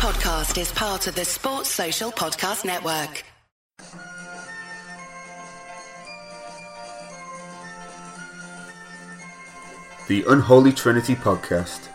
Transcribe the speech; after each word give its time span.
podcast 0.00 0.58
is 0.58 0.72
part 0.72 1.06
of 1.08 1.14
the 1.14 1.26
Sports 1.26 1.68
Social 1.68 2.10
Podcast 2.10 2.64
Network. 2.64 3.22
The 10.08 10.24
Unholy 10.26 10.72
Trinity 10.72 11.14
Podcast. 11.14 11.88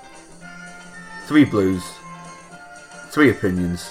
Three 1.26 1.46
blues, 1.46 1.82
three 3.10 3.32
opinions, 3.32 3.90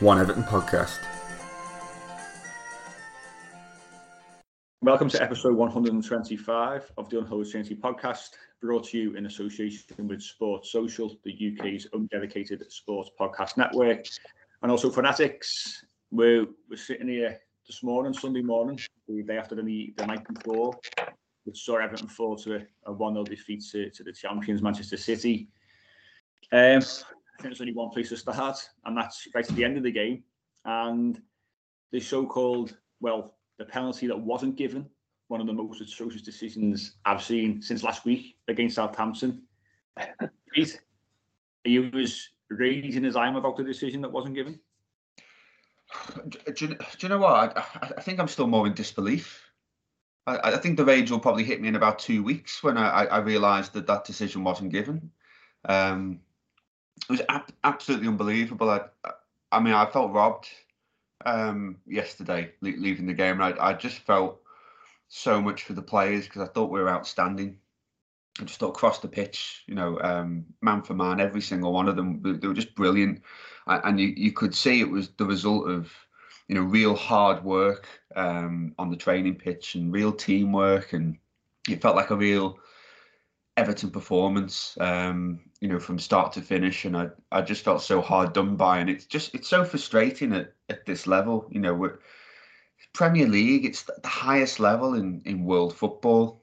one 0.00 0.18
Everton 0.18 0.44
podcast. 0.44 0.98
Welcome 4.82 5.08
to 5.10 5.22
episode 5.22 5.54
125 5.54 6.92
of 6.98 7.08
the 7.08 7.20
Unholy 7.20 7.48
Trinity 7.48 7.76
podcast, 7.76 8.30
brought 8.60 8.88
to 8.88 8.98
you 8.98 9.14
in 9.14 9.26
association 9.26 10.08
with 10.08 10.20
Sports 10.20 10.72
Social, 10.72 11.16
the 11.22 11.54
UK's 11.56 11.86
undedicated 11.94 12.68
sports 12.68 13.08
podcast 13.18 13.56
network, 13.56 14.06
and 14.60 14.72
also 14.72 14.90
Fanatics. 14.90 15.84
We're, 16.10 16.48
we're 16.68 16.76
sitting 16.76 17.06
here 17.06 17.38
this 17.64 17.84
morning, 17.84 18.12
Sunday 18.12 18.42
morning, 18.42 18.80
the 19.06 19.22
day 19.22 19.38
after 19.38 19.54
the, 19.54 19.94
the 19.96 20.04
night 20.04 20.26
before, 20.26 20.76
which 21.44 21.62
saw 21.64 21.76
Everton 21.76 22.08
fall 22.08 22.34
to 22.38 22.66
a 22.86 22.92
1 22.92 23.14
0 23.14 23.22
defeat 23.22 23.62
to, 23.70 23.88
to 23.88 24.02
the 24.02 24.12
champions, 24.12 24.62
Manchester 24.62 24.96
City. 24.96 25.46
Um, 26.50 26.58
I 26.58 26.80
think 26.80 26.84
there's 27.42 27.60
only 27.60 27.72
one 27.72 27.90
place 27.90 28.08
to 28.08 28.16
start, 28.16 28.58
and 28.84 28.98
that's 28.98 29.28
right 29.32 29.48
at 29.48 29.54
the 29.54 29.64
end 29.64 29.76
of 29.76 29.84
the 29.84 29.92
game. 29.92 30.24
And 30.64 31.22
the 31.92 32.00
so 32.00 32.26
called, 32.26 32.76
well, 32.98 33.36
the 33.62 33.70
penalty 33.70 34.08
that 34.08 34.18
wasn't 34.18 34.56
given, 34.56 34.84
one 35.28 35.40
of 35.40 35.46
the 35.46 35.52
most 35.52 35.80
atrocious 35.80 36.22
decisions 36.22 36.96
I've 37.04 37.22
seen 37.22 37.62
since 37.62 37.84
last 37.84 38.04
week 38.04 38.36
against 38.48 38.74
Southampton. 38.74 39.42
Pete, 40.52 40.80
he 41.62 41.78
was 41.78 42.28
raising 42.50 43.04
his 43.04 43.14
arm 43.14 43.36
about 43.36 43.56
the 43.56 43.62
decision 43.62 44.00
that 44.02 44.10
wasn't 44.10 44.34
given. 44.34 44.58
Do, 46.28 46.52
do, 46.52 46.66
do 46.66 46.76
you 47.00 47.08
know 47.08 47.18
what? 47.18 47.56
I, 47.56 47.64
I, 47.96 48.00
think 48.00 48.18
I'm 48.18 48.26
still 48.26 48.48
more 48.48 48.66
in 48.66 48.74
disbelief. 48.74 49.42
I, 50.26 50.38
I, 50.42 50.56
think 50.56 50.76
the 50.76 50.84
rage 50.84 51.10
will 51.10 51.20
probably 51.20 51.44
hit 51.44 51.60
me 51.60 51.68
in 51.68 51.76
about 51.76 51.98
two 51.98 52.24
weeks 52.24 52.62
when 52.62 52.76
I, 52.76 53.04
I 53.04 53.18
realised 53.18 53.74
that 53.74 53.86
that 53.86 54.04
decision 54.04 54.42
wasn't 54.42 54.72
given. 54.72 55.10
Um, 55.68 56.20
it 57.08 57.12
was 57.12 57.22
ab- 57.28 57.52
absolutely 57.62 58.08
unbelievable. 58.08 58.70
I, 58.70 58.80
I 59.52 59.60
mean, 59.60 59.74
I 59.74 59.86
felt 59.86 60.12
robbed 60.12 60.48
um, 61.26 61.76
yesterday 61.86 62.52
leaving 62.60 63.06
the 63.06 63.14
game. 63.14 63.40
I, 63.40 63.54
I 63.60 63.72
just 63.74 63.98
felt 63.98 64.40
so 65.08 65.40
much 65.40 65.64
for 65.64 65.74
the 65.74 65.82
players 65.82 66.24
because 66.24 66.42
I 66.42 66.52
thought 66.52 66.70
we 66.70 66.80
were 66.80 66.88
outstanding. 66.88 67.58
I 68.40 68.44
just 68.44 68.58
thought 68.58 68.70
across 68.70 69.00
the 69.00 69.08
pitch, 69.08 69.62
you 69.66 69.74
know, 69.74 70.00
um, 70.00 70.46
man 70.62 70.82
for 70.82 70.94
man, 70.94 71.20
every 71.20 71.42
single 71.42 71.72
one 71.72 71.86
of 71.86 71.96
them, 71.96 72.22
they 72.22 72.48
were 72.48 72.54
just 72.54 72.74
brilliant, 72.74 73.22
and 73.66 74.00
you, 74.00 74.08
you 74.16 74.32
could 74.32 74.54
see 74.54 74.80
it 74.80 74.90
was 74.90 75.10
the 75.18 75.26
result 75.26 75.68
of, 75.68 75.92
you 76.48 76.54
know, 76.54 76.62
real 76.62 76.94
hard 76.94 77.44
work 77.44 77.86
um, 78.16 78.74
on 78.78 78.90
the 78.90 78.96
training 78.96 79.34
pitch 79.34 79.74
and 79.74 79.92
real 79.92 80.12
teamwork, 80.12 80.94
and 80.94 81.18
it 81.68 81.82
felt 81.82 81.94
like 81.94 82.08
a 82.08 82.16
real 82.16 82.58
Everton 83.56 83.90
performance, 83.90 84.76
um, 84.80 85.40
you 85.60 85.68
know, 85.68 85.78
from 85.78 85.98
start 85.98 86.32
to 86.32 86.40
finish, 86.40 86.84
and 86.84 86.96
I, 86.96 87.08
I 87.30 87.42
just 87.42 87.64
felt 87.64 87.82
so 87.82 88.00
hard 88.00 88.32
done 88.32 88.56
by, 88.56 88.78
and 88.78 88.88
it's 88.88 89.04
just 89.04 89.34
it's 89.34 89.48
so 89.48 89.64
frustrating 89.64 90.32
at, 90.32 90.54
at 90.70 90.86
this 90.86 91.06
level, 91.06 91.48
you 91.50 91.60
know, 91.60 91.90
Premier 92.94 93.26
League, 93.26 93.64
it's 93.64 93.82
the 93.82 94.08
highest 94.08 94.60
level 94.60 94.94
in 94.94 95.22
in 95.24 95.44
world 95.44 95.74
football, 95.76 96.42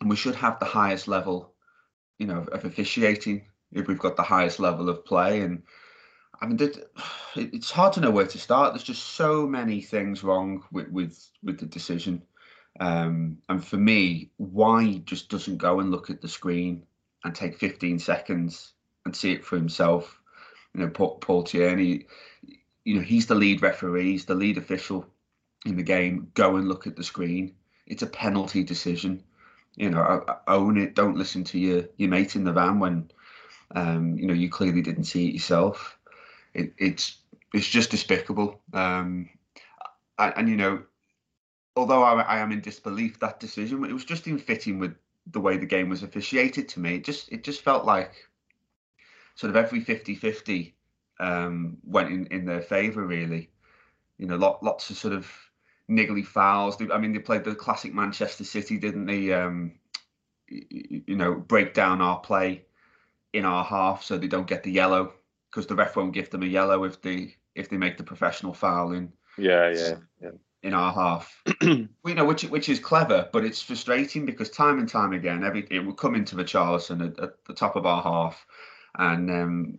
and 0.00 0.10
we 0.10 0.16
should 0.16 0.34
have 0.34 0.58
the 0.58 0.66
highest 0.66 1.08
level, 1.08 1.54
you 2.18 2.26
know, 2.26 2.46
of 2.52 2.64
officiating 2.64 3.46
if 3.72 3.86
we've 3.86 3.98
got 3.98 4.16
the 4.16 4.22
highest 4.22 4.60
level 4.60 4.88
of 4.88 5.04
play, 5.04 5.40
and 5.40 5.62
I 6.40 6.46
mean, 6.46 6.58
it's 7.36 7.70
hard 7.70 7.92
to 7.94 8.00
know 8.00 8.10
where 8.10 8.26
to 8.26 8.38
start. 8.38 8.72
There's 8.72 8.82
just 8.82 9.14
so 9.14 9.46
many 9.46 9.80
things 9.80 10.24
wrong 10.24 10.64
with 10.72 10.88
with 10.88 11.30
with 11.42 11.58
the 11.58 11.66
decision. 11.66 12.22
Um, 12.78 13.38
and 13.48 13.64
for 13.64 13.76
me, 13.76 14.30
why 14.36 15.02
just 15.04 15.28
doesn't 15.28 15.58
go 15.58 15.80
and 15.80 15.90
look 15.90 16.10
at 16.10 16.20
the 16.20 16.28
screen 16.28 16.84
and 17.24 17.34
take 17.34 17.58
15 17.58 17.98
seconds 17.98 18.72
and 19.04 19.14
see 19.14 19.32
it 19.32 19.44
for 19.44 19.56
himself? 19.56 20.20
You 20.74 20.82
know, 20.82 20.88
Paul, 20.90 21.18
Paul 21.18 21.42
Tierney, 21.42 22.06
you 22.84 22.94
know, 22.94 23.02
he's 23.02 23.26
the 23.26 23.34
lead 23.34 23.62
referee, 23.62 24.12
he's 24.12 24.24
the 24.24 24.34
lead 24.34 24.56
official 24.56 25.06
in 25.66 25.76
the 25.76 25.82
game. 25.82 26.30
Go 26.34 26.56
and 26.56 26.68
look 26.68 26.86
at 26.86 26.96
the 26.96 27.04
screen. 27.04 27.54
It's 27.86 28.02
a 28.02 28.06
penalty 28.06 28.62
decision. 28.62 29.24
You 29.76 29.90
know, 29.90 30.24
own 30.46 30.76
it. 30.78 30.94
Don't 30.94 31.16
listen 31.16 31.44
to 31.44 31.58
your 31.58 31.84
your 31.96 32.08
mate 32.08 32.34
in 32.34 32.44
the 32.44 32.52
van 32.52 32.80
when, 32.80 33.10
um, 33.74 34.16
you 34.16 34.26
know, 34.26 34.34
you 34.34 34.50
clearly 34.50 34.82
didn't 34.82 35.04
see 35.04 35.28
it 35.28 35.34
yourself. 35.34 35.96
It, 36.54 36.72
it's 36.76 37.18
it's 37.54 37.68
just 37.68 37.90
despicable. 37.90 38.60
Um, 38.72 39.30
and, 40.18 40.34
and 40.36 40.48
you 40.48 40.56
know, 40.56 40.82
although 41.80 42.02
I, 42.02 42.20
I, 42.20 42.38
am 42.38 42.52
in 42.52 42.60
disbelief 42.60 43.18
that 43.20 43.40
decision, 43.40 43.82
it 43.84 43.92
was 43.92 44.04
just 44.04 44.26
in 44.26 44.38
fitting 44.38 44.78
with 44.78 44.94
the 45.26 45.40
way 45.40 45.56
the 45.56 45.66
game 45.66 45.88
was 45.88 46.02
officiated 46.02 46.68
to 46.70 46.80
me. 46.80 46.96
It 46.96 47.04
just 47.04 47.32
it 47.32 47.42
just 47.42 47.62
felt 47.62 47.84
like 47.86 48.28
sort 49.34 49.50
of 49.50 49.56
every 49.56 49.82
50-50 49.82 50.72
um, 51.18 51.78
went 51.82 52.10
in, 52.10 52.26
in 52.26 52.44
their 52.44 52.60
favour 52.60 53.04
really. 53.04 53.48
You 54.18 54.26
know, 54.26 54.36
lot, 54.36 54.62
lots 54.62 54.90
of 54.90 54.98
sort 54.98 55.14
of 55.14 55.26
niggly 55.88 56.24
fouls. 56.24 56.76
I 56.92 56.98
mean, 56.98 57.14
they 57.14 57.18
played 57.18 57.44
the 57.44 57.54
classic 57.54 57.94
Manchester 57.94 58.44
City, 58.44 58.76
didn't 58.76 59.06
they? 59.06 59.32
Um, 59.32 59.72
you 60.48 61.16
know, 61.16 61.34
break 61.34 61.72
down 61.72 62.02
our 62.02 62.18
play 62.18 62.66
in 63.32 63.46
our 63.46 63.64
half 63.64 64.02
so 64.02 64.18
they 64.18 64.26
don't 64.26 64.48
get 64.48 64.64
the 64.64 64.70
yellow 64.70 65.14
because 65.48 65.66
the 65.66 65.76
ref 65.76 65.96
won't 65.96 66.12
give 66.12 66.28
them 66.28 66.42
a 66.42 66.46
yellow 66.46 66.84
if 66.84 67.00
they 67.00 67.36
if 67.54 67.70
they 67.70 67.78
make 67.78 67.96
the 67.96 68.02
professional 68.02 68.52
foul 68.52 68.92
in. 68.92 69.12
Yeah, 69.38 69.70
yeah, 69.70 69.78
yeah 69.78 69.94
in 70.62 70.74
our 70.74 70.92
half. 70.92 71.42
you 71.62 71.88
know, 72.04 72.24
which 72.24 72.42
which 72.44 72.68
is 72.68 72.78
clever, 72.78 73.28
but 73.32 73.44
it's 73.44 73.62
frustrating 73.62 74.26
because 74.26 74.50
time 74.50 74.78
and 74.78 74.88
time 74.88 75.12
again, 75.12 75.44
every 75.44 75.66
it 75.70 75.80
would 75.80 75.96
come 75.96 76.14
into 76.14 76.36
the 76.36 76.44
Richarlison 76.44 77.06
at, 77.06 77.18
at 77.22 77.44
the 77.46 77.54
top 77.54 77.76
of 77.76 77.86
our 77.86 78.02
half, 78.02 78.46
and 78.98 79.30
um, 79.30 79.78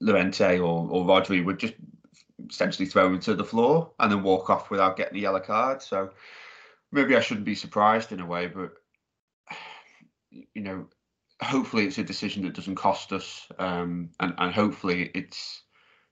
Llorente 0.00 0.58
or 0.58 0.88
or 0.90 1.04
Rodri 1.04 1.44
would 1.44 1.58
just 1.58 1.74
essentially 2.48 2.86
throw 2.86 3.06
him 3.06 3.20
to 3.20 3.34
the 3.34 3.44
floor 3.44 3.90
and 3.98 4.10
then 4.10 4.22
walk 4.22 4.50
off 4.50 4.70
without 4.70 4.96
getting 4.96 5.16
a 5.18 5.20
yellow 5.20 5.40
card. 5.40 5.82
So 5.82 6.10
maybe 6.92 7.16
I 7.16 7.20
shouldn't 7.20 7.46
be 7.46 7.54
surprised 7.54 8.12
in 8.12 8.20
a 8.20 8.26
way, 8.26 8.46
but 8.46 8.72
you 10.30 10.62
know, 10.62 10.86
hopefully 11.42 11.86
it's 11.86 11.98
a 11.98 12.04
decision 12.04 12.42
that 12.44 12.54
doesn't 12.54 12.74
cost 12.76 13.12
us, 13.12 13.46
um, 13.58 14.10
and 14.20 14.34
and 14.38 14.54
hopefully 14.54 15.10
it's 15.14 15.63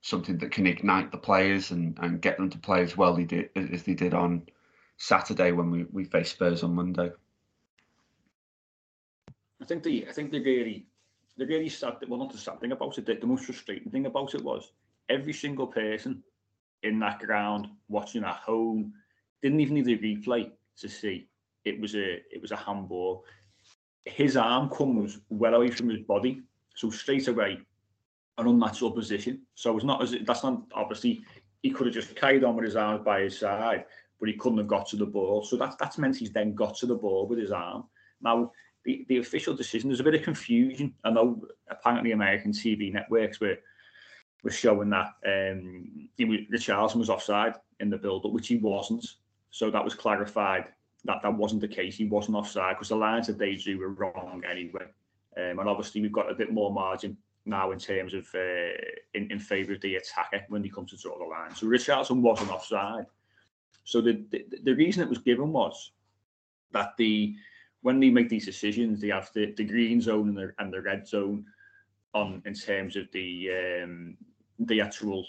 something 0.03 0.37
that 0.39 0.51
can 0.51 0.67
ignite 0.67 1.11
the 1.11 1.17
players 1.17 1.71
and, 1.71 1.97
and 2.03 2.21
get 2.21 2.37
them 2.37 2.51
to 2.51 2.59
play 2.59 2.83
as 2.83 2.97
well 2.97 3.15
they 3.15 3.25
did, 3.25 3.49
as 3.57 3.85
they 3.85 3.95
did 3.95 4.13
on 4.13 4.43
Saturday 4.99 5.53
when 5.53 5.71
we, 5.71 5.85
we 5.93 6.05
faced 6.05 6.33
Spurs 6.33 6.63
on 6.63 6.75
Monday. 6.75 7.11
I 9.61 9.65
think 9.65 9.85
the 9.85 10.07
I 10.09 10.13
think 10.13 10.33
the 10.33 10.43
really 10.43 10.87
the 11.37 11.47
really 11.47 11.69
sad 11.69 11.95
well 12.09 12.19
not 12.19 12.33
the 12.33 12.39
sad 12.39 12.61
thing 12.61 12.73
about 12.73 12.99
it, 12.99 13.07
the, 13.07 13.15
the 13.15 13.27
most 13.27 13.45
frustrating 13.45 13.93
thing 13.93 14.07
about 14.07 14.35
it 14.35 14.43
was 14.43 14.73
every 15.09 15.33
single 15.33 15.69
person 15.69 16.23
in 16.83 16.99
that 16.99 17.21
ground 17.21 17.69
watching 17.89 18.25
at 18.25 18.35
home 18.35 18.93
didn't 19.41 19.61
even 19.61 19.75
need 19.75 19.89
a 19.89 19.99
replay 19.99 20.51
to 20.79 20.89
see 20.89 21.29
it 21.65 21.81
was 21.81 21.95
a 21.95 22.15
it 22.31 22.43
was 22.43 22.51
a 22.51 22.57
handball. 22.57 23.25
His 24.05 24.37
arm 24.37 24.69
comes 24.69 25.21
well 25.29 25.55
away 25.55 25.71
from 25.71 25.91
his 25.91 26.01
body, 26.01 26.43
so 26.75 26.91
straight 26.91 27.29
away 27.29 27.61
an 28.39 28.47
unnatural 28.47 28.91
position. 28.91 29.43
So 29.55 29.77
it's 29.77 29.85
not 29.85 30.03
as 30.03 30.15
that's 30.25 30.43
not 30.43 30.63
obviously 30.75 31.25
he 31.63 31.71
could 31.71 31.87
have 31.87 31.95
just 31.95 32.17
carried 32.17 32.45
on 32.45 32.57
with 32.57 32.65
his 32.65 32.77
arms 32.77 33.05
by 33.05 33.23
his 33.23 33.39
side, 33.39 33.85
but 34.19 34.29
he 34.29 34.35
couldn't 34.37 34.59
have 34.59 34.69
got 34.69 34.87
to 34.89 34.97
the 34.97 35.07
ball. 35.07 35.45
So 35.45 35.57
that's 35.57 35.77
that's 35.77 35.99
meant 35.99 36.17
he's 36.17 36.33
then 36.33 36.55
got 36.55 36.77
to 36.79 36.87
the 36.87 36.95
ball 36.95 37.27
with 37.27 37.39
his 37.39 37.53
arm. 37.53 37.85
Now 38.21 38.53
the, 38.85 39.05
the 39.09 39.19
official 39.19 39.55
decision, 39.55 39.91
there's 39.91 40.01
a 40.01 40.05
bit 40.05 40.15
of 40.15 40.23
confusion. 40.23 40.95
I 41.05 41.11
know 41.11 41.45
apparently 41.71 42.13
American 42.13 42.53
TV 42.53 42.93
networks 42.93 43.41
were 43.41 43.57
were 44.43 44.51
showing 44.51 44.91
that 44.91 45.13
um 45.27 46.09
he 46.17 46.25
was, 46.25 46.41
was 46.51 47.11
offside 47.11 47.55
in 47.81 47.91
the 47.91 47.99
build-up, 47.99 48.33
which 48.33 48.49
he 48.49 48.57
wasn't. 48.57 49.07
So 49.51 49.71
that 49.71 49.85
was 49.85 49.95
clarified 49.95 50.67
that 51.05 51.21
that 51.23 51.35
wasn't 51.35 51.61
the 51.61 51.69
case. 51.69 51.97
He 51.97 52.05
wasn't 52.07 52.37
offside 52.37 52.77
because 52.77 52.89
the 52.89 52.97
lines 52.97 53.27
that 53.27 53.39
they 53.39 53.55
drew 53.55 53.79
were 53.79 53.89
wrong 53.89 54.43
anyway. 54.49 54.87
Um, 55.37 55.59
and 55.59 55.69
obviously 55.69 56.01
we've 56.01 56.13
got 56.13 56.31
a 56.31 56.35
bit 56.35 56.53
more 56.53 56.73
margin 56.73 57.17
now 57.45 57.73
in 57.73 57.79
terms 57.79 58.15
of 58.15 58.27
uh, 58.35 58.73
in, 59.15 59.31
in 59.31 59.39
favour 59.39 59.73
of 59.73 59.81
the 59.81 59.97
attacker 59.97 60.45
when 60.49 60.63
he 60.63 60.71
comes 60.71 60.91
to 60.91 60.97
draw 60.97 61.19
the 61.19 61.25
line. 61.25 61.55
So 61.55 61.67
Richarlison 61.67 62.21
wasn't 62.21 62.51
offside. 62.51 63.07
So 63.85 64.01
the, 64.01 64.25
the, 64.31 64.45
the 64.63 64.75
reason 64.75 65.03
it 65.03 65.09
was 65.09 65.19
given 65.19 65.53
was 65.53 65.93
that 66.73 66.97
the 66.97 67.35
when 67.83 67.99
they 67.99 68.11
make 68.11 68.29
these 68.29 68.47
decisions, 68.47 69.01
they 69.01 69.09
have 69.09 69.31
the, 69.35 69.53
the 69.57 69.65
green 69.65 70.01
zone 70.01 70.29
and 70.29 70.39
the 70.39 70.55
and 70.59 70.73
the 70.73 70.81
red 70.81 71.07
zone 71.07 71.45
on 72.15 72.43
in 72.47 72.55
terms 72.55 72.97
of 72.97 73.11
the 73.13 73.51
um, 73.83 74.17
the 74.61 74.81
actual 74.81 75.27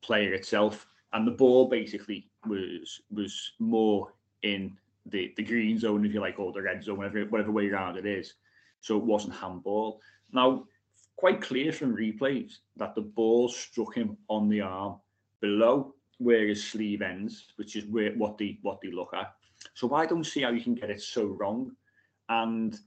player 0.00 0.32
itself, 0.34 0.86
and 1.12 1.26
the 1.26 1.32
ball 1.32 1.68
basically 1.68 2.28
was 2.46 3.02
was 3.10 3.52
more 3.58 4.12
in 4.42 4.76
the 5.06 5.34
the 5.36 5.42
green 5.42 5.78
zone, 5.78 6.06
if 6.06 6.14
you 6.14 6.20
like, 6.20 6.38
or 6.38 6.52
the 6.52 6.62
red 6.62 6.84
zone, 6.84 6.98
whatever 6.98 7.24
whatever 7.24 7.50
way 7.50 7.68
around 7.68 7.96
it 7.96 8.06
is. 8.06 8.34
So 8.80 8.96
it 8.96 9.02
wasn't 9.02 9.34
handball. 9.34 10.00
Now 10.32 10.66
quite 11.18 11.42
clear 11.42 11.72
from 11.72 11.96
replays 11.96 12.58
that 12.76 12.94
the 12.94 13.02
ball 13.02 13.48
struck 13.48 13.96
him 13.96 14.16
on 14.28 14.48
the 14.48 14.60
arm 14.60 14.94
below 15.40 15.92
where 16.18 16.46
his 16.46 16.64
sleeve 16.64 17.02
ends, 17.02 17.48
which 17.56 17.74
is 17.74 17.84
where 17.86 18.12
what 18.12 18.38
they 18.38 18.58
what 18.62 18.80
they 18.80 18.90
look 18.90 19.12
at. 19.12 19.34
So 19.74 19.92
I 19.94 20.06
don't 20.06 20.24
see 20.24 20.42
how 20.42 20.50
you 20.50 20.62
can 20.62 20.76
get 20.76 20.90
it 20.90 21.02
so 21.02 21.24
wrong. 21.26 21.72
And 22.28 22.78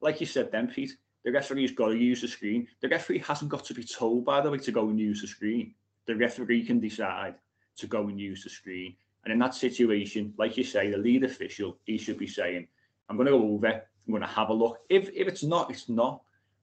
like 0.00 0.18
you 0.18 0.26
said, 0.26 0.50
then 0.50 0.68
Pete, 0.68 0.96
the 1.26 1.32
referee's 1.32 1.72
got 1.72 1.88
to 1.88 1.96
use 1.96 2.22
the 2.22 2.28
screen. 2.28 2.66
The 2.80 2.88
referee 2.88 3.18
hasn't 3.18 3.50
got 3.50 3.64
to 3.66 3.74
be 3.74 3.84
told, 3.84 4.24
by 4.24 4.40
the 4.40 4.50
way, 4.50 4.58
to 4.58 4.72
go 4.72 4.88
and 4.88 4.98
use 4.98 5.20
the 5.20 5.26
screen. 5.26 5.74
The 6.06 6.16
referee 6.16 6.64
can 6.64 6.80
decide 6.80 7.34
to 7.76 7.86
go 7.86 8.08
and 8.08 8.18
use 8.18 8.44
the 8.44 8.50
screen. 8.50 8.96
And 9.24 9.32
in 9.32 9.38
that 9.40 9.54
situation, 9.54 10.32
like 10.38 10.56
you 10.56 10.64
say, 10.64 10.90
the 10.90 10.98
lead 10.98 11.24
official, 11.24 11.78
he 11.84 11.98
should 11.98 12.18
be 12.18 12.26
saying, 12.26 12.66
I'm 13.08 13.16
going 13.16 13.26
to 13.26 13.32
go 13.32 13.42
over, 13.42 13.66
I'm 13.66 14.10
going 14.10 14.22
to 14.22 14.28
have 14.28 14.48
a 14.48 14.54
look. 14.54 14.80
If, 14.88 15.10
if 15.14 15.28
it's 15.28 15.42
not, 15.42 15.70
it's 15.70 15.88
not. 15.88 16.22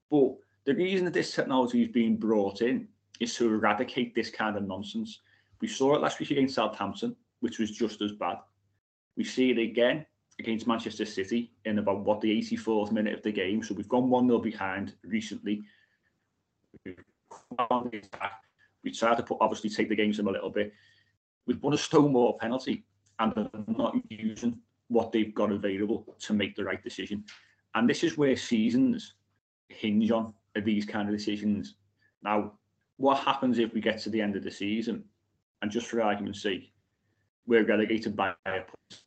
But 0.10 0.36
the 0.66 0.76
reason 0.76 1.06
that 1.06 1.14
this 1.14 1.34
technology 1.34 1.82
is 1.82 1.90
being 1.90 2.18
brought 2.18 2.62
in 2.62 2.88
is 3.20 3.36
to 3.36 3.48
eradicate 3.48 4.14
this 4.14 4.30
kind 4.30 4.58
of 4.58 4.68
nonsense. 4.68 5.22
We 5.60 5.68
saw 5.68 5.96
it 5.96 6.02
last 6.02 6.20
week 6.20 6.32
against 6.32 6.56
Southampton, 6.56 7.16
which 7.40 7.60
was 7.60 7.72
just 7.72 8.02
as 8.02 8.14
bad. 8.14 8.38
We 9.18 9.24
see 9.24 9.52
it 9.52 9.58
again 9.58 10.06
against 10.40 10.68
Manchester 10.68 11.06
City 11.06 11.52
in 11.66 11.80
about 11.80 12.04
what 12.04 12.22
the 12.22 12.42
84th 12.42 12.92
minute 12.92 13.14
of 13.14 13.22
the 13.22 13.32
game. 13.32 13.64
So 13.64 13.74
we've 13.74 13.88
gone 13.88 14.10
1 14.10 14.28
0 14.28 14.40
behind 14.40 14.94
recently. 15.04 15.62
We 18.84 18.92
tried 18.92 19.18
to 19.18 19.24
put, 19.24 19.38
obviously 19.40 19.70
take 19.70 19.90
the 19.90 19.96
games 19.96 20.20
in 20.20 20.28
a 20.28 20.32
little 20.32 20.50
bit. 20.50 20.74
We've 21.46 21.62
won 21.62 21.74
a 21.74 21.78
Stonewall 21.78 22.40
penalty 22.40 22.84
and 23.20 23.34
they're 23.36 23.50
not 23.68 23.96
using 24.10 24.60
what 24.88 25.12
they've 25.12 25.34
got 25.34 25.52
available 25.52 26.16
to 26.20 26.34
make 26.34 26.56
the 26.56 26.64
right 26.64 26.84
decision. 26.84 27.24
And 27.76 27.90
this 27.90 28.04
is 28.04 28.18
where 28.18 28.36
seasons 28.36 29.14
hinge 29.70 30.12
on 30.12 30.34
these 30.60 30.86
kind 30.86 31.08
of 31.08 31.16
decisions. 31.16 31.76
Now, 32.24 32.54
what 32.98 33.20
happens 33.20 33.60
if 33.60 33.74
we 33.74 33.82
get 33.82 34.00
to 34.02 34.10
the 34.10 34.22
end 34.22 34.36
of 34.36 34.44
the 34.44 34.52
season 34.52 35.04
and 35.62 35.72
just 35.72 35.88
for 35.88 36.02
argument's 36.02 36.42
sake, 36.42 36.72
we're 37.46 37.66
relegated 37.66 38.16
by 38.16 38.34
a 38.46 38.52
point? 38.52 39.02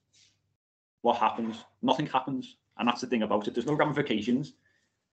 What 1.03 1.19
happens? 1.19 1.65
Nothing 1.83 2.07
happens. 2.07 2.57
And 2.79 2.89
that's 2.89 3.03
the 3.03 3.07
thing 3.07 3.23
about 3.23 3.47
it. 3.47 3.55
There's 3.55 3.67
no 3.67 3.75
ramifications. 3.75 4.55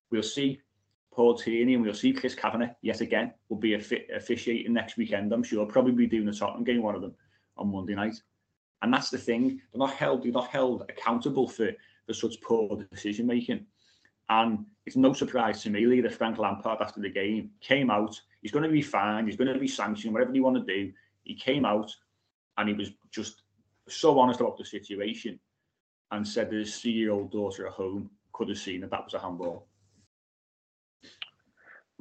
We'll 0.10 0.24
see 0.24 0.62
Paul 1.14 1.36
Tierney 1.36 1.74
and 1.74 1.84
we'll 1.84 1.94
see 1.94 2.14
Chris 2.14 2.34
Kavanagh 2.34 2.74
yet 2.82 3.02
again 3.02 3.34
will 3.50 3.58
be 3.58 3.74
officiating 3.74 4.74
next 4.74 4.98
weekend. 4.98 5.34
I'm 5.34 5.44
sure 5.44 5.66
probably 5.66 5.92
be 5.92 6.08
doing 6.08 6.26
the 6.26 6.34
Tottenham 6.34 6.64
game, 6.64 6.82
one 6.82 6.96
of 6.96 7.02
them 7.02 7.14
on 7.58 7.72
Monday 7.72 7.96
night. 7.96 8.16
And 8.82 8.94
that's 8.94 9.10
the 9.10 9.18
thing. 9.18 9.62
They're 9.72 9.80
not 9.80 9.94
held. 9.94 10.24
They're 10.24 10.32
not 10.32 10.48
held 10.48 10.84
accountable 10.90 11.48
for 11.48 11.72
for 12.08 12.14
such 12.14 12.42
poor 12.42 12.84
decision 12.92 13.28
making. 13.28 13.66
And 14.32 14.66
it's 14.86 14.96
no 14.96 15.12
surprise 15.12 15.62
to 15.64 15.70
me, 15.70 15.86
leader 15.86 16.10
Frank 16.10 16.38
Lampard 16.38 16.82
after 16.82 17.02
the 17.02 17.10
game 17.10 17.52
came 17.60 17.92
out. 17.92 18.20
He's 18.42 18.52
going 18.52 18.64
to 18.64 18.70
be 18.70 18.82
fined. 18.82 19.28
He's 19.28 19.36
going 19.36 19.54
to 19.54 19.60
be 19.60 19.68
sanctioned. 19.68 20.14
Whatever 20.14 20.34
you 20.34 20.42
want 20.42 20.66
to 20.66 20.74
do. 20.74 20.92
He 21.24 21.36
came 21.36 21.66
out 21.66 21.94
and 22.58 22.70
he 22.70 22.74
was 22.74 22.92
just 23.12 23.44
so 23.90 24.18
honest 24.18 24.40
about 24.40 24.58
the 24.58 24.64
situation 24.64 25.38
and 26.12 26.26
said 26.26 26.50
that 26.50 26.56
his 26.56 26.80
three-year-old 26.80 27.32
daughter 27.32 27.68
at 27.68 27.74
home 27.74 28.10
could 28.32 28.48
have 28.48 28.58
seen 28.58 28.82
that 28.82 28.90
that 28.92 29.04
was 29.04 29.14
a 29.14 29.20
handball. 29.20 29.68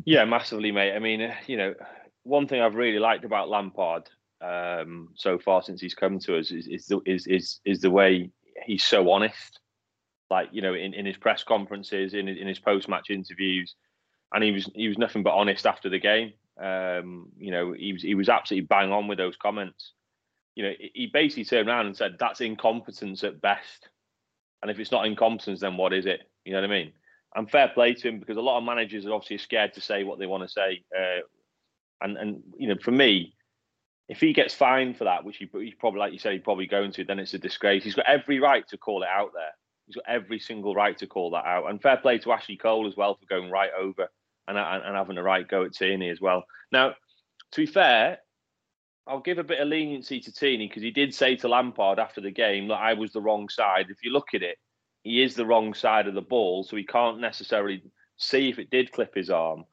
Yeah, 0.04 0.24
massively, 0.24 0.70
mate. 0.70 0.94
I 0.94 1.00
mean, 1.00 1.32
you 1.48 1.56
know, 1.56 1.74
one 2.22 2.46
thing 2.46 2.62
I've 2.62 2.76
really 2.76 3.00
liked 3.00 3.24
about 3.24 3.48
Lampard 3.48 4.08
um, 4.40 5.08
so 5.14 5.36
far 5.36 5.62
since 5.62 5.80
he's 5.80 5.94
come 5.94 6.18
to 6.20 6.38
us 6.38 6.52
is 6.52 6.68
is 6.68 6.86
the, 6.86 7.00
is, 7.04 7.26
is, 7.26 7.60
is 7.64 7.80
the 7.80 7.90
way 7.90 8.30
he's 8.64 8.84
so 8.84 9.10
honest. 9.10 9.58
Like 10.30 10.48
you 10.52 10.62
know, 10.62 10.74
in, 10.74 10.94
in 10.94 11.04
his 11.04 11.16
press 11.16 11.42
conferences, 11.42 12.14
in 12.14 12.28
in 12.28 12.46
his 12.46 12.58
post 12.58 12.88
match 12.88 13.10
interviews, 13.10 13.74
and 14.32 14.44
he 14.44 14.52
was 14.52 14.70
he 14.74 14.88
was 14.88 14.98
nothing 14.98 15.22
but 15.22 15.34
honest 15.34 15.66
after 15.66 15.88
the 15.88 15.98
game. 15.98 16.32
Um, 16.60 17.28
you 17.36 17.50
know, 17.50 17.72
he 17.72 17.92
was 17.92 18.02
he 18.02 18.14
was 18.14 18.28
absolutely 18.28 18.66
bang 18.66 18.92
on 18.92 19.08
with 19.08 19.18
those 19.18 19.36
comments. 19.36 19.92
You 20.54 20.64
know, 20.64 20.72
he 20.94 21.10
basically 21.12 21.44
turned 21.44 21.68
around 21.68 21.86
and 21.86 21.96
said 21.96 22.16
that's 22.18 22.40
incompetence 22.40 23.24
at 23.24 23.40
best, 23.40 23.88
and 24.62 24.70
if 24.70 24.78
it's 24.78 24.92
not 24.92 25.06
incompetence, 25.06 25.60
then 25.60 25.76
what 25.76 25.92
is 25.92 26.06
it? 26.06 26.20
You 26.44 26.52
know 26.52 26.60
what 26.60 26.70
I 26.70 26.72
mean? 26.72 26.92
And 27.34 27.50
fair 27.50 27.68
play 27.68 27.94
to 27.94 28.08
him 28.08 28.18
because 28.18 28.36
a 28.36 28.42
lot 28.42 28.58
of 28.58 28.64
managers 28.64 29.06
are 29.06 29.12
obviously 29.12 29.38
scared 29.38 29.74
to 29.74 29.80
say 29.80 30.04
what 30.04 30.18
they 30.18 30.26
want 30.26 30.42
to 30.42 30.48
say. 30.48 30.82
Uh, 30.96 31.20
and 32.00 32.16
and 32.16 32.42
you 32.56 32.68
know, 32.68 32.76
for 32.82 32.90
me, 32.90 33.34
if 34.08 34.20
he 34.20 34.32
gets 34.32 34.54
fined 34.54 34.96
for 34.96 35.04
that, 35.04 35.24
which 35.24 35.36
he, 35.36 35.48
he's 35.52 35.74
probably 35.74 36.00
like 36.00 36.12
you 36.12 36.18
said, 36.18 36.32
he's 36.32 36.42
probably 36.42 36.66
going 36.66 36.92
to, 36.92 37.04
then 37.04 37.18
it's 37.18 37.34
a 37.34 37.38
disgrace. 37.38 37.84
He's 37.84 37.94
got 37.94 38.06
every 38.08 38.40
right 38.40 38.66
to 38.68 38.76
call 38.76 39.02
it 39.02 39.08
out 39.08 39.30
there. 39.34 39.52
He's 39.90 39.96
got 39.96 40.08
every 40.08 40.38
single 40.38 40.72
right 40.72 40.96
to 40.98 41.06
call 41.08 41.30
that 41.32 41.44
out. 41.44 41.68
And 41.68 41.82
fair 41.82 41.96
play 41.96 42.18
to 42.18 42.32
Ashley 42.32 42.56
Cole 42.56 42.86
as 42.86 42.96
well 42.96 43.16
for 43.16 43.26
going 43.26 43.50
right 43.50 43.70
over 43.76 44.08
and, 44.46 44.56
and, 44.56 44.84
and 44.84 44.96
having 44.96 45.18
a 45.18 45.22
right 45.22 45.48
go 45.48 45.64
at 45.64 45.72
Tierney 45.72 46.10
as 46.10 46.20
well. 46.20 46.44
Now, 46.70 46.94
to 47.52 47.60
be 47.60 47.66
fair, 47.66 48.18
I'll 49.08 49.18
give 49.18 49.38
a 49.38 49.44
bit 49.44 49.58
of 49.58 49.66
leniency 49.66 50.20
to 50.20 50.32
Tierney 50.32 50.68
because 50.68 50.84
he 50.84 50.92
did 50.92 51.12
say 51.12 51.34
to 51.36 51.48
Lampard 51.48 51.98
after 51.98 52.20
the 52.20 52.30
game 52.30 52.68
that 52.68 52.74
I 52.74 52.94
was 52.94 53.12
the 53.12 53.20
wrong 53.20 53.48
side. 53.48 53.86
If 53.88 54.04
you 54.04 54.12
look 54.12 54.32
at 54.32 54.44
it, 54.44 54.58
he 55.02 55.24
is 55.24 55.34
the 55.34 55.46
wrong 55.46 55.74
side 55.74 56.06
of 56.06 56.14
the 56.14 56.20
ball, 56.20 56.62
so 56.62 56.76
he 56.76 56.84
can't 56.84 57.20
necessarily 57.20 57.82
see 58.16 58.48
if 58.48 58.60
it 58.60 58.70
did 58.70 58.92
clip 58.92 59.16
his 59.16 59.28
arm. 59.28 59.64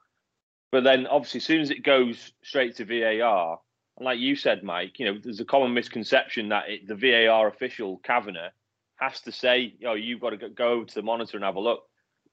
But 0.72 0.84
then, 0.84 1.06
obviously, 1.06 1.40
as 1.40 1.46
soon 1.46 1.62
as 1.62 1.69
it 1.69 1.84
goes 1.84 2.34
straight 2.44 2.75
to 2.78 2.86
VAR, 2.86 3.60
and 3.98 4.06
like 4.06 4.19
you 4.19 4.36
said, 4.36 4.64
Mike, 4.64 4.98
you 4.98 5.06
know, 5.06 5.19
there's 5.24 5.40
a 5.40 5.46
common 5.46 5.75
misconception 5.75 6.50
that 6.50 6.69
it, 6.69 6.88
the 6.88 6.96
VAR 6.96 7.48
official 7.48 7.98
Kavanagh 8.04 8.50
has 8.97 9.21
to 9.21 9.31
say, 9.31 9.73
you 9.79 9.85
know, 9.85 9.94
you've 9.94 10.21
got 10.21 10.31
to 10.31 10.49
go, 10.49 10.83
to 10.83 10.95
the 10.95 11.01
monitor 11.01 11.38
and 11.38 11.44
have 11.44 11.55
a 11.55 11.59
look." 11.59 11.83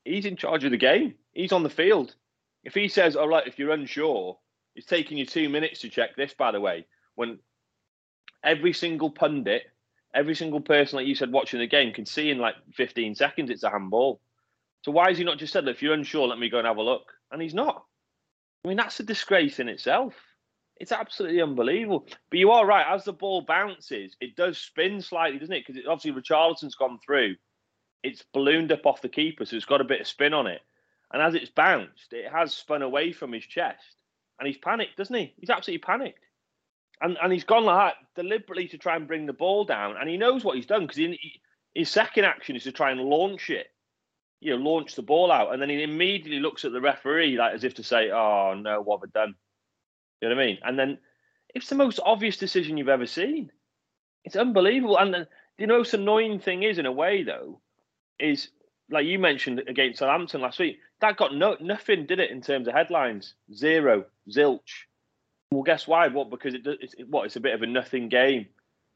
He's 0.05 0.27
in 0.27 0.37
charge 0.37 0.65
of 0.65 0.71
the 0.71 0.77
game. 0.77 1.15
He's 1.33 1.53
on 1.53 1.63
the 1.63 1.71
field. 1.71 2.15
If 2.63 2.75
he 2.75 2.89
says, 2.89 3.17
"All 3.17 3.29
right," 3.29 3.47
if 3.47 3.59
you're 3.59 3.73
unsure, 3.73 4.39
it's 4.75 4.87
taking 4.87 5.19
you 5.19 5.27
two 5.27 5.49
minutes 5.49 5.81
to 5.81 5.89
check 5.89 6.17
this. 6.17 6.35
By 6.35 6.53
the 6.53 6.61
way, 6.61 6.87
when 7.15 7.39
every 8.43 8.73
single 8.73 9.11
pundit 9.11 9.65
every 10.15 10.35
single 10.35 10.61
person, 10.61 10.97
like 10.97 11.07
you 11.07 11.15
said, 11.15 11.33
watching 11.33 11.59
the 11.59 11.67
game 11.67 11.93
can 11.93 12.07
see 12.07 12.31
in 12.31 12.39
like 12.39 12.55
15 12.73 13.15
seconds 13.17 13.51
it's 13.51 13.65
a 13.65 13.71
handball. 13.71 14.21
So 14.83 14.93
why 14.93 15.09
has 15.09 15.19
he 15.19 15.25
not 15.25 15.39
just 15.39 15.53
said, 15.53 15.67
if 15.67 15.83
you're 15.83 15.95
unsure, 15.95 16.29
let 16.29 16.39
me 16.39 16.49
go 16.49 16.59
and 16.59 16.67
have 16.67 16.77
a 16.77 16.83
look? 16.83 17.13
And 17.33 17.43
he's 17.43 17.55
not. 17.55 17.85
I 18.65 18.69
mean, 18.69 18.77
that's 18.77 19.01
a 19.01 19.03
disgrace 19.03 19.59
in 19.59 19.69
itself. 19.69 20.15
It's 20.77 20.93
absolutely 20.93 21.41
unbelievable. 21.41 22.07
But 22.31 22.39
you 22.39 22.51
are 22.51 22.67
right. 22.67 22.87
As 22.89 23.05
the 23.05 23.13
ball 23.13 23.43
bounces, 23.43 24.17
it 24.21 24.37
does 24.37 24.59
spin 24.59 25.01
slightly, 25.01 25.39
doesn't 25.39 25.55
it? 25.55 25.65
Because 25.67 25.83
obviously 25.89 26.21
Richarlison's 26.21 26.75
gone 26.75 26.99
through. 27.05 27.37
It's 28.03 28.25
ballooned 28.33 28.73
up 28.73 28.85
off 28.85 29.01
the 29.01 29.09
keeper, 29.09 29.45
so 29.45 29.57
it's 29.57 29.65
got 29.65 29.81
a 29.81 29.85
bit 29.85 30.01
of 30.01 30.07
spin 30.07 30.35
on 30.35 30.47
it. 30.47 30.61
And 31.13 31.23
as 31.23 31.35
it's 31.35 31.51
bounced, 31.51 32.13
it 32.13 32.31
has 32.31 32.55
spun 32.55 32.83
away 32.83 33.13
from 33.13 33.33
his 33.33 33.45
chest. 33.45 33.97
And 34.39 34.47
he's 34.47 34.59
panicked, 34.59 34.97
doesn't 34.97 35.15
he? 35.15 35.33
He's 35.39 35.51
absolutely 35.51 35.85
panicked 35.85 36.25
and 37.01 37.19
and 37.23 37.33
he's 37.33 37.45
gone 37.45 37.65
like 37.65 37.95
that 37.95 38.23
deliberately 38.23 38.69
to 38.69 38.79
try 38.79 38.97
and 38.97 39.07
bring 39.07 39.27
the 39.27 39.33
ball 39.33 39.65
down, 39.65 39.97
and 39.99 40.09
he 40.09 40.17
knows 40.17 40.45
what 40.45 40.57
he's 40.57 40.67
done 40.67 40.83
because 40.83 40.97
he, 40.97 41.41
his 41.75 41.91
second 41.91 42.25
action 42.25 42.57
is 42.57 42.65
to 42.65 42.73
try 42.73 42.91
and 42.91 43.01
launch 43.01 43.51
it, 43.51 43.69
you 44.41 44.57
know, 44.57 44.63
launch 44.63 44.95
the 44.95 45.03
ball 45.03 45.31
out, 45.31 45.53
and 45.53 45.61
then 45.61 45.69
he 45.69 45.83
immediately 45.83 46.41
looks 46.41 46.65
at 46.65 46.73
the 46.73 46.81
referee 46.81 47.37
like 47.37 47.55
as 47.55 47.65
if 47.65 47.75
to 47.75 47.83
say, 47.83 48.11
"Oh 48.11 48.55
no, 48.55 48.81
what 48.81 49.01
have 49.01 49.11
I 49.15 49.21
done?" 49.27 49.35
You 50.25 50.31
know 50.31 50.37
what 50.37 50.43
I 50.43 50.47
mean? 50.47 50.59
And 50.63 50.79
then 50.79 50.99
it's 51.55 51.69
the 51.69 51.75
most 51.75 52.01
obvious 52.03 52.39
decision 52.39 52.79
you've 52.79 52.89
ever 52.89 53.07
seen. 53.07 53.53
It's 54.25 54.37
unbelievable, 54.37 54.97
and 54.97 55.13
the, 55.13 55.29
the 55.59 55.67
most 55.67 55.93
annoying 55.93 56.39
thing 56.39 56.63
is, 56.63 56.79
in 56.79 56.87
a 56.87 56.93
way, 56.93 57.25
though, 57.25 57.61
is 58.19 58.49
like 58.91 59.05
you 59.05 59.19
mentioned 59.19 59.63
against 59.69 59.99
Southampton 59.99 60.41
last 60.41 60.59
week. 60.59 60.79
That 61.03 61.19
got 61.19 61.35
no 61.35 61.59
nothing, 61.61 62.07
did 62.07 62.21
it, 62.21 62.31
in 62.31 62.41
terms 62.41 62.69
of 62.69 62.73
headlines? 62.73 63.35
Zero, 63.53 64.07
zilch. 64.31 64.87
Well, 65.51 65.63
guess 65.63 65.87
why? 65.87 66.09
What? 66.09 66.31
Because 66.31 66.55
it, 66.55 66.63
it's 66.65 66.95
what? 67.11 67.27
It's 67.27 67.37
a 67.37 67.41
bit 67.41 67.55
of 67.55 67.61
a 67.61 67.67
nothing 67.67 68.09
game. 68.09 68.47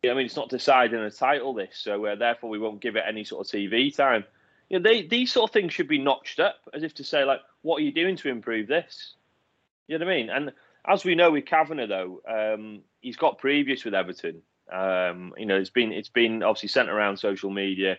I 0.03 0.15
mean, 0.15 0.25
it's 0.25 0.37
not 0.37 0.49
deciding 0.49 0.99
a 0.99 1.11
title. 1.11 1.53
This, 1.53 1.77
so 1.77 2.07
uh, 2.07 2.17
therefore 2.17 2.49
we 2.49 2.59
won't 2.59 2.81
give 2.81 2.97
it 2.97 3.05
any 3.07 3.25
sort 3.25 3.47
of 3.47 3.53
TV 3.53 3.95
time. 3.95 4.25
You 4.71 4.79
know, 4.79 4.83
they 4.83 5.07
these 5.07 5.31
sort 5.31 5.51
of 5.51 5.53
things 5.53 5.75
should 5.75 5.89
be 5.89 5.99
notched 5.99 6.41
up, 6.41 6.57
as 6.73 6.83
if 6.83 6.95
to 6.95 7.05
say, 7.05 7.25
like, 7.25 7.41
what 7.61 7.83
are 7.83 7.85
you 7.85 7.93
doing 7.93 8.17
to 8.17 8.31
improve 8.31 8.67
this? 8.67 9.13
You 9.89 9.99
know 9.99 10.07
what 10.07 10.15
I 10.15 10.17
mean? 10.17 10.31
And 10.31 10.53
as 10.89 11.05
we 11.05 11.15
know 11.15 11.31
with 11.31 11.47
Kavanagh, 11.47 11.87
though, 11.87 12.21
um, 12.29 12.83
he's 13.01 13.17
got 13.17 13.39
previous 13.39 13.85
with 13.85 13.95
Everton. 13.95 14.43
Um, 14.73 15.35
you 15.37 15.47
know, 15.47 15.57
it's 15.57 15.71
been 15.71 15.93
it's 15.93 16.09
been 16.09 16.43
obviously 16.43 16.69
sent 16.69 16.89
around 16.89 17.19
social 17.19 17.51
media. 17.51 17.99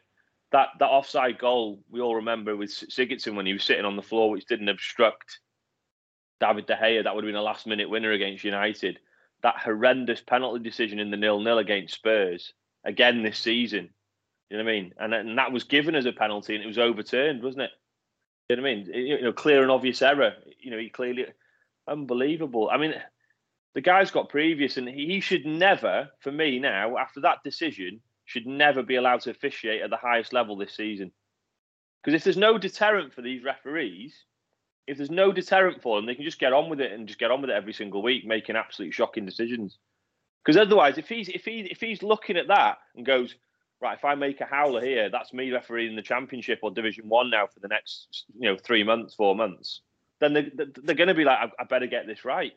That 0.51 0.69
that 0.79 0.89
offside 0.89 1.37
goal 1.37 1.83
we 1.89 2.01
all 2.01 2.15
remember 2.15 2.55
with 2.55 2.69
Sigurdsson 2.69 3.35
when 3.35 3.45
he 3.45 3.53
was 3.53 3.63
sitting 3.63 3.85
on 3.85 3.95
the 3.95 4.01
floor, 4.01 4.31
which 4.31 4.45
didn't 4.45 4.69
obstruct 4.69 5.39
David 6.39 6.65
De 6.65 6.75
Gea, 6.75 7.03
that 7.03 7.15
would 7.15 7.23
have 7.23 7.29
been 7.29 7.35
a 7.35 7.43
last 7.43 7.67
minute 7.67 7.89
winner 7.89 8.11
against 8.11 8.43
United. 8.43 8.99
That 9.43 9.57
horrendous 9.57 10.21
penalty 10.21 10.63
decision 10.63 10.99
in 10.99 11.11
the 11.11 11.17
nil 11.17 11.39
nil 11.39 11.59
against 11.59 11.95
Spurs 11.95 12.53
again 12.83 13.23
this 13.23 13.39
season. 13.39 13.89
You 14.49 14.57
know 14.57 14.63
what 14.63 14.71
I 14.71 14.73
mean? 14.73 14.93
And, 14.97 15.13
and 15.13 15.37
that 15.37 15.51
was 15.51 15.63
given 15.63 15.95
as 15.95 16.05
a 16.05 16.11
penalty 16.11 16.55
and 16.55 16.63
it 16.63 16.67
was 16.67 16.79
overturned, 16.79 17.43
wasn't 17.43 17.63
it? 17.63 17.71
You 18.49 18.55
know 18.55 18.63
what 18.63 18.71
I 18.71 18.75
mean? 18.75 18.85
You 18.91 19.21
know, 19.21 19.33
clear 19.33 19.61
and 19.61 19.69
obvious 19.69 20.01
error. 20.01 20.33
You 20.59 20.71
know, 20.71 20.79
he 20.79 20.89
clearly 20.89 21.27
unbelievable. 21.89 22.69
I 22.71 22.77
mean, 22.77 22.93
the 23.73 23.81
guy's 23.81 24.11
got 24.11 24.29
previous, 24.29 24.77
and 24.77 24.87
he 24.87 25.19
should 25.19 25.45
never, 25.45 26.09
for 26.19 26.31
me 26.31 26.59
now, 26.59 26.97
after 26.97 27.21
that 27.21 27.43
decision, 27.43 28.01
should 28.25 28.45
never 28.45 28.83
be 28.83 28.95
allowed 28.95 29.21
to 29.21 29.31
officiate 29.31 29.81
at 29.81 29.89
the 29.89 29.97
highest 29.97 30.33
level 30.33 30.55
this 30.55 30.75
season. 30.75 31.11
Because 32.03 32.15
if 32.15 32.23
there's 32.23 32.37
no 32.37 32.57
deterrent 32.57 33.13
for 33.13 33.21
these 33.21 33.43
referees, 33.43 34.13
if 34.87 34.97
there's 34.97 35.11
no 35.11 35.31
deterrent 35.31 35.81
for 35.81 35.97
them, 35.97 36.05
they 36.05 36.15
can 36.15 36.23
just 36.23 36.39
get 36.39 36.53
on 36.53 36.69
with 36.69 36.79
it 36.79 36.91
and 36.91 37.07
just 37.07 37.19
get 37.19 37.31
on 37.31 37.41
with 37.41 37.49
it 37.49 37.55
every 37.55 37.73
single 37.73 38.01
week, 38.01 38.25
making 38.25 38.55
absolutely 38.55 38.91
shocking 38.91 39.25
decisions. 39.25 39.77
Because 40.43 40.57
otherwise, 40.57 40.97
if 40.97 41.07
he's 41.07 41.29
if 41.29 41.45
he 41.45 41.67
if 41.69 41.79
he's 41.79 42.01
looking 42.01 42.37
at 42.37 42.47
that 42.47 42.77
and 42.95 43.05
goes, 43.05 43.35
right, 43.81 43.97
if 43.97 44.05
I 44.05 44.15
make 44.15 44.41
a 44.41 44.45
howler 44.45 44.81
here, 44.81 45.09
that's 45.09 45.33
me 45.33 45.51
refereeing 45.51 45.95
the 45.95 46.01
championship 46.01 46.59
or 46.63 46.71
Division 46.71 47.09
One 47.09 47.29
now 47.29 47.45
for 47.47 47.59
the 47.59 47.67
next 47.67 48.25
you 48.39 48.49
know 48.49 48.57
three 48.57 48.83
months, 48.83 49.13
four 49.13 49.35
months. 49.35 49.81
Then 50.19 50.33
they, 50.33 50.51
they're 50.83 50.95
going 50.95 51.07
to 51.07 51.13
be 51.13 51.23
like, 51.23 51.39
I, 51.39 51.61
I 51.61 51.63
better 51.65 51.87
get 51.87 52.07
this 52.07 52.25
right. 52.25 52.53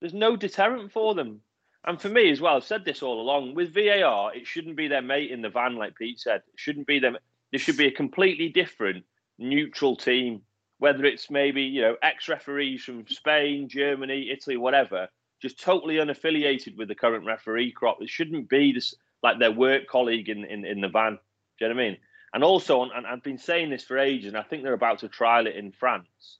There's 0.00 0.14
no 0.14 0.36
deterrent 0.36 0.92
for 0.92 1.14
them. 1.14 1.40
And 1.86 2.00
for 2.00 2.08
me 2.08 2.30
as 2.30 2.40
well, 2.40 2.56
I've 2.56 2.64
said 2.64 2.84
this 2.84 3.02
all 3.02 3.20
along. 3.20 3.54
With 3.54 3.74
VAR, 3.74 4.34
it 4.34 4.46
shouldn't 4.46 4.76
be 4.76 4.88
their 4.88 5.02
mate 5.02 5.30
in 5.30 5.42
the 5.42 5.50
van, 5.50 5.76
like 5.76 5.96
Pete 5.96 6.18
said. 6.18 6.42
It 6.52 6.58
shouldn't 6.58 6.86
be 6.86 6.98
them. 6.98 7.16
There 7.50 7.60
should 7.60 7.76
be 7.76 7.86
a 7.86 7.92
completely 7.92 8.48
different, 8.48 9.04
neutral 9.38 9.96
team. 9.96 10.42
Whether 10.78 11.04
it's 11.04 11.30
maybe 11.30 11.62
you 11.62 11.82
know 11.82 11.96
ex 12.02 12.28
referees 12.28 12.82
from 12.82 13.06
Spain, 13.06 13.68
Germany, 13.68 14.30
Italy, 14.30 14.56
whatever, 14.56 15.08
just 15.40 15.60
totally 15.60 15.96
unaffiliated 15.96 16.76
with 16.76 16.88
the 16.88 16.94
current 16.94 17.26
referee 17.26 17.72
crop. 17.72 17.98
It 18.00 18.08
shouldn't 18.08 18.48
be 18.48 18.72
this 18.72 18.94
like 19.22 19.38
their 19.38 19.52
work 19.52 19.86
colleague 19.86 20.28
in, 20.28 20.44
in, 20.44 20.64
in 20.64 20.80
the 20.80 20.88
van. 20.88 21.18
Do 21.58 21.64
you 21.64 21.68
know 21.68 21.74
what 21.74 21.82
I 21.82 21.88
mean? 21.88 21.96
And 22.34 22.42
also, 22.42 22.82
and 22.82 23.06
I've 23.06 23.22
been 23.22 23.38
saying 23.38 23.70
this 23.70 23.84
for 23.84 23.98
ages, 23.98 24.28
and 24.28 24.36
I 24.36 24.42
think 24.42 24.62
they're 24.62 24.72
about 24.72 24.98
to 25.00 25.08
trial 25.08 25.46
it 25.46 25.54
in 25.54 25.70
France, 25.70 26.38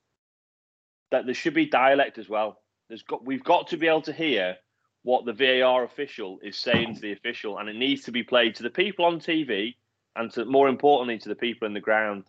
that 1.15 1.27
there 1.27 1.35
should 1.35 1.55
be 1.55 1.67
dialect 1.67 2.19
as 2.19 2.29
well. 2.29 2.59
There's 2.89 3.03
got 3.03 3.25
we've 3.25 3.45
got 3.45 3.69
to 3.69 3.77
be 3.77 3.87
able 3.87 4.03
to 4.03 4.13
hear 4.13 4.57
what 5.05 5.25
the 5.25 5.33
VAR 5.33 5.85
official 5.85 6.41
is 6.43 6.57
saying 6.57 6.97
to 6.97 7.01
the 7.01 7.13
official, 7.13 7.59
and 7.59 7.69
it 7.69 7.77
needs 7.77 8.03
to 8.05 8.11
be 8.11 8.25
played 8.25 8.57
to 8.57 8.65
the 8.65 8.71
people 8.71 9.05
on 9.05 9.21
TV 9.21 9.77
and 10.17 10.31
to 10.33 10.45
more 10.45 10.69
importantly 10.69 11.19
to 11.19 11.29
the 11.29 11.35
people 11.37 11.67
in 11.67 11.75
the 11.75 11.81
ground. 11.81 12.25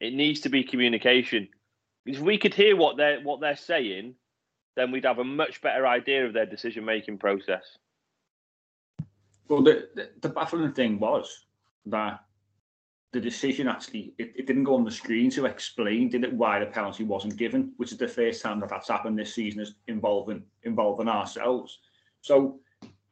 It 0.00 0.14
needs 0.14 0.40
to 0.40 0.48
be 0.48 0.64
communication. 0.64 1.48
If 2.06 2.18
we 2.18 2.36
could 2.36 2.54
hear 2.54 2.76
what 2.76 2.96
they're 2.96 3.20
what 3.20 3.40
they're 3.40 3.56
saying, 3.56 4.16
then 4.74 4.90
we'd 4.90 5.04
have 5.04 5.20
a 5.20 5.24
much 5.24 5.60
better 5.60 5.86
idea 5.86 6.26
of 6.26 6.32
their 6.32 6.46
decision 6.46 6.84
making 6.84 7.18
process. 7.18 7.78
Well, 9.46 9.62
the, 9.62 9.88
the, 9.94 10.10
the 10.22 10.28
baffling 10.28 10.72
thing 10.72 10.98
was 10.98 11.44
that 11.86 12.18
the 13.14 13.20
decision 13.20 13.68
actually 13.68 14.12
it, 14.18 14.32
it, 14.34 14.46
didn't 14.48 14.64
go 14.64 14.74
on 14.74 14.84
the 14.84 14.90
screen 14.90 15.30
to 15.30 15.46
explain 15.46 16.08
did 16.08 16.24
it 16.24 16.32
why 16.32 16.58
the 16.58 16.66
penalty 16.66 17.04
wasn't 17.04 17.36
given, 17.36 17.72
which 17.76 17.92
is 17.92 17.98
the 17.98 18.08
first 18.08 18.42
time 18.42 18.58
that 18.58 18.68
that's 18.68 18.88
happened 18.88 19.16
this 19.16 19.32
season 19.32 19.60
is 19.60 19.76
involving 19.86 20.42
involving 20.64 21.08
ourselves. 21.08 21.78
So 22.22 22.58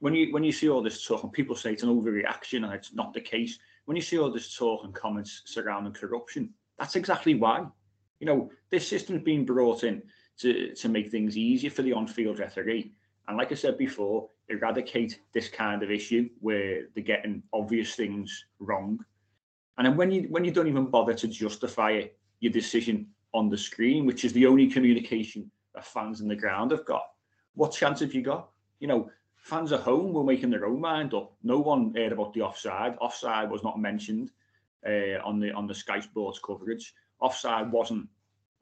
when 0.01 0.13
you 0.13 0.33
when 0.33 0.43
you 0.43 0.51
see 0.51 0.69
all 0.69 0.83
this 0.83 1.07
talk 1.07 1.23
and 1.23 1.33
people 1.33 1.55
say 1.55 1.73
it's 1.73 1.85
an 1.85 1.89
overreaction 1.89 2.65
and 2.65 2.75
it's 2.75 2.93
not 2.93 3.15
the 3.15 3.21
case, 3.21 3.61
when 3.85 3.97
you 3.97 4.03
see 4.03 4.19
all 4.19 4.33
this 4.33 4.57
talk 4.57 4.83
and 4.83 4.93
comments 4.93 5.43
surrounding 5.45 5.93
corruption, 5.93 6.51
that's 6.81 6.97
exactly 6.97 7.37
why. 7.37 7.65
You 8.19 8.27
know, 8.27 8.51
this 8.71 8.89
system's 8.89 9.23
been 9.23 9.45
brought 9.45 9.85
in 9.85 10.03
to, 10.41 10.75
to 10.75 10.89
make 10.89 11.13
things 11.13 11.37
easier 11.37 11.71
for 11.71 11.83
the 11.83 11.93
on-field 11.93 12.41
referee. 12.41 12.93
And 13.29 13.37
like 13.37 13.53
I 13.53 13.55
said 13.55 13.79
before, 13.79 14.29
eradicate 14.49 15.21
this 15.33 15.49
kind 15.49 15.85
of 15.85 15.93
issue 15.93 16.29
where 16.41 16.89
they're 16.95 17.05
getting 17.05 17.45
obvious 17.53 17.95
things 17.95 18.47
wrong. 18.59 18.99
And 19.79 19.87
then 19.87 19.97
when 19.97 20.11
you 20.11 20.23
when 20.29 20.45
you 20.45 20.51
don't 20.51 20.69
even 20.69 20.87
bother 20.87 21.15
to 21.15 21.29
justify 21.29 21.93
it, 21.93 22.19
your 22.41 22.53
decision 22.53 23.09
on 23.35 23.49
the 23.49 23.57
screen, 23.57 24.05
which 24.05 24.25
is 24.25 24.33
the 24.33 24.47
only 24.47 24.67
communication 24.67 25.51
that 25.75 25.87
fans 25.87 26.21
in 26.21 26.29
the 26.29 26.37
ground 26.37 26.71
have 26.71 26.85
got, 26.85 27.05
what 27.55 27.73
chance 27.73 28.01
have 28.01 28.15
you 28.15 28.23
got? 28.23 28.51
You 28.81 28.89
know, 28.89 29.11
fans 29.37 29.73
at 29.73 29.81
home 29.81 30.13
were 30.13 30.25
making 30.25 30.51
their 30.51 30.67
own 30.67 30.81
mind 30.81 31.15
up. 31.15 31.35
No 31.43 31.59
one 31.59 31.95
heard 31.95 32.13
about 32.13 32.33
the 32.35 32.43
offside. 32.43 32.97
Offside 33.01 33.51
was 33.51 33.63
not 33.63 33.81
mentioned 33.81 34.31
uh, 34.87 35.19
on 35.25 35.41
the 35.41 35.53
on 35.53 35.67
the 35.67 35.75
Sky 35.75 36.01
Sports 36.01 36.39
coverage. 36.45 36.95
Offside 37.21 37.71
wasn't 37.71 38.09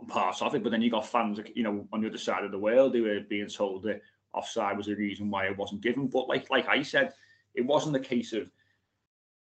part 0.09 0.41
of 0.43 0.55
it, 0.55 0.63
but 0.63 0.71
then 0.71 0.83
you 0.83 0.91
got 0.91 1.07
fans, 1.07 1.41
you 1.55 1.63
know, 1.63 1.87
on 1.93 2.01
the 2.01 2.09
other 2.09 2.19
side 2.19 2.45
of 2.45 2.53
the 2.53 2.59
world 2.59 2.95
who 2.95 3.03
were 3.03 3.21
being 3.29 3.49
told 3.49 3.83
that 3.83 4.01
offside 4.33 4.77
was 4.77 4.87
the 4.87 4.95
reason 4.95 5.31
why 5.31 5.47
it 5.47 5.57
wasn't 5.57 5.81
given. 5.81 6.07
But 6.07 6.29
like 6.29 6.51
like 6.51 6.69
I 6.69 6.83
said, 6.83 7.13
it 7.55 7.63
wasn't 7.63 7.97
a 7.97 8.01
case 8.01 8.33
of 8.33 8.51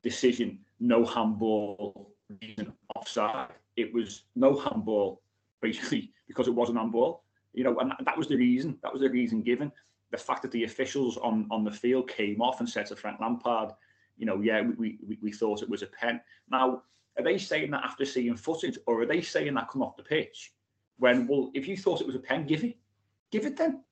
decision, 0.03 0.59
no 0.79 1.05
handball, 1.05 2.13
reason 2.41 2.73
offside. 2.95 3.51
It 3.77 3.93
was 3.93 4.25
no 4.35 4.59
handball, 4.59 5.23
basically, 5.61 6.13
because 6.29 6.49
it 6.49 6.55
wasn't 6.55 6.79
handball. 6.79 7.25
You 7.53 7.65
know, 7.65 7.79
and 7.79 7.93
that 8.05 8.17
was 8.17 8.29
the 8.29 8.37
reason. 8.37 8.79
That 8.83 8.93
was 8.93 9.03
the 9.03 9.11
reason 9.11 9.43
given. 9.43 9.73
The 10.11 10.19
fact 10.19 10.43
that 10.43 10.53
the 10.53 10.65
officials 10.65 11.17
on 11.17 11.47
on 11.51 11.65
the 11.65 11.71
field 11.71 12.09
came 12.09 12.41
off 12.41 12.61
and 12.61 12.69
said 12.69 12.87
to 12.87 12.97
Frank 12.97 13.21
Lampard, 13.21 13.71
you 14.17 14.27
know, 14.27 14.41
yeah, 14.41 14.63
we 14.63 14.99
we, 15.07 15.19
we 15.21 15.33
thought 15.33 15.63
it 15.63 15.71
was 15.71 15.83
a 15.83 15.87
pen. 15.87 16.21
Now, 16.51 16.83
are 17.19 17.25
they 17.25 17.39
saying 17.39 17.71
that 17.73 17.85
after 17.85 18.05
seeing 18.05 18.37
footage, 18.37 18.79
or 18.87 19.01
are 19.01 19.07
they 19.07 19.21
saying 19.21 19.55
that 19.55 19.69
come 19.69 19.83
off 19.83 19.97
the 19.97 20.03
pitch? 20.03 20.53
When 20.99 21.27
well, 21.27 21.51
if 21.55 21.67
you 21.67 21.77
thought 21.77 22.01
it 22.01 22.07
was 22.07 22.17
a 22.17 22.21
pen, 22.21 22.47
give 22.47 22.63
it, 22.63 22.77
give 23.31 23.47
it 23.47 23.57
then 23.57 23.83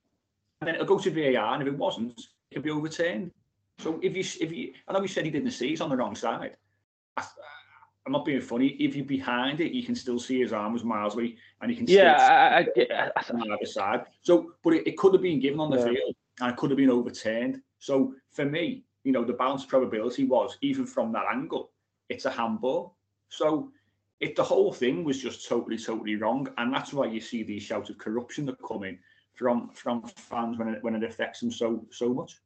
and 0.60 0.68
then 0.68 0.74
it'll 0.74 0.86
go 0.86 0.98
to 0.98 1.10
VAR, 1.10 1.54
and 1.54 1.62
if 1.62 1.68
it 1.68 1.78
wasn't, 1.78 2.18
it 2.18 2.54
can 2.54 2.62
be 2.62 2.70
overturned. 2.70 3.30
So 3.78 3.98
if 4.02 4.16
you 4.16 4.24
if 4.44 4.52
you, 4.52 4.72
I 4.86 4.92
know 4.92 5.02
you 5.02 5.08
said 5.08 5.24
he 5.24 5.30
didn't 5.30 5.52
see 5.52 5.68
it's 5.68 5.80
on 5.80 5.90
the 5.90 5.96
wrong 5.96 6.14
side. 6.14 6.56
I, 7.16 7.24
am 8.06 8.12
not 8.12 8.24
being 8.24 8.40
funny. 8.40 8.68
If 8.68 8.96
you're 8.96 9.04
behind 9.04 9.60
it, 9.60 9.72
you 9.72 9.84
can 9.84 9.94
still 9.94 10.18
see 10.18 10.40
his 10.40 10.52
arm 10.52 10.72
was 10.72 10.84
miles 10.84 11.14
away, 11.14 11.36
and 11.60 11.70
you 11.70 11.76
can 11.76 11.86
see 11.86 11.96
yeah, 11.96 12.16
I, 12.16 12.80
I, 12.80 13.10
I, 13.16 13.22
on 13.32 13.40
the 13.40 13.54
other 13.54 13.66
side. 13.66 14.04
So, 14.22 14.52
but 14.64 14.74
it, 14.74 14.86
it 14.88 14.96
could 14.96 15.12
have 15.12 15.22
been 15.22 15.40
given 15.40 15.60
on 15.60 15.70
the 15.70 15.78
yeah. 15.78 15.84
field, 15.84 16.16
and 16.40 16.50
it 16.50 16.56
could 16.56 16.70
have 16.70 16.76
been 16.76 16.90
overturned. 16.90 17.60
So 17.78 18.14
for 18.32 18.44
me, 18.44 18.84
you 19.04 19.12
know, 19.12 19.24
the 19.24 19.32
balance 19.32 19.64
probability 19.64 20.24
was 20.24 20.58
even 20.60 20.84
from 20.86 21.12
that 21.12 21.26
angle, 21.32 21.70
it's 22.08 22.24
a 22.24 22.30
handball. 22.30 22.96
So 23.28 23.70
if 24.20 24.34
the 24.34 24.42
whole 24.42 24.72
thing 24.72 25.04
was 25.04 25.22
just 25.22 25.48
totally, 25.48 25.78
totally 25.78 26.16
wrong, 26.16 26.48
and 26.58 26.72
that's 26.72 26.92
why 26.92 27.06
you 27.06 27.20
see 27.20 27.44
these 27.44 27.62
shouts 27.62 27.90
of 27.90 27.98
corruption 27.98 28.46
that 28.46 28.56
come 28.66 28.82
in 28.82 28.98
from 29.34 29.70
from 29.70 30.02
fans 30.16 30.58
when 30.58 30.68
it 30.68 30.82
when 30.82 30.96
it 30.96 31.04
affects 31.04 31.40
them 31.40 31.52
so 31.52 31.86
so 31.90 32.12
much. 32.12 32.38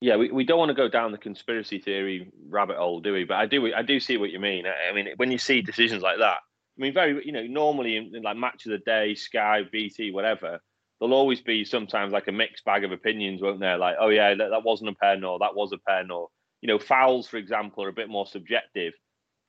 Yeah, 0.00 0.16
we, 0.16 0.30
we 0.30 0.44
don't 0.44 0.58
want 0.58 0.68
to 0.68 0.74
go 0.74 0.88
down 0.88 1.10
the 1.10 1.18
conspiracy 1.18 1.80
theory 1.80 2.30
rabbit 2.48 2.76
hole, 2.76 3.00
do 3.00 3.12
we? 3.12 3.24
But 3.24 3.38
I 3.38 3.46
do 3.46 3.72
I 3.74 3.82
do 3.82 3.98
see 3.98 4.16
what 4.16 4.30
you 4.30 4.38
mean. 4.38 4.64
I 4.66 4.92
mean, 4.94 5.08
when 5.16 5.32
you 5.32 5.38
see 5.38 5.60
decisions 5.60 6.02
like 6.02 6.18
that, 6.18 6.38
I 6.78 6.80
mean, 6.80 6.94
very 6.94 7.24
you 7.24 7.32
know, 7.32 7.42
normally 7.42 7.96
in, 7.96 8.14
in 8.14 8.22
like 8.22 8.36
match 8.36 8.64
of 8.66 8.72
the 8.72 8.78
day, 8.78 9.14
Sky, 9.14 9.62
BT, 9.70 10.12
whatever, 10.12 10.60
there'll 11.00 11.14
always 11.14 11.40
be 11.40 11.64
sometimes 11.64 12.12
like 12.12 12.28
a 12.28 12.32
mixed 12.32 12.64
bag 12.64 12.84
of 12.84 12.92
opinions, 12.92 13.42
won't 13.42 13.60
there? 13.60 13.76
Like, 13.76 13.96
oh 13.98 14.08
yeah, 14.08 14.34
that, 14.34 14.50
that 14.50 14.64
wasn't 14.64 14.90
a 14.90 14.94
pen, 14.94 15.24
or 15.24 15.40
that 15.40 15.56
was 15.56 15.72
a 15.72 15.78
pen, 15.78 16.12
or 16.12 16.28
you 16.60 16.68
know, 16.68 16.78
fouls, 16.78 17.26
for 17.26 17.36
example, 17.36 17.82
are 17.82 17.88
a 17.88 17.92
bit 17.92 18.08
more 18.08 18.26
subjective. 18.26 18.92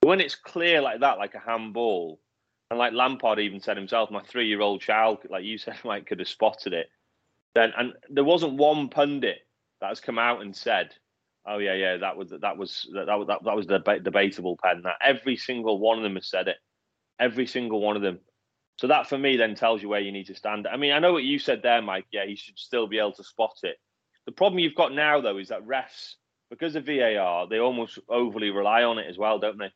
But 0.02 0.10
when 0.10 0.22
it's 0.22 0.36
clear 0.36 0.82
like 0.82 1.02
that, 1.02 1.20
like 1.20 1.36
a 1.36 1.40
handball, 1.40 2.20
and 2.72 2.80
like 2.80 2.94
Lampard 2.94 3.40
even 3.40 3.62
said 3.62 3.78
himself, 3.78 4.10
my 4.10 4.22
three-year-old 4.22 4.82
child, 4.82 5.20
like 5.30 5.44
you 5.44 5.60
said, 5.60 5.78
Mike, 5.84 6.08
could 6.08 6.20
have 6.20 6.28
spotted 6.28 6.74
it. 6.74 6.88
Then, 7.54 7.72
and 7.78 7.94
there 8.10 8.24
wasn't 8.24 8.54
one 8.54 8.90
pundit 8.90 9.40
that 9.82 9.88
has 9.88 10.00
come 10.00 10.20
out 10.20 10.42
and 10.42 10.56
said, 10.56 10.94
"Oh 11.46 11.58
yeah, 11.58 11.74
yeah, 11.74 11.98
that 11.98 12.18
was 12.18 12.30
that 12.30 12.58
was 12.58 12.90
that 12.94 13.06
that, 13.06 13.28
that, 13.28 13.44
that 13.44 13.56
was 13.56 13.68
the 13.68 13.80
debatable 14.04 14.58
pen." 14.64 14.82
That 14.84 14.98
every 15.02 15.36
single 15.36 15.80
one 15.80 15.98
of 15.98 16.04
them 16.04 16.16
has 16.16 16.28
said 16.28 16.48
it. 16.48 16.58
Every 17.20 17.48
single 17.48 17.82
one 17.82 17.96
of 17.96 18.02
them. 18.02 18.20
So 18.78 18.88
that 18.88 19.08
for 19.08 19.18
me 19.18 19.36
then 19.36 19.56
tells 19.56 19.82
you 19.82 19.90
where 19.90 20.00
you 20.00 20.12
need 20.12 20.28
to 20.28 20.36
stand. 20.36 20.68
I 20.68 20.78
mean, 20.78 20.94
I 20.94 21.00
know 21.00 21.14
what 21.14 21.24
you 21.24 21.38
said 21.38 21.62
there, 21.62 21.82
Mike. 21.82 22.06
Yeah, 22.12 22.26
he 22.26 22.36
should 22.36 22.58
still 22.58 22.88
be 22.88 23.00
able 23.00 23.14
to 23.14 23.24
spot 23.24 23.58
it. 23.64 23.78
The 24.26 24.32
problem 24.32 24.60
you've 24.60 24.76
got 24.76 24.94
now, 24.94 25.20
though, 25.20 25.38
is 25.38 25.50
that 25.50 25.66
refs, 25.66 26.14
because 26.50 26.76
of 26.76 26.86
VAR, 26.86 27.48
they 27.48 27.60
almost 27.60 28.00
overly 28.08 28.52
rely 28.52 28.84
on 28.84 29.00
it 29.00 29.08
as 29.10 29.18
well, 29.18 29.40
don't 29.40 29.58
they? 29.58 29.72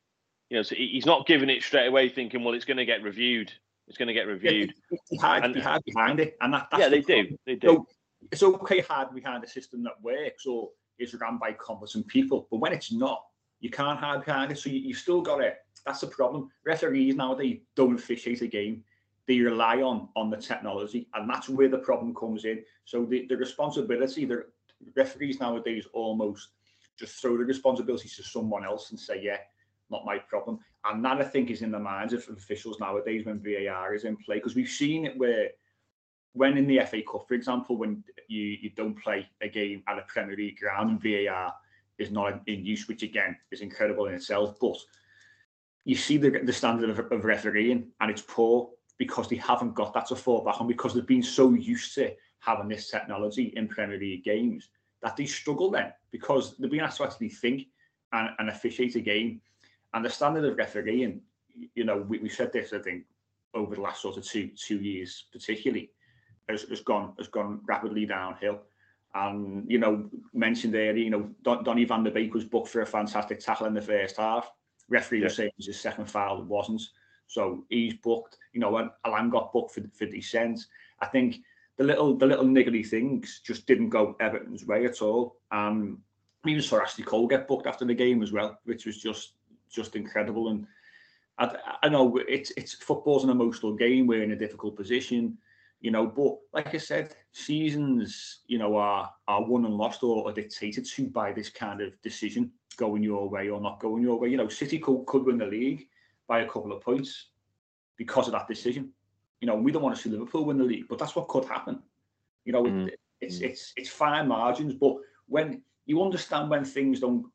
you 0.54 0.60
know, 0.60 0.64
so 0.64 0.76
he's 0.76 1.08
not 1.08 1.26
giving 1.26 1.50
it 1.50 1.64
straight 1.64 1.88
away, 1.88 2.10
thinking, 2.10 2.44
well, 2.44 2.54
it's 2.54 2.64
going 2.64 2.78
to 2.78 2.86
get 2.86 3.02
reviewed. 3.02 3.52
It's 3.88 3.98
going 3.98 4.08
to 4.08 4.14
get 4.14 4.28
reviewed. 4.28 4.72
Yeah, 5.10 5.20
hide, 5.20 5.46
and, 5.46 5.56
hide 5.56 5.82
behind 5.84 6.20
it, 6.20 6.38
and 6.42 6.54
that, 6.54 6.68
yeah, 6.78 6.90
they 6.90 7.02
the 7.02 7.24
do. 7.24 7.38
They 7.48 7.56
do. 7.56 7.68
So 7.68 7.88
it's 8.32 8.44
okay 8.44 8.82
hide 8.82 9.14
behind 9.14 9.44
a 9.44 9.48
system 9.48 9.84
that 9.84 10.02
works 10.02 10.46
or 10.46 10.70
is 11.00 11.14
run 11.16 11.38
by 11.38 11.54
competent 11.54 12.08
people, 12.08 12.48
but 12.52 12.58
when 12.58 12.74
it's 12.74 12.92
not, 12.92 13.24
you 13.60 13.70
can't 13.70 14.00
hide 14.00 14.26
behind 14.26 14.52
it. 14.52 14.58
So 14.58 14.70
you, 14.70 14.80
you've 14.80 14.98
still 14.98 15.22
got 15.22 15.42
it. 15.42 15.58
That's 15.86 16.02
the 16.02 16.08
problem. 16.08 16.50
Referees 16.66 17.16
nowadays 17.16 17.60
don't 17.76 17.96
officiate 17.96 18.42
a 18.42 18.48
game; 18.48 18.84
they 19.28 19.40
rely 19.40 19.82
on 19.82 20.10
on 20.16 20.30
the 20.30 20.38
technology, 20.38 21.08
and 21.14 21.30
that's 21.30 21.50
where 21.50 21.70
the 21.70 21.78
problem 21.78 22.14
comes 22.16 22.46
in. 22.46 22.64
So 22.86 23.06
the, 23.06 23.26
the 23.28 23.38
responsibility, 23.38 24.26
the 24.26 24.46
referees 24.96 25.40
nowadays 25.40 25.88
almost 25.94 26.50
just 26.98 27.22
throw 27.22 27.38
the 27.38 27.46
responsibility 27.46 28.08
to 28.08 28.24
someone 28.24 28.64
else 28.64 28.92
and 28.92 29.00
say, 29.00 29.22
"Yeah, 29.22 29.38
not 29.90 30.06
my 30.06 30.18
problem. 30.18 30.60
And 30.86 31.04
that 31.06 31.22
I 31.22 31.24
think 31.24 31.50
is 31.50 31.62
in 31.62 31.72
the 31.72 31.80
minds 31.80 32.14
of 32.14 32.28
officials 32.30 32.80
nowadays 32.80 33.26
when 33.26 33.42
VAR 33.42 33.94
is 33.94 34.04
in 34.04 34.18
play 34.18 34.38
because 34.38 34.56
we've 34.56 34.68
seen 34.68 35.06
it 35.06 35.18
where 35.18 35.52
when 36.34 36.58
in 36.58 36.68
the 36.68 36.80
FA 36.86 37.02
Cup, 37.02 37.28
for 37.28 37.36
example, 37.36 37.78
when 37.78 38.04
you, 38.28 38.58
you 38.62 38.70
don't 38.72 39.02
play 39.02 39.28
a 39.42 39.48
game 39.48 39.84
at 39.88 40.00
a 40.00 40.04
Premier 40.08 40.36
League 40.36 40.60
ground 40.60 40.90
and 40.90 41.02
VAR 41.02 41.54
is 42.00 42.12
not 42.12 42.42
in 42.48 42.66
use, 42.66 42.88
which 42.88 43.04
again 43.04 43.38
is 43.52 43.62
incredible 43.62 44.08
in 44.08 44.16
itself, 44.16 44.58
but 44.60 44.78
you 45.86 45.96
see 45.96 46.18
the, 46.18 46.30
the 46.44 46.54
standard 46.54 46.90
of, 46.90 47.12
of 47.12 47.26
refereeing 47.26 47.88
and 48.02 48.10
it's 48.10 48.24
poor 48.28 48.70
because 48.98 49.28
they 49.28 49.36
haven't 49.36 49.76
got 49.76 49.94
that 49.94 50.08
to 50.08 50.16
fall 50.16 50.44
back 50.44 50.60
on 50.60 50.68
because 50.68 50.94
they've 50.94 51.06
been 51.06 51.24
so 51.24 51.54
used 51.54 51.94
to 51.96 52.12
having 52.40 52.68
this 52.68 52.90
technology 52.90 53.54
in 53.56 53.68
Premier 53.68 54.00
League 54.00 54.24
games 54.24 54.70
that 55.02 55.16
they 55.16 55.26
struggle 55.26 55.70
then 55.70 55.92
because 56.12 56.58
they've 56.58 56.72
been 56.72 56.80
asked 56.80 56.98
to 56.98 57.04
actually 57.04 57.30
think 57.30 57.68
and, 58.12 58.30
and 58.40 58.50
officiate 58.50 58.96
a 58.96 59.02
game. 59.02 59.42
And 59.94 60.04
the 60.04 60.10
standard 60.10 60.46
of 60.46 60.58
refereeing, 60.58 61.22
you 61.76 61.84
know, 61.84 61.98
we, 62.08 62.20
we 62.20 62.30
said 62.30 62.52
this, 62.52 62.74
I 62.74 62.80
think, 62.80 63.04
over 63.54 63.76
the 63.76 63.82
last 63.82 64.02
sort 64.02 64.18
of 64.18 64.26
two 64.26 64.50
two 64.56 64.78
years, 64.78 65.26
particularly, 65.32 65.92
has, 66.50 66.64
has 66.64 66.82
gone 66.82 67.14
has 67.18 67.28
gone 67.28 67.62
rapidly 67.66 68.06
downhill. 68.06 68.62
And 69.16 69.70
you 69.70 69.78
know, 69.78 70.10
mentioned 70.34 70.74
there, 70.74 70.96
you 70.96 71.10
know, 71.10 71.30
Don, 71.44 71.64
Donny 71.64 71.86
Van 71.86 72.04
der 72.04 72.12
Beek 72.12 72.34
was 72.34 72.46
booked 72.46 72.70
for 72.70 72.82
a 72.82 72.86
fantastic 72.86 73.40
tackle 73.40 73.68
in 73.68 73.74
the 73.74 73.82
first 73.82 74.18
half. 74.18 74.52
Referee 74.90 75.20
yeah. 75.20 75.26
was 75.26 75.36
saying 75.36 75.50
it 75.50 75.58
was 75.58 75.68
his 75.68 75.80
second 75.80 76.10
foul, 76.10 76.42
it 76.42 76.46
wasn't. 76.46 76.82
So 77.28 77.66
he's 77.70 77.94
booked. 77.96 78.38
You 78.54 78.60
know, 78.60 78.78
and 78.78 78.90
Allan 79.06 79.30
got 79.30 79.54
booked 79.54 79.76
for 79.76 79.84
for 79.94 80.06
dissent. 80.06 80.66
I 81.00 81.06
think 81.08 81.38
the 81.78 81.84
little 81.84 82.16
the 82.16 82.26
little 82.26 82.46
niggly 82.46 82.86
things 82.86 83.42
just 83.46 83.66
didn't 83.68 83.90
go 83.90 84.16
Everton's 84.20 84.66
way 84.66 84.86
at 84.86 85.02
all. 85.02 85.38
Um, 85.52 86.00
we 86.44 86.52
even 86.52 86.64
saw 86.64 86.82
Ashley 86.82 87.04
Cole 87.04 87.28
get 87.28 87.48
booked 87.48 87.68
after 87.68 87.86
the 87.86 87.94
game 87.94 88.22
as 88.22 88.32
well, 88.32 88.60
which 88.66 88.86
was 88.86 89.02
just 89.02 89.34
just 89.70 89.96
incredible. 89.96 90.50
And 90.50 90.68
I, 91.38 91.56
I 91.84 91.90
know 91.90 92.18
it's 92.28 92.52
it's 92.58 92.74
football's 92.74 93.24
an 93.24 93.30
emotional 93.30 93.74
game. 93.74 94.08
We're 94.08 94.24
in 94.24 94.32
a 94.32 94.36
difficult 94.38 94.76
position, 94.76 95.38
you 95.84 95.92
know. 95.92 96.08
But 96.08 96.38
like 96.54 96.74
I 96.74 96.80
said, 96.80 97.16
seasons, 97.32 98.40
you 98.48 98.58
know, 98.58 98.76
are 98.78 99.14
are 99.28 99.46
won 99.46 99.66
and 99.66 99.76
lost 99.76 100.02
or 100.02 100.28
are 100.28 100.34
dictated 100.34 100.86
to 100.86 101.08
by 101.08 101.32
this 101.32 101.50
kind 101.50 101.80
of 101.82 102.02
decision 102.02 102.52
going 102.76 103.04
your 103.04 103.30
way 103.30 103.50
or 103.50 103.62
not 103.62 103.80
going 103.80 104.02
your 104.02 104.20
way. 104.20 104.30
You 104.30 104.38
know, 104.38 104.48
City 104.48 104.80
could, 104.80 105.06
could 105.06 105.26
win 105.26 105.38
the 105.38 105.46
league 105.46 105.88
by 106.28 106.40
a 106.40 106.48
couple 106.48 106.72
of 106.72 106.82
points 106.82 107.28
because 107.98 108.28
of 108.28 108.34
that 108.34 108.48
decision. 108.48 108.90
You 109.42 109.48
know, 109.48 109.56
we 109.56 109.72
don't 109.72 109.84
want 109.84 109.96
to 109.96 110.02
see 110.02 110.10
Liverpool 110.10 110.46
win 110.46 110.58
the 110.58 110.64
league, 110.64 110.88
but 110.90 110.98
that's 110.98 111.16
what 111.16 111.28
could 111.28 111.46
happen. 111.46 111.84
You 112.46 112.54
know, 112.54 112.64
mm. 112.64 112.88
it, 112.88 113.00
it's 113.22 113.40
it's 113.42 113.74
it's 113.76 113.90
fine 113.90 114.28
margins, 114.28 114.74
but 114.74 114.96
when 115.28 115.62
you 115.86 116.02
understand 116.02 116.50
when 116.50 116.66
things 116.66 117.00
don't 117.00 117.28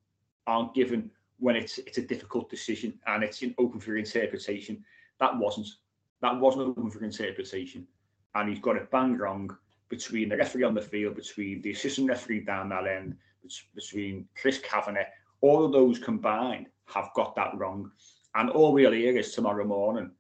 aren't 0.48 0.74
given 0.74 1.10
when 1.38 1.54
it's 1.54 1.78
it's 1.78 1.98
a 1.98 2.02
difficult 2.02 2.50
decision 2.50 2.98
and 3.06 3.22
it's 3.22 3.42
open 3.58 3.80
for 3.80 3.96
interpretation. 3.96 4.84
That 5.20 5.36
wasn't. 5.36 5.68
That 6.20 6.40
wasn't 6.40 6.68
open 6.68 6.90
for 6.90 7.04
interpretation. 7.04 7.86
And 8.34 8.48
he's 8.48 8.60
got 8.60 8.76
it 8.76 8.90
bang 8.90 9.16
wrong 9.16 9.56
between 9.88 10.28
the 10.28 10.36
referee 10.36 10.64
on 10.64 10.74
the 10.74 10.82
field, 10.82 11.16
between 11.16 11.62
the 11.62 11.72
assistant 11.72 12.08
referee 12.08 12.40
down 12.40 12.68
that 12.68 12.86
end, 12.86 13.16
between 13.74 14.26
Chris 14.40 14.58
Kavanagh. 14.58 15.06
All 15.40 15.64
of 15.64 15.72
those 15.72 15.98
combined 15.98 16.66
have 16.86 17.10
got 17.14 17.34
that 17.36 17.56
wrong. 17.56 17.90
And 18.34 18.50
all 18.50 18.72
we'll 18.72 18.92
hear 18.92 19.16
is 19.16 19.32
tomorrow 19.32 19.64
morning, 19.64 20.10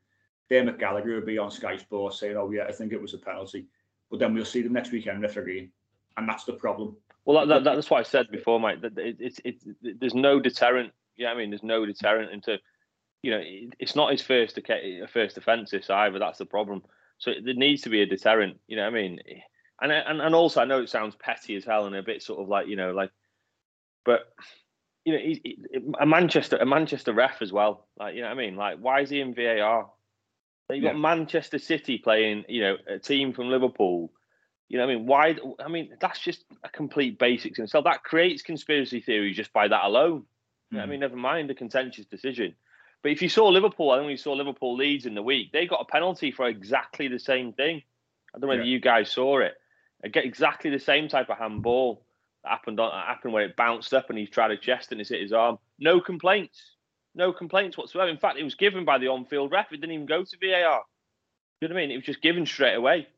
Dermot 0.48 0.78
Gallagher 0.78 1.16
will 1.16 1.26
be 1.26 1.38
on 1.38 1.50
Sky 1.50 1.76
Sports 1.76 2.20
saying, 2.20 2.36
oh, 2.36 2.50
yeah, 2.50 2.64
I 2.64 2.72
think 2.72 2.92
it 2.92 3.00
was 3.00 3.14
a 3.14 3.18
penalty. 3.18 3.66
But 4.10 4.20
then 4.20 4.34
we'll 4.34 4.44
see 4.44 4.62
them 4.62 4.72
next 4.72 4.90
weekend 4.90 5.20
refereeing. 5.20 5.70
And 6.16 6.28
that's 6.28 6.44
the 6.44 6.54
problem. 6.54 6.96
Well, 7.26 7.46
that, 7.46 7.62
that, 7.62 7.74
that's 7.74 7.90
why 7.90 8.00
I 8.00 8.04
said 8.04 8.30
before, 8.30 8.58
mate. 8.58 8.80
That 8.80 8.96
it, 8.96 9.16
it, 9.20 9.40
it, 9.44 10.00
there's 10.00 10.14
no 10.14 10.40
deterrent 10.40 10.92
yeah, 11.18 11.32
I 11.32 11.36
mean, 11.36 11.50
there's 11.50 11.62
no 11.62 11.84
deterrent 11.84 12.32
into, 12.32 12.58
you 13.22 13.32
know, 13.32 13.42
it's 13.42 13.96
not 13.96 14.12
his 14.12 14.22
first 14.22 14.58
first 15.12 15.36
offence 15.36 15.70
this 15.70 15.90
either. 15.90 16.18
That's 16.18 16.38
the 16.38 16.46
problem. 16.46 16.82
So 17.18 17.32
there 17.42 17.54
needs 17.54 17.82
to 17.82 17.90
be 17.90 18.02
a 18.02 18.06
deterrent. 18.06 18.58
You 18.66 18.76
know, 18.76 18.86
I 18.86 18.90
mean, 18.90 19.18
and 19.80 19.92
and 19.92 20.20
and 20.20 20.34
also 20.34 20.60
I 20.60 20.64
know 20.64 20.82
it 20.82 20.88
sounds 20.88 21.16
petty 21.16 21.56
as 21.56 21.64
hell 21.64 21.86
and 21.86 21.94
a 21.94 22.02
bit 22.02 22.22
sort 22.22 22.40
of 22.40 22.48
like 22.48 22.68
you 22.68 22.76
know 22.76 22.92
like, 22.92 23.10
but 24.04 24.32
you 25.04 25.12
know, 25.12 25.18
he, 25.18 25.40
he, 25.42 25.58
a 26.00 26.06
Manchester 26.06 26.56
a 26.56 26.66
Manchester 26.66 27.12
ref 27.12 27.42
as 27.42 27.52
well. 27.52 27.86
Like 27.98 28.14
you 28.14 28.22
know, 28.22 28.28
what 28.28 28.38
I 28.38 28.46
mean, 28.46 28.56
like 28.56 28.78
why 28.78 29.00
is 29.00 29.10
he 29.10 29.20
in 29.20 29.34
VAR? 29.34 29.90
You've 30.70 30.84
got 30.84 30.94
yeah. 30.94 31.00
Manchester 31.00 31.58
City 31.58 31.96
playing, 31.96 32.44
you 32.46 32.60
know, 32.60 32.76
a 32.86 32.98
team 32.98 33.32
from 33.32 33.48
Liverpool. 33.48 34.12
You 34.68 34.76
know, 34.76 34.84
I 34.84 34.86
mean, 34.86 35.06
why? 35.06 35.36
I 35.64 35.68
mean, 35.68 35.96
that's 35.98 36.20
just 36.20 36.44
a 36.62 36.68
complete 36.68 37.18
basics 37.18 37.58
in 37.58 37.64
itself. 37.64 37.84
That 37.84 38.04
creates 38.04 38.42
conspiracy 38.42 39.00
theories 39.00 39.36
just 39.36 39.52
by 39.54 39.66
that 39.66 39.84
alone. 39.84 40.24
Mm. 40.74 40.80
I 40.82 40.86
mean, 40.86 41.00
never 41.00 41.16
mind 41.16 41.48
the 41.48 41.54
contentious 41.54 42.04
decision. 42.04 42.54
But 43.02 43.12
if 43.12 43.22
you 43.22 43.28
saw 43.28 43.48
Liverpool, 43.48 43.90
I 43.90 43.98
only 43.98 44.16
saw 44.16 44.32
Liverpool 44.32 44.76
Leeds 44.76 45.06
in 45.06 45.14
the 45.14 45.22
week. 45.22 45.52
They 45.52 45.66
got 45.66 45.80
a 45.80 45.84
penalty 45.84 46.32
for 46.32 46.46
exactly 46.46 47.08
the 47.08 47.18
same 47.18 47.52
thing. 47.52 47.82
I 48.34 48.38
don't 48.38 48.42
know 48.42 48.48
whether 48.48 48.62
yeah. 48.62 48.72
you 48.72 48.80
guys 48.80 49.10
saw 49.10 49.38
it. 49.38 49.54
Get 50.12 50.24
exactly 50.24 50.70
the 50.70 50.78
same 50.78 51.08
type 51.08 51.30
of 51.30 51.38
handball 51.38 52.04
that 52.44 52.50
happened 52.50 52.78
on 52.78 52.92
happened 52.92 53.32
where 53.32 53.44
it 53.44 53.56
bounced 53.56 53.92
up 53.94 54.10
and 54.10 54.18
he 54.18 54.26
tried 54.26 54.52
a 54.52 54.56
chest 54.56 54.92
and 54.92 55.00
it's 55.00 55.10
hit 55.10 55.20
his 55.20 55.32
arm. 55.32 55.58
No 55.78 56.00
complaints. 56.00 56.76
No 57.14 57.32
complaints 57.32 57.76
whatsoever. 57.76 58.10
In 58.10 58.18
fact, 58.18 58.38
it 58.38 58.44
was 58.44 58.54
given 58.54 58.84
by 58.84 58.98
the 58.98 59.08
on-field 59.08 59.50
ref. 59.50 59.72
It 59.72 59.80
didn't 59.80 59.94
even 59.94 60.06
go 60.06 60.24
to 60.24 60.36
VAR. 60.40 60.82
You 61.60 61.68
know 61.68 61.74
what 61.74 61.80
I 61.80 61.86
mean? 61.86 61.90
It 61.90 61.96
was 61.96 62.04
just 62.04 62.22
given 62.22 62.46
straight 62.46 62.74
away. 62.74 63.08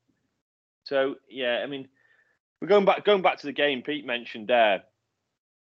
So 0.84 1.16
yeah, 1.28 1.60
I 1.62 1.66
mean, 1.66 1.88
we're 2.60 2.68
going 2.68 2.84
back 2.84 3.04
going 3.04 3.22
back 3.22 3.38
to 3.38 3.46
the 3.46 3.52
game 3.52 3.82
Pete 3.82 4.06
mentioned 4.06 4.48
there. 4.48 4.84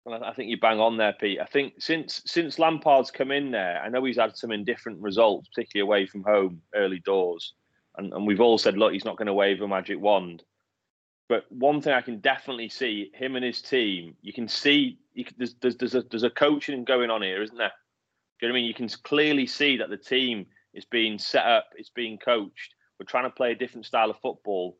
I 0.07 0.33
think 0.35 0.51
you 0.51 0.59
bang 0.59 0.81
on 0.81 0.99
there, 0.99 1.15
Pete. 1.19 1.41
I 1.41 1.47
think 1.47 1.75
since 1.79 2.21
since 2.27 2.59
Lampard's 2.59 3.11
come 3.11 3.31
in 3.31 3.51
there, 3.51 3.81
I 3.83 3.89
know 3.89 4.05
he's 4.05 4.19
had 4.19 4.37
some 4.37 4.53
indifferent 4.53 5.01
results, 5.01 5.49
particularly 5.49 5.89
away 5.89 6.07
from 6.07 6.23
home, 6.25 6.61
early 6.75 7.01
doors, 7.01 7.55
and, 7.97 8.13
and 8.13 8.27
we've 8.27 8.41
all 8.41 8.59
said, 8.59 8.77
look, 8.77 8.93
he's 8.93 9.07
not 9.07 9.17
going 9.17 9.27
to 9.27 9.33
wave 9.33 9.63
a 9.63 9.69
magic 9.69 9.99
wand. 9.99 10.43
But 11.29 11.51
one 11.51 11.81
thing 11.81 11.95
I 11.95 12.03
can 12.03 12.21
definitely 12.21 12.69
see 12.69 13.11
him 13.15 13.35
and 13.35 13.45
his 13.45 13.63
team, 13.63 14.15
you 14.21 14.35
can 14.35 14.47
see 14.47 14.99
you 15.15 15.25
can, 15.25 15.35
there's, 15.39 15.55
there's 15.63 15.77
there's 15.77 15.95
a 15.95 16.03
there's 16.11 16.23
a 16.23 16.31
coaching 16.31 16.85
going 16.85 17.11
on 17.11 17.23
here, 17.23 17.43
isn't 17.43 17.57
there? 17.57 17.73
Do 18.41 18.47
you 18.47 18.49
know 18.49 18.53
what 18.53 18.59
I 18.59 18.61
mean? 18.61 18.69
You 18.69 18.75
can 18.75 18.89
clearly 19.05 19.47
see 19.47 19.79
that 19.79 19.89
the 19.89 19.97
team 19.97 20.45
is 20.75 20.85
being 20.85 21.19
set 21.19 21.47
up, 21.47 21.69
it's 21.77 21.91
being 21.91 22.19
coached. 22.19 22.75
We're 23.01 23.07
trying 23.07 23.25
to 23.25 23.31
play 23.31 23.53
a 23.53 23.57
different 23.57 23.87
style 23.87 24.11
of 24.11 24.19
football, 24.19 24.77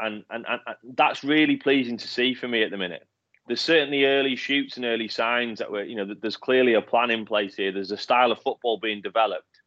and 0.00 0.24
and, 0.30 0.46
and 0.48 0.60
that's 0.96 1.22
really 1.22 1.56
pleasing 1.56 1.98
to 1.98 2.08
see 2.08 2.32
for 2.32 2.48
me 2.48 2.62
at 2.62 2.70
the 2.70 2.78
minute 2.78 3.06
there's 3.46 3.60
certainly 3.60 4.04
early 4.04 4.36
shoots 4.36 4.76
and 4.76 4.86
early 4.86 5.08
signs 5.08 5.58
that 5.58 5.70
were, 5.70 5.82
you 5.82 5.96
know, 5.96 6.14
there's 6.20 6.36
clearly 6.36 6.74
a 6.74 6.82
plan 6.82 7.10
in 7.10 7.24
place 7.24 7.56
here. 7.56 7.72
There's 7.72 7.90
a 7.90 7.96
style 7.96 8.30
of 8.30 8.40
football 8.40 8.78
being 8.78 9.02
developed. 9.02 9.60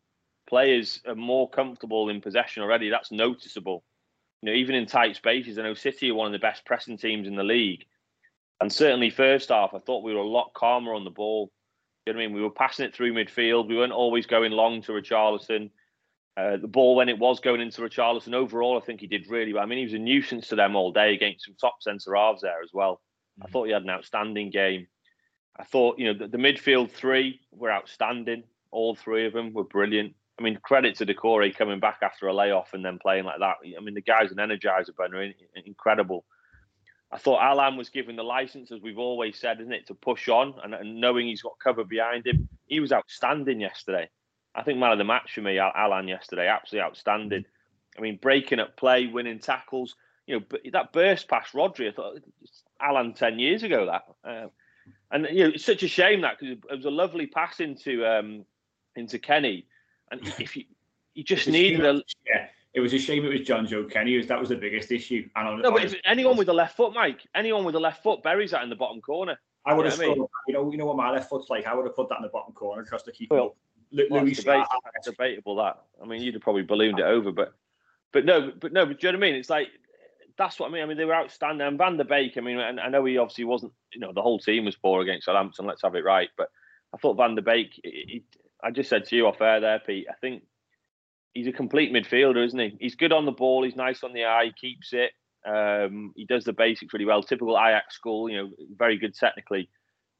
Players 0.47 1.01
are 1.07 1.15
more 1.15 1.49
comfortable 1.49 2.09
in 2.09 2.21
possession 2.21 2.63
already. 2.63 2.89
That's 2.89 3.11
noticeable. 3.11 3.83
You 4.41 4.51
know, 4.51 4.57
even 4.57 4.75
in 4.75 4.85
tight 4.85 5.15
spaces, 5.15 5.57
I 5.57 5.63
know 5.63 5.73
City 5.73 6.11
are 6.11 6.15
one 6.15 6.27
of 6.27 6.33
the 6.33 6.39
best 6.39 6.65
pressing 6.65 6.97
teams 6.97 7.27
in 7.27 7.35
the 7.35 7.43
league. 7.43 7.85
And 8.61 8.71
certainly 8.71 9.09
first 9.09 9.49
half, 9.49 9.73
I 9.73 9.79
thought 9.79 10.03
we 10.03 10.13
were 10.13 10.21
a 10.21 10.27
lot 10.27 10.53
calmer 10.53 10.93
on 10.93 11.03
the 11.03 11.09
ball. 11.09 11.51
You 12.05 12.13
know 12.13 12.19
what 12.19 12.23
I 12.23 12.27
mean? 12.27 12.35
We 12.35 12.41
were 12.43 12.51
passing 12.51 12.85
it 12.85 12.95
through 12.95 13.13
midfield. 13.13 13.67
We 13.67 13.75
weren't 13.75 13.91
always 13.91 14.25
going 14.25 14.51
long 14.51 14.81
to 14.83 14.91
Richarlison. 14.91 15.71
Uh, 16.37 16.57
the 16.57 16.67
ball 16.67 16.95
when 16.95 17.09
it 17.09 17.17
was 17.17 17.39
going 17.39 17.61
into 17.61 17.81
Richarlison, 17.81 18.33
overall, 18.33 18.77
I 18.77 18.85
think 18.85 18.99
he 19.01 19.07
did 19.07 19.29
really 19.29 19.53
well. 19.53 19.63
I 19.63 19.65
mean, 19.65 19.79
he 19.79 19.85
was 19.85 19.93
a 19.93 19.99
nuisance 19.99 20.47
to 20.49 20.55
them 20.55 20.75
all 20.75 20.91
day 20.91 21.13
against 21.13 21.45
some 21.45 21.55
top 21.59 21.81
centre 21.81 22.15
halves 22.15 22.41
there 22.41 22.61
as 22.61 22.71
well. 22.73 23.01
I 23.41 23.47
thought 23.47 23.65
he 23.65 23.73
had 23.73 23.83
an 23.83 23.89
outstanding 23.89 24.49
game. 24.49 24.87
I 25.57 25.63
thought, 25.63 25.99
you 25.99 26.11
know, 26.11 26.19
the, 26.19 26.27
the, 26.27 26.37
midfield 26.37 26.91
three 26.91 27.39
were 27.51 27.71
outstanding. 27.71 28.43
All 28.71 28.95
three 28.95 29.25
of 29.25 29.33
them 29.33 29.53
were 29.53 29.63
brilliant. 29.63 30.13
I 30.37 30.43
mean, 30.43 30.57
credit 30.61 30.95
to 30.97 31.05
Doucouré 31.05 31.55
coming 31.55 31.79
back 31.79 31.99
after 32.01 32.27
a 32.27 32.33
layoff 32.33 32.73
and 32.73 32.83
then 32.83 32.99
playing 32.99 33.23
like 33.23 33.39
that. 33.39 33.55
I 33.77 33.81
mean, 33.81 33.95
the 33.95 34.01
guy's 34.01 34.31
an 34.31 34.37
energizer 34.37 34.95
bunny, 34.97 35.33
incredible. 35.65 36.25
I 37.11 37.17
thought 37.17 37.41
Allan 37.41 37.77
was 37.77 37.89
given 37.89 38.17
the 38.17 38.23
license, 38.23 38.71
as 38.71 38.81
we've 38.81 38.97
always 38.97 39.37
said, 39.39 39.61
isn't 39.61 39.71
it, 39.71 39.87
to 39.87 39.93
push 39.93 40.27
on 40.27 40.55
and, 40.63 40.73
and 40.73 40.99
knowing 40.99 41.27
he's 41.27 41.41
got 41.41 41.53
cover 41.63 41.85
behind 41.85 42.27
him. 42.27 42.49
He 42.65 42.81
was 42.81 42.91
outstanding 42.91 43.61
yesterday. 43.61 44.09
I 44.53 44.63
think 44.63 44.79
man 44.79 44.91
of 44.91 44.97
the 44.97 45.03
match 45.05 45.33
for 45.33 45.41
me, 45.41 45.57
Allan, 45.59 46.07
yesterday, 46.07 46.47
absolutely 46.47 46.85
outstanding. 46.85 47.45
I 47.97 48.01
mean, 48.01 48.19
breaking 48.21 48.59
up 48.59 48.75
play, 48.75 49.07
winning 49.07 49.39
tackles. 49.39 49.95
You 50.27 50.39
know, 50.39 50.59
that 50.71 50.91
burst 50.91 51.27
past 51.27 51.53
Rodri, 51.53 51.89
I 51.89 51.91
thought 51.91 52.19
Allan 52.81 53.13
ten 53.13 53.39
years 53.39 53.63
ago. 53.63 53.85
That, 53.85 54.29
uh, 54.29 54.47
and 55.11 55.27
you 55.31 55.43
know, 55.43 55.51
it's 55.53 55.65
such 55.65 55.83
a 55.83 55.87
shame 55.87 56.21
that 56.21 56.39
because 56.39 56.57
it 56.69 56.75
was 56.75 56.85
a 56.85 56.89
lovely 56.89 57.27
pass 57.27 57.59
into 57.59 58.05
um, 58.05 58.45
into 58.95 59.19
Kenny, 59.19 59.67
and 60.11 60.21
if 60.39 60.55
you 60.55 60.65
you 61.13 61.23
just 61.23 61.47
needed 61.47 61.85
a 61.85 62.01
yeah. 62.25 62.47
It 62.73 62.81
was 62.81 62.93
a 62.93 62.99
shame 62.99 63.23
it 63.23 63.29
was 63.29 63.47
Jonjoe 63.47 63.89
Kenny. 63.89 64.17
Was, 64.17 64.27
that 64.27 64.37
was 64.37 64.49
the 64.49 64.57
biggest 64.57 64.91
issue. 64.91 65.29
And 65.37 65.61
no, 65.61 65.71
but 65.71 65.85
if 65.85 65.95
anyone 66.03 66.35
with 66.35 66.49
a 66.49 66.53
left 66.53 66.75
foot, 66.75 66.93
Mike, 66.93 67.25
anyone 67.33 67.63
with 67.63 67.75
a 67.75 67.79
left 67.79 68.03
foot 68.03 68.21
buries 68.21 68.51
that 68.51 68.63
in 68.63 68.69
the 68.69 68.75
bottom 68.75 68.99
corner. 68.99 69.39
I 69.65 69.73
would 69.73 69.85
have, 69.85 69.97
you 69.97 70.07
know, 70.07 70.11
I 70.11 70.15
mean? 70.15 70.27
you 70.47 70.53
know, 70.53 70.71
you 70.71 70.77
know 70.77 70.85
what 70.85 70.97
my 70.97 71.09
left 71.09 71.29
foot's 71.29 71.49
like. 71.49 71.65
I 71.65 71.73
would 71.73 71.85
have 71.85 71.95
put 71.95 72.09
that 72.09 72.17
in 72.17 72.23
the 72.23 72.29
bottom 72.29 72.53
corner 72.53 72.81
across 72.81 73.03
the 73.03 73.13
keeper. 73.13 73.35
Well, 73.35 73.55
Louis 73.91 74.33
debate, 74.33 74.65
debatable 75.03 75.55
that. 75.55 75.83
I 76.01 76.05
mean, 76.05 76.21
you'd 76.21 76.33
have 76.33 76.43
probably 76.43 76.63
ballooned 76.63 76.99
it 76.99 77.05
over, 77.05 77.31
but 77.31 77.55
but 78.11 78.25
no, 78.25 78.51
but 78.59 78.73
no, 78.73 78.85
but 78.85 78.99
do 78.99 79.07
you 79.07 79.13
know 79.13 79.19
what 79.19 79.25
I 79.25 79.31
mean? 79.31 79.39
It's 79.39 79.49
like 79.49 79.69
that's 80.37 80.59
what 80.59 80.69
I 80.69 80.73
mean. 80.73 80.83
I 80.83 80.85
mean, 80.85 80.97
they 80.97 81.05
were 81.05 81.15
outstanding. 81.15 81.65
And 81.65 81.77
Van 81.77 81.97
der 81.97 82.03
Beek, 82.03 82.37
I 82.37 82.41
mean, 82.41 82.57
I 82.57 82.89
know 82.89 83.05
he 83.05 83.17
obviously 83.17 83.45
wasn't, 83.45 83.73
you 83.93 83.99
know, 83.99 84.11
the 84.13 84.21
whole 84.21 84.39
team 84.39 84.65
was 84.65 84.75
poor 84.75 85.01
against 85.01 85.25
Southampton, 85.25 85.65
let's 85.65 85.81
have 85.83 85.95
it 85.95 86.03
right. 86.03 86.29
But 86.37 86.49
I 86.93 86.97
thought 86.97 87.17
Van 87.17 87.35
der 87.35 87.41
Beek, 87.41 87.79
he, 87.83 88.23
I 88.63 88.71
just 88.71 88.89
said 88.89 89.05
to 89.05 89.15
you 89.15 89.27
off 89.27 89.41
air 89.41 89.59
there, 89.59 89.79
Pete, 89.79 90.07
I 90.09 90.15
think 90.19 90.43
he's 91.33 91.47
a 91.47 91.51
complete 91.51 91.93
midfielder, 91.93 92.45
isn't 92.45 92.59
he? 92.59 92.77
He's 92.79 92.95
good 92.95 93.13
on 93.13 93.25
the 93.25 93.31
ball, 93.31 93.63
he's 93.63 93.75
nice 93.75 94.03
on 94.03 94.13
the 94.13 94.25
eye, 94.25 94.45
He 94.45 94.69
keeps 94.69 94.93
it. 94.93 95.11
Um, 95.45 96.13
he 96.15 96.25
does 96.25 96.43
the 96.43 96.53
basics 96.53 96.93
really 96.93 97.05
well. 97.05 97.21
Typical 97.21 97.57
Ajax 97.57 97.95
school, 97.95 98.29
you 98.29 98.37
know, 98.37 98.49
very 98.75 98.97
good 98.97 99.13
technically. 99.13 99.69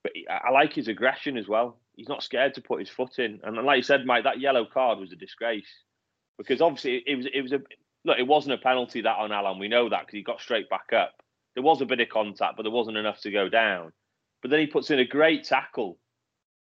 But 0.04 0.12
I 0.30 0.52
like 0.52 0.74
his 0.74 0.88
aggression 0.88 1.36
as 1.36 1.48
well. 1.48 1.80
He's 1.96 2.10
not 2.10 2.22
scared 2.22 2.54
to 2.56 2.62
put 2.62 2.80
his 2.80 2.90
foot 2.90 3.18
in. 3.18 3.40
And 3.44 3.58
like 3.66 3.78
you 3.78 3.84
said, 3.84 4.06
Mike, 4.06 4.26
that 4.26 4.40
yellow 4.40 4.66
card 4.72 5.00
was 5.00 5.12
a 5.12 5.16
disgrace 5.16 5.66
because 6.38 6.62
obviously 6.62 7.02
it 7.08 7.16
was 7.16 7.28
it 7.34 7.42
was 7.42 7.54
a 7.54 7.62
look, 8.06 8.20
it 8.20 8.28
wasn't 8.28 8.56
a 8.56 8.60
penalty 8.60 9.02
that 9.02 9.18
on 9.18 9.34
Allan. 9.34 9.60
We 9.60 9.68
know 9.68 9.90
that 9.90 10.02
because 10.02 10.14
he 10.16 10.24
got 10.24 10.42
straight 10.42 10.70
back 10.70 10.94
up. 10.94 11.14
There 11.56 11.64
was 11.64 11.82
a 11.82 11.86
bit 11.86 12.02
of 12.02 12.10
contact, 12.10 12.58
but 12.58 12.64
there 12.64 12.72
wasn't 12.72 12.98
enough 12.98 13.22
to 13.22 13.32
go 13.32 13.50
down. 13.50 13.94
But 14.42 14.52
then 14.52 14.62
he 14.62 14.68
puts 14.68 14.92
in 14.92 15.00
a 15.00 15.06
great 15.06 15.44
tackle 15.46 15.98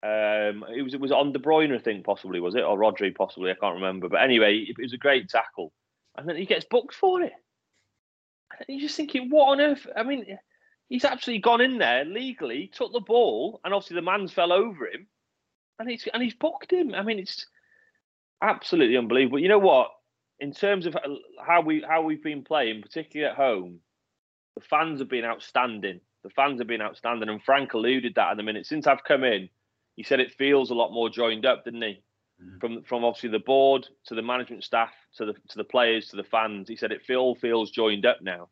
Um, 0.04 0.64
it 0.74 0.84
was 0.84 0.94
it 0.94 1.02
was 1.02 1.12
on 1.12 1.34
De 1.34 1.40
Bruyne, 1.40 1.76
I 1.76 1.80
think, 1.80 2.06
possibly 2.06 2.40
was 2.40 2.56
it, 2.56 2.64
or 2.64 2.78
Rodri, 2.78 3.14
possibly. 3.16 3.52
I 3.52 3.56
can't 3.56 3.76
remember. 3.76 4.10
But 4.10 4.24
anyway, 4.24 4.60
it, 4.60 4.76
it 4.80 4.84
was 4.84 4.94
a 4.94 4.98
great 4.98 5.30
tackle, 5.30 5.74
and 6.18 6.30
then 6.30 6.38
he 6.38 6.46
gets 6.46 6.66
booked 6.70 6.94
for 6.96 7.22
it. 7.22 7.34
And 8.60 8.66
you're 8.70 8.88
just 8.88 8.96
thinking, 8.96 9.30
what 9.30 9.50
on 9.52 9.62
earth? 9.62 9.88
I 9.96 10.04
mean, 10.04 10.38
he's 10.90 11.06
actually 11.06 11.40
gone 11.40 11.62
in 11.62 11.80
there 11.80 12.06
legally, 12.06 12.72
took 12.74 12.94
the 12.94 13.02
ball, 13.02 13.60
and 13.64 13.74
obviously 13.74 13.96
the 13.96 14.04
man's 14.04 14.32
fell 14.34 14.54
over 14.54 14.88
him, 14.88 15.08
and 15.80 15.90
he's 15.90 16.08
and 16.14 16.24
he's 16.24 16.36
booked 16.36 16.72
him. 16.72 16.94
I 16.94 17.04
mean, 17.04 17.20
it's 17.20 17.48
absolutely 18.42 18.98
unbelievable. 18.98 19.40
You 19.40 19.50
know 19.50 19.60
what? 19.60 19.92
In 20.40 20.52
terms 20.52 20.86
of 20.86 20.96
how 21.44 21.62
we 21.62 21.84
how 21.88 22.02
we've 22.04 22.24
been 22.24 22.44
playing, 22.44 22.82
particularly 22.82 23.32
at 23.32 23.38
home, 23.38 23.80
the 24.56 24.62
fans 24.62 25.00
have 25.00 25.10
been 25.10 25.26
outstanding. 25.26 26.00
The 26.24 26.30
fans 26.30 26.60
have 26.60 26.68
been 26.68 26.82
outstanding, 26.82 27.30
and 27.30 27.42
Frank 27.42 27.74
alluded 27.74 28.16
that 28.16 28.32
in 28.34 28.40
a 28.40 28.44
minute. 28.44 28.66
Since 28.66 28.86
I've 28.86 29.04
come 29.04 29.24
in, 29.24 29.50
he 29.96 30.04
said 30.04 30.20
it 30.20 30.34
feels 30.34 30.70
a 30.70 30.76
lot 30.76 30.92
more 30.92 31.10
joined 31.10 31.46
up, 31.46 31.64
didn't 31.64 31.82
he? 31.82 32.02
Mm. 32.44 32.60
From 32.60 32.84
from 32.84 33.04
obviously 33.04 33.30
the 33.30 33.40
board 33.40 33.88
to 34.06 34.16
the 34.16 34.22
management 34.22 34.64
staff 34.64 34.92
to 35.16 35.26
the 35.26 35.34
to 35.34 35.58
the 35.58 35.64
players 35.64 36.10
to 36.10 36.16
the 36.16 36.24
fans. 36.24 36.68
He 36.68 36.76
said 36.76 36.92
it 36.92 37.04
feel 37.06 37.36
feels 37.36 37.72
joined 37.72 38.06
up 38.06 38.22
now, 38.22 38.50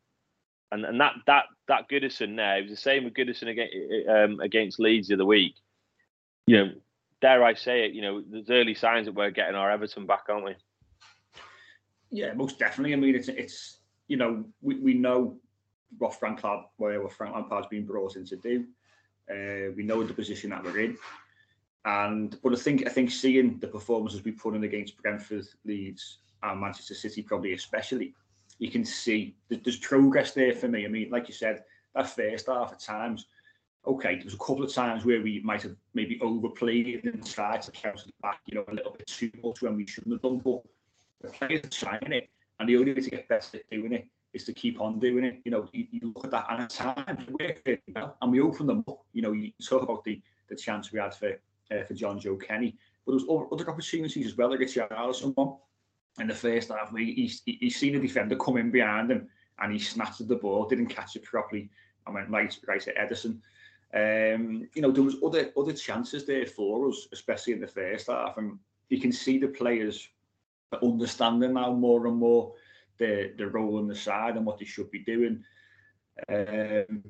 and 0.72 0.84
and 0.84 1.00
that 1.00 1.14
that 1.26 1.44
that 1.68 1.88
Goodison 1.88 2.36
there 2.36 2.58
it 2.58 2.62
was 2.62 2.70
the 2.72 2.76
same 2.76 3.04
with 3.04 3.14
Goodison 3.14 3.48
against 3.48 4.08
um, 4.08 4.40
against 4.40 4.80
Leeds 4.80 5.08
the 5.08 5.14
other 5.14 5.24
week. 5.24 5.54
You 6.46 6.56
know, 6.56 6.72
dare 7.20 7.44
I 7.44 7.54
say 7.54 7.84
it? 7.84 7.94
You 7.94 8.02
know, 8.02 8.22
there's 8.28 8.50
early 8.50 8.74
signs 8.74 9.06
that 9.06 9.14
we're 9.14 9.30
getting 9.30 9.54
our 9.54 9.70
Everton 9.70 10.06
back, 10.06 10.24
aren't 10.28 10.44
we? 10.44 10.56
Yeah, 12.10 12.32
most 12.34 12.58
definitely. 12.58 12.92
I 12.92 12.96
mean, 12.96 13.14
it's 13.14 13.28
it's 13.28 13.78
you 14.08 14.16
know 14.16 14.44
we, 14.62 14.76
we 14.76 14.94
know 14.94 15.38
what 15.98 16.18
Frank 16.18 16.42
Lampard, 16.44 16.66
what 16.76 17.12
Frank 17.12 17.34
Lampard's 17.34 17.68
been 17.68 17.86
brought 17.86 18.16
in 18.16 18.24
to 18.26 18.36
do. 18.36 18.66
Uh, 19.30 19.72
we 19.76 19.82
know 19.82 20.02
the 20.04 20.14
position 20.14 20.50
that 20.50 20.62
we're 20.62 20.80
in. 20.80 20.98
And 21.84 22.36
but 22.42 22.52
I 22.52 22.56
think 22.56 22.86
I 22.86 22.90
think 22.90 23.10
seeing 23.10 23.58
the 23.58 23.68
performances 23.68 24.24
we 24.24 24.32
put 24.32 24.54
in 24.54 24.64
against 24.64 25.00
Brentford, 25.00 25.46
Leeds, 25.64 26.18
and 26.42 26.60
Manchester 26.60 26.94
City, 26.94 27.22
probably 27.22 27.52
especially, 27.52 28.14
you 28.58 28.70
can 28.70 28.84
see 28.84 29.36
there's 29.48 29.76
progress 29.76 30.32
there 30.32 30.52
for 30.52 30.68
me. 30.68 30.84
I 30.84 30.88
mean, 30.88 31.10
like 31.10 31.28
you 31.28 31.34
said, 31.34 31.62
that 31.94 32.10
first 32.10 32.46
half 32.46 32.72
at 32.72 32.80
times, 32.80 33.26
okay, 33.86 34.16
there 34.16 34.24
was 34.24 34.34
a 34.34 34.38
couple 34.38 34.64
of 34.64 34.72
times 34.72 35.04
where 35.04 35.22
we 35.22 35.40
might 35.44 35.62
have 35.62 35.76
maybe 35.94 36.18
overplayed 36.20 37.04
and 37.04 37.24
tried 37.24 37.62
to 37.62 37.70
counter 37.70 38.10
back, 38.20 38.40
you 38.46 38.56
know, 38.56 38.64
a 38.68 38.74
little 38.74 38.92
bit 38.92 39.06
too 39.06 39.30
much 39.44 39.62
when 39.62 39.76
we 39.76 39.86
shouldn't 39.86 40.14
have 40.14 40.22
done. 40.22 40.38
But 40.38 40.62
trying 41.70 42.12
it, 42.12 42.28
and 42.58 42.68
the 42.68 42.76
only 42.76 42.94
way 42.94 43.00
to 43.00 43.10
get 43.10 43.28
better 43.28 43.58
at 43.58 43.70
doing 43.70 43.92
it 43.92 44.06
is 44.32 44.44
to 44.44 44.52
keep 44.52 44.80
on 44.80 44.98
doing 44.98 45.24
it. 45.24 45.40
You 45.44 45.50
know, 45.50 45.68
you, 45.72 45.86
you 45.90 46.12
look 46.14 46.24
at 46.24 46.30
that, 46.32 46.46
and 46.50 46.62
at 46.62 46.70
times 46.70 47.26
worked 47.40 47.68
well, 47.94 48.16
and 48.20 48.32
we 48.32 48.40
open 48.40 48.66
them 48.66 48.84
up. 48.88 49.04
You 49.12 49.22
know, 49.22 49.32
you 49.32 49.52
talk 49.66 49.82
about 49.82 50.04
the 50.04 50.20
the 50.48 50.56
chance 50.56 50.92
we 50.92 50.98
had 50.98 51.14
for 51.14 51.32
uh, 51.70 51.84
for 51.84 51.94
Jonjoe 51.94 52.46
Kenny. 52.46 52.76
But 53.04 53.18
there 53.18 53.26
was 53.26 53.48
other 53.52 53.70
opportunities 53.70 54.26
as 54.26 54.36
well, 54.36 54.50
like 54.50 54.60
a 54.60 54.64
Richarlison 54.64 55.34
one 55.36 55.56
in 56.18 56.26
the 56.26 56.34
first 56.34 56.70
half. 56.70 56.94
He, 56.96 57.30
he, 57.44 57.58
he 57.60 57.70
seen 57.70 57.94
a 57.94 58.00
defender 58.00 58.36
come 58.36 58.56
in 58.56 58.70
behind 58.70 59.10
him 59.10 59.28
and 59.58 59.72
he 59.72 59.78
snatched 59.78 60.26
the 60.26 60.36
ball, 60.36 60.66
didn't 60.66 60.86
catch 60.86 61.16
it 61.16 61.22
properly, 61.22 61.70
and 62.06 62.14
went 62.14 62.30
right, 62.30 62.58
right 62.66 62.88
at 62.88 62.96
Ederson. 62.96 63.38
Um, 63.94 64.68
you 64.74 64.82
know, 64.82 64.90
there 64.90 65.04
was 65.04 65.16
other 65.24 65.52
other 65.56 65.72
chances 65.72 66.26
there 66.26 66.46
for 66.46 66.88
us, 66.88 67.06
especially 67.12 67.52
in 67.52 67.60
the 67.60 67.66
first 67.66 68.08
half, 68.08 68.36
and 68.36 68.58
you 68.88 69.00
can 69.00 69.12
see 69.12 69.38
the 69.38 69.48
players 69.48 70.08
understanding 70.82 71.54
now 71.54 71.72
more 71.72 72.06
and 72.06 72.16
more 72.16 72.52
the 72.98 73.32
the 73.36 73.46
role 73.46 73.78
on 73.78 73.86
the 73.86 73.94
side 73.94 74.36
and 74.36 74.46
what 74.46 74.58
they 74.58 74.64
should 74.64 74.90
be 74.90 75.00
doing. 75.00 75.42
Um, 76.28 77.02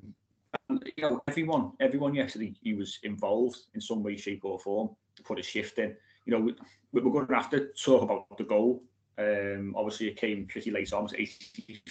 you 0.68 1.02
know, 1.02 1.22
everyone, 1.28 1.72
everyone 1.80 2.14
yesterday, 2.14 2.54
he 2.60 2.74
was 2.74 2.98
involved 3.02 3.58
in 3.74 3.80
some 3.80 4.02
way, 4.02 4.16
shape, 4.16 4.44
or 4.44 4.58
form 4.58 4.90
to 5.14 5.22
put 5.22 5.38
a 5.38 5.42
shift 5.42 5.78
in. 5.78 5.94
You 6.24 6.32
know, 6.32 6.40
we, 6.40 6.54
we're 6.92 7.12
going 7.12 7.26
to 7.26 7.34
have 7.34 7.50
to 7.50 7.68
talk 7.72 8.02
about 8.02 8.36
the 8.36 8.44
goal. 8.44 8.82
Um, 9.18 9.74
obviously, 9.76 10.08
it 10.08 10.16
came 10.16 10.46
pretty 10.46 10.70
late 10.70 10.92
on, 10.92 11.08
80 11.14 11.82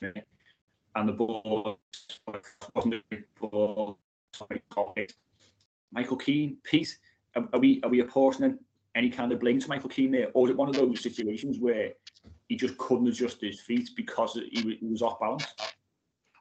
minutes, 0.00 0.26
and 0.94 1.08
the 1.08 1.12
ball 1.12 1.78
wasn't. 2.74 3.04
Michael 5.92 6.16
Keane, 6.16 6.56
Pete, 6.62 6.98
are, 7.34 7.48
are 7.52 7.58
we 7.58 7.80
are 7.82 7.90
we 7.90 8.00
apportioning 8.00 8.58
any 8.94 9.10
kind 9.10 9.32
of 9.32 9.40
blame 9.40 9.60
to 9.60 9.68
Michael 9.68 9.88
Keane 9.88 10.10
there, 10.10 10.28
or 10.34 10.46
is 10.46 10.50
it 10.50 10.56
one 10.56 10.68
of 10.68 10.74
those 10.74 11.00
situations 11.00 11.58
where 11.58 11.90
he 12.48 12.56
just 12.56 12.76
couldn't 12.78 13.06
adjust 13.06 13.40
his 13.40 13.60
feet 13.60 13.90
because 13.96 14.38
he, 14.50 14.78
was 14.82 15.02
off 15.02 15.20
balance? 15.20 15.46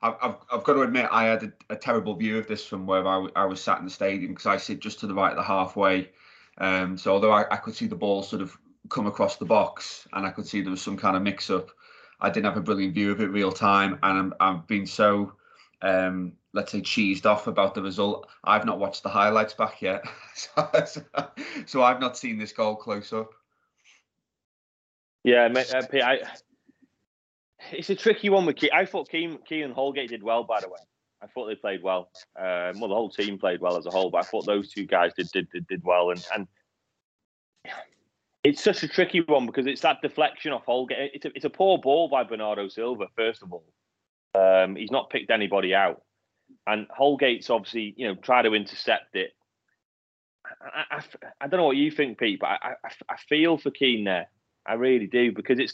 I've, 0.02 0.36
I've, 0.52 0.64
got 0.64 0.74
to 0.74 0.82
admit, 0.82 1.08
I 1.12 1.26
had 1.26 1.44
a, 1.44 1.52
a 1.72 1.76
terrible 1.76 2.16
view 2.16 2.38
of 2.38 2.48
this 2.48 2.66
from 2.66 2.86
where 2.86 3.06
I, 3.06 3.28
I, 3.36 3.46
was 3.46 3.62
sat 3.62 3.80
in 3.80 3.86
the 3.86 3.92
stadium 3.92 4.32
because 4.32 4.46
I 4.46 4.58
sit 4.58 4.80
just 4.80 5.00
to 5.02 5.08
the 5.08 5.14
right 5.14 5.32
of 5.32 5.36
the 5.36 5.44
halfway. 5.44 6.10
Um, 6.58 6.98
so 6.98 7.12
although 7.12 7.32
I, 7.32 7.46
I, 7.52 7.58
could 7.58 7.76
see 7.76 7.88
the 7.88 7.96
ball 7.96 8.24
sort 8.24 8.42
of 8.42 8.58
come 8.90 9.08
across 9.08 9.36
the 9.36 9.46
box 9.46 10.08
and 10.14 10.26
I 10.26 10.32
could 10.32 10.48
see 10.48 10.62
there 10.62 10.72
was 10.72 10.82
some 10.82 10.98
kind 10.98 11.18
of 11.18 11.22
mix 11.22 11.50
up, 11.50 11.70
I 12.22 12.30
didn't 12.30 12.46
have 12.46 12.58
a 12.58 12.62
brilliant 12.62 12.94
view 12.94 13.12
of 13.12 13.22
it 13.22 13.28
real 13.28 13.52
time. 13.52 14.00
And 14.04 14.34
i 14.40 14.52
have 14.54 14.68
been 14.68 14.86
so, 14.86 15.34
um, 15.82 16.34
let's 16.54 16.72
say, 16.72 16.82
cheesed 16.82 17.26
off 17.26 17.48
about 17.48 17.76
the 17.76 17.82
result. 17.82 18.28
I've 18.44 18.66
not 18.66 18.80
watched 18.80 19.04
the 19.04 19.10
highlights 19.10 19.54
back 19.54 19.82
yet. 19.82 20.04
so, 20.36 20.70
so, 20.86 21.02
so, 21.66 21.84
I've 21.84 22.00
not 22.00 22.18
seen 22.18 22.38
this 22.38 22.52
goal 22.52 22.76
close 22.76 23.14
up. 23.14 23.32
Yeah, 25.24 25.50
uh, 25.54 25.84
I, 25.94 26.22
it's 27.72 27.90
a 27.90 27.96
tricky 27.96 28.30
one 28.30 28.46
with. 28.46 28.58
I 28.74 28.86
thought 28.86 29.10
Keane 29.10 29.40
and 29.50 29.74
Holgate 29.74 30.10
did 30.10 30.24
well, 30.24 30.44
by 30.44 30.62
the 30.62 30.70
way. 30.70 30.80
I 31.22 31.28
thought 31.28 31.48
they 31.48 31.56
played 31.56 31.84
well. 31.84 32.10
Um, 32.38 32.80
well, 32.80 32.88
the 32.88 32.96
whole 32.96 33.10
team 33.10 33.38
played 33.38 33.60
well 33.60 33.78
as 33.78 33.86
a 33.86 33.90
whole, 33.90 34.10
but 34.10 34.20
I 34.20 34.22
thought 34.22 34.46
those 34.46 34.72
two 34.72 34.86
guys 34.86 35.12
did 35.16 35.28
did 35.32 35.50
did, 35.52 35.68
did 35.68 35.84
well. 35.84 36.12
And 36.12 36.26
and 36.34 36.48
it's 38.44 38.64
such 38.64 38.84
a 38.84 38.88
tricky 38.88 39.22
one 39.22 39.46
because 39.46 39.68
it's 39.68 39.82
that 39.82 40.02
deflection 40.02 40.54
off 40.54 40.66
Holgate. 40.66 41.12
It's 41.14 41.26
a, 41.26 41.32
it's 41.36 41.46
a 41.46 41.50
poor 41.50 41.78
ball 41.78 42.08
by 42.08 42.24
Bernardo 42.24 42.70
Silva. 42.70 43.08
First 43.16 43.44
of 43.44 43.52
all, 43.52 43.66
um, 44.34 44.76
he's 44.76 44.92
not 44.92 45.10
picked 45.10 45.30
anybody 45.30 45.76
out, 45.76 46.02
and 46.68 46.88
Holgate's 46.90 47.50
obviously 47.50 47.94
you 47.98 48.08
know 48.08 48.16
try 48.16 48.42
to 48.42 48.54
intercept 48.54 49.16
it. 49.16 49.34
I, 50.62 50.98
I, 50.98 51.04
I, 51.42 51.48
don't 51.48 51.60
know 51.60 51.66
what 51.66 51.78
you 51.78 51.92
think, 51.92 52.18
Pete, 52.18 52.40
but 52.40 52.48
I, 52.48 52.74
I, 52.84 52.90
I 53.10 53.18
feel 53.18 53.58
for 53.58 53.70
Keane 53.70 54.04
there. 54.04 54.28
I 54.66 54.74
really 54.74 55.08
do 55.08 55.32
because 55.32 55.60
it's 55.60 55.74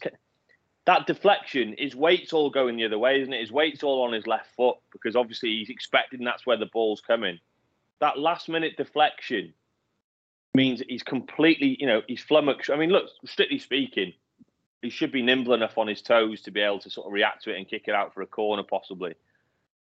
that 0.85 1.07
deflection, 1.07 1.75
his 1.77 1.95
weight's 1.95 2.33
all 2.33 2.49
going 2.49 2.77
the 2.77 2.85
other 2.85 2.99
way, 2.99 3.21
isn't 3.21 3.33
it? 3.33 3.41
His 3.41 3.51
weight's 3.51 3.83
all 3.83 4.03
on 4.03 4.13
his 4.13 4.27
left 4.27 4.53
foot 4.55 4.77
because 4.91 5.15
obviously 5.15 5.49
he's 5.49 5.69
expecting 5.69 6.23
that's 6.23 6.45
where 6.45 6.57
the 6.57 6.67
ball's 6.67 7.01
coming. 7.01 7.39
That 8.01 8.19
last 8.19 8.49
minute 8.49 8.77
deflection 8.77 9.53
means 10.53 10.81
he's 10.87 11.03
completely, 11.03 11.75
you 11.79 11.87
know, 11.87 12.01
he's 12.07 12.21
flummoxed. 12.21 12.69
I 12.69 12.77
mean, 12.77 12.91
look, 12.91 13.09
strictly 13.25 13.57
speaking, 13.57 14.13
he 14.81 14.91
should 14.91 15.11
be 15.11 15.23
nimble 15.23 15.53
enough 15.53 15.77
on 15.77 15.87
his 15.87 16.01
toes 16.01 16.41
to 16.43 16.51
be 16.51 16.61
able 16.61 16.79
to 16.79 16.89
sort 16.89 17.07
of 17.07 17.13
react 17.13 17.43
to 17.43 17.53
it 17.53 17.57
and 17.57 17.67
kick 17.67 17.85
it 17.87 17.95
out 17.95 18.13
for 18.13 18.21
a 18.21 18.27
corner, 18.27 18.63
possibly. 18.63 19.15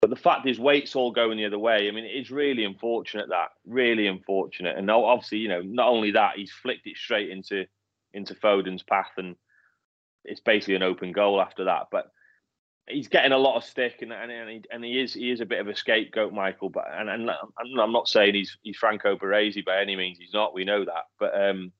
But 0.01 0.11
the 0.11 0.15
fact 0.15 0.47
is, 0.47 0.59
weight's 0.59 0.95
all 0.95 1.11
going 1.11 1.37
the 1.37 1.45
other 1.45 1.57
way, 1.57 1.87
I 1.87 1.91
mean, 1.91 2.05
it's 2.05 2.29
really 2.29 2.65
unfortunate 2.65 3.29
that, 3.29 3.49
really 3.65 4.07
unfortunate. 4.07 4.77
And 4.77 4.89
obviously, 4.91 5.39
you 5.39 5.49
know, 5.49 5.61
not 5.61 5.89
only 5.89 6.11
that, 6.11 6.37
he's 6.37 6.51
flicked 6.51 6.85
it 6.85 6.97
straight 6.97 7.29
into 7.29 7.65
into 8.13 8.35
Foden's 8.35 8.83
path 8.83 9.11
and 9.17 9.35
it's 10.27 10.41
basically 10.41 10.75
an 10.75 10.83
open 10.83 11.11
goal 11.11 11.41
after 11.41 11.65
that. 11.65 11.87
But 11.91 12.11
he's 12.87 13.07
getting 13.07 13.31
a 13.31 13.37
lot 13.37 13.57
of 13.57 13.63
stick, 13.63 14.01
and 14.01 14.13
and, 14.13 14.31
and, 14.31 14.49
he, 14.49 14.61
and 14.71 14.83
he 14.83 14.99
is 14.99 15.13
he 15.13 15.31
is 15.31 15.41
a 15.41 15.45
bit 15.45 15.59
of 15.59 15.67
a 15.67 15.75
scapegoat, 15.75 16.33
Michael. 16.33 16.69
But 16.69 16.85
and, 16.91 17.09
and 17.09 17.31
I'm 17.79 17.91
not 17.91 18.07
saying 18.07 18.35
he's 18.35 18.57
he's 18.61 18.77
Franco 18.77 19.15
Baresi 19.17 19.65
by 19.65 19.81
any 19.81 19.95
means. 19.95 20.17
He's 20.19 20.33
not. 20.33 20.53
We 20.53 20.65
know 20.65 20.85
that. 20.85 21.05
But 21.19 21.39
um, 21.39 21.71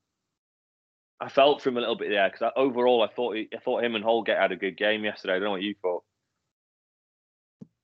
I 1.20 1.28
felt 1.28 1.62
for 1.62 1.68
him 1.68 1.76
a 1.76 1.80
little 1.80 1.96
bit 1.96 2.10
there 2.10 2.30
because 2.30 2.52
overall 2.56 3.02
I 3.02 3.08
thought 3.08 3.36
I 3.36 3.58
thought 3.64 3.84
him 3.84 3.94
and 3.94 4.04
Holgate 4.04 4.38
had 4.38 4.52
a 4.52 4.56
good 4.56 4.76
game 4.76 5.04
yesterday. 5.04 5.34
I 5.34 5.36
don't 5.36 5.44
know 5.44 5.50
what 5.52 5.62
you 5.62 5.74
thought. 5.80 6.04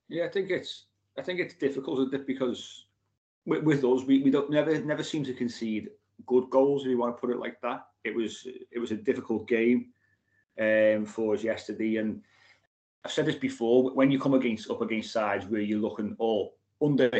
Yeah, 0.08 0.24
I 0.24 0.28
think 0.28 0.50
it's 0.50 0.86
I 1.18 1.22
think 1.22 1.40
it's 1.40 1.54
difficult 1.54 2.10
because 2.26 2.86
with, 3.46 3.62
with 3.62 3.84
us 3.84 4.04
we, 4.04 4.22
we 4.22 4.30
don't 4.30 4.50
never 4.50 4.78
never 4.80 5.02
seem 5.02 5.24
to 5.24 5.34
concede 5.34 5.90
good 6.26 6.48
goals 6.50 6.82
if 6.82 6.88
you 6.88 6.98
want 6.98 7.16
to 7.16 7.20
put 7.20 7.30
it 7.30 7.38
like 7.38 7.60
that. 7.62 7.86
It 8.04 8.14
was 8.14 8.46
it 8.46 8.78
was 8.78 8.90
a 8.90 8.96
difficult 8.96 9.48
game 9.48 9.86
um, 10.60 11.06
for 11.06 11.34
us 11.34 11.42
yesterday. 11.42 11.96
And 11.96 12.22
I've 13.04 13.12
said 13.12 13.26
this 13.26 13.36
before: 13.36 13.94
when 13.94 14.10
you 14.10 14.18
come 14.18 14.34
against 14.34 14.70
up 14.70 14.82
against 14.82 15.12
sides 15.12 15.46
where 15.46 15.60
you're 15.60 15.78
looking 15.78 16.16
all 16.18 16.56
under 16.82 17.10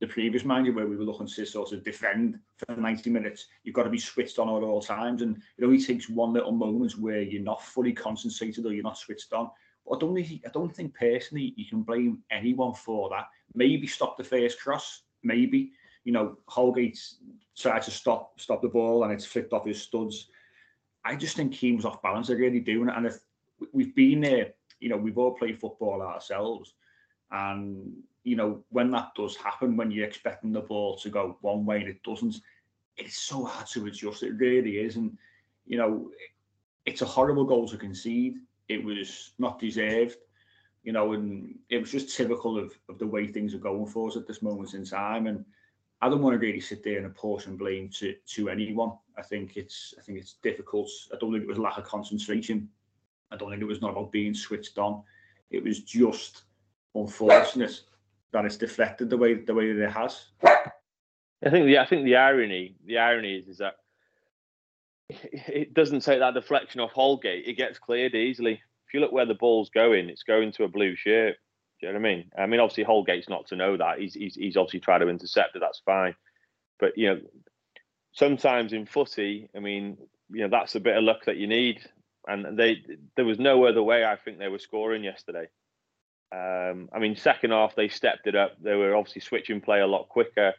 the 0.00 0.06
previous 0.06 0.44
manager, 0.44 0.72
where 0.72 0.86
we 0.86 0.96
were 0.96 1.04
looking 1.04 1.26
to 1.26 1.44
sort 1.44 1.72
of 1.72 1.82
defend 1.82 2.38
for 2.56 2.76
90 2.76 3.10
minutes, 3.10 3.46
you've 3.64 3.74
got 3.74 3.82
to 3.82 3.90
be 3.90 3.98
switched 3.98 4.38
on 4.38 4.48
at 4.48 4.66
all 4.66 4.80
times. 4.80 5.22
And 5.22 5.42
it 5.56 5.64
only 5.64 5.82
takes 5.82 6.08
one 6.08 6.32
little 6.32 6.52
moment 6.52 6.92
where 6.98 7.20
you're 7.20 7.42
not 7.42 7.64
fully 7.64 7.92
concentrated 7.92 8.64
or 8.64 8.72
you're 8.72 8.84
not 8.84 8.98
switched 8.98 9.32
on. 9.32 9.50
I 9.92 9.98
don't 9.98 10.14
think 10.14 10.42
I 10.46 10.50
don't 10.50 10.74
think 10.74 10.94
personally 10.94 11.54
you 11.56 11.66
can 11.66 11.82
blame 11.82 12.22
anyone 12.30 12.74
for 12.74 13.08
that. 13.10 13.26
Maybe 13.54 13.86
stop 13.86 14.16
the 14.16 14.24
first 14.24 14.60
cross, 14.60 15.02
maybe. 15.22 15.72
You 16.04 16.12
know, 16.12 16.38
Holgate 16.46 16.98
tried 17.56 17.82
to 17.82 17.90
stop 17.90 18.40
stop 18.40 18.62
the 18.62 18.68
ball 18.68 19.04
and 19.04 19.12
it's 19.12 19.24
flicked 19.24 19.52
off 19.52 19.66
his 19.66 19.82
studs. 19.82 20.28
I 21.04 21.16
just 21.16 21.36
think 21.36 21.52
Keane 21.52 21.76
was 21.76 21.84
off 21.84 22.02
balance. 22.02 22.28
They're 22.28 22.36
really 22.36 22.60
doing 22.60 22.88
it, 22.88 22.96
And 22.96 23.06
if 23.06 23.18
we've 23.72 23.94
been 23.94 24.20
there, 24.20 24.52
you 24.80 24.88
know, 24.88 24.96
we've 24.96 25.18
all 25.18 25.34
played 25.34 25.58
football 25.58 26.02
ourselves. 26.02 26.74
And 27.30 27.92
you 28.24 28.36
know, 28.36 28.64
when 28.70 28.90
that 28.90 29.12
does 29.16 29.36
happen, 29.36 29.76
when 29.76 29.90
you're 29.90 30.06
expecting 30.06 30.52
the 30.52 30.60
ball 30.60 30.96
to 30.98 31.08
go 31.08 31.38
one 31.40 31.64
way 31.64 31.80
and 31.80 31.88
it 31.88 32.02
doesn't, 32.02 32.40
it's 32.96 33.18
so 33.18 33.44
hard 33.44 33.66
to 33.68 33.86
adjust. 33.86 34.22
It 34.22 34.32
really 34.32 34.78
is. 34.78 34.96
And 34.96 35.16
you 35.66 35.78
know, 35.78 36.10
it's 36.86 37.02
a 37.02 37.06
horrible 37.06 37.44
goal 37.44 37.68
to 37.68 37.76
concede. 37.76 38.38
It 38.68 38.82
was 38.84 39.32
not 39.38 39.58
deserved, 39.58 40.16
you 40.82 40.92
know, 40.92 41.12
and 41.12 41.58
it 41.70 41.78
was 41.78 41.90
just 41.90 42.16
typical 42.16 42.58
of, 42.58 42.72
of 42.88 42.98
the 42.98 43.06
way 43.06 43.26
things 43.26 43.54
are 43.54 43.58
going 43.58 43.86
for 43.86 44.08
us 44.08 44.16
at 44.16 44.26
this 44.26 44.42
moment 44.42 44.74
in 44.74 44.84
time. 44.84 45.26
And 45.26 45.44
I 46.00 46.08
don't 46.08 46.22
want 46.22 46.34
to 46.34 46.38
really 46.38 46.60
sit 46.60 46.84
there 46.84 46.98
and 46.98 47.06
apportion 47.06 47.56
blame 47.56 47.88
to 47.98 48.14
to 48.34 48.48
anyone. 48.48 48.92
I 49.16 49.22
think 49.22 49.56
it's 49.56 49.94
I 49.98 50.02
think 50.02 50.18
it's 50.18 50.34
difficult. 50.42 50.90
I 51.12 51.16
don't 51.18 51.32
think 51.32 51.44
it 51.44 51.48
was 51.48 51.58
lack 51.58 51.78
of 51.78 51.84
concentration. 51.84 52.68
I 53.30 53.36
don't 53.36 53.50
think 53.50 53.62
it 53.62 53.66
was 53.66 53.82
not 53.82 53.90
about 53.90 54.12
being 54.12 54.34
switched 54.34 54.78
on. 54.78 55.02
It 55.50 55.62
was 55.62 55.80
just 55.80 56.44
unfortunate 56.94 57.80
that 58.32 58.44
it's 58.44 58.56
deflected 58.56 59.10
the 59.10 59.16
way 59.16 59.34
the 59.34 59.54
way 59.54 59.72
that 59.72 59.84
it 59.84 59.92
has. 59.92 60.26
I 60.44 61.50
think 61.50 61.66
the 61.66 61.78
I 61.78 61.86
think 61.86 62.04
the 62.04 62.16
irony 62.16 62.76
the 62.86 62.98
irony 62.98 63.36
is 63.36 63.48
is 63.48 63.58
that 63.58 63.76
it 65.08 65.74
doesn't 65.74 66.00
take 66.00 66.20
that 66.20 66.34
deflection 66.34 66.80
off 66.80 66.92
Holgate. 66.92 67.46
It 67.46 67.56
gets 67.56 67.78
cleared 67.78 68.14
easily. 68.14 68.60
If 68.86 68.94
you 68.94 69.00
look 69.00 69.12
where 69.12 69.26
the 69.26 69.34
ball's 69.34 69.70
going, 69.70 70.08
it's 70.08 70.22
going 70.22 70.52
to 70.52 70.64
a 70.64 70.68
blue 70.68 70.96
shirt. 70.96 71.36
Do 71.80 71.86
you 71.86 71.92
know 71.92 72.00
what 72.00 72.08
I 72.08 72.14
mean? 72.14 72.30
I 72.36 72.46
mean, 72.46 72.60
obviously 72.60 72.84
Holgate's 72.84 73.28
not 73.28 73.46
to 73.48 73.56
know 73.56 73.76
that. 73.76 73.98
He's 73.98 74.14
he's, 74.14 74.34
he's 74.34 74.56
obviously 74.56 74.80
tried 74.80 74.98
to 74.98 75.08
intercept 75.08 75.56
it. 75.56 75.60
That's 75.60 75.80
fine. 75.84 76.14
But 76.80 76.96
you 76.96 77.08
know, 77.08 77.20
sometimes 78.12 78.72
in 78.72 78.86
footy, 78.86 79.48
I 79.56 79.60
mean, 79.60 79.96
you 80.30 80.42
know, 80.42 80.48
that's 80.48 80.74
a 80.74 80.80
bit 80.80 80.96
of 80.96 81.04
luck 81.04 81.24
that 81.26 81.36
you 81.36 81.46
need. 81.46 81.80
And 82.26 82.58
they 82.58 82.82
there 83.16 83.24
was 83.24 83.38
no 83.38 83.64
other 83.64 83.82
way. 83.82 84.04
I 84.04 84.16
think 84.16 84.38
they 84.38 84.48
were 84.48 84.58
scoring 84.58 85.04
yesterday. 85.04 85.48
Um, 86.30 86.90
I 86.92 86.98
mean, 86.98 87.16
second 87.16 87.52
half 87.52 87.74
they 87.74 87.88
stepped 87.88 88.26
it 88.26 88.34
up. 88.34 88.60
They 88.60 88.74
were 88.74 88.94
obviously 88.94 89.22
switching 89.22 89.60
play 89.60 89.80
a 89.80 89.86
lot 89.86 90.08
quicker. 90.08 90.54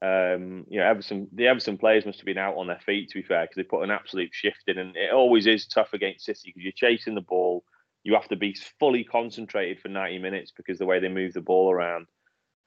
Um, 0.00 0.64
you 0.68 0.78
know, 0.78 0.86
Everton, 0.86 1.28
the 1.32 1.48
Everton 1.48 1.76
players 1.76 2.06
must 2.06 2.20
have 2.20 2.26
been 2.26 2.38
out 2.38 2.56
on 2.56 2.68
their 2.68 2.78
feet 2.78 3.10
to 3.10 3.18
be 3.18 3.26
fair 3.26 3.42
because 3.42 3.56
they 3.56 3.64
put 3.64 3.82
an 3.82 3.90
absolute 3.90 4.30
shift 4.32 4.62
in, 4.68 4.78
and 4.78 4.96
it 4.96 5.12
always 5.12 5.46
is 5.46 5.66
tough 5.66 5.92
against 5.92 6.24
City 6.24 6.40
because 6.46 6.62
you're 6.62 6.72
chasing 6.72 7.14
the 7.14 7.20
ball. 7.20 7.64
You 8.04 8.14
have 8.14 8.28
to 8.28 8.36
be 8.36 8.56
fully 8.78 9.02
concentrated 9.02 9.80
for 9.80 9.88
90 9.88 10.18
minutes 10.18 10.52
because 10.56 10.78
the 10.78 10.86
way 10.86 11.00
they 11.00 11.08
move 11.08 11.32
the 11.32 11.40
ball 11.40 11.70
around. 11.70 12.06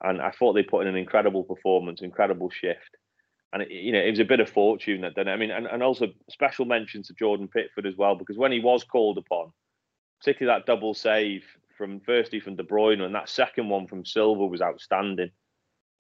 And 0.04 0.22
I 0.22 0.32
thought 0.32 0.54
they 0.54 0.64
put 0.64 0.82
in 0.82 0.88
an 0.88 0.98
incredible 0.98 1.44
performance, 1.44 2.02
incredible 2.02 2.50
shift. 2.50 2.98
And 3.54 3.64
it, 3.64 3.72
you 3.72 3.92
know, 3.92 4.00
it 4.00 4.10
was 4.10 4.20
a 4.20 4.26
bit 4.26 4.40
of 4.40 4.50
fortune 4.50 5.02
that 5.02 5.16
done 5.16 5.28
it. 5.28 5.32
I 5.32 5.38
mean, 5.38 5.52
and, 5.52 5.68
and 5.68 5.84
also 5.84 6.08
special 6.30 6.66
mention 6.66 7.04
to 7.04 7.14
Jordan 7.14 7.48
Pickford 7.48 7.86
as 7.86 7.96
well 7.98 8.16
because 8.16 8.38
when 8.38 8.52
he 8.52 8.60
was 8.60 8.84
called 8.84 9.18
upon, 9.18 9.52
particularly 10.20 10.60
that 10.60 10.66
double 10.66 10.94
save 10.94 11.46
from 11.78 12.00
firstly 12.02 12.40
from 12.40 12.56
De 12.56 12.64
Bruyne 12.64 13.02
and 13.02 13.16
that 13.16 13.30
second 13.30 13.70
one 13.70 13.88
from 13.88 14.06
Silva 14.06 14.46
was 14.46 14.62
outstanding. 14.62 15.32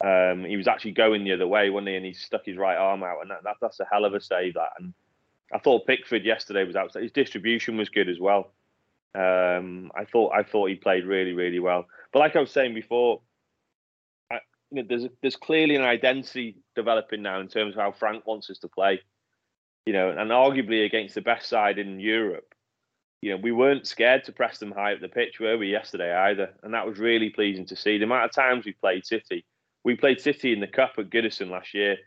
Um, 0.03 0.45
he 0.45 0.57
was 0.57 0.67
actually 0.67 0.91
going 0.91 1.23
the 1.23 1.33
other 1.33 1.47
way, 1.47 1.69
wasn't 1.69 1.89
he? 1.89 1.95
And 1.95 2.05
he 2.05 2.13
stuck 2.13 2.45
his 2.45 2.57
right 2.57 2.77
arm 2.77 3.03
out, 3.03 3.21
and 3.21 3.29
that, 3.29 3.43
that, 3.43 3.57
that's 3.61 3.79
a 3.79 3.87
hell 3.91 4.05
of 4.05 4.13
a 4.13 4.21
save. 4.21 4.55
That, 4.55 4.69
and 4.79 4.93
I 5.53 5.59
thought 5.59 5.85
Pickford 5.85 6.25
yesterday 6.25 6.63
was 6.63 6.75
outstanding. 6.75 7.05
His 7.05 7.11
distribution 7.11 7.77
was 7.77 7.89
good 7.89 8.09
as 8.09 8.19
well. 8.19 8.51
Um, 9.13 9.91
I 9.95 10.05
thought 10.05 10.33
I 10.33 10.43
thought 10.43 10.69
he 10.69 10.75
played 10.75 11.05
really 11.05 11.33
really 11.33 11.59
well. 11.59 11.85
But 12.13 12.19
like 12.19 12.35
I 12.35 12.39
was 12.39 12.51
saying 12.51 12.73
before, 12.73 13.21
I, 14.31 14.39
you 14.71 14.81
know, 14.81 14.87
there's 14.87 15.05
there's 15.21 15.35
clearly 15.35 15.75
an 15.75 15.83
identity 15.83 16.57
developing 16.75 17.21
now 17.21 17.39
in 17.39 17.47
terms 17.47 17.75
of 17.75 17.81
how 17.81 17.91
Frank 17.91 18.25
wants 18.25 18.49
us 18.49 18.59
to 18.59 18.69
play. 18.69 19.01
You 19.85 19.93
know, 19.93 20.09
and 20.09 20.31
arguably 20.31 20.85
against 20.85 21.15
the 21.15 21.21
best 21.21 21.49
side 21.49 21.79
in 21.79 21.99
Europe, 21.99 22.53
you 23.21 23.31
know, 23.31 23.37
we 23.37 23.51
weren't 23.51 23.87
scared 23.87 24.23
to 24.25 24.31
press 24.31 24.57
them 24.57 24.71
high 24.71 24.93
up 24.93 25.01
the 25.01 25.09
pitch, 25.09 25.39
were 25.39 25.57
we, 25.57 25.69
yesterday 25.69 26.13
either? 26.13 26.53
And 26.63 26.73
that 26.73 26.87
was 26.87 26.99
really 26.99 27.29
pleasing 27.29 27.65
to 27.67 27.75
see. 27.75 27.97
The 27.97 28.05
amount 28.05 28.25
of 28.25 28.31
times 28.31 28.65
we 28.65 28.73
played 28.73 29.05
City, 29.05 29.43
we 29.83 29.95
played 29.95 30.21
City 30.21 30.53
in 30.53 30.59
the 30.59 30.67
Cup 30.67 30.93
at 30.97 31.09
Goodison 31.09 31.49
last 31.49 31.73
year. 31.73 31.97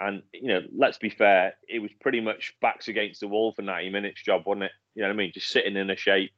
And, 0.00 0.22
you 0.32 0.48
know, 0.48 0.60
let's 0.76 0.98
be 0.98 1.08
fair, 1.08 1.54
it 1.68 1.78
was 1.78 1.90
pretty 2.00 2.20
much 2.20 2.54
backs 2.60 2.88
against 2.88 3.20
the 3.20 3.28
wall 3.28 3.52
for 3.54 3.62
90 3.62 3.90
minutes 3.90 4.22
job, 4.22 4.42
wasn't 4.44 4.64
it? 4.64 4.72
You 4.94 5.02
know 5.02 5.08
what 5.08 5.14
I 5.14 5.16
mean? 5.16 5.32
Just 5.32 5.48
sitting 5.48 5.76
in 5.76 5.88
a 5.88 5.96
shape. 5.96 6.32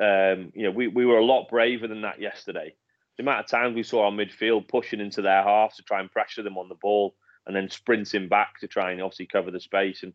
Um, 0.00 0.52
you 0.54 0.64
know, 0.64 0.70
we, 0.70 0.88
we 0.88 1.04
were 1.04 1.18
a 1.18 1.24
lot 1.24 1.48
braver 1.50 1.88
than 1.88 2.02
that 2.02 2.20
yesterday. 2.20 2.74
The 3.16 3.24
amount 3.24 3.40
of 3.40 3.50
times 3.50 3.74
we 3.74 3.82
saw 3.82 4.06
our 4.06 4.12
midfield 4.12 4.68
pushing 4.68 5.00
into 5.00 5.22
their 5.22 5.42
half 5.42 5.76
to 5.76 5.82
try 5.82 6.00
and 6.00 6.10
pressure 6.10 6.42
them 6.42 6.56
on 6.56 6.68
the 6.68 6.76
ball 6.80 7.14
and 7.46 7.54
then 7.54 7.68
sprinting 7.68 8.28
back 8.28 8.60
to 8.60 8.68
try 8.68 8.92
and 8.92 9.02
obviously 9.02 9.26
cover 9.26 9.50
the 9.50 9.60
space. 9.60 10.02
And 10.02 10.14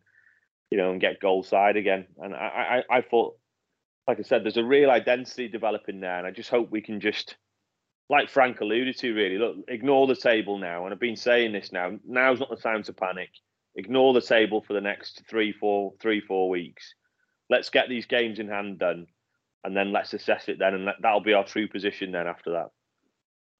you 0.70 0.78
know, 0.78 0.92
and 0.92 1.00
get 1.00 1.20
goal 1.20 1.42
side 1.42 1.76
again. 1.76 2.06
And 2.18 2.34
I, 2.34 2.82
I, 2.90 2.98
I 2.98 3.00
thought, 3.02 3.36
like 4.06 4.18
I 4.18 4.22
said, 4.22 4.44
there's 4.44 4.56
a 4.56 4.64
real 4.64 4.90
identity 4.90 5.48
developing 5.48 6.00
there, 6.00 6.18
and 6.18 6.26
I 6.26 6.30
just 6.30 6.50
hope 6.50 6.70
we 6.70 6.82
can 6.82 7.00
just, 7.00 7.36
like 8.10 8.30
Frank 8.30 8.60
alluded 8.60 8.96
to, 8.98 9.14
really 9.14 9.38
look, 9.38 9.56
ignore 9.68 10.06
the 10.06 10.16
table 10.16 10.58
now. 10.58 10.84
And 10.84 10.92
I've 10.92 11.00
been 11.00 11.16
saying 11.16 11.52
this 11.52 11.72
now. 11.72 11.98
Now's 12.06 12.40
not 12.40 12.50
the 12.50 12.56
time 12.56 12.82
to 12.84 12.92
panic. 12.92 13.30
Ignore 13.76 14.14
the 14.14 14.20
table 14.20 14.62
for 14.62 14.72
the 14.72 14.80
next 14.80 15.22
three, 15.28 15.52
four, 15.52 15.92
three, 16.00 16.20
four 16.20 16.48
weeks. 16.48 16.94
Let's 17.50 17.70
get 17.70 17.88
these 17.88 18.06
games 18.06 18.38
in 18.38 18.48
hand 18.48 18.78
done, 18.78 19.06
and 19.64 19.76
then 19.76 19.92
let's 19.92 20.12
assess 20.14 20.48
it 20.48 20.58
then, 20.58 20.74
and 20.74 20.88
that'll 21.00 21.20
be 21.20 21.34
our 21.34 21.44
true 21.44 21.68
position 21.68 22.12
then 22.12 22.26
after 22.26 22.50
that. 22.52 22.70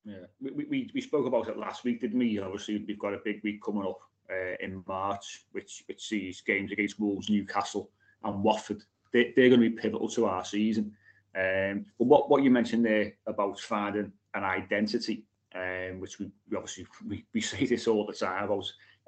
Yeah, 0.05 0.27
we, 0.41 0.65
we, 0.65 0.91
we 0.95 1.01
spoke 1.01 1.27
about 1.27 1.49
it 1.49 1.59
last 1.59 1.85
week, 1.85 2.01
didn't 2.01 2.19
we? 2.19 2.39
Obviously, 2.39 2.85
we've 2.87 2.99
got 2.99 3.15
a 3.15 3.21
big 3.25 3.43
week 3.45 3.63
coming 3.63 3.87
up 3.87 4.01
uh, 4.31 4.57
in 4.61 4.83
March, 4.87 5.45
which 5.53 5.85
which 5.87 6.03
sees 6.07 6.41
games 6.41 6.73
against 6.73 6.99
Wolves, 6.99 7.29
Newcastle, 7.29 7.91
and 8.25 8.43
Watford. 8.43 8.83
They, 9.13 9.33
they're 9.37 9.49
going 9.49 9.61
to 9.61 9.71
be 9.71 9.77
pivotal 9.77 10.09
to 10.11 10.27
our 10.27 10.45
season. 10.45 10.93
Um, 11.37 11.87
but 11.99 12.07
what 12.07 12.31
what 12.31 12.43
you 12.43 12.51
mentioned 12.51 12.85
there 12.85 13.13
about 13.27 13.61
finding 13.61 14.13
an 14.35 14.45
identity, 14.45 15.25
um, 15.55 16.01
which 16.01 16.19
we, 16.19 16.31
we 16.51 16.57
obviously 16.57 16.87
we, 17.07 17.25
we 17.35 17.41
say 17.41 17.67
this 17.67 17.87
all 17.87 18.07
the 18.07 18.13
time 18.13 18.49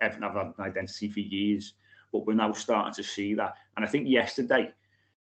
have 0.00 0.20
had 0.20 0.22
an 0.22 0.54
identity 0.58 1.08
for 1.08 1.20
years, 1.20 1.74
but 2.12 2.26
we're 2.26 2.34
now 2.34 2.52
starting 2.52 2.94
to 2.94 3.02
see 3.02 3.34
that. 3.34 3.54
And 3.76 3.84
I 3.84 3.88
think 3.88 4.08
yesterday, 4.08 4.70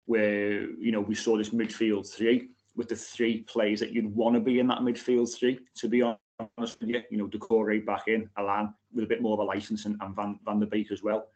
where 0.06 0.70
you 0.80 0.92
know 0.92 1.02
we 1.02 1.16
saw 1.16 1.38
this 1.38 1.50
midfield 1.50 2.12
three 2.12 2.50
with 2.76 2.88
the 2.90 2.96
three 2.96 3.42
players 3.42 3.82
that 3.82 3.92
you'd 3.92 4.16
want 4.16 4.34
to 4.34 4.40
be 4.40 4.60
in 4.60 4.68
that 4.68 4.80
midfield 4.80 5.38
three, 5.38 5.60
to 5.76 5.90
be 5.90 6.02
honest 6.02 6.22
honest 6.58 6.80
with 6.80 6.90
you, 6.90 7.02
you 7.10 7.18
know, 7.18 7.28
Doucouré 7.28 7.86
back 7.86 8.08
in, 8.08 8.30
Allan 8.38 8.74
with 8.94 9.04
a 9.06 9.08
bit 9.08 9.22
more 9.22 9.34
of 9.34 9.40
a 9.40 9.44
license 9.44 9.86
and, 9.86 9.98
and 10.02 10.16
Van, 10.16 10.40
Van 10.46 10.60
der 10.60 10.66
Beek 10.66 10.92
as 10.92 11.04
well. 11.04 11.28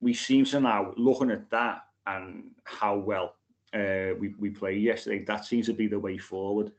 We 0.00 0.14
seem 0.14 0.44
to 0.46 0.60
now, 0.60 0.92
looking 0.96 1.30
at 1.30 1.50
that 1.50 1.82
and 2.06 2.50
how 2.64 2.96
well 2.96 3.36
uh, 3.74 4.14
we, 4.18 4.34
we 4.38 4.50
played 4.50 4.82
yesterday, 4.82 5.24
that 5.24 5.44
seems 5.44 5.66
to 5.66 5.72
be 5.72 5.86
the 5.86 5.98
way 5.98 6.18
forward. 6.18 6.72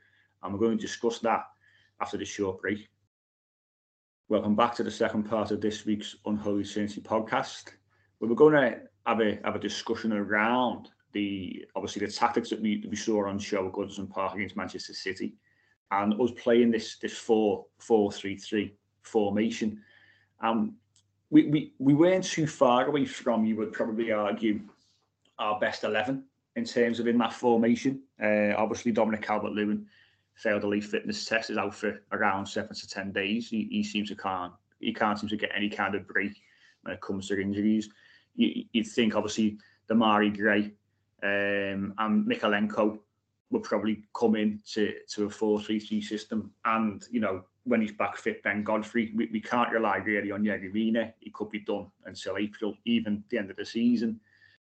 And 0.44 0.54
we're 0.54 0.60
going 0.60 0.78
to 0.78 0.82
discuss 0.82 1.20
that 1.20 1.46
after 2.02 2.18
this 2.18 2.28
short 2.28 2.62
break. 2.62 2.90
Welcome 4.28 4.56
back 4.56 4.76
to 4.76 4.84
the 4.84 4.92
second 4.92 5.24
part 5.24 5.52
of 5.52 5.62
this 5.62 5.86
week's 5.86 6.18
Unholy 6.26 6.66
Trinity 6.66 7.02
podcast, 7.02 7.72
we're 8.20 8.36
going 8.36 8.54
to 8.54 8.80
have 9.06 9.22
a, 9.22 9.40
have 9.44 9.56
a 9.56 9.60
discussion 9.60 10.12
around 10.12 10.90
the 11.14 11.66
obviously 11.76 12.06
the 12.06 12.12
tactics 12.12 12.50
that 12.50 12.62
we, 12.62 12.86
we 12.90 12.96
saw 12.96 13.28
on 13.28 13.40
show 13.40 13.68
at 13.68 13.74
Goodison 13.74 14.10
Park 14.10 14.36
against 14.36 14.58
Manchester 14.58 14.94
City 14.94 15.36
and 15.92 16.20
us 16.20 16.32
playing 16.32 16.72
this 16.72 16.98
this 16.98 17.16
four 17.16 17.66
four 17.78 18.12
three 18.12 18.36
three 18.36 18.76
formation. 19.04 19.82
Um, 20.42 20.76
we, 21.30 21.48
we 21.48 21.74
we 21.78 21.94
weren't 21.94 22.24
too 22.24 22.48
far 22.48 22.88
away 22.88 23.06
from 23.06 23.46
you 23.46 23.56
would 23.58 23.74
probably 23.74 24.12
argue 24.12 24.62
our 25.38 25.60
best 25.60 25.84
eleven 25.84 26.24
in 26.56 26.66
terms 26.66 27.00
of 27.00 27.08
in 27.08 27.18
that 27.20 27.34
formation. 27.34 28.02
Uh, 28.22 28.54
obviously, 28.58 28.92
Dominic 28.92 29.22
Calvert 29.22 29.52
Lewin 29.52 29.86
failed 30.36 30.64
leaf 30.64 30.88
fitness 30.88 31.26
test 31.26 31.50
is 31.50 31.58
out 31.58 31.76
for 31.76 32.02
around 32.12 32.46
seven 32.46 32.76
to 32.76 32.88
ten 32.88 33.12
days. 33.12 33.50
He, 33.50 33.68
he 33.70 33.84
seems 33.84 34.10
to 34.10 34.16
can't 34.16 34.54
he 34.80 34.94
can't 34.94 35.18
seem 35.18 35.30
to 35.30 35.38
get 35.38 35.52
any 35.56 35.70
kind 35.70 35.96
of 35.96 36.08
break 36.08 36.42
when 36.82 36.94
it 36.94 37.02
comes 37.02 37.28
to 37.28 37.42
injuries. 37.42 37.90
You, 38.36 38.66
would 38.76 38.88
think 38.88 39.16
obviously 39.16 39.58
Demarai 39.90 40.36
Gray 40.36 40.72
um, 41.24 41.94
and 41.98 42.28
Mykolenko 42.28 43.00
will 43.50 43.60
probably 43.62 44.04
come 44.14 44.36
in 44.36 44.60
to, 44.74 44.94
to 45.10 45.26
a 45.26 45.30
4-3-3 45.30 46.04
system. 46.04 46.52
And, 46.66 47.04
you 47.12 47.20
know, 47.20 47.44
when 47.64 47.82
he's 47.82 47.94
back 47.94 48.18
fit, 48.18 48.44
Ben 48.44 48.64
Godfrey, 48.64 49.14
we, 49.16 49.30
we 49.32 49.40
can't 49.40 49.72
rely 49.72 49.98
really 49.98 50.32
on 50.32 50.44
Yerry. 50.44 51.14
He 51.20 51.30
could 51.30 51.50
be 51.50 51.60
done 51.60 51.88
until 52.06 52.38
April, 52.38 52.76
even 52.86 53.24
the 53.30 53.38
end 53.38 53.52
of 53.52 53.56
the 53.56 53.66
season. 53.66 54.20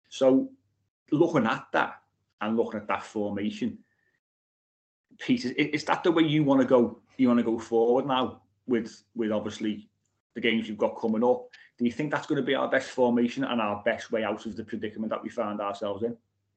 So 0.10 0.50
looking 1.12 1.46
at 1.46 1.68
that 1.72 2.02
and 2.42 2.58
looking 2.58 2.80
at 2.80 2.88
that 2.88 3.04
formation, 3.04 3.78
Peter, 5.20 5.50
is 5.50 5.84
that 5.86 6.04
the 6.04 6.12
way 6.12 6.24
you 6.24 6.44
want 6.44 6.62
to 6.62 6.68
go? 6.68 7.00
You 7.18 7.28
want 7.28 7.40
to 7.40 7.44
go 7.44 7.60
forward 7.60 8.08
now 8.08 8.42
with 8.68 9.04
with 9.16 9.32
obviously 9.32 9.90
the 10.36 10.42
games 10.42 10.68
you've 10.68 10.78
got 10.78 11.00
coming 11.00 11.24
up. 11.24 11.48
Do 11.78 11.86
you 11.86 11.92
think 11.92 12.12
that's 12.12 12.28
going 12.28 12.42
to 12.42 12.46
be 12.46 12.56
our 12.56 12.70
best 12.70 12.90
formation 12.90 13.44
and 13.44 13.62
our 13.62 13.82
best 13.84 14.12
way 14.12 14.24
out 14.24 14.46
of 14.46 14.56
the 14.56 14.64
predicament 14.64 15.10
that 15.12 15.24
we 15.24 15.30
found 15.30 15.62
ourselves 15.62 16.04
in? 16.04 16.16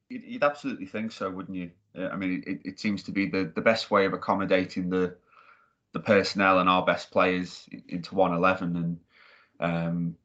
You'd 0.09 0.43
absolutely 0.43 0.85
think 0.85 1.11
so, 1.11 1.29
wouldn't 1.29 1.57
you? 1.57 1.71
I 1.95 2.15
mean, 2.15 2.43
it, 2.45 2.59
it 2.65 2.79
seems 2.79 3.03
to 3.03 3.11
be 3.11 3.27
the, 3.27 3.51
the 3.55 3.61
best 3.61 3.91
way 3.91 4.05
of 4.05 4.13
accommodating 4.13 4.89
the 4.89 5.15
the 5.93 5.99
personnel 5.99 6.59
and 6.59 6.69
our 6.69 6.83
best 6.85 7.11
players 7.11 7.69
into 7.87 8.15
one 8.15 8.33
eleven, 8.33 8.75
and 8.75 8.99
um, 9.59 10.15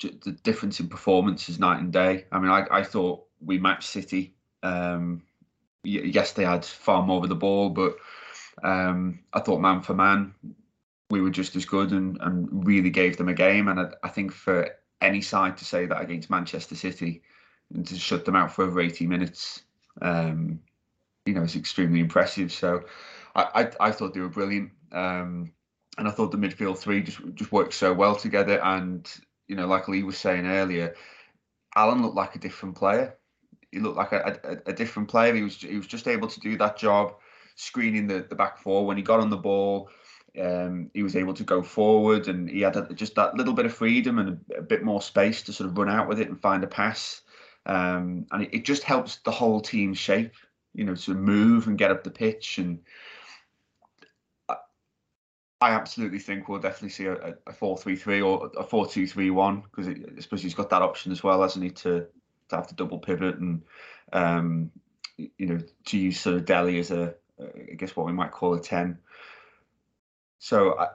the 0.00 0.32
difference 0.42 0.80
in 0.80 0.88
performance 0.88 1.48
is 1.48 1.58
night 1.58 1.80
and 1.80 1.92
day. 1.92 2.26
I 2.32 2.38
mean, 2.38 2.50
I, 2.50 2.66
I 2.70 2.82
thought 2.82 3.24
we 3.44 3.58
matched 3.58 3.88
City. 3.88 4.34
Um, 4.62 5.22
yes, 5.86 6.32
they 6.32 6.44
had 6.44 6.64
far 6.64 7.02
more 7.02 7.22
of 7.22 7.28
the 7.28 7.34
ball, 7.36 7.70
but 7.70 7.96
Um, 8.62 9.20
I 9.32 9.40
thought 9.40 9.60
man 9.60 9.82
for 9.82 9.94
man, 9.94 10.34
we 11.10 11.20
were 11.20 11.30
just 11.30 11.56
as 11.56 11.64
good 11.64 11.92
and, 11.92 12.18
and 12.20 12.66
really 12.66 12.90
gave 12.90 13.16
them 13.16 13.28
a 13.28 13.34
game. 13.34 13.68
And 13.68 13.80
I, 13.80 13.90
I 14.02 14.08
think 14.08 14.32
for 14.32 14.70
any 15.00 15.20
side 15.22 15.56
to 15.58 15.64
say 15.64 15.86
that 15.86 16.00
against 16.00 16.30
Manchester 16.30 16.74
City 16.74 17.22
and 17.74 17.86
to 17.86 17.98
shut 17.98 18.24
them 18.24 18.36
out 18.36 18.52
for 18.52 18.64
over 18.64 18.80
80 18.80 19.06
minutes, 19.06 19.62
um, 20.02 20.60
you 21.26 21.34
know, 21.34 21.42
is 21.42 21.56
extremely 21.56 22.00
impressive. 22.00 22.52
So 22.52 22.82
I, 23.34 23.68
I, 23.80 23.88
I 23.88 23.90
thought 23.92 24.14
they 24.14 24.20
were 24.20 24.28
brilliant. 24.28 24.72
Um, 24.92 25.52
and 25.98 26.08
I 26.08 26.10
thought 26.10 26.30
the 26.30 26.38
midfield 26.38 26.78
three 26.78 27.02
just 27.02 27.20
just 27.34 27.52
worked 27.52 27.74
so 27.74 27.92
well 27.92 28.16
together. 28.16 28.62
And 28.62 29.10
you 29.48 29.56
know, 29.56 29.66
like 29.66 29.88
Lee 29.88 30.02
was 30.02 30.18
saying 30.18 30.46
earlier, 30.46 30.94
Allan 31.74 32.02
looked 32.02 32.16
like 32.16 32.34
a 32.36 32.40
different 32.40 32.76
player. 32.76 33.16
He 33.76 33.82
looked 33.82 33.98
like 33.98 34.12
a, 34.12 34.40
a, 34.42 34.70
a 34.70 34.72
different 34.72 35.06
player. 35.06 35.34
He 35.34 35.42
was 35.42 35.56
he 35.56 35.76
was 35.76 35.86
just 35.86 36.08
able 36.08 36.28
to 36.28 36.40
do 36.40 36.56
that 36.56 36.78
job, 36.78 37.16
screening 37.56 38.06
the, 38.06 38.26
the 38.26 38.34
back 38.34 38.56
four 38.56 38.86
when 38.86 38.96
he 38.96 39.02
got 39.02 39.20
on 39.20 39.28
the 39.28 39.36
ball. 39.36 39.90
Um, 40.40 40.90
he 40.94 41.02
was 41.02 41.14
able 41.14 41.34
to 41.34 41.44
go 41.44 41.62
forward, 41.62 42.28
and 42.28 42.48
he 42.48 42.62
had 42.62 42.74
a, 42.76 42.88
just 42.94 43.14
that 43.16 43.34
little 43.34 43.52
bit 43.52 43.66
of 43.66 43.74
freedom 43.74 44.18
and 44.18 44.40
a, 44.54 44.60
a, 44.60 44.62
bit 44.62 44.82
more 44.82 45.02
space 45.02 45.42
to 45.42 45.52
sort 45.52 45.68
of 45.68 45.76
run 45.76 45.90
out 45.90 46.08
with 46.08 46.18
it 46.18 46.30
and 46.30 46.40
find 46.40 46.64
a 46.64 46.66
pass. 46.66 47.20
Um, 47.66 48.26
and 48.30 48.44
it, 48.44 48.54
it 48.54 48.64
just 48.64 48.82
helps 48.82 49.16
the 49.16 49.30
whole 49.30 49.60
team 49.60 49.92
shape, 49.92 50.32
you 50.72 50.84
know, 50.84 50.94
to 50.94 51.12
move 51.12 51.66
and 51.66 51.76
get 51.76 51.90
up 51.90 52.02
the 52.02 52.10
pitch 52.10 52.56
and 52.56 52.80
I 55.60 55.70
absolutely 55.70 56.18
think 56.18 56.48
we'll 56.48 56.60
definitely 56.60 56.90
see 56.90 57.06
a, 57.06 57.14
a 57.14 57.64
or 57.64 58.50
a 58.58 58.62
four-two-three-one 58.62 59.62
because 59.62 59.88
I 59.88 60.20
suppose 60.20 60.42
he's 60.42 60.54
got 60.54 60.68
that 60.70 60.82
option 60.82 61.12
as 61.12 61.22
well, 61.22 61.40
hasn't 61.40 61.64
he, 61.64 61.70
to 61.70 62.06
to 62.48 62.56
have 62.56 62.68
to 62.68 62.74
double 62.74 62.98
pivot 62.98 63.36
and 63.36 63.62
um, 64.12 64.70
you 65.16 65.46
know 65.46 65.60
to 65.86 65.98
use 65.98 66.20
sort 66.20 66.36
of 66.36 66.44
Dele 66.44 66.78
as 66.78 66.90
a 66.90 67.14
I 67.40 67.74
guess 67.74 67.94
what 67.96 68.06
we 68.06 68.12
might 68.12 68.32
call 68.32 68.54
a 68.54 68.60
ten. 68.60 68.98
So 70.38 70.78
I 70.78 70.88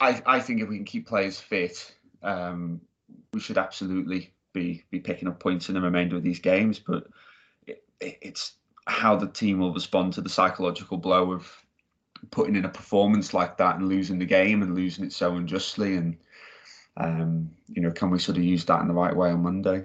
I, 0.00 0.22
I 0.26 0.40
think 0.40 0.60
if 0.60 0.68
we 0.68 0.76
can 0.76 0.84
keep 0.84 1.06
players 1.06 1.40
fit, 1.40 1.94
um, 2.22 2.80
we 3.32 3.40
should 3.40 3.58
absolutely 3.58 4.32
be 4.52 4.84
be 4.90 5.00
picking 5.00 5.28
up 5.28 5.40
points 5.40 5.68
in 5.68 5.74
the 5.74 5.80
remainder 5.80 6.16
of 6.16 6.22
these 6.22 6.40
games. 6.40 6.78
But 6.78 7.06
it, 7.66 7.84
it's 8.00 8.52
how 8.86 9.16
the 9.16 9.28
team 9.28 9.58
will 9.58 9.74
respond 9.74 10.14
to 10.14 10.20
the 10.20 10.28
psychological 10.28 10.96
blow 10.96 11.32
of 11.32 11.50
putting 12.30 12.56
in 12.56 12.64
a 12.64 12.68
performance 12.68 13.34
like 13.34 13.56
that 13.58 13.76
and 13.76 13.88
losing 13.88 14.18
the 14.18 14.24
game 14.24 14.62
and 14.62 14.74
losing 14.74 15.04
it 15.04 15.12
so 15.12 15.36
unjustly 15.36 15.94
and 15.94 16.16
um, 16.96 17.50
you 17.68 17.80
know 17.80 17.92
can 17.92 18.10
we 18.10 18.18
sort 18.18 18.38
of 18.38 18.44
use 18.44 18.64
that 18.64 18.80
in 18.80 18.88
the 18.88 18.94
right 18.94 19.14
way 19.14 19.30
on 19.30 19.42
Monday? 19.42 19.84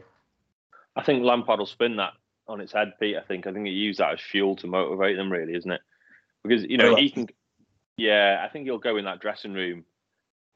I 0.95 1.03
think 1.03 1.23
Lampard 1.23 1.60
will 1.60 1.65
spin 1.65 1.97
that 1.97 2.13
on 2.47 2.62
its 2.62 2.73
head, 2.73 2.93
Pete. 2.99 3.17
I 3.17 3.21
think 3.21 3.47
I 3.47 3.53
think 3.53 3.67
he 3.67 3.73
used 3.73 3.99
that 3.99 4.13
as 4.13 4.21
fuel 4.21 4.56
to 4.58 4.67
motivate 4.67 5.17
them, 5.17 5.32
really, 5.32 5.56
isn't 5.56 5.71
it? 5.71 5.82
Because 6.43 6.63
you 6.63 6.77
know 6.77 6.95
he 6.95 7.10
can, 7.10 7.27
yeah. 7.97 8.43
I 8.45 8.51
think 8.51 8.65
he'll 8.65 8.77
go 8.77 8.97
in 8.97 9.06
that 9.06 9.21
dressing 9.21 9.53
room 9.53 9.86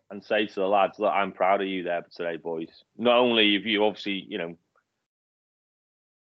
and 0.10 0.24
say 0.24 0.46
to 0.46 0.56
the 0.56 0.68
lads, 0.68 1.00
"Look, 1.00 1.12
I'm 1.12 1.32
proud 1.32 1.62
of 1.62 1.68
you 1.68 1.84
there 1.84 2.06
today, 2.16 2.38
boys. 2.38 2.70
Not 2.98 3.18
only 3.18 3.56
have 3.56 3.66
you 3.66 3.84
obviously, 3.84 4.26
you 4.28 4.38
know, 4.38 4.58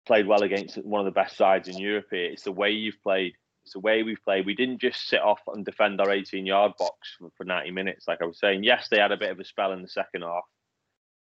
played 0.08 0.26
well 0.26 0.41
against 0.41 0.78
one 0.78 1.02
of 1.02 1.06
the 1.06 1.20
best 1.20 1.36
sides 1.36 1.67
in 1.67 1.78
Europe 1.78 2.08
here, 2.10 2.32
it's 2.32 2.43
the 2.43 2.52
way 2.52 2.72
you've 2.72 3.02
played. 3.04 3.34
It's 3.65 3.74
the 3.74 3.80
way 3.82 4.02
we've 4.02 4.24
played. 4.24 4.46
We 4.46 4.56
didn't 4.56 4.80
just 4.80 5.08
sit 5.10 5.22
off 5.22 5.41
and 5.48 5.65
defend 5.65 6.00
our 6.00 6.10
18 6.10 6.46
yard 6.46 6.72
box 6.80 7.17
for, 7.20 7.30
for 7.36 7.43
90 7.43 7.72
minutes, 7.72 8.08
like 8.08 8.22
I 8.22 8.26
was 8.26 8.39
saying. 8.39 8.63
Yes, 8.63 8.88
they 8.88 8.98
had 8.98 9.12
a 9.12 9.17
bit 9.17 9.30
of 9.30 9.39
a 9.39 9.43
spell 9.43 9.74
in 9.74 9.82
the 9.82 9.89
second 9.89 10.22
half. 10.22 10.46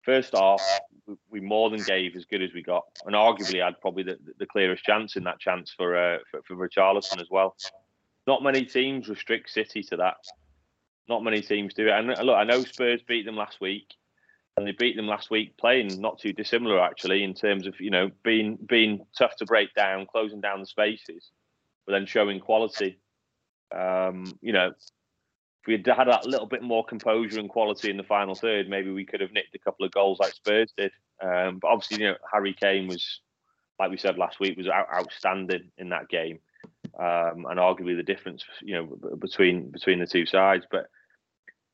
First 0.04 0.34
half, 0.36 0.62
we 1.30 1.40
more 1.40 1.70
than 1.70 1.82
gave 1.82 2.16
as 2.16 2.24
good 2.24 2.42
as 2.42 2.52
we 2.52 2.62
got, 2.62 2.84
and 3.06 3.14
arguably 3.14 3.64
had 3.64 3.80
probably 3.80 4.02
the, 4.02 4.18
the 4.38 4.46
clearest 4.46 4.84
chance 4.84 5.16
in 5.16 5.24
that 5.24 5.40
chance 5.40 5.72
for 5.76 5.96
uh, 5.96 6.18
for, 6.30 6.42
for 6.42 6.56
Richarlison 6.56 7.20
as 7.20 7.28
well. 7.30 7.56
Not 8.26 8.42
many 8.42 8.64
teams 8.64 9.08
restrict 9.08 9.50
City 9.50 9.82
to 9.84 9.96
that. 9.96 10.16
Not 11.08 11.22
many 11.22 11.40
teams 11.40 11.74
do 11.74 11.86
it. 11.86 11.92
And 11.92 12.10
uh, 12.10 12.22
look, 12.22 12.36
I 12.36 12.44
know 12.44 12.62
Spurs 12.62 13.02
beat 13.06 13.26
them 13.26 13.36
last 13.36 13.60
week, 13.60 13.94
and 14.56 14.66
they 14.66 14.72
beat 14.72 14.96
them 14.96 15.06
last 15.06 15.30
week 15.30 15.56
playing 15.56 16.00
not 16.00 16.18
too 16.18 16.32
dissimilar 16.32 16.80
actually 16.80 17.22
in 17.22 17.34
terms 17.34 17.66
of 17.66 17.80
you 17.80 17.90
know 17.90 18.10
being 18.22 18.58
being 18.66 19.06
tough 19.16 19.36
to 19.36 19.46
break 19.46 19.74
down, 19.74 20.06
closing 20.06 20.40
down 20.40 20.60
the 20.60 20.66
spaces 20.66 21.30
but 21.86 21.92
then 21.92 22.06
showing 22.06 22.40
quality. 22.40 22.98
Um, 23.74 24.24
you 24.40 24.52
know, 24.52 24.72
if 25.64 25.68
we 25.68 25.72
had 25.74 25.86
had 25.96 26.08
that 26.08 26.26
little 26.26 26.46
bit 26.46 26.62
more 26.62 26.84
composure 26.84 27.40
and 27.40 27.48
quality 27.48 27.88
in 27.88 27.96
the 27.96 28.02
final 28.02 28.34
third, 28.34 28.68
maybe 28.68 28.90
we 28.90 29.06
could 29.06 29.22
have 29.22 29.32
nicked 29.32 29.54
a 29.54 29.58
couple 29.58 29.86
of 29.86 29.92
goals 29.92 30.18
like 30.20 30.34
Spurs 30.34 30.70
did. 30.76 30.92
Um, 31.22 31.58
but 31.58 31.68
obviously, 31.68 32.02
you 32.02 32.10
know, 32.10 32.16
Harry 32.30 32.52
Kane 32.52 32.86
was, 32.86 33.20
like 33.78 33.90
we 33.90 33.96
said 33.96 34.18
last 34.18 34.40
week, 34.40 34.58
was 34.58 34.68
out- 34.68 34.92
outstanding 34.92 35.70
in 35.78 35.88
that 35.88 36.10
game, 36.10 36.40
um, 36.98 37.46
and 37.48 37.58
arguably 37.58 37.96
the 37.96 38.02
difference, 38.02 38.44
you 38.60 38.74
know, 38.74 39.16
between 39.16 39.70
between 39.70 40.00
the 40.00 40.06
two 40.06 40.26
sides. 40.26 40.66
But 40.70 40.90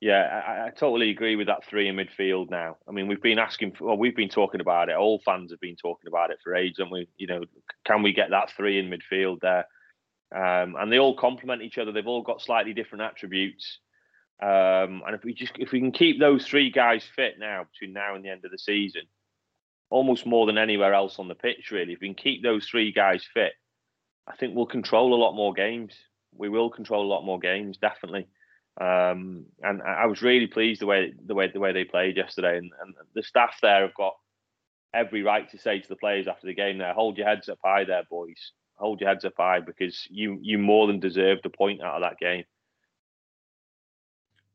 yeah, 0.00 0.42
I, 0.46 0.66
I, 0.66 0.70
totally 0.70 1.10
agree 1.10 1.34
with 1.34 1.48
that 1.48 1.64
three 1.64 1.88
in 1.88 1.96
midfield 1.96 2.48
now. 2.48 2.76
I 2.88 2.92
mean, 2.92 3.08
we've 3.08 3.20
been 3.20 3.40
asking 3.40 3.72
for, 3.72 3.86
well, 3.86 3.98
we've 3.98 4.16
been 4.16 4.28
talking 4.28 4.60
about 4.60 4.88
it. 4.88 4.96
All 4.96 5.20
fans 5.24 5.50
have 5.50 5.60
been 5.60 5.76
talking 5.76 6.06
about 6.06 6.30
it 6.30 6.38
for 6.44 6.54
ages, 6.54 6.78
and 6.78 6.92
we, 6.92 7.08
you 7.18 7.26
know, 7.26 7.42
can 7.84 8.02
we 8.02 8.12
get 8.12 8.30
that 8.30 8.52
three 8.56 8.78
in 8.78 8.88
midfield 8.88 9.40
there? 9.40 9.66
Um, 10.34 10.76
and 10.78 10.92
they 10.92 10.98
all 10.98 11.16
complement 11.16 11.62
each 11.62 11.78
other. 11.78 11.92
They've 11.92 12.06
all 12.06 12.22
got 12.22 12.40
slightly 12.40 12.72
different 12.72 13.02
attributes. 13.02 13.78
Um, 14.42 15.02
and 15.06 15.14
if 15.14 15.24
we 15.24 15.34
just 15.34 15.52
if 15.58 15.72
we 15.72 15.80
can 15.80 15.92
keep 15.92 16.18
those 16.18 16.46
three 16.46 16.70
guys 16.70 17.04
fit 17.14 17.38
now 17.38 17.66
between 17.72 17.92
now 17.92 18.14
and 18.14 18.24
the 18.24 18.30
end 18.30 18.44
of 18.44 18.50
the 18.50 18.58
season, 18.58 19.02
almost 19.90 20.24
more 20.24 20.46
than 20.46 20.56
anywhere 20.56 20.94
else 20.94 21.18
on 21.18 21.28
the 21.28 21.34
pitch, 21.34 21.70
really. 21.70 21.92
If 21.92 22.00
we 22.00 22.08
can 22.08 22.14
keep 22.14 22.42
those 22.42 22.66
three 22.66 22.92
guys 22.92 23.24
fit, 23.34 23.52
I 24.26 24.36
think 24.36 24.54
we'll 24.54 24.66
control 24.66 25.14
a 25.14 25.22
lot 25.22 25.34
more 25.34 25.52
games. 25.52 25.92
We 26.34 26.48
will 26.48 26.70
control 26.70 27.04
a 27.04 27.12
lot 27.12 27.24
more 27.24 27.40
games, 27.40 27.76
definitely. 27.76 28.28
Um, 28.80 29.46
and 29.62 29.82
I 29.82 30.06
was 30.06 30.22
really 30.22 30.46
pleased 30.46 30.80
the 30.80 30.86
way 30.86 31.12
the 31.26 31.34
way 31.34 31.50
the 31.52 31.60
way 31.60 31.72
they 31.72 31.84
played 31.84 32.16
yesterday, 32.16 32.56
and, 32.56 32.70
and 32.80 32.94
the 33.14 33.22
staff 33.24 33.56
there 33.60 33.82
have 33.82 33.94
got 33.94 34.14
every 34.94 35.22
right 35.22 35.50
to 35.50 35.58
say 35.58 35.80
to 35.80 35.88
the 35.88 35.96
players 35.96 36.28
after 36.28 36.46
the 36.46 36.54
game, 36.54 36.78
"There, 36.78 36.94
hold 36.94 37.18
your 37.18 37.26
heads 37.26 37.48
up 37.48 37.58
high, 37.62 37.84
there, 37.84 38.04
boys 38.08 38.52
hold 38.80 39.00
your 39.00 39.10
heads 39.10 39.24
up 39.24 39.34
high 39.36 39.60
because 39.60 40.06
you 40.10 40.38
you 40.42 40.58
more 40.58 40.86
than 40.86 40.98
deserved 40.98 41.46
a 41.46 41.50
point 41.50 41.82
out 41.82 41.96
of 41.96 42.02
that 42.02 42.18
game. 42.18 42.44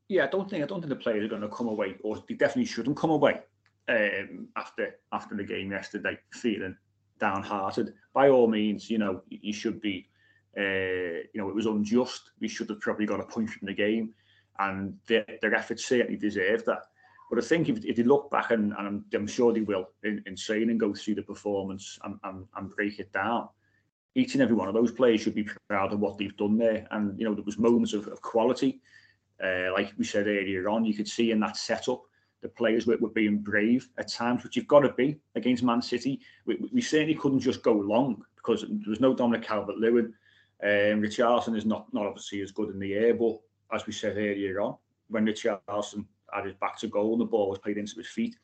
Yeah, 0.08 0.24
I 0.24 0.26
don't 0.28 0.50
think 0.50 0.62
I 0.62 0.66
don't 0.66 0.80
think 0.80 0.90
the 0.90 0.96
players 0.96 1.24
are 1.24 1.28
going 1.28 1.42
to 1.42 1.48
come 1.48 1.68
away, 1.68 1.96
or 2.02 2.22
they 2.28 2.34
definitely 2.34 2.66
shouldn't 2.66 2.96
come 2.96 3.10
away 3.10 3.40
um, 3.88 4.48
after 4.56 4.96
after 5.12 5.36
the 5.36 5.44
game 5.44 5.70
yesterday 5.70 6.18
feeling 6.32 6.76
downhearted. 7.18 7.94
By 8.12 8.28
all 8.28 8.48
means, 8.48 8.90
you 8.90 8.98
know 8.98 9.22
you 9.28 9.52
should 9.52 9.80
be. 9.80 10.08
Uh, 10.58 11.20
you 11.32 11.36
know 11.36 11.48
it 11.50 11.54
was 11.54 11.66
unjust. 11.66 12.30
We 12.40 12.48
should 12.48 12.70
have 12.70 12.80
probably 12.80 13.06
got 13.06 13.20
a 13.20 13.24
point 13.24 13.50
from 13.50 13.66
the 13.66 13.74
game, 13.74 14.14
and 14.58 14.98
their, 15.06 15.26
their 15.42 15.54
efforts 15.54 15.86
certainly 15.86 16.16
deserved 16.16 16.66
that. 16.66 16.82
But 17.28 17.42
I 17.42 17.46
think 17.46 17.68
if, 17.68 17.84
if 17.84 17.96
they 17.96 18.04
look 18.04 18.30
back, 18.30 18.52
and, 18.52 18.72
and 18.78 18.86
I'm, 18.86 19.04
I'm, 19.12 19.26
sure 19.26 19.52
they 19.52 19.60
will, 19.60 19.88
in, 20.04 20.22
in 20.26 20.36
saying 20.36 20.70
and 20.70 20.78
go 20.78 20.94
through 20.94 21.16
the 21.16 21.22
performance 21.22 21.98
and, 22.04 22.18
and, 22.22 22.46
and 22.56 22.70
break 22.70 23.00
it 23.00 23.12
down, 23.12 23.48
each 24.16 24.32
and 24.32 24.42
every 24.42 24.56
one 24.56 24.66
of 24.66 24.72
those 24.72 24.90
players 24.90 25.20
should 25.20 25.34
be 25.34 25.46
proud 25.68 25.92
of 25.92 26.00
what 26.00 26.16
they've 26.16 26.36
done 26.38 26.56
there. 26.56 26.86
And 26.90 27.18
you 27.20 27.26
know, 27.26 27.34
there 27.34 27.44
was 27.44 27.58
moments 27.58 27.92
of, 27.92 28.08
of 28.08 28.22
quality, 28.22 28.80
uh, 29.44 29.70
like 29.74 29.92
we 29.98 30.04
said 30.04 30.26
earlier 30.26 30.70
on. 30.70 30.86
You 30.86 30.94
could 30.94 31.06
see 31.06 31.32
in 31.32 31.40
that 31.40 31.58
setup 31.58 32.02
the 32.40 32.48
players 32.48 32.86
were, 32.86 32.96
were 32.96 33.10
being 33.10 33.38
brave 33.38 33.90
at 33.98 34.08
times, 34.08 34.42
which 34.42 34.56
you've 34.56 34.66
got 34.66 34.80
to 34.80 34.92
be 34.94 35.20
against 35.34 35.62
Man 35.62 35.82
City. 35.82 36.20
We, 36.46 36.56
we 36.72 36.80
certainly 36.80 37.14
couldn't 37.14 37.40
just 37.40 37.62
go 37.62 37.74
long 37.74 38.24
because 38.36 38.62
there 38.62 38.88
was 38.88 39.00
no 39.00 39.14
Dominic 39.14 39.46
Calvert-Lewin. 39.46 40.14
Um, 40.62 41.02
Richarlison 41.02 41.54
is 41.54 41.66
not 41.66 41.92
not 41.92 42.06
obviously 42.06 42.40
as 42.40 42.52
good 42.52 42.70
in 42.70 42.78
the 42.78 42.94
air, 42.94 43.12
but 43.12 43.38
as 43.70 43.86
we 43.86 43.92
said 43.92 44.16
earlier 44.16 44.62
on, 44.62 44.76
when 45.08 45.26
Richarlison 45.26 46.06
had 46.32 46.46
his 46.46 46.54
back 46.54 46.78
to 46.78 46.88
goal 46.88 47.12
and 47.12 47.20
the 47.20 47.26
ball 47.26 47.50
was 47.50 47.58
played 47.58 47.76
into 47.76 47.96
his 47.96 48.08
feet, 48.08 48.36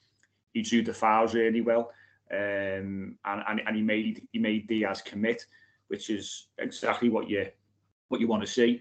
he 0.53 0.61
drew 0.61 0.83
the 0.83 0.93
fouls 0.93 1.33
really 1.33 1.63
well. 1.63 1.91
Um, 2.31 3.17
and, 3.25 3.43
and, 3.49 3.63
and 3.67 3.77
he 3.77 3.83
made 3.83 4.29
he 4.33 4.39
made 4.39 4.67
Dias 4.67 5.01
commit 5.01 5.47
which 5.93 6.09
is 6.09 6.47
exactly 6.57 7.11
what 7.11 7.29
you 7.29 7.47
what 8.09 8.19
you 8.19 8.27
want 8.27 8.43
to 8.43 8.49
see. 8.49 8.81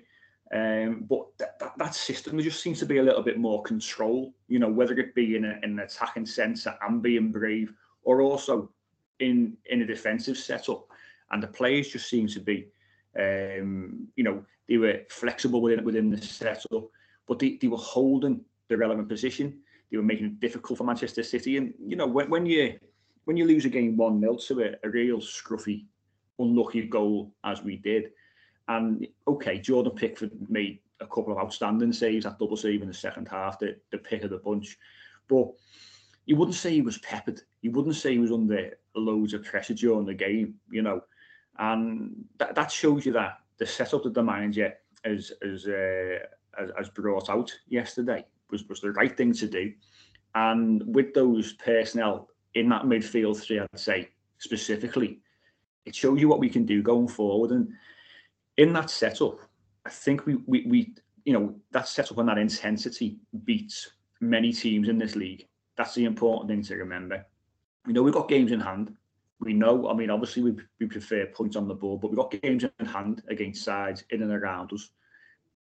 Um, 0.56 1.06
but 1.10 1.26
that, 1.40 1.60
that, 1.60 1.74
that, 1.78 1.94
system 1.94 2.38
there 2.38 2.44
just 2.44 2.64
seems 2.64 2.80
to 2.80 2.86
be 2.86 3.00
a 3.00 3.04
little 3.04 3.22
bit 3.22 3.38
more 3.38 3.62
control, 3.64 4.34
you 4.48 4.60
know, 4.60 4.70
whether 4.70 4.98
it 4.98 5.14
be 5.14 5.36
in, 5.36 5.46
a, 5.46 5.60
in 5.64 5.72
an 5.72 5.80
attacking 5.80 6.26
sense 6.26 6.68
and 6.82 7.02
being 7.02 7.32
brave, 7.32 7.74
or 8.04 8.22
also 8.22 8.72
in 9.20 9.58
in 9.66 9.82
a 9.82 9.86
defensive 9.86 10.38
setup. 10.38 10.88
And 11.32 11.44
the 11.44 11.48
players 11.48 11.90
just 11.90 12.10
seem 12.10 12.28
to 12.28 12.40
be, 12.40 12.68
um, 13.20 14.08
you 14.16 14.24
know, 14.24 14.46
they 14.70 14.78
were 14.78 15.02
flexible 15.10 15.62
within 15.62 15.84
within 15.84 16.10
the 16.10 16.22
setup, 16.22 16.86
but 17.28 17.40
they, 17.40 17.58
they 17.62 17.68
were 17.68 17.86
holding 17.96 18.40
the 18.70 18.78
relevant 18.78 19.10
position. 19.10 19.60
They 19.90 19.98
were 19.98 20.12
making 20.12 20.28
it 20.28 20.40
difficult 20.40 20.78
for 20.78 20.86
Manchester 20.86 21.24
City. 21.24 21.58
And 21.58 21.74
you 21.78 21.98
know, 21.98 22.08
when, 22.08 22.30
when 22.30 22.46
you 22.46 22.80
when 23.26 23.36
you 23.36 23.46
lose 23.46 23.66
a 23.66 23.70
game 23.70 23.98
one 23.98 24.22
0 24.22 24.38
to 24.48 24.62
a, 24.64 24.88
a 24.88 24.90
real 24.90 25.20
scruffy 25.20 25.86
unlucky 26.42 26.84
goal 26.88 27.32
as 27.44 27.62
we 27.62 27.78
did. 27.78 28.12
And 28.68 29.08
okay, 29.28 29.60
Jordan 29.60 29.94
Pickford 29.94 30.32
made 30.50 30.80
a 31.00 31.08
couple 31.08 31.32
of 31.32 31.40
outstanding 31.40 31.94
saves, 31.94 32.26
that 32.26 32.40
double 32.40 32.58
save 32.58 32.82
in 32.82 32.88
the 32.88 32.94
second 32.94 33.28
half, 33.28 33.60
the, 33.60 33.76
the 33.92 33.98
pick 33.98 34.24
of 34.24 34.30
the 34.30 34.38
bunch. 34.38 34.78
But 35.28 35.52
you 36.26 36.36
wouldn't 36.36 36.56
say 36.56 36.72
he 36.72 36.82
was 36.82 37.00
peppered. 37.00 37.42
You 37.62 37.72
wouldn't 37.72 37.96
say 37.96 38.14
he 38.14 38.20
was 38.20 38.32
under 38.32 38.78
loads 38.96 39.34
of 39.34 39.44
pressure 39.44 39.74
during 39.74 40.06
the 40.06 40.14
game, 40.14 40.56
you 40.70 40.82
know. 40.82 41.02
And 41.58 42.26
that, 42.38 42.56
that 42.56 42.72
shows 42.72 43.06
you 43.06 43.14
that 43.14 43.40
the 43.58 43.66
setup 43.66 44.04
that 44.04 44.14
the 44.14 44.24
manager 44.24 44.74
has 45.04 45.32
has, 45.42 45.68
uh, 45.68 46.20
has 46.58 46.72
has 46.78 46.90
brought 46.90 47.30
out 47.30 47.52
yesterday 47.68 48.26
was 48.50 48.68
was 48.68 48.82
the 48.82 48.92
right 48.92 49.16
thing 49.16 49.34
to 49.34 49.48
do, 49.48 49.74
and 50.36 50.84
with 50.86 51.14
those 51.14 51.54
personnel 51.54 52.30
in 52.56 52.70
that 52.70 52.84
midfield 52.84 53.38
three, 53.38 53.60
I'd 53.60 53.68
say 53.76 54.10
specifically, 54.38 55.20
it 55.86 55.96
shows 55.96 56.20
you 56.20 56.28
what 56.28 56.40
we 56.40 56.50
can 56.50 56.66
do 56.66 56.82
going 56.82 57.08
forward. 57.08 57.52
And 57.52 57.72
in 58.58 58.74
that 58.74 58.90
setup, 58.90 59.40
I 59.86 59.90
think 59.90 60.26
we 60.26 60.36
we, 60.46 60.66
we 60.66 60.94
you 61.26 61.34
know 61.34 61.56
that 61.72 61.88
setup 61.88 62.18
and 62.18 62.30
that 62.30 62.38
intensity 62.38 63.18
beats 63.46 63.92
many 64.20 64.54
teams 64.54 64.88
in 64.88 64.98
this 64.98 65.16
league. 65.16 65.48
That's 65.76 65.96
the 65.96 66.06
important 66.06 66.50
thing 66.50 66.64
to 66.64 66.76
remember. 66.76 67.26
We 67.86 67.94
know 67.94 68.04
we've 68.04 68.14
got 68.14 68.30
games 68.30 68.52
in 68.52 68.60
hand. 68.60 68.96
We 69.40 69.54
know, 69.54 69.90
I 69.90 69.96
mean, 69.96 70.12
obviously 70.12 70.44
we, 70.44 70.56
we 70.80 70.86
prefer 70.86 71.26
points 71.26 71.56
on 71.56 71.68
the 71.68 71.74
board, 71.74 72.02
but 72.02 72.12
we've 72.12 72.18
got 72.18 72.30
games 72.30 72.64
in 72.80 72.86
hand 72.86 73.24
against 73.28 73.64
sides 73.64 74.04
in 74.12 74.22
and 74.22 74.32
around 74.32 74.72
us. 74.72 74.92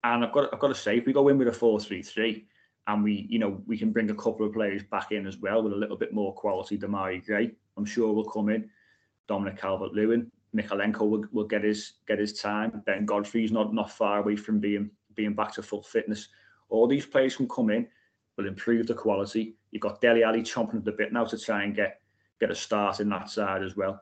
And 0.04 0.24
I've 0.24 0.32
got 0.32 0.54
I've 0.54 0.60
got 0.60 0.68
to 0.68 0.76
say, 0.76 0.98
if 0.98 1.08
we 1.08 1.14
go 1.14 1.30
in 1.30 1.40
with 1.40 1.48
a 1.48 1.52
4-3-3 1.52 2.44
and 2.86 3.04
we, 3.04 3.26
you 3.30 3.40
know, 3.40 3.62
we 3.66 3.78
can 3.78 3.92
bring 3.92 4.12
a 4.12 4.16
couple 4.16 4.46
of 4.46 4.54
players 4.54 4.84
back 4.84 5.12
in 5.12 5.26
as 5.26 5.38
well 5.38 5.64
with 5.64 5.74
a 5.74 5.78
little 5.78 5.98
bit 5.98 6.14
more 6.14 6.34
quality, 6.36 6.78
Demarai 6.78 7.26
Gray, 7.26 7.52
I'm 7.76 7.86
sure 7.86 8.14
will 8.14 8.30
come 8.30 8.50
in. 8.50 8.70
Dominic 9.28 9.58
Calvert-Lewin, 9.58 10.32
Mykolenko 10.56 11.10
will, 11.10 11.26
will 11.32 11.48
get 11.48 11.64
his 11.64 11.94
get 12.08 12.20
his 12.20 12.40
time. 12.40 12.84
Ben 12.86 13.06
Godfrey's 13.06 13.52
not 13.52 13.74
not 13.74 13.92
far 13.92 14.20
away 14.20 14.36
from 14.36 14.60
being 14.60 14.92
being 15.16 15.34
back 15.34 15.54
to 15.54 15.64
full 15.64 15.84
fitness. 15.84 16.28
All 16.70 16.88
these 16.88 17.06
players 17.06 17.36
can 17.36 17.48
come 17.48 17.70
in, 17.70 17.88
will 18.38 18.48
improve 18.48 18.88
the 18.88 18.94
quality. 18.94 19.56
You've 19.72 19.82
got 19.82 20.02
Dele 20.02 20.24
Alli 20.24 20.42
chomping 20.42 20.78
at 20.78 20.86
the 20.86 20.92
bit 20.92 21.14
now 21.14 21.26
to 21.26 21.38
try 21.38 21.64
and 21.64 21.76
get 21.76 22.02
get 22.40 22.52
a 22.52 22.56
start 22.56 23.00
in 23.00 23.10
that 23.10 23.30
side 23.30 23.64
as 23.64 23.76
well. 23.76 24.02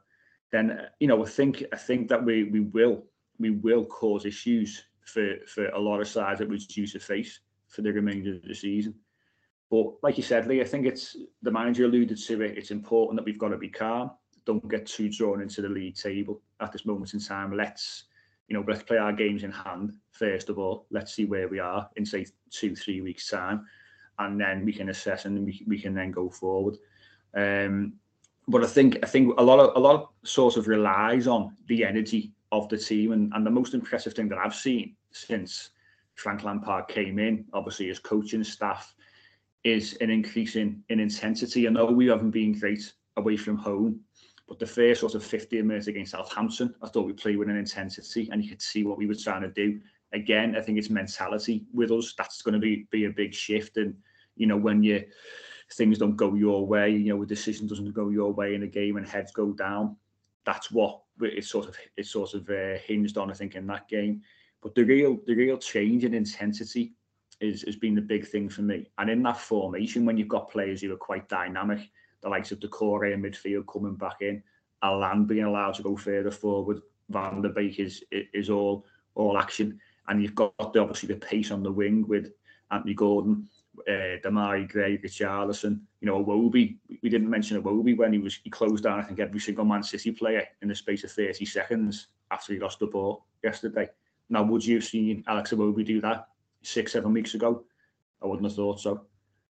Then 0.51 0.87
you 0.99 1.07
know 1.07 1.23
I 1.23 1.27
think 1.27 1.63
I 1.71 1.77
think 1.77 2.09
that 2.09 2.23
we 2.23 2.45
we 2.45 2.59
will 2.59 3.05
we 3.39 3.51
will 3.51 3.85
cause 3.85 4.25
issues 4.25 4.85
for 5.05 5.35
for 5.47 5.67
a 5.69 5.79
lot 5.79 6.01
of 6.01 6.07
sides 6.07 6.39
that 6.39 6.49
we're 6.49 6.57
due 6.57 6.87
to 6.87 6.99
face 6.99 7.39
for 7.67 7.81
the 7.81 7.91
remainder 7.91 8.35
of 8.35 8.41
the 8.43 8.53
season. 8.53 8.95
But 9.69 10.03
like 10.03 10.17
you 10.17 10.23
said, 10.23 10.47
Lee, 10.47 10.59
I 10.59 10.65
think 10.65 10.85
it's 10.85 11.15
the 11.41 11.51
manager 11.51 11.85
alluded 11.85 12.17
to 12.17 12.41
it. 12.41 12.57
It's 12.57 12.71
important 12.71 13.17
that 13.17 13.25
we've 13.25 13.39
got 13.39 13.49
to 13.49 13.57
be 13.57 13.69
calm. 13.69 14.11
Don't 14.45 14.67
get 14.69 14.85
too 14.85 15.09
drawn 15.09 15.41
into 15.41 15.61
the 15.61 15.69
league 15.69 15.95
table 15.95 16.41
at 16.59 16.71
this 16.71 16.85
moment 16.85 17.13
in 17.13 17.19
time. 17.19 17.55
Let's 17.55 18.05
you 18.47 18.55
know 18.55 18.65
let's 18.67 18.83
play 18.83 18.97
our 18.97 19.13
games 19.13 19.43
in 19.43 19.51
hand 19.51 19.93
first 20.11 20.49
of 20.49 20.57
all. 20.57 20.85
Let's 20.89 21.13
see 21.13 21.25
where 21.25 21.47
we 21.47 21.59
are 21.59 21.89
in 21.95 22.05
say 22.05 22.25
two 22.49 22.75
three 22.75 23.01
weeks 23.01 23.29
time 23.29 23.65
and 24.19 24.39
then 24.39 24.65
we 24.65 24.73
can 24.73 24.89
assess 24.89 25.25
and 25.25 25.45
we, 25.45 25.63
we 25.67 25.79
can 25.79 25.93
then 25.93 26.11
go 26.11 26.29
forward. 26.29 26.77
Um, 27.33 27.93
but 28.47 28.63
I 28.63 28.67
think 28.67 28.97
I 29.03 29.07
think 29.07 29.33
a 29.37 29.43
lot 29.43 29.59
of 29.59 29.75
a 29.75 29.79
lot 29.79 30.11
sort 30.23 30.57
of 30.57 30.67
relies 30.67 31.27
on 31.27 31.55
the 31.67 31.85
energy 31.85 32.33
of 32.51 32.67
the 32.69 32.77
team, 32.77 33.11
and, 33.13 33.31
and 33.33 33.45
the 33.45 33.51
most 33.51 33.73
impressive 33.73 34.13
thing 34.13 34.27
that 34.29 34.37
I've 34.37 34.55
seen 34.55 34.95
since 35.11 35.69
Frank 36.15 36.43
Lampard 36.43 36.87
came 36.87 37.17
in, 37.19 37.45
obviously 37.53 37.87
his 37.87 37.99
coaching 37.99 38.43
staff, 38.43 38.93
is 39.63 39.97
an 40.01 40.09
increase 40.09 40.55
in, 40.55 40.83
in 40.89 40.99
intensity. 40.99 41.67
I 41.67 41.71
know 41.71 41.85
we 41.85 42.07
haven't 42.07 42.31
been 42.31 42.59
great 42.59 42.91
away 43.15 43.37
from 43.37 43.57
home, 43.57 44.01
but 44.51 44.59
the 44.59 44.67
first 44.67 44.99
sort 44.99 45.15
of 45.15 45.23
15 45.23 45.65
minutes 45.65 45.87
against 45.87 46.11
Southampton, 46.11 46.75
I 46.81 46.89
thought 46.89 47.05
we 47.05 47.13
played 47.13 47.37
with 47.37 47.47
an 47.47 47.55
intensity, 47.55 48.27
and 48.29 48.43
you 48.43 48.49
could 48.49 48.61
see 48.61 48.83
what 48.83 48.97
we 48.97 49.07
were 49.07 49.15
trying 49.15 49.43
to 49.43 49.47
do. 49.47 49.79
Again, 50.11 50.57
I 50.57 50.61
think 50.61 50.77
it's 50.77 50.89
mentality 50.89 51.63
with 51.73 51.89
us. 51.89 52.13
That's 52.17 52.41
going 52.41 52.55
to 52.55 52.59
be 52.59 52.85
be 52.91 53.05
a 53.05 53.09
big 53.09 53.33
shift, 53.33 53.77
and 53.77 53.95
you 54.35 54.47
know 54.47 54.57
when 54.57 54.83
you 54.83 55.05
things 55.71 55.99
don't 55.99 56.17
go 56.17 56.33
your 56.33 56.67
way, 56.67 56.89
you 56.89 57.15
know 57.15 57.23
a 57.23 57.25
decision 57.25 57.65
doesn't 57.65 57.93
go 57.93 58.09
your 58.09 58.33
way 58.33 58.53
in 58.53 58.63
a 58.63 58.67
game 58.67 58.97
and 58.97 59.07
heads 59.07 59.31
go 59.31 59.53
down. 59.53 59.95
That's 60.45 60.69
what 60.69 60.99
it's 61.21 61.47
sort 61.47 61.69
of 61.69 61.77
it's 61.95 62.11
sort 62.11 62.33
of 62.33 62.49
uh, 62.49 62.77
hinged 62.85 63.17
on. 63.17 63.31
I 63.31 63.35
think 63.35 63.55
in 63.55 63.65
that 63.67 63.87
game, 63.87 64.21
but 64.61 64.75
the 64.75 64.83
real 64.83 65.17
the 65.27 65.33
real 65.33 65.57
change 65.59 66.03
in 66.03 66.13
intensity 66.13 66.91
is 67.39 67.61
has 67.61 67.77
been 67.77 67.95
the 67.95 68.01
big 68.01 68.27
thing 68.27 68.49
for 68.49 68.63
me. 68.63 68.89
And 68.97 69.09
in 69.09 69.23
that 69.23 69.37
formation, 69.37 70.03
when 70.03 70.17
you've 70.17 70.27
got 70.27 70.51
players 70.51 70.81
who 70.81 70.91
are 70.91 70.97
quite 70.97 71.29
dynamic, 71.29 71.89
the 72.21 72.29
likes 72.29 72.51
of 72.51 72.59
Doucouré 72.59 73.13
in 73.13 73.21
midfield 73.21 73.67
coming 73.71 73.95
back 73.95 74.21
in, 74.21 74.43
Allan 74.83 75.25
being 75.25 75.45
allowed 75.45 75.75
to 75.75 75.83
go 75.83 75.95
further 75.95 76.31
forward, 76.31 76.81
Van 77.09 77.41
der 77.41 77.49
Beek 77.49 77.79
is 77.79 78.03
is 78.11 78.49
all 78.49 78.85
all 79.15 79.37
action, 79.37 79.79
and 80.07 80.21
you've 80.21 80.35
got 80.35 80.73
the, 80.73 80.79
obviously 80.79 81.13
the 81.13 81.19
pace 81.19 81.51
on 81.51 81.63
the 81.63 81.71
wing 81.71 82.07
with 82.07 82.31
Anthony 82.71 82.93
Gordon 82.93 83.47
uh, 83.87 84.19
Demarai 84.23 84.69
Gray, 84.69 84.97
Richarlison, 84.97 85.79
you 85.99 86.07
know, 86.07 86.23
Iwobi. 86.23 86.77
We 87.01 87.09
didn't 87.09 87.29
mention 87.29 87.61
Iwobi 87.61 87.97
when 87.97 88.13
he 88.13 88.19
was 88.19 88.39
he 88.43 88.49
closed 88.49 88.83
down, 88.83 88.99
I 88.99 89.03
think, 89.03 89.19
every 89.19 89.39
single 89.39 89.65
Man 89.65 89.83
City 89.83 90.11
player 90.11 90.45
in 90.61 90.67
the 90.67 90.75
space 90.75 91.03
of 91.03 91.11
30 91.11 91.45
seconds 91.45 92.07
after 92.29 92.53
he 92.53 92.59
lost 92.59 92.79
the 92.79 92.87
ball 92.87 93.25
yesterday. 93.43 93.89
Now, 94.29 94.43
would 94.43 94.65
you 94.65 94.75
have 94.75 94.85
seen 94.85 95.23
Alex 95.27 95.51
Iwobi 95.51 95.85
do 95.85 96.01
that 96.01 96.27
six, 96.61 96.93
seven 96.93 97.13
weeks 97.13 97.33
ago? 97.33 97.63
I 98.21 98.27
wouldn't 98.27 98.47
have 98.47 98.55
thought 98.55 98.79
so. 98.79 99.05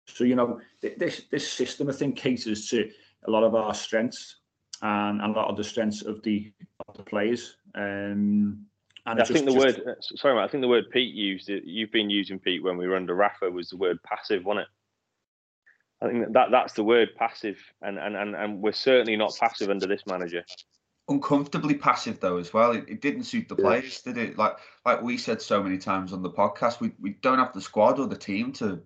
So, 0.07 0.23
you 0.23 0.35
know, 0.35 0.59
this 0.81 1.23
this 1.31 1.51
system, 1.51 1.89
I 1.89 1.93
think, 1.93 2.15
caters 2.15 2.69
to 2.69 2.89
a 3.27 3.31
lot 3.31 3.43
of 3.43 3.55
our 3.55 3.73
strengths 3.73 4.37
and, 4.81 5.21
and 5.21 5.35
a 5.35 5.39
lot 5.39 5.49
of 5.49 5.57
the 5.57 5.63
strengths 5.63 6.03
of 6.03 6.21
the, 6.23 6.51
of 6.87 6.95
the 6.95 7.03
players. 7.03 7.57
Um, 7.73 8.65
and 9.07 9.19
I 9.19 9.23
just, 9.23 9.33
think 9.33 9.45
the 9.45 9.53
just... 9.53 9.79
word, 9.79 9.87
uh, 9.87 10.01
sorry, 10.01 10.35
mate, 10.35 10.43
I 10.43 10.47
think 10.47 10.61
the 10.61 10.67
word 10.67 10.85
Pete 10.91 11.13
used, 11.13 11.49
you've 11.49 11.91
been 11.91 12.09
using 12.09 12.39
Pete 12.39 12.63
when 12.63 12.77
we 12.77 12.87
were 12.87 12.95
under 12.95 13.15
Rafa, 13.15 13.49
was 13.49 13.69
the 13.69 13.77
word 13.77 14.01
passive, 14.03 14.45
wasn't 14.45 14.61
it? 14.61 14.67
I 16.01 16.09
think 16.09 16.33
that 16.33 16.51
that's 16.51 16.73
the 16.73 16.83
word 16.83 17.15
passive, 17.15 17.57
and 17.81 17.97
and 17.97 18.17
and, 18.17 18.35
and 18.35 18.61
we're 18.61 18.73
certainly 18.73 19.15
not 19.15 19.33
passive 19.39 19.69
under 19.69 19.87
this 19.87 20.03
manager. 20.05 20.43
Uncomfortably 21.07 21.75
passive 21.75 22.19
though 22.19 22.37
as 22.37 22.53
well. 22.53 22.71
It, 22.71 22.83
it 22.89 23.01
didn't 23.01 23.23
suit 23.23 23.47
the 23.47 23.55
players, 23.55 24.01
did 24.01 24.17
it? 24.17 24.37
Like 24.37 24.57
like 24.85 25.01
we 25.01 25.17
said 25.17 25.41
so 25.41 25.63
many 25.63 25.77
times 25.77 26.11
on 26.11 26.21
the 26.21 26.29
podcast, 26.29 26.81
we 26.81 26.91
we 26.99 27.11
don't 27.21 27.39
have 27.39 27.53
the 27.53 27.61
squad 27.61 27.97
or 27.97 28.07
the 28.07 28.17
team 28.17 28.51
to 28.53 28.81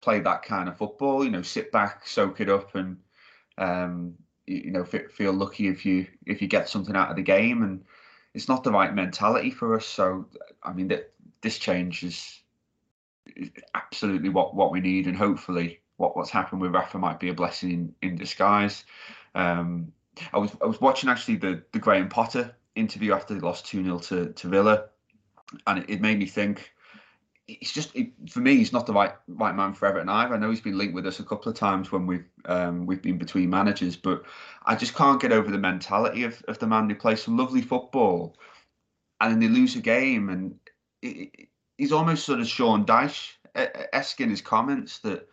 play 0.00 0.20
that 0.20 0.42
kind 0.42 0.68
of 0.68 0.76
football. 0.76 1.24
You 1.24 1.30
know, 1.30 1.42
sit 1.42 1.72
back, 1.72 2.06
soak 2.06 2.40
it 2.40 2.48
up, 2.48 2.74
and 2.74 2.98
um, 3.58 4.14
you 4.46 4.70
know, 4.70 4.84
feel 4.84 5.32
lucky 5.32 5.68
if 5.68 5.84
you 5.86 6.06
if 6.26 6.42
you 6.42 6.48
get 6.48 6.68
something 6.68 6.96
out 6.96 7.10
of 7.10 7.16
the 7.16 7.22
game 7.22 7.62
and 7.62 7.84
it's 8.34 8.48
not 8.48 8.64
the 8.64 8.72
right 8.72 8.94
mentality 8.94 9.50
for 9.50 9.76
us. 9.76 9.86
So 9.86 10.26
I 10.62 10.72
mean 10.72 10.88
that 10.88 11.12
this 11.42 11.58
change 11.58 12.02
is, 12.02 12.40
is, 13.36 13.50
absolutely 13.74 14.28
what 14.28 14.54
what 14.54 14.72
we 14.72 14.80
need, 14.80 15.06
and 15.06 15.16
hopefully 15.16 15.80
what 15.96 16.16
what's 16.16 16.30
happened 16.30 16.60
with 16.60 16.74
Rafa 16.74 16.98
might 16.98 17.20
be 17.20 17.28
a 17.28 17.34
blessing 17.34 17.70
in, 17.70 17.94
in 18.02 18.16
disguise. 18.16 18.84
Um, 19.34 19.92
I 20.32 20.38
was 20.38 20.50
I 20.62 20.66
was 20.66 20.80
watching 20.80 21.10
actually 21.10 21.36
the 21.36 21.62
the 21.72 21.78
Graham 21.78 22.08
Potter 22.08 22.54
interview 22.74 23.12
after 23.12 23.34
they 23.34 23.40
lost 23.40 23.66
two 23.66 23.84
0 23.84 23.98
to 23.98 24.32
to 24.32 24.48
Villa, 24.48 24.86
and 25.66 25.80
it, 25.80 25.90
it 25.90 26.00
made 26.00 26.18
me 26.18 26.26
think 26.26 26.72
he's 27.58 27.72
just 27.72 27.96
for 28.28 28.40
me 28.40 28.56
he's 28.56 28.72
not 28.72 28.86
the 28.86 28.92
right 28.92 29.14
right 29.28 29.54
man 29.54 29.72
for 29.74 29.86
Everton 29.86 30.08
either. 30.08 30.34
I 30.34 30.38
know 30.38 30.50
he's 30.50 30.60
been 30.60 30.78
linked 30.78 30.94
with 30.94 31.06
us 31.06 31.20
a 31.20 31.24
couple 31.24 31.50
of 31.50 31.58
times 31.58 31.90
when 31.90 32.06
we've 32.06 32.24
um, 32.44 32.86
we've 32.86 33.02
been 33.02 33.18
between 33.18 33.50
managers, 33.50 33.96
but 33.96 34.22
I 34.64 34.76
just 34.76 34.94
can't 34.94 35.20
get 35.20 35.32
over 35.32 35.50
the 35.50 35.58
mentality 35.58 36.24
of, 36.24 36.42
of 36.48 36.58
the 36.58 36.66
man 36.66 36.88
who 36.88 36.94
plays 36.94 37.22
some 37.22 37.36
lovely 37.36 37.62
football, 37.62 38.36
and 39.20 39.32
then 39.32 39.40
they 39.40 39.48
lose 39.48 39.76
a 39.76 39.80
game, 39.80 40.28
and 40.28 40.54
it, 41.02 41.48
he's 41.78 41.92
almost 41.92 42.24
sort 42.24 42.40
of 42.40 42.46
Sean 42.46 42.84
Dyche 42.84 43.32
esque 43.54 44.20
in 44.20 44.30
his 44.30 44.42
comments 44.42 44.98
that 44.98 45.28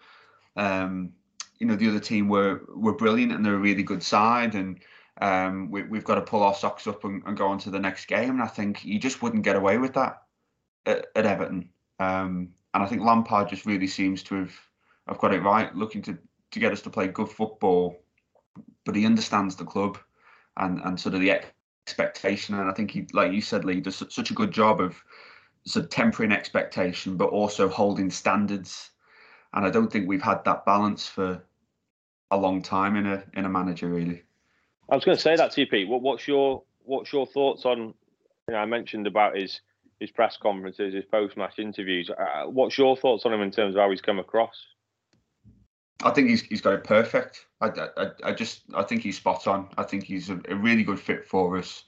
um, 0.55 1.11
you 1.59 1.68
know 1.68 1.76
the 1.76 1.89
other 1.89 1.99
team 1.99 2.30
were 2.30 2.61
were 2.76 2.95
brilliant 2.95 3.32
and 3.32 3.45
they're 3.45 3.55
a 3.55 3.59
really 3.59 3.84
good 3.84 4.03
side 4.03 4.55
and. 4.55 4.80
Um, 5.20 5.72
we, 5.72 5.82
have 5.82 6.03
got 6.03 6.13
to 6.13 6.22
pull 6.22 6.43
our 6.43 6.53
socks 6.53 6.86
up 6.86 7.03
and, 7.03 7.24
and, 7.26 7.36
go 7.36 7.47
on 7.47 7.57
to 7.61 7.72
the 7.72 7.80
next 7.80 8.05
game. 8.05 8.30
And 8.30 8.43
I 8.43 8.45
think 8.45 8.86
you 8.86 8.99
just 8.99 9.24
wouldn't 9.24 9.41
get 9.41 9.55
away 9.55 9.80
with 9.80 9.95
that 9.95 10.22
at, 10.86 11.07
at 11.15 11.26
Everton. 11.26 11.70
Um, 12.00 12.50
and 12.74 12.84
I 12.84 12.86
think 12.86 13.02
Lampard 13.02 13.50
just 13.50 13.66
really 13.66 13.88
seems 13.88 14.24
to 14.24 14.36
have, 14.36 14.54
have 15.08 15.18
got 15.18 15.34
it 15.34 15.41
right, 15.41 15.74
looking 15.76 16.02
to, 16.04 16.18
to 16.52 16.60
get 16.60 16.72
us 16.72 16.82
to 16.82 16.89
play 16.89 17.08
good 17.08 17.30
football. 17.30 18.00
But 18.86 18.95
he 18.95 19.06
understands 19.06 19.56
the 19.56 19.66
club 19.66 19.98
and, 20.58 20.80
and 20.82 21.00
sort 21.00 21.16
of 21.16 21.22
the 21.22 21.32
expectation. 21.88 22.56
And 22.56 22.70
I 22.70 22.74
think 22.74 22.91
he, 22.91 23.08
like 23.14 23.32
you 23.32 23.41
said, 23.41 23.66
Lee, 23.66 23.82
does 23.82 24.04
such 24.10 24.32
a 24.32 24.36
good 24.36 24.52
job 24.52 24.80
of 24.80 25.02
sort 25.66 25.86
of 25.86 25.91
tempering 25.91 26.32
expectation, 26.32 27.18
but 27.18 27.30
also 27.30 27.68
holding 27.68 28.10
standards. 28.10 28.91
And 29.54 29.66
I 29.66 29.70
don't 29.70 29.91
think 29.91 30.08
we've 30.08 30.22
had 30.22 30.43
that 30.45 30.66
balance 30.66 31.08
for 31.08 31.41
a 32.32 32.38
long 32.38 32.62
time 32.62 32.95
in 32.95 33.08
a 33.08 33.24
in 33.34 33.45
a 33.45 33.50
manager, 33.50 33.88
really. 33.88 34.24
I 34.89 34.95
was 34.95 35.06
going 35.06 35.18
to 35.18 35.22
say 35.22 35.36
that 35.36 35.52
to 35.52 35.62
you, 35.62 35.68
Pete. 35.68 35.88
What, 35.88 36.02
what's 36.02 36.28
your 36.28 36.64
what's 36.84 37.12
your 37.12 37.26
thoughts 37.26 37.66
on? 37.66 37.93
You 38.48 38.54
know, 38.54 38.58
I 38.58 38.66
mentioned 38.66 39.08
about 39.08 39.38
his 39.38 39.62
his 40.00 40.12
press 40.12 40.38
conferences, 40.38 40.93
his 40.93 41.06
post-match 41.06 41.60
interviews. 41.60 42.10
Uh, 42.10 42.43
what's 42.45 42.78
your 42.78 42.95
thoughts 42.95 43.26
on 43.26 43.34
him 43.34 43.41
in 43.41 43.52
terms 43.52 43.76
of 43.76 43.82
how 43.82 43.89
he's 43.89 44.02
come 44.02 44.20
across? 44.20 44.56
I 46.04 46.12
think 46.12 46.30
he's 46.30 46.43
he's 46.43 46.62
got 46.62 46.74
it 46.74 46.84
perfect. 46.84 47.48
I, 47.60 47.70
I, 47.98 48.08
I 48.26 48.32
just 48.34 48.62
I 48.76 48.84
think 48.84 49.02
he's 49.02 49.18
spot 49.18 49.48
on. 49.48 49.70
I 49.78 49.84
think 49.84 50.04
he's 50.04 50.30
a, 50.30 50.39
a 50.48 50.56
really 50.56 50.84
good 50.84 51.00
fit 51.00 51.26
for 51.26 51.58
us. 51.58 51.86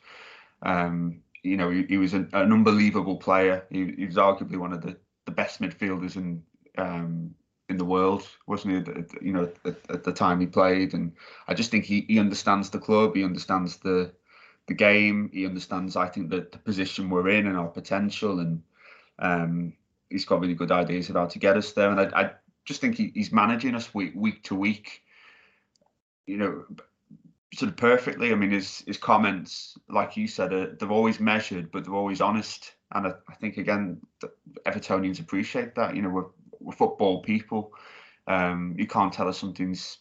Um, 0.63 1.21
you 1.43 1.57
know, 1.57 1.69
he, 1.69 1.83
he 1.83 1.97
was 1.97 2.13
an, 2.13 2.29
an, 2.33 2.51
unbelievable 2.51 3.17
player. 3.17 3.65
He, 3.69 3.93
he, 3.97 4.05
was 4.05 4.15
arguably 4.15 4.57
one 4.57 4.73
of 4.73 4.81
the, 4.81 4.97
the 5.25 5.31
best 5.31 5.61
midfielders 5.61 6.15
in 6.17 6.43
um, 6.77 7.33
in 7.69 7.77
the 7.77 7.85
world, 7.85 8.27
wasn't 8.47 8.87
he? 8.87 9.27
You 9.27 9.33
know, 9.33 9.51
at, 9.63 9.77
at, 9.89 10.03
the 10.03 10.11
time 10.11 10.39
he 10.39 10.47
played, 10.47 10.93
and 10.93 11.13
I 11.47 11.53
just 11.53 11.71
think 11.71 11.85
he, 11.85 12.01
he 12.07 12.19
understands 12.19 12.71
the 12.71 12.79
club. 12.79 13.15
He 13.15 13.23
understands 13.23 13.77
the 13.77 14.11
the 14.69 14.73
game. 14.73 15.29
He 15.33 15.45
understands, 15.45 15.97
I 15.97 16.07
think, 16.07 16.29
the, 16.29 16.47
the 16.49 16.59
position 16.59 17.09
we're 17.09 17.29
in 17.29 17.47
and 17.47 17.57
our 17.57 17.67
potential. 17.67 18.39
And 18.39 18.63
Um, 19.21 19.73
he's 20.09 20.25
got 20.25 20.39
really 20.39 20.55
good 20.55 20.71
ideas 20.71 21.09
of 21.09 21.15
how 21.15 21.27
to 21.27 21.39
get 21.39 21.57
us 21.57 21.73
there, 21.73 21.91
and 21.91 21.99
I, 21.99 22.21
I 22.21 22.31
just 22.63 22.79
think 22.79 22.95
he, 22.95 23.11
he's 23.13 23.33
managing 23.33 23.75
us 23.75 23.93
week 23.93 24.13
week 24.15 24.43
to 24.43 24.55
week. 24.55 25.03
You 26.25 26.37
know, 26.37 26.63
sort 27.53 27.71
of 27.71 27.75
perfectly. 27.75 28.31
I 28.31 28.35
mean, 28.35 28.51
his 28.51 28.83
his 28.87 28.97
comments, 28.97 29.77
like 29.89 30.15
you 30.15 30.27
said, 30.27 30.53
are, 30.53 30.75
they're 30.75 30.97
always 30.99 31.19
measured, 31.19 31.69
but 31.71 31.83
they're 31.83 32.01
always 32.01 32.21
honest. 32.21 32.75
And 32.91 33.07
I, 33.07 33.11
I 33.27 33.35
think 33.41 33.57
again, 33.57 33.99
Evertonians 34.65 35.19
appreciate 35.19 35.75
that. 35.75 35.95
You 35.95 36.01
know, 36.01 36.13
we're, 36.15 36.31
we're 36.61 36.77
football 36.77 37.21
people. 37.21 37.73
Um, 38.27 38.75
you 38.79 38.87
can't 38.87 39.13
tell 39.13 39.27
us 39.27 39.37
something's 39.37 39.99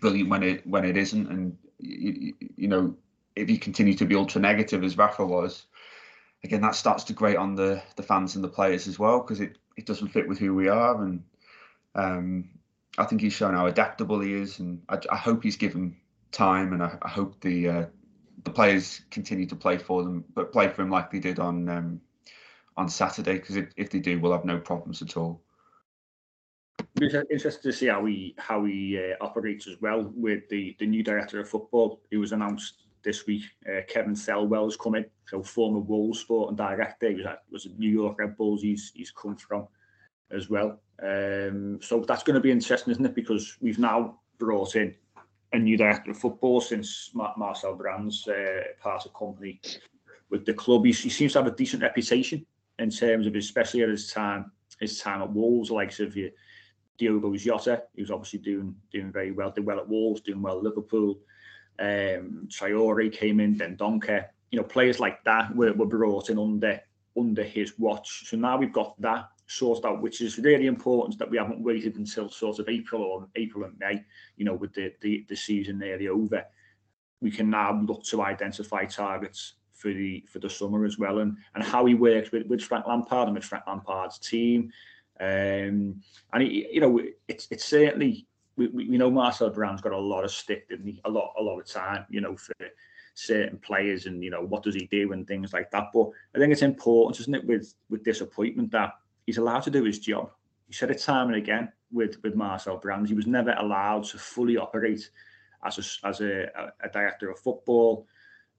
brilliant 0.00 0.30
when 0.30 0.42
it 0.42 0.66
when 0.66 0.84
it 0.84 0.96
isn't, 0.96 1.28
and 1.30 1.58
you, 1.78 2.32
you 2.56 2.68
know, 2.68 2.96
if 3.36 3.50
you 3.50 3.58
continue 3.58 3.94
to 3.94 4.06
be 4.06 4.16
ultra 4.16 4.40
negative 4.40 4.82
as 4.82 4.96
Rafa 4.96 5.24
was, 5.24 5.66
again, 6.42 6.62
that 6.62 6.74
starts 6.74 7.04
to 7.04 7.12
grate 7.12 7.36
on 7.36 7.54
the 7.54 7.82
the 7.96 8.02
fans 8.02 8.34
and 8.34 8.42
the 8.42 8.48
players 8.48 8.88
as 8.88 8.98
well 8.98 9.20
because 9.20 9.40
it 9.40 9.58
it 9.76 9.86
doesn't 9.86 10.08
fit 10.08 10.26
with 10.26 10.38
who 10.38 10.54
we 10.54 10.68
are. 10.68 11.02
And 11.04 11.22
um, 11.94 12.48
I 12.98 13.04
think 13.04 13.20
he's 13.20 13.34
shown 13.34 13.54
how 13.54 13.66
adaptable 13.66 14.20
he 14.20 14.32
is, 14.32 14.58
and 14.58 14.82
I, 14.88 14.98
I 15.10 15.16
hope 15.16 15.42
he's 15.42 15.56
given 15.56 15.96
time, 16.32 16.72
and 16.72 16.82
I, 16.82 16.98
I 17.02 17.08
hope 17.08 17.40
the 17.40 17.68
uh, 17.68 17.86
the 18.44 18.50
players 18.50 19.02
continue 19.10 19.46
to 19.46 19.56
play 19.56 19.76
for 19.76 20.02
them, 20.02 20.24
but 20.34 20.52
play 20.52 20.68
for 20.68 20.82
him 20.82 20.90
like 20.90 21.10
they 21.10 21.18
did 21.18 21.38
on 21.38 21.68
um, 21.68 22.00
on 22.76 22.88
Saturday. 22.88 23.34
Because 23.34 23.56
if, 23.56 23.68
if 23.76 23.90
they 23.90 23.98
do, 23.98 24.18
we'll 24.18 24.32
have 24.32 24.44
no 24.44 24.58
problems 24.58 25.02
at 25.02 25.16
all. 25.16 25.42
It's 26.98 27.14
interesting 27.30 27.70
to 27.70 27.76
see 27.76 27.86
how 27.86 28.04
he 28.06 28.34
how 28.38 28.64
he 28.64 28.98
uh, 28.98 29.22
operates 29.22 29.66
as 29.66 29.76
well 29.80 30.10
with 30.14 30.48
the 30.48 30.74
the 30.78 30.86
new 30.86 31.02
director 31.02 31.40
of 31.40 31.48
football 31.48 32.00
who 32.10 32.20
was 32.20 32.32
announced 32.32 32.85
this 33.06 33.26
week. 33.26 33.44
Uh, 33.66 33.80
Kevin 33.88 34.14
Thelwell's 34.14 34.76
come 34.76 34.96
in, 34.96 35.06
so 35.26 35.42
former 35.42 35.78
Wolves 35.78 36.18
sporting 36.20 36.56
director. 36.56 37.08
He 37.08 37.14
was 37.14 37.26
at 37.26 37.42
was 37.50 37.68
New 37.78 37.88
York 37.88 38.18
Red 38.18 38.36
Bulls. 38.36 38.60
He's 38.60 38.92
he's 38.94 39.12
come 39.12 39.36
from 39.36 39.68
as 40.30 40.50
well. 40.50 40.80
Um, 41.02 41.78
so 41.80 42.04
that's 42.06 42.24
going 42.24 42.34
to 42.34 42.40
be 42.40 42.50
interesting, 42.50 42.90
isn't 42.90 43.06
it? 43.06 43.14
Because 43.14 43.56
we've 43.60 43.78
now 43.78 44.20
brought 44.38 44.74
in 44.74 44.94
a 45.52 45.58
new 45.58 45.76
director 45.76 46.10
of 46.10 46.18
football 46.18 46.60
since 46.60 47.12
Marcel 47.14 47.76
Brands 47.76 48.26
uh, 48.28 48.62
part 48.80 49.06
of 49.06 49.14
company 49.14 49.60
with 50.28 50.44
the 50.44 50.52
club. 50.52 50.84
He, 50.84 50.92
he, 50.92 51.08
seems 51.08 51.32
to 51.32 51.38
have 51.38 51.46
a 51.46 51.56
decent 51.56 51.82
reputation 51.82 52.44
in 52.80 52.90
terms 52.90 53.26
of, 53.26 53.36
especially 53.36 53.82
at 53.82 53.88
his 53.88 54.10
time, 54.12 54.50
his 54.80 54.98
time 54.98 55.22
at 55.22 55.32
Wolves, 55.32 55.70
likes 55.70 56.00
of 56.00 56.16
you, 56.16 56.32
Diogo 56.98 57.34
Jota, 57.36 57.84
who's 57.94 58.10
obviously 58.10 58.40
doing 58.40 58.74
doing 58.90 59.12
very 59.12 59.30
well, 59.30 59.52
did 59.52 59.64
well 59.64 59.78
at 59.78 59.88
Wolves, 59.88 60.22
doing 60.22 60.42
well 60.42 60.58
at 60.58 60.64
Liverpool. 60.64 61.20
Um, 61.78 62.48
Traore 62.48 63.12
came 63.12 63.40
in, 63.40 63.56
Dendoncker. 63.56 64.26
You 64.50 64.60
know, 64.60 64.66
players 64.66 65.00
like 65.00 65.22
that 65.24 65.54
were, 65.54 65.72
were 65.72 65.86
brought 65.86 66.30
in 66.30 66.38
under 66.38 66.80
under 67.18 67.42
his 67.42 67.78
watch. 67.78 68.28
So 68.28 68.36
now 68.36 68.58
we've 68.58 68.72
got 68.72 69.00
that 69.00 69.28
sorted 69.46 69.86
out, 69.86 70.02
which 70.02 70.20
is 70.20 70.38
really 70.38 70.66
important 70.66 71.18
that 71.18 71.30
we 71.30 71.38
haven't 71.38 71.62
waited 71.62 71.96
until 71.96 72.28
sort 72.28 72.58
of 72.58 72.68
April 72.68 73.02
or 73.02 73.28
April 73.36 73.64
and 73.64 73.78
May, 73.78 74.04
you 74.36 74.44
know, 74.44 74.54
with 74.54 74.74
the, 74.74 74.92
the, 75.00 75.24
the 75.28 75.36
season 75.36 75.78
nearly 75.78 76.08
over. 76.08 76.44
We 77.20 77.30
can 77.30 77.48
now 77.48 77.80
look 77.80 78.04
to 78.04 78.22
identify 78.22 78.84
targets 78.84 79.54
for 79.72 79.92
the 79.92 80.24
for 80.28 80.38
the 80.38 80.48
summer 80.48 80.86
as 80.86 80.98
well 80.98 81.18
and 81.18 81.36
and 81.54 81.62
how 81.62 81.84
he 81.84 81.94
works 81.94 82.32
with, 82.32 82.46
with 82.46 82.62
Frank 82.62 82.86
Lampard 82.86 83.28
and 83.28 83.36
with 83.36 83.44
Frank 83.44 83.64
Lampard's 83.66 84.18
team. 84.18 84.70
Um, 85.18 86.02
and 86.32 86.42
he, 86.42 86.68
you 86.70 86.80
know, 86.80 87.00
it's 87.28 87.48
it's 87.50 87.64
certainly 87.64 88.26
we, 88.56 88.68
we 88.68 88.96
know 88.96 89.10
Marcel 89.10 89.50
Brands 89.50 89.82
got 89.82 89.92
a 89.92 89.98
lot 89.98 90.24
of 90.24 90.30
stick, 90.30 90.68
didn't 90.68 90.86
he? 90.86 91.00
A 91.04 91.10
lot 91.10 91.34
a 91.38 91.42
lot 91.42 91.58
of 91.58 91.66
time, 91.66 92.06
you 92.08 92.20
know, 92.20 92.36
for 92.36 92.54
certain 93.14 93.58
players 93.58 94.04
and 94.04 94.22
you 94.22 94.30
know 94.30 94.42
what 94.42 94.62
does 94.62 94.74
he 94.74 94.86
do 94.90 95.12
and 95.12 95.26
things 95.26 95.52
like 95.52 95.70
that. 95.70 95.88
But 95.92 96.10
I 96.34 96.38
think 96.38 96.52
it's 96.52 96.62
important, 96.62 97.20
isn't 97.20 97.34
it, 97.34 97.46
with 97.46 97.74
with 97.90 98.04
disappointment 98.04 98.70
that 98.72 98.92
he's 99.26 99.38
allowed 99.38 99.60
to 99.60 99.70
do 99.70 99.84
his 99.84 99.98
job. 99.98 100.30
He 100.66 100.72
said 100.72 100.90
it 100.90 101.00
time 101.00 101.28
and 101.28 101.36
again 101.36 101.72
with 101.92 102.22
with 102.22 102.34
Marcel 102.34 102.78
Brands. 102.78 103.10
He 103.10 103.16
was 103.16 103.26
never 103.26 103.52
allowed 103.58 104.04
to 104.04 104.18
fully 104.18 104.56
operate 104.56 105.10
as 105.64 105.78
a 105.78 106.06
as 106.06 106.20
a, 106.20 106.46
a 106.80 106.88
director 106.88 107.30
of 107.30 107.38
football. 107.38 108.06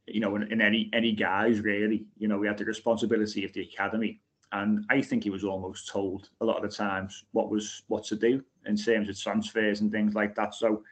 You 0.05 0.21
know, 0.21 0.35
in, 0.35 0.43
in 0.51 0.61
any 0.61 0.89
any 0.93 1.11
guys 1.11 1.59
really. 1.59 2.05
You 2.17 2.27
know, 2.27 2.37
we 2.37 2.47
had 2.47 2.57
the 2.57 2.65
responsibility 2.65 3.45
of 3.45 3.53
the 3.53 3.61
academy, 3.61 4.21
and 4.51 4.85
I 4.89 5.01
think 5.01 5.23
he 5.23 5.29
was 5.29 5.43
almost 5.43 5.87
told 5.87 6.29
a 6.41 6.45
lot 6.45 6.63
of 6.63 6.69
the 6.69 6.75
times 6.75 7.25
what 7.31 7.49
was 7.49 7.83
what 7.87 8.05
to 8.05 8.15
do 8.15 8.43
in 8.67 8.75
terms 8.75 9.09
of 9.09 9.19
transfers 9.19 9.81
and 9.81 9.91
things 9.91 10.13
like 10.13 10.35
that. 10.35 10.53
So 10.53 10.83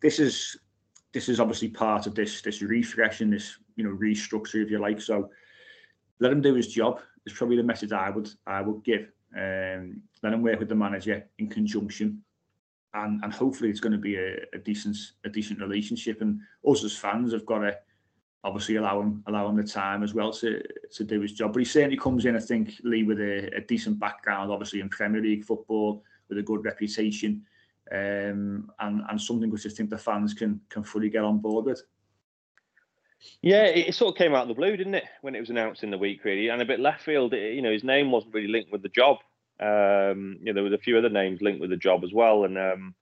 this 0.00 0.18
is 0.18 0.56
this 1.12 1.28
is 1.28 1.40
obviously 1.40 1.68
part 1.68 2.06
of 2.06 2.14
this 2.14 2.42
this 2.42 2.62
refresh 2.62 3.20
and 3.20 3.32
this 3.32 3.58
you 3.76 3.84
know 3.84 3.96
restructure 3.96 4.62
if 4.62 4.70
you 4.70 4.78
like. 4.78 5.00
So 5.00 5.30
let 6.20 6.32
him 6.32 6.42
do 6.42 6.54
his 6.54 6.68
job 6.68 7.00
is 7.26 7.32
probably 7.32 7.56
the 7.56 7.62
message 7.62 7.92
I 7.92 8.10
would 8.10 8.30
I 8.46 8.60
would 8.62 8.82
give. 8.84 9.10
Um, 9.36 10.02
let 10.22 10.32
him 10.32 10.42
work 10.42 10.58
with 10.58 10.68
the 10.68 10.74
manager 10.74 11.28
in 11.38 11.48
conjunction, 11.48 12.22
and 12.94 13.22
and 13.22 13.32
hopefully 13.32 13.70
it's 13.70 13.80
going 13.80 13.92
to 13.92 13.98
be 13.98 14.16
a, 14.16 14.36
a 14.54 14.58
decent 14.58 14.96
a 15.24 15.28
decent 15.28 15.60
relationship. 15.60 16.20
And 16.20 16.40
us 16.66 16.84
as 16.84 16.96
fans 16.96 17.32
have 17.32 17.46
got 17.46 17.60
to 17.60 17.76
obviously 18.44 18.76
allow 18.76 19.00
him 19.00 19.22
allow 19.26 19.48
him 19.48 19.56
the 19.56 19.64
time 19.64 20.02
as 20.02 20.14
well 20.14 20.32
to 20.32 20.62
to 20.92 21.04
do 21.04 21.20
his 21.20 21.32
job. 21.32 21.52
But 21.52 21.60
he 21.60 21.64
certainly 21.64 21.96
comes 21.96 22.24
in, 22.24 22.36
I 22.36 22.40
think, 22.40 22.74
Lee, 22.82 23.02
with 23.02 23.20
a, 23.20 23.50
a 23.56 23.60
decent 23.60 23.98
background, 23.98 24.50
obviously 24.50 24.80
in 24.80 24.88
Premier 24.88 25.20
League 25.20 25.44
football, 25.44 26.02
with 26.28 26.38
a 26.38 26.42
good 26.42 26.64
reputation, 26.64 27.42
um, 27.92 28.70
and 28.80 29.02
and 29.08 29.20
something 29.20 29.50
which 29.50 29.66
I 29.66 29.70
think 29.70 29.90
the 29.90 29.98
fans 29.98 30.34
can 30.34 30.60
can 30.68 30.82
fully 30.82 31.10
get 31.10 31.24
on 31.24 31.38
board 31.38 31.66
with. 31.66 31.82
Yeah, 33.42 33.64
it 33.64 33.94
sort 33.94 34.14
of 34.14 34.18
came 34.18 34.34
out 34.34 34.42
of 34.42 34.48
the 34.48 34.54
blue, 34.54 34.76
didn't 34.76 34.94
it, 34.94 35.04
when 35.22 35.34
it 35.34 35.40
was 35.40 35.50
announced 35.50 35.82
in 35.82 35.90
the 35.90 35.98
week, 35.98 36.24
really, 36.24 36.48
and 36.48 36.62
a 36.62 36.66
bit 36.66 36.80
left 36.80 37.02
field. 37.02 37.32
You 37.32 37.62
know, 37.62 37.72
his 37.72 37.82
name 37.82 38.12
wasn't 38.12 38.34
really 38.34 38.48
linked 38.48 38.70
with 38.70 38.82
the 38.82 38.88
job. 38.88 39.16
Um, 39.60 40.38
you 40.40 40.46
know, 40.46 40.54
there 40.54 40.62
was 40.62 40.72
a 40.72 40.78
few 40.78 40.96
other 40.96 41.08
names 41.08 41.42
linked 41.42 41.60
with 41.60 41.70
the 41.70 41.76
job 41.76 42.04
as 42.04 42.12
well, 42.12 42.44
and 42.44 42.56
um, 42.56 42.94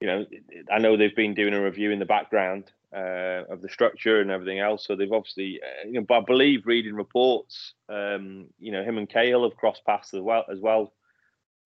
you 0.00 0.06
know, 0.06 0.26
I 0.72 0.78
know 0.78 0.96
they've 0.96 1.14
been 1.14 1.34
doing 1.34 1.54
a 1.54 1.62
review 1.62 1.90
in 1.90 1.98
the 1.98 2.06
background 2.06 2.70
uh, 2.94 3.44
of 3.48 3.62
the 3.62 3.68
structure 3.68 4.20
and 4.20 4.30
everything 4.30 4.58
else. 4.58 4.86
So 4.86 4.94
they've 4.94 5.12
obviously, 5.12 5.60
uh, 5.62 5.86
you 5.86 5.94
know, 5.94 6.06
but 6.06 6.18
I 6.18 6.24
believe 6.26 6.66
reading 6.66 6.94
reports, 6.94 7.74
um, 7.88 8.46
you 8.58 8.72
know, 8.72 8.82
him 8.82 8.98
and 8.98 9.08
Cahill 9.08 9.44
have 9.44 9.56
crossed 9.56 9.84
paths 9.84 10.14
as 10.14 10.20
well. 10.20 10.44
As 10.50 10.60
well. 10.60 10.92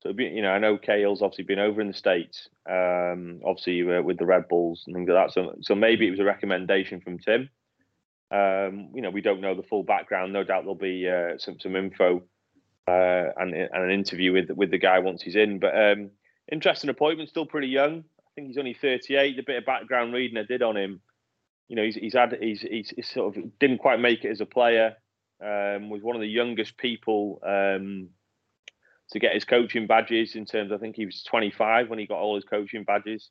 So 0.02 0.14
you 0.16 0.40
know, 0.40 0.50
I 0.50 0.58
know 0.58 0.78
Cahill's 0.78 1.20
obviously 1.20 1.44
been 1.44 1.58
over 1.58 1.80
in 1.80 1.88
the 1.88 1.92
states, 1.92 2.48
um, 2.68 3.40
obviously 3.44 3.82
uh, 3.82 4.00
with 4.00 4.18
the 4.18 4.24
Red 4.24 4.48
Bulls 4.48 4.84
and 4.86 4.96
things 4.96 5.08
like 5.08 5.26
that. 5.26 5.32
So, 5.34 5.54
so 5.60 5.74
maybe 5.74 6.06
it 6.06 6.10
was 6.10 6.20
a 6.20 6.24
recommendation 6.24 7.00
from 7.00 7.18
Tim. 7.18 7.50
Um, 8.30 8.90
you 8.94 9.02
know, 9.02 9.10
we 9.10 9.20
don't 9.20 9.42
know 9.42 9.54
the 9.54 9.62
full 9.62 9.82
background. 9.82 10.32
No 10.32 10.42
doubt 10.42 10.62
there'll 10.62 10.74
be 10.74 11.08
uh, 11.08 11.36
some 11.36 11.60
some 11.60 11.76
info 11.76 12.22
uh, 12.88 13.26
and, 13.36 13.54
and 13.54 13.84
an 13.84 13.90
interview 13.90 14.32
with 14.32 14.50
with 14.50 14.70
the 14.70 14.78
guy 14.78 15.00
once 15.00 15.20
he's 15.20 15.36
in. 15.36 15.58
But 15.58 15.76
um, 15.78 16.10
interesting 16.50 16.88
appointment. 16.88 17.28
Still 17.28 17.46
pretty 17.46 17.68
young. 17.68 18.04
I 18.20 18.30
think 18.34 18.46
he's 18.46 18.58
only 18.58 18.74
38. 18.74 19.36
The 19.36 19.42
bit 19.42 19.58
of 19.58 19.66
background 19.66 20.14
reading 20.14 20.38
I 20.38 20.44
did 20.44 20.62
on 20.62 20.76
him, 20.76 21.02
you 21.68 21.76
know, 21.76 21.82
he's 21.82 21.96
he's 21.96 22.14
had 22.14 22.38
he's 22.40 22.62
he's, 22.62 22.90
he's 22.90 23.10
sort 23.10 23.36
of 23.36 23.58
didn't 23.58 23.78
quite 23.78 24.00
make 24.00 24.24
it 24.24 24.30
as 24.30 24.40
a 24.40 24.46
player. 24.46 24.96
Um, 25.42 25.90
was 25.90 26.02
one 26.02 26.16
of 26.16 26.22
the 26.22 26.28
youngest 26.28 26.76
people 26.76 27.40
um, 27.46 28.10
to 29.12 29.18
get 29.18 29.34
his 29.34 29.44
coaching 29.44 29.86
badges. 29.86 30.34
In 30.34 30.44
terms, 30.44 30.72
I 30.72 30.78
think 30.78 30.96
he 30.96 31.06
was 31.06 31.22
25 31.22 31.88
when 31.88 31.98
he 31.98 32.06
got 32.06 32.18
all 32.18 32.34
his 32.34 32.44
coaching 32.44 32.84
badges. 32.84 33.30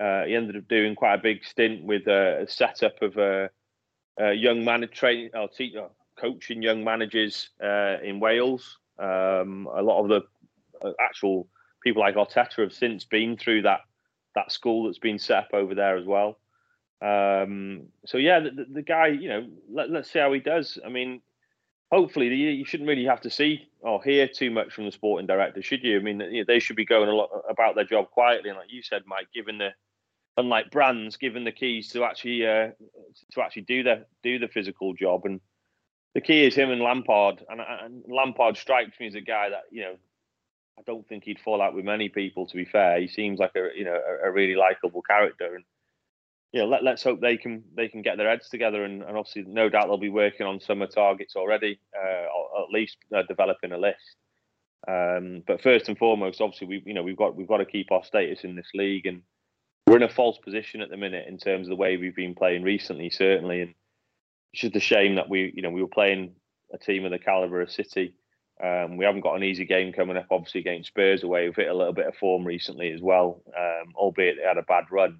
Uh, 0.00 0.24
he 0.24 0.34
ended 0.34 0.56
up 0.56 0.68
doing 0.68 0.94
quite 0.94 1.14
a 1.14 1.22
big 1.22 1.44
stint 1.44 1.84
with 1.84 2.06
a 2.08 2.46
setup 2.48 3.00
of 3.00 3.16
a 3.16 3.48
uh, 4.20 4.30
young 4.30 4.64
man 4.64 4.86
training 4.92 5.30
or 5.34 5.44
uh, 5.44 5.88
coaching 6.16 6.62
young 6.62 6.84
managers 6.84 7.50
uh, 7.62 7.96
in 8.02 8.20
Wales. 8.20 8.78
Um, 8.98 9.68
a 9.72 9.82
lot 9.82 10.02
of 10.02 10.08
the 10.08 10.86
uh, 10.86 10.92
actual 11.00 11.48
people 11.82 12.02
like 12.02 12.16
Arteta 12.16 12.62
have 12.62 12.72
since 12.72 13.04
been 13.04 13.36
through 13.36 13.62
that 13.62 13.80
that 14.34 14.50
school 14.50 14.84
that's 14.84 14.98
been 14.98 15.18
set 15.18 15.44
up 15.44 15.48
over 15.52 15.74
there 15.74 15.96
as 15.96 16.06
well. 16.06 16.38
Um, 17.00 17.88
so 18.06 18.18
yeah, 18.18 18.40
the, 18.40 18.66
the, 18.68 18.82
guy, 18.82 19.08
you 19.08 19.28
know, 19.28 19.46
let, 19.70 19.90
us 19.90 20.10
see 20.10 20.18
how 20.18 20.32
he 20.32 20.40
does. 20.40 20.78
I 20.84 20.88
mean, 20.88 21.20
hopefully 21.90 22.28
you 22.28 22.64
shouldn't 22.64 22.88
really 22.88 23.04
have 23.04 23.20
to 23.20 23.30
see 23.30 23.68
or 23.80 24.02
hear 24.02 24.26
too 24.26 24.50
much 24.50 24.72
from 24.72 24.84
the 24.84 24.92
sporting 24.92 25.26
director, 25.26 25.62
should 25.62 25.84
you? 25.84 25.98
I 25.98 26.02
mean, 26.02 26.44
they 26.46 26.58
should 26.58 26.76
be 26.76 26.84
going 26.84 27.08
a 27.08 27.14
lot 27.14 27.30
about 27.48 27.74
their 27.74 27.84
job 27.84 28.10
quietly, 28.10 28.50
and 28.50 28.58
like 28.58 28.72
you 28.72 28.82
said, 28.82 29.02
Mike, 29.06 29.28
given 29.34 29.58
the 29.58 29.70
unlike 30.36 30.70
Brands 30.70 31.16
given 31.16 31.44
the 31.44 31.52
keys 31.52 31.88
to 31.90 32.04
actually 32.04 32.46
uh, 32.46 32.70
to 33.32 33.42
actually 33.42 33.62
do 33.62 33.82
the 33.82 34.06
do 34.22 34.38
the 34.38 34.48
physical 34.48 34.94
job. 34.94 35.24
And 35.24 35.40
the 36.14 36.20
key 36.20 36.44
is 36.44 36.54
him 36.54 36.70
and 36.70 36.80
Lampard. 36.80 37.44
And, 37.48 37.60
and 37.60 38.04
Lampard 38.08 38.56
strikes 38.56 38.98
me 38.98 39.06
as 39.06 39.14
a 39.14 39.20
guy 39.20 39.50
that 39.50 39.64
you 39.70 39.82
know 39.82 39.96
I 40.78 40.82
don't 40.86 41.06
think 41.06 41.24
he'd 41.24 41.40
fall 41.40 41.62
out 41.62 41.74
with 41.74 41.84
many 41.84 42.08
people 42.08 42.46
to 42.46 42.56
be 42.56 42.64
fair. 42.64 43.00
He 43.00 43.08
seems 43.08 43.38
like 43.38 43.52
a 43.56 43.68
you 43.76 43.84
know 43.84 43.94
a, 43.96 44.28
a 44.28 44.32
really 44.32 44.56
likable 44.56 45.02
character. 45.02 45.54
And 45.54 45.64
you 46.54 46.60
know 46.60 46.66
let, 46.66 46.82
let's 46.82 47.02
hope 47.02 47.20
they 47.20 47.36
can 47.36 47.62
they 47.76 47.88
can 47.88 48.00
get 48.00 48.16
their 48.16 48.30
heads 48.30 48.48
together 48.48 48.84
and, 48.84 49.02
and 49.02 49.16
obviously 49.16 49.44
no 49.46 49.68
doubt 49.68 49.88
they'll 49.88 49.98
be 49.98 50.08
working 50.08 50.46
on 50.46 50.60
summer 50.60 50.86
targets 50.86 51.36
already 51.36 51.78
uh, 51.94 52.26
or 52.34 52.62
at 52.62 52.70
least 52.70 52.96
uh, 53.14 53.22
developing 53.28 53.72
a 53.72 53.78
list 53.78 54.16
um, 54.88 55.42
but 55.46 55.60
first 55.60 55.88
and 55.88 55.98
foremost 55.98 56.40
obviously 56.40 56.66
we 56.66 56.82
you 56.86 56.94
know 56.94 57.02
we've 57.02 57.16
got 57.16 57.36
we've 57.36 57.48
got 57.48 57.58
to 57.58 57.66
keep 57.66 57.92
our 57.92 58.04
status 58.04 58.44
in 58.44 58.56
this 58.56 58.70
league 58.74 59.04
and 59.04 59.22
we're 59.86 59.96
in 59.96 60.02
a 60.02 60.08
false 60.08 60.38
position 60.38 60.80
at 60.80 60.90
the 60.90 60.96
minute 60.96 61.28
in 61.28 61.38
terms 61.38 61.66
of 61.66 61.70
the 61.70 61.76
way 61.76 61.96
we've 61.96 62.16
been 62.16 62.34
playing 62.34 62.62
recently, 62.62 63.10
certainly. 63.10 63.60
And 63.60 63.74
it's 64.52 64.62
just 64.62 64.76
a 64.76 64.80
shame 64.80 65.16
that 65.16 65.28
we, 65.28 65.52
you 65.54 65.62
know, 65.62 65.70
we 65.70 65.82
were 65.82 65.88
playing 65.88 66.34
a 66.72 66.78
team 66.78 67.04
of 67.04 67.10
the 67.10 67.18
caliber 67.18 67.60
of 67.60 67.70
City 67.70 68.14
Um, 68.62 68.96
we 68.96 69.04
haven't 69.04 69.20
got 69.20 69.34
an 69.34 69.44
easy 69.44 69.66
game 69.66 69.92
coming 69.92 70.16
up, 70.16 70.26
obviously 70.30 70.60
against 70.60 70.88
Spurs 70.88 71.22
away. 71.22 71.44
We've 71.44 71.56
hit 71.56 71.68
a 71.68 71.74
little 71.74 71.92
bit 71.92 72.06
of 72.06 72.14
form 72.16 72.46
recently 72.46 72.92
as 72.92 73.02
well, 73.02 73.42
um, 73.56 73.92
albeit 73.94 74.36
they 74.36 74.48
had 74.48 74.58
a 74.58 74.62
bad 74.62 74.84
run. 74.90 75.18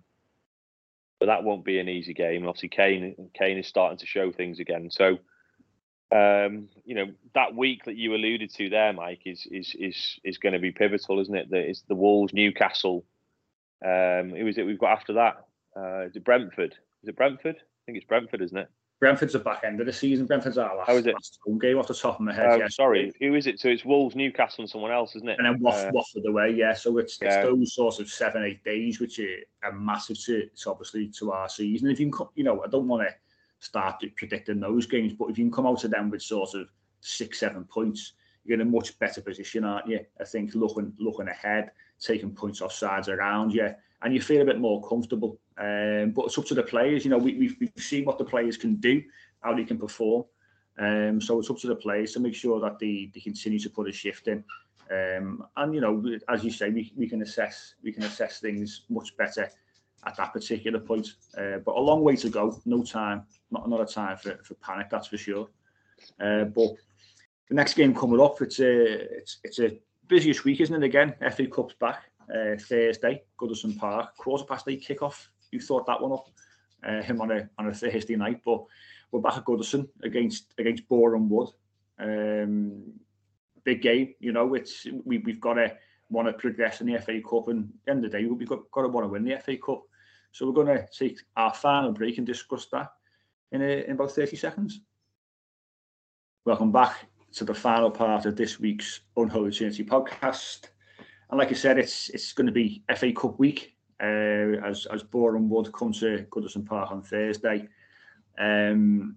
But 1.20 1.26
that 1.26 1.44
won't 1.44 1.64
be 1.64 1.78
an 1.78 1.88
easy 1.88 2.12
game. 2.12 2.46
Obviously, 2.46 2.68
Kane 2.68 3.30
Kane 3.38 3.58
is 3.58 3.66
starting 3.66 3.98
to 3.98 4.06
show 4.06 4.32
things 4.32 4.58
again. 4.58 4.90
So, 4.90 5.18
um, 6.12 6.68
you 6.84 6.94
know, 6.94 7.06
that 7.34 7.54
week 7.54 7.84
that 7.84 7.96
you 7.96 8.14
alluded 8.14 8.52
to 8.54 8.68
there, 8.68 8.92
Mike, 8.92 9.22
is 9.24 9.46
is 9.50 9.74
is 9.78 10.18
is 10.24 10.38
going 10.38 10.52
to 10.52 10.58
be 10.58 10.72
pivotal, 10.72 11.20
isn't 11.20 11.34
it? 11.34 11.48
It's 11.50 11.82
the 11.82 11.94
Wolves, 11.94 12.34
Newcastle. 12.34 13.04
Um, 13.84 14.30
who 14.30 14.46
is 14.46 14.58
it 14.58 14.66
we've 14.66 14.78
got 14.78 14.98
after 14.98 15.14
that? 15.14 15.46
Uh, 15.76 16.06
is 16.06 16.16
it 16.16 16.24
Brentford? 16.24 16.72
Is 17.02 17.08
it 17.08 17.16
Brentford? 17.16 17.56
I 17.56 17.82
think 17.86 17.98
it's 17.98 18.06
Brentford, 18.06 18.42
isn't 18.42 18.56
it? 18.56 18.68
Brentford's 19.04 19.34
the 19.34 19.38
back 19.38 19.64
end 19.64 19.80
of 19.80 19.86
the 19.86 19.92
season. 19.92 20.24
Brentford's 20.24 20.56
our 20.56 20.74
last, 20.78 20.86
How 20.88 20.96
is 20.96 21.04
it? 21.04 21.12
last 21.12 21.38
home 21.44 21.58
game 21.58 21.76
off 21.76 21.88
the 21.88 21.92
top 21.92 22.14
of 22.14 22.20
my 22.22 22.32
head. 22.32 22.46
Oh, 22.48 22.56
yeah. 22.56 22.68
sorry, 22.68 23.12
who 23.20 23.34
is 23.34 23.46
it? 23.46 23.60
So 23.60 23.68
it's 23.68 23.84
Wolves, 23.84 24.16
Newcastle, 24.16 24.62
and 24.62 24.70
someone 24.70 24.92
else, 24.92 25.14
isn't 25.14 25.28
it? 25.28 25.36
And 25.38 25.44
then 25.46 25.60
Watford, 25.60 25.88
Uh, 25.88 25.92
Watford 25.92 26.24
away, 26.26 26.54
yeah. 26.56 26.72
So 26.72 26.96
it's, 26.96 27.12
it's 27.20 27.22
yeah. 27.22 27.42
those 27.42 27.74
sorts 27.74 27.98
of 27.98 28.08
seven, 28.08 28.42
eight 28.44 28.64
days, 28.64 29.00
which 29.00 29.18
are, 29.18 29.36
are 29.62 29.72
massive 29.72 30.18
to, 30.24 30.48
to 30.48 30.70
obviously 30.70 31.08
to 31.18 31.32
our 31.32 31.50
season. 31.50 31.90
If 31.90 32.00
you 32.00 32.10
can, 32.10 32.28
you 32.34 32.44
know, 32.44 32.62
I 32.64 32.68
don't 32.68 32.88
want 32.88 33.06
to 33.06 33.14
start 33.58 34.02
predicting 34.16 34.58
those 34.60 34.86
games, 34.86 35.12
but 35.12 35.28
if 35.28 35.36
you 35.36 35.44
can 35.44 35.52
come 35.52 35.66
out 35.66 35.84
of 35.84 35.90
them 35.90 36.08
with 36.08 36.22
sort 36.22 36.54
of 36.54 36.68
six, 37.00 37.40
seven 37.40 37.64
points, 37.64 38.14
you're 38.46 38.58
in 38.58 38.66
a 38.66 38.70
much 38.70 38.98
better 38.98 39.20
position, 39.20 39.64
aren't 39.64 39.86
you? 39.86 40.00
I 40.18 40.24
think 40.24 40.54
looking 40.54 40.94
looking 40.98 41.28
ahead, 41.28 41.72
taking 42.00 42.34
points 42.34 42.62
off 42.62 42.72
sides 42.72 43.10
around 43.10 43.52
you, 43.52 43.68
and 44.00 44.14
you 44.14 44.22
feel 44.22 44.40
a 44.40 44.46
bit 44.46 44.58
more 44.58 44.82
comfortable. 44.88 45.38
Um, 45.58 46.10
but 46.10 46.26
it's 46.26 46.38
up 46.38 46.46
to 46.46 46.54
the 46.54 46.62
players. 46.62 47.04
You 47.04 47.10
know, 47.10 47.18
we, 47.18 47.34
we've, 47.34 47.56
we've 47.60 47.72
seen 47.76 48.04
what 48.04 48.18
the 48.18 48.24
players 48.24 48.56
can 48.56 48.76
do, 48.76 49.02
how 49.40 49.54
they 49.54 49.64
can 49.64 49.78
perform. 49.78 50.24
Um, 50.78 51.20
so 51.20 51.38
it's 51.38 51.50
up 51.50 51.58
to 51.58 51.68
the 51.68 51.76
players 51.76 52.12
to 52.12 52.20
make 52.20 52.34
sure 52.34 52.60
that 52.60 52.78
they, 52.78 53.10
they 53.14 53.20
continue 53.20 53.60
to 53.60 53.70
put 53.70 53.88
a 53.88 53.92
shift 53.92 54.26
in. 54.26 54.42
Um, 54.90 55.46
and 55.56 55.74
you 55.74 55.80
know, 55.80 56.04
as 56.28 56.44
you 56.44 56.50
say, 56.50 56.70
we, 56.70 56.92
we 56.96 57.08
can 57.08 57.22
assess 57.22 57.74
we 57.82 57.90
can 57.90 58.02
assess 58.02 58.40
things 58.40 58.82
much 58.90 59.16
better 59.16 59.48
at 60.06 60.16
that 60.16 60.32
particular 60.32 60.78
point. 60.78 61.08
Uh, 61.38 61.58
but 61.64 61.76
a 61.76 61.80
long 61.80 62.02
way 62.02 62.16
to 62.16 62.28
go. 62.28 62.60
No 62.66 62.82
time, 62.82 63.22
not 63.50 63.66
another 63.66 63.86
time 63.86 64.16
for, 64.16 64.38
for 64.42 64.54
panic. 64.54 64.88
That's 64.90 65.06
for 65.06 65.16
sure. 65.16 65.48
Uh, 66.20 66.44
but 66.44 66.72
the 67.48 67.54
next 67.54 67.74
game 67.74 67.94
coming 67.94 68.20
up, 68.20 68.42
it's 68.42 68.60
a 68.60 69.18
it's 69.18 69.38
it's 69.44 69.58
a 69.60 69.78
busiest 70.08 70.44
week, 70.44 70.60
isn't 70.60 70.74
it? 70.74 70.84
Again, 70.84 71.14
FA 71.34 71.46
Cup's 71.46 71.74
back 71.74 72.02
uh, 72.30 72.56
Thursday, 72.58 73.22
Goodison 73.38 73.76
Park, 73.76 74.16
quarter 74.16 74.44
past 74.44 74.68
eight 74.68 74.86
kickoff. 74.86 75.28
You 75.54 75.60
thought 75.60 75.86
that 75.86 76.02
one 76.02 76.10
up, 76.10 76.28
uh, 76.84 77.00
him 77.00 77.20
on 77.20 77.30
a 77.30 77.48
on 77.58 77.68
a 77.68 77.72
Thursday 77.72 78.16
night, 78.16 78.40
but 78.44 78.64
we're 79.12 79.20
back 79.20 79.36
at 79.36 79.44
Goodison 79.44 79.88
against 80.02 80.52
against 80.58 80.88
Boreham 80.88 81.28
Wood. 81.30 81.50
Um, 81.96 82.82
big 83.62 83.80
game, 83.80 84.14
you 84.18 84.32
know. 84.32 84.54
It's 84.54 84.84
we 85.04 85.18
we've 85.18 85.40
got 85.40 85.54
to 85.54 85.76
want 86.10 86.26
to 86.26 86.32
progress 86.32 86.80
in 86.80 86.88
the 86.88 86.98
FA 86.98 87.20
Cup, 87.20 87.46
and 87.46 87.68
at 87.68 87.84
the 87.84 87.90
end 87.92 88.04
of 88.04 88.10
the 88.10 88.18
day, 88.18 88.26
we've 88.26 88.48
got 88.48 88.68
got 88.72 88.82
to 88.82 88.88
want 88.88 89.04
to 89.04 89.08
win 89.08 89.24
the 89.24 89.38
FA 89.38 89.56
Cup. 89.56 89.84
So 90.32 90.44
we're 90.44 90.64
going 90.64 90.76
to 90.76 90.88
take 90.92 91.20
our 91.36 91.54
final 91.54 91.92
break 91.92 92.18
and 92.18 92.26
discuss 92.26 92.66
that 92.72 92.88
in, 93.52 93.62
a, 93.62 93.84
in 93.84 93.92
about 93.92 94.10
thirty 94.10 94.34
seconds. 94.34 94.80
Welcome 96.44 96.72
back 96.72 96.96
to 97.34 97.44
the 97.44 97.54
final 97.54 97.92
part 97.92 98.26
of 98.26 98.34
this 98.34 98.58
week's 98.58 99.02
Unholy 99.16 99.52
Trinity 99.52 99.84
podcast. 99.84 100.70
And 101.30 101.38
like 101.38 101.50
I 101.50 101.54
said, 101.54 101.78
it's 101.78 102.08
it's 102.08 102.32
going 102.32 102.48
to 102.48 102.52
be 102.52 102.82
FA 102.96 103.12
Cup 103.12 103.38
week 103.38 103.73
uh, 104.04 104.66
as 104.66 104.86
as 104.86 105.02
Boreham 105.02 105.48
Wood 105.48 105.72
come 105.72 105.92
to 105.94 106.26
Goodison 106.30 106.66
Park 106.66 106.90
on 106.90 107.02
Thursday. 107.02 107.68
Um, 108.38 109.16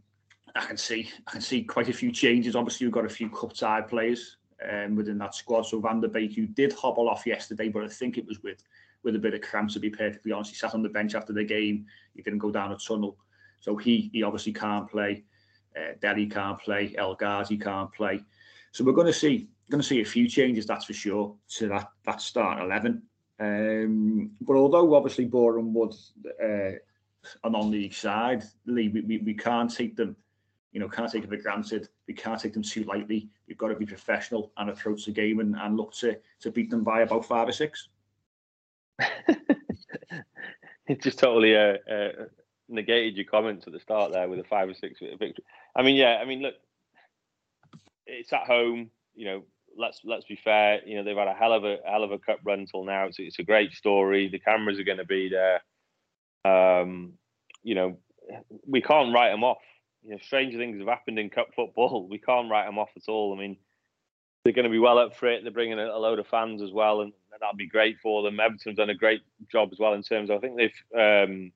I 0.56 0.66
can 0.66 0.78
see 0.78 1.10
I 1.28 1.32
can 1.32 1.42
see 1.42 1.64
quite 1.64 1.90
a 1.90 1.94
few 1.94 2.12
changes. 2.12 2.56
Obviously, 2.56 2.88
we've 2.88 2.94
got 2.94 3.06
a 3.06 3.10
few 3.10 3.30
cup 3.30 3.56
side 3.56 3.88
players 3.88 4.38
um, 4.72 4.96
within 4.96 5.18
that 5.20 5.36
squad. 5.36 5.64
So 5.64 5.80
Van 5.80 6.02
der 6.02 6.08
Beek, 6.08 6.36
who 6.36 6.48
did 6.48 6.74
hobble 6.74 7.10
off 7.10 7.26
yesterday, 7.26 7.70
but 7.70 7.84
I 7.84 7.88
think 7.88 8.18
it 8.18 8.26
was 8.26 8.42
with 8.44 8.64
with 9.04 9.16
a 9.16 9.20
bit 9.20 9.34
of 9.34 9.42
cramp. 9.42 9.72
To 9.72 9.80
be 9.80 9.90
perfectly 9.90 10.32
honest, 10.32 10.52
he 10.52 10.58
sat 10.58 10.74
on 10.74 10.84
the 10.84 10.90
bench 10.90 11.16
after 11.16 11.34
the 11.34 11.44
game. 11.44 11.86
He 12.16 12.22
didn't 12.22 12.40
go 12.40 12.52
down 12.52 12.72
a 12.72 12.78
tunnel, 12.78 13.18
so 13.60 13.76
he 13.76 14.10
he 14.14 14.24
obviously 14.24 14.54
can't 14.54 14.90
play. 14.90 15.24
Uh, 15.76 15.94
Dele 16.02 16.28
can't 16.28 16.60
play. 16.60 16.96
El 16.98 17.16
Ghazi 17.16 17.58
can't 17.58 17.94
play. 17.94 18.24
So 18.72 18.84
we're 18.84 18.94
going 18.94 19.08
to 19.08 19.14
see 19.14 19.50
going 19.70 19.82
to 19.82 19.88
see 19.88 20.02
a 20.02 20.06
few 20.06 20.30
changes, 20.30 20.66
that's 20.66 20.86
for 20.86 20.94
sure, 20.94 21.36
to 21.50 21.68
that 21.68 21.90
that 22.06 22.22
start 22.22 22.62
eleven. 22.62 23.04
Um, 23.40 24.32
but 24.42 24.56
although 24.56 24.96
obviously 24.96 25.26
Boreham 25.26 25.74
Wood 25.74 25.94
uh, 26.44 26.72
are 27.44 27.50
non-league 27.50 27.94
side, 27.94 28.44
Lee, 28.66 28.90
we, 28.90 29.02
we, 29.02 29.18
we 29.20 29.34
can't 29.34 29.74
take 29.74 29.96
them, 29.96 30.16
you 30.72 30.80
know, 30.80 30.90
can't 30.90 31.12
take 31.12 31.22
them 31.22 31.32
for 31.32 31.38
granted. 31.42 31.90
We 32.08 32.14
can't 32.14 32.40
take 32.40 32.54
them 32.54 32.64
too 32.64 32.84
lightly. 32.84 33.30
We've 33.48 33.58
got 33.58 33.68
to 33.70 33.76
be 33.76 33.86
professional 33.86 34.52
and 34.58 34.70
approach 34.70 35.06
the 35.06 35.12
game 35.12 35.40
and, 35.40 35.56
and 35.56 35.78
look 35.78 35.94
to 35.96 36.18
to 36.42 36.52
beat 36.52 36.70
them 36.70 36.84
by 36.84 37.02
about 37.02 37.26
five 37.26 37.48
or 37.48 37.52
six. 37.52 37.90
it 40.88 41.02
just 41.02 41.20
totally 41.20 41.56
uh, 41.56 41.78
uh, 41.92 42.26
negated 42.70 43.16
your 43.16 43.26
comments 43.26 43.68
at 43.68 43.74
the 43.74 43.80
start 43.80 44.12
there 44.12 44.28
with 44.28 44.40
a 44.40 44.44
five 44.44 44.70
or 44.70 44.74
six 44.74 45.00
victory. 45.00 45.44
I 45.76 45.84
mean, 45.84 45.96
yeah, 45.96 46.18
I 46.22 46.26
mean, 46.26 46.42
look, 46.42 46.56
it's 48.06 48.34
at 48.34 48.48
home. 48.48 48.90
You 49.16 49.26
know, 49.26 49.44
let's 49.78 50.02
let's 50.04 50.26
be 50.26 50.36
fair. 50.36 50.82
You 50.86 50.98
know, 50.98 51.04
they've 51.04 51.18
had 51.18 51.28
a 51.28 51.34
hell 51.34 51.54
of 51.54 51.64
a 51.64 51.78
hell 51.86 52.04
of 52.04 52.12
a 52.12 52.20
cup 52.20 52.40
run 52.44 52.66
till 52.70 52.84
now. 52.84 53.06
It's 53.06 53.20
it's 53.20 53.40
a 53.40 53.44
great 53.44 53.74
story. 53.74 54.30
The 54.30 54.40
cameras 54.40 54.80
are 54.80 54.84
going 54.84 54.98
to 54.98 55.06
be 55.06 55.30
there. 55.30 55.62
Um, 56.46 57.14
you 57.64 57.76
know, 57.76 57.98
we 58.66 58.82
can't 58.82 59.14
write 59.14 59.32
them 59.32 59.44
off. 59.44 59.62
You 60.04 60.12
know, 60.12 60.18
stranger 60.22 60.58
things 60.58 60.80
have 60.80 60.88
happened 60.88 61.20
in 61.20 61.30
cup 61.30 61.50
football. 61.56 62.08
We 62.10 62.20
can't 62.20 62.50
write 62.50 62.66
them 62.66 62.80
off 62.80 62.90
at 62.96 63.10
all. 63.10 63.34
I 63.34 63.40
mean, 63.40 63.58
they're 64.44 64.54
going 64.54 64.64
to 64.64 64.72
be 64.72 64.80
well 64.80 64.98
up 64.98 65.16
for 65.16 65.28
it. 65.28 65.44
They're 65.44 65.52
bringing 65.52 65.80
a, 65.80 65.88
a 65.88 66.00
load 66.00 66.20
of 66.20 66.28
fans 66.28 66.62
as 66.62 66.72
well, 66.72 67.02
and, 67.02 67.12
and 67.32 67.42
that'll 67.42 67.56
be 67.56 67.68
great 67.68 67.98
for 68.02 68.24
them. 68.24 68.40
Everton's 68.40 68.78
done 68.78 68.90
a 68.90 68.96
great 68.96 69.22
job 69.52 69.70
as 69.72 69.80
well 69.80 69.94
in 69.94 70.04
terms 70.04 70.30
of. 70.30 70.38
I 70.38 70.40
think 70.40 70.58
they've 70.58 71.26
um, 71.28 71.52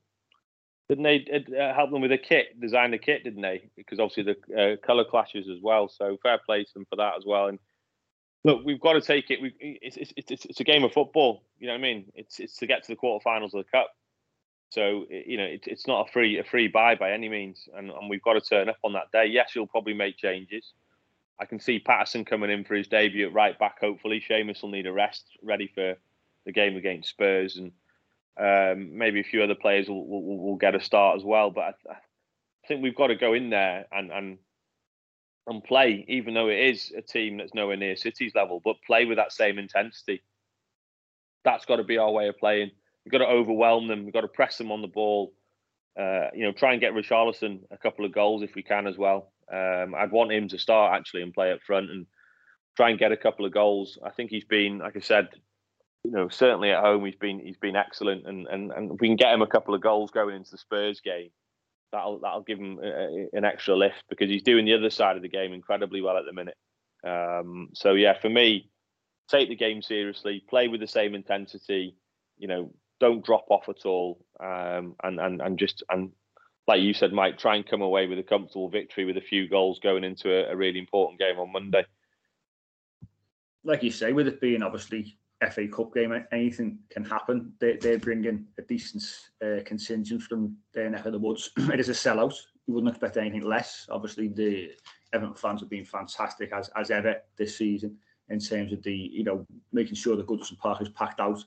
didn't 0.91 1.03
they 1.03 1.45
uh, 1.57 1.74
help 1.74 1.91
them 1.91 2.01
with 2.01 2.11
a 2.11 2.17
kit, 2.17 2.59
design 2.59 2.91
the 2.91 2.97
kit, 2.97 3.24
didn't 3.24 3.41
they? 3.41 3.69
Because 3.78 3.97
obviously 3.97 4.24
the 4.24 4.61
uh, 4.61 4.86
color 4.86 5.05
clashes 5.05 5.47
as 5.47 5.59
well. 5.61 5.88
So 5.88 6.17
fair 6.22 6.38
play 6.45 6.65
to 6.65 6.74
them 6.74 6.86
for 6.89 6.97
that 6.97 7.13
as 7.17 7.24
well. 7.26 7.47
And 7.47 7.59
look, 8.44 8.66
we've 8.66 8.80
got 8.80 8.94
to 8.94 9.02
take 9.02 9.30
it. 9.30 9.42
We 9.42 9.54
it's 9.60 9.98
it's 9.98 10.14
it's, 10.16 10.46
it's 10.46 10.60
a 10.60 10.64
game 10.64 10.84
of 10.84 10.94
football. 10.94 11.44
You 11.60 11.68
know 11.68 11.74
what 11.74 11.80
I 11.80 11.82
mean? 11.82 12.12
It's 12.16 12.39
it's 12.39 12.58
to 12.58 12.68
get 12.68 12.84
to 12.84 12.88
the 12.92 12.96
quarterfinals 12.96 13.54
of 13.54 13.64
the 13.64 13.72
cup. 13.72 13.92
So 14.70 15.06
you 15.10 15.38
know, 15.38 15.44
it, 15.44 15.64
it's 15.68 15.88
not 15.88 16.08
a 16.08 16.12
free 16.12 16.39
a 16.39 16.44
free 16.44 16.68
buy 16.68 16.96
by 16.96 17.12
any 17.12 17.30
means, 17.30 17.68
and, 17.76 17.89
and 17.89 18.10
we've 18.10 18.22
got 18.22 18.34
to 18.34 18.42
turn 18.42 18.70
up 18.70 18.78
on 18.84 18.94
that 18.94 19.12
day. 19.12 19.26
Yes, 19.26 19.52
you'll 19.56 19.68
probably 19.68 19.94
make 19.94 20.18
changes. 20.18 20.74
I 21.39 21.46
can 21.46 21.60
see 21.60 21.80
Patterson 21.80 22.24
coming 22.24 22.52
in 22.52 22.64
for 22.64 22.76
his 22.76 22.88
debut 22.88 23.28
at 23.28 23.34
right 23.34 23.58
back. 23.58 23.80
Hopefully, 23.80 24.24
Seamus 24.28 24.62
will 24.62 24.70
need 24.70 24.86
a 24.86 24.94
rest, 24.94 25.26
ready 25.42 25.70
for 25.74 25.96
the 26.46 26.52
game 26.52 26.78
against 26.78 27.10
Spurs, 27.10 27.58
and 27.58 27.72
um, 28.39 28.98
maybe 28.98 29.20
a 29.20 29.24
few 29.24 29.44
other 29.44 29.56
players 29.56 29.89
will, 29.89 30.08
will, 30.08 30.38
will 30.38 30.56
get 30.56 30.76
a 30.76 30.82
start 30.82 31.18
as 31.18 31.24
well. 31.24 31.52
But 31.52 31.76
I, 31.89 31.94
I 31.94 32.68
think 32.68 32.82
we've 32.82 32.96
got 32.96 33.08
to 33.08 33.16
go 33.16 33.34
in 33.34 33.50
there 33.50 33.88
and 33.92 34.12
and 34.12 34.38
and 35.48 35.64
play, 35.64 36.06
even 36.08 36.34
though 36.34 36.50
it 36.50 36.60
is 36.60 36.92
a 36.96 37.02
team 37.02 37.38
that's 37.38 37.54
nowhere 37.54 37.78
near 37.78 37.96
City's 37.96 38.36
level, 38.36 38.62
but 38.64 38.76
play 38.86 39.06
with 39.06 39.18
that 39.18 39.32
same 39.32 39.58
intensity. 39.58 40.22
That's 41.44 41.66
got 41.66 41.78
to 41.78 41.84
be 41.84 41.98
our 41.98 42.12
way 42.12 42.28
of 42.28 42.38
playing. 42.38 42.72
We've 43.04 43.12
got 43.12 43.20
to 43.20 43.28
overwhelm 43.28 43.88
them. 43.88 44.04
We've 44.04 44.14
got 44.14 44.22
to 44.22 44.28
press 44.28 44.58
them 44.58 44.72
on 44.72 44.82
the 44.82 44.88
ball. 44.88 45.34
Uh, 46.00 46.28
you 46.34 46.44
know, 46.44 46.52
try 46.52 46.72
and 46.72 46.80
get 46.80 46.94
Richarlison 46.94 47.62
a 47.72 47.78
couple 47.78 48.06
of 48.06 48.14
goals 48.14 48.44
if 48.44 48.56
we 48.56 48.64
can 48.64 48.88
as 48.88 48.98
well. 48.98 49.32
Um, 49.52 49.94
I'd 49.96 50.12
want 50.12 50.32
him 50.32 50.48
to 50.50 50.60
start 50.60 50.94
actually 50.96 51.24
and 51.24 51.34
play 51.34 51.52
up 51.52 51.62
front 51.62 51.89
and 51.89 52.06
try 52.78 52.89
and 52.89 53.00
get 53.00 53.12
a 53.12 53.18
couple 53.18 53.46
of 53.46 53.52
goals. 53.52 53.98
I 54.04 54.12
think 54.12 54.30
he's 54.30 54.46
been, 54.46 54.78
like 54.78 54.96
I 54.96 55.02
said, 55.02 55.28
you 56.04 56.12
know, 56.12 56.30
certainly 56.30 56.72
at 56.72 56.84
home 56.84 57.06
he's 57.06 57.16
been 57.16 57.39
he's 57.39 57.58
been 57.58 57.76
excellent, 57.76 58.26
and 58.26 58.48
and 58.48 58.72
and 58.72 59.00
we 59.00 59.08
can 59.08 59.18
get 59.18 59.34
him 59.34 59.42
a 59.42 59.48
couple 59.48 59.76
of 59.76 59.82
goals 59.82 60.12
going 60.12 60.36
into 60.36 60.52
the 60.52 60.58
Spurs 60.58 61.02
game, 61.02 61.30
that'll 61.92 62.20
that'll 62.20 62.44
give 62.44 62.60
him 62.60 62.80
a, 62.84 63.28
an 63.34 63.46
extra 63.46 63.76
lift 63.76 64.04
because 64.10 64.30
he's 64.30 64.44
doing 64.44 64.66
the 64.66 64.74
other 64.74 64.89
side 64.89 65.16
of 65.16 65.22
the 65.22 65.30
game 65.30 65.54
incredibly 65.54 66.02
well 66.02 66.18
at 66.18 66.26
the 66.26 66.34
minute. 66.34 66.58
Um, 67.04 67.70
so 67.74 67.94
yeah, 67.94 68.20
for 68.20 68.30
me, 68.30 68.70
take 69.30 69.50
the 69.50 69.56
game 69.56 69.82
seriously, 69.82 70.44
play 70.50 70.68
with 70.68 70.82
the 70.82 70.88
same 70.88 71.16
intensity, 71.16 71.96
you 72.38 72.48
know, 72.48 72.74
don't 73.00 73.26
drop 73.26 73.46
off 73.50 73.70
at 73.70 73.86
all, 73.86 74.24
um, 74.39 74.96
and 75.04 75.20
and 75.20 75.42
and 75.42 75.58
just 75.58 75.84
and 75.89 76.12
like 76.68 76.82
you 76.82 76.94
said, 76.94 77.12
Mike, 77.12 77.38
try 77.38 77.56
and 77.56 77.68
come 77.68 77.82
away 77.82 78.08
with 78.08 78.20
a 78.20 78.24
comfortable 78.24 78.70
victory 78.70 79.06
with 79.06 79.18
a 79.18 79.22
few 79.22 79.50
goals 79.50 79.80
going 79.80 80.04
into 80.04 80.32
a, 80.32 80.52
a 80.52 80.56
really 80.56 80.80
important 80.80 81.20
game 81.20 81.39
on 81.39 81.52
Monday. 81.52 81.84
Like 83.64 83.84
you 83.84 83.92
say, 83.92 84.14
with 84.14 84.28
it 84.28 84.42
being 84.42 84.64
obviously 84.64 85.18
FA 85.50 85.68
Cup 85.68 85.94
game, 85.94 86.14
anything 86.32 86.80
can 86.89 87.04
happen. 87.04 87.54
They, 87.60 87.78
they're 87.78 88.00
bringing 88.00 88.46
a 88.58 88.62
decent 88.62 89.04
uh, 89.44 89.64
contingent 89.66 90.22
from 90.24 90.56
their 90.74 90.89
neck 90.89 91.06
of 91.06 91.14
the 91.14 91.20
woods. 91.20 91.52
it 91.58 91.80
is 91.80 91.89
a 91.89 91.94
sellout. 91.94 92.36
You 92.68 92.76
wouldn't 92.76 92.92
expect 92.92 93.18
anything 93.18 93.44
less. 93.44 93.88
Obviously, 93.89 94.28
the 94.28 94.72
Everton 95.14 95.36
fans 95.36 95.62
have 95.62 95.70
been 95.70 95.86
fantastic 95.86 96.54
as, 96.54 96.70
as 96.76 96.92
ever 96.92 97.18
this 97.38 97.58
season 97.58 97.98
in 98.30 98.39
terms 98.39 98.72
of 98.72 98.82
the 98.84 98.96
you 98.96 99.24
know 99.24 99.46
making 99.74 99.96
sure 99.96 100.16
the 100.16 100.24
Goodison 100.24 100.58
Park 100.58 100.82
is 100.82 100.89
packed 100.89 101.20
out. 101.20 101.44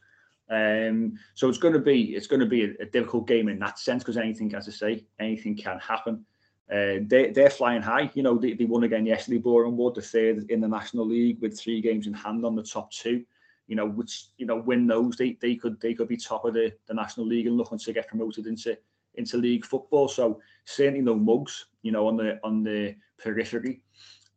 Um, 0.51 1.15
so 1.35 1.49
it's 1.49 1.59
going 1.59 1.73
to 1.75 1.81
be 1.81 2.15
it's 2.15 2.27
going 2.27 2.41
to 2.41 2.47
be 2.47 2.65
a, 2.65 2.75
a 2.81 2.87
difficult 2.87 3.27
game 3.27 3.49
in 3.49 3.59
that 3.61 3.79
sense 3.79 4.03
because 4.03 4.17
anything, 4.17 4.55
as 4.55 4.69
I 4.69 4.73
say, 4.73 5.07
anything 5.19 5.57
can 5.57 5.79
happen. 5.79 6.27
Uh, 6.71 7.05
they, 7.07 7.31
they're 7.35 7.51
flying 7.51 7.83
high. 7.83 8.11
You 8.15 8.23
know, 8.23 8.39
they, 8.39 8.55
they 8.55 8.65
won 8.65 8.85
again 8.85 9.05
yesterday, 9.07 9.41
Wood, 9.45 9.95
the 9.95 10.03
third 10.03 10.51
in 10.51 10.61
the 10.61 10.69
National 10.69 11.07
League 11.07 11.41
with 11.41 11.59
three 11.59 11.81
games 11.81 12.07
in 12.07 12.15
hand 12.15 12.45
on 12.45 12.55
the 12.55 12.63
top 12.63 12.91
two. 12.91 13.25
You 13.67 13.77
know, 13.77 13.87
which 13.87 14.27
you 14.37 14.47
know, 14.47 14.57
win 14.57 14.87
those, 14.87 15.17
they, 15.17 15.39
they 15.41 15.57
could 15.57 15.81
they 15.81 15.95
could 15.95 16.09
be 16.09 16.17
top 16.17 16.45
of 16.45 16.55
the, 16.55 16.73
the 16.87 16.95
National 16.95 17.27
League 17.27 17.47
and 17.47 17.57
looking 17.57 17.79
to 17.79 17.93
get 17.93 18.09
promoted 18.09 18.47
into 18.47 18.77
into 19.15 19.37
league 19.37 19.65
football. 19.65 20.09
So 20.09 20.41
certainly 20.65 21.01
no 21.01 21.15
mugs, 21.15 21.67
you 21.83 21.93
know, 21.93 22.07
on 22.07 22.17
the 22.17 22.39
on 22.45 22.63
the 22.63 22.95
periphery 23.19 23.83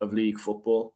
of 0.02 0.14
league 0.14 0.40
football. 0.40 0.94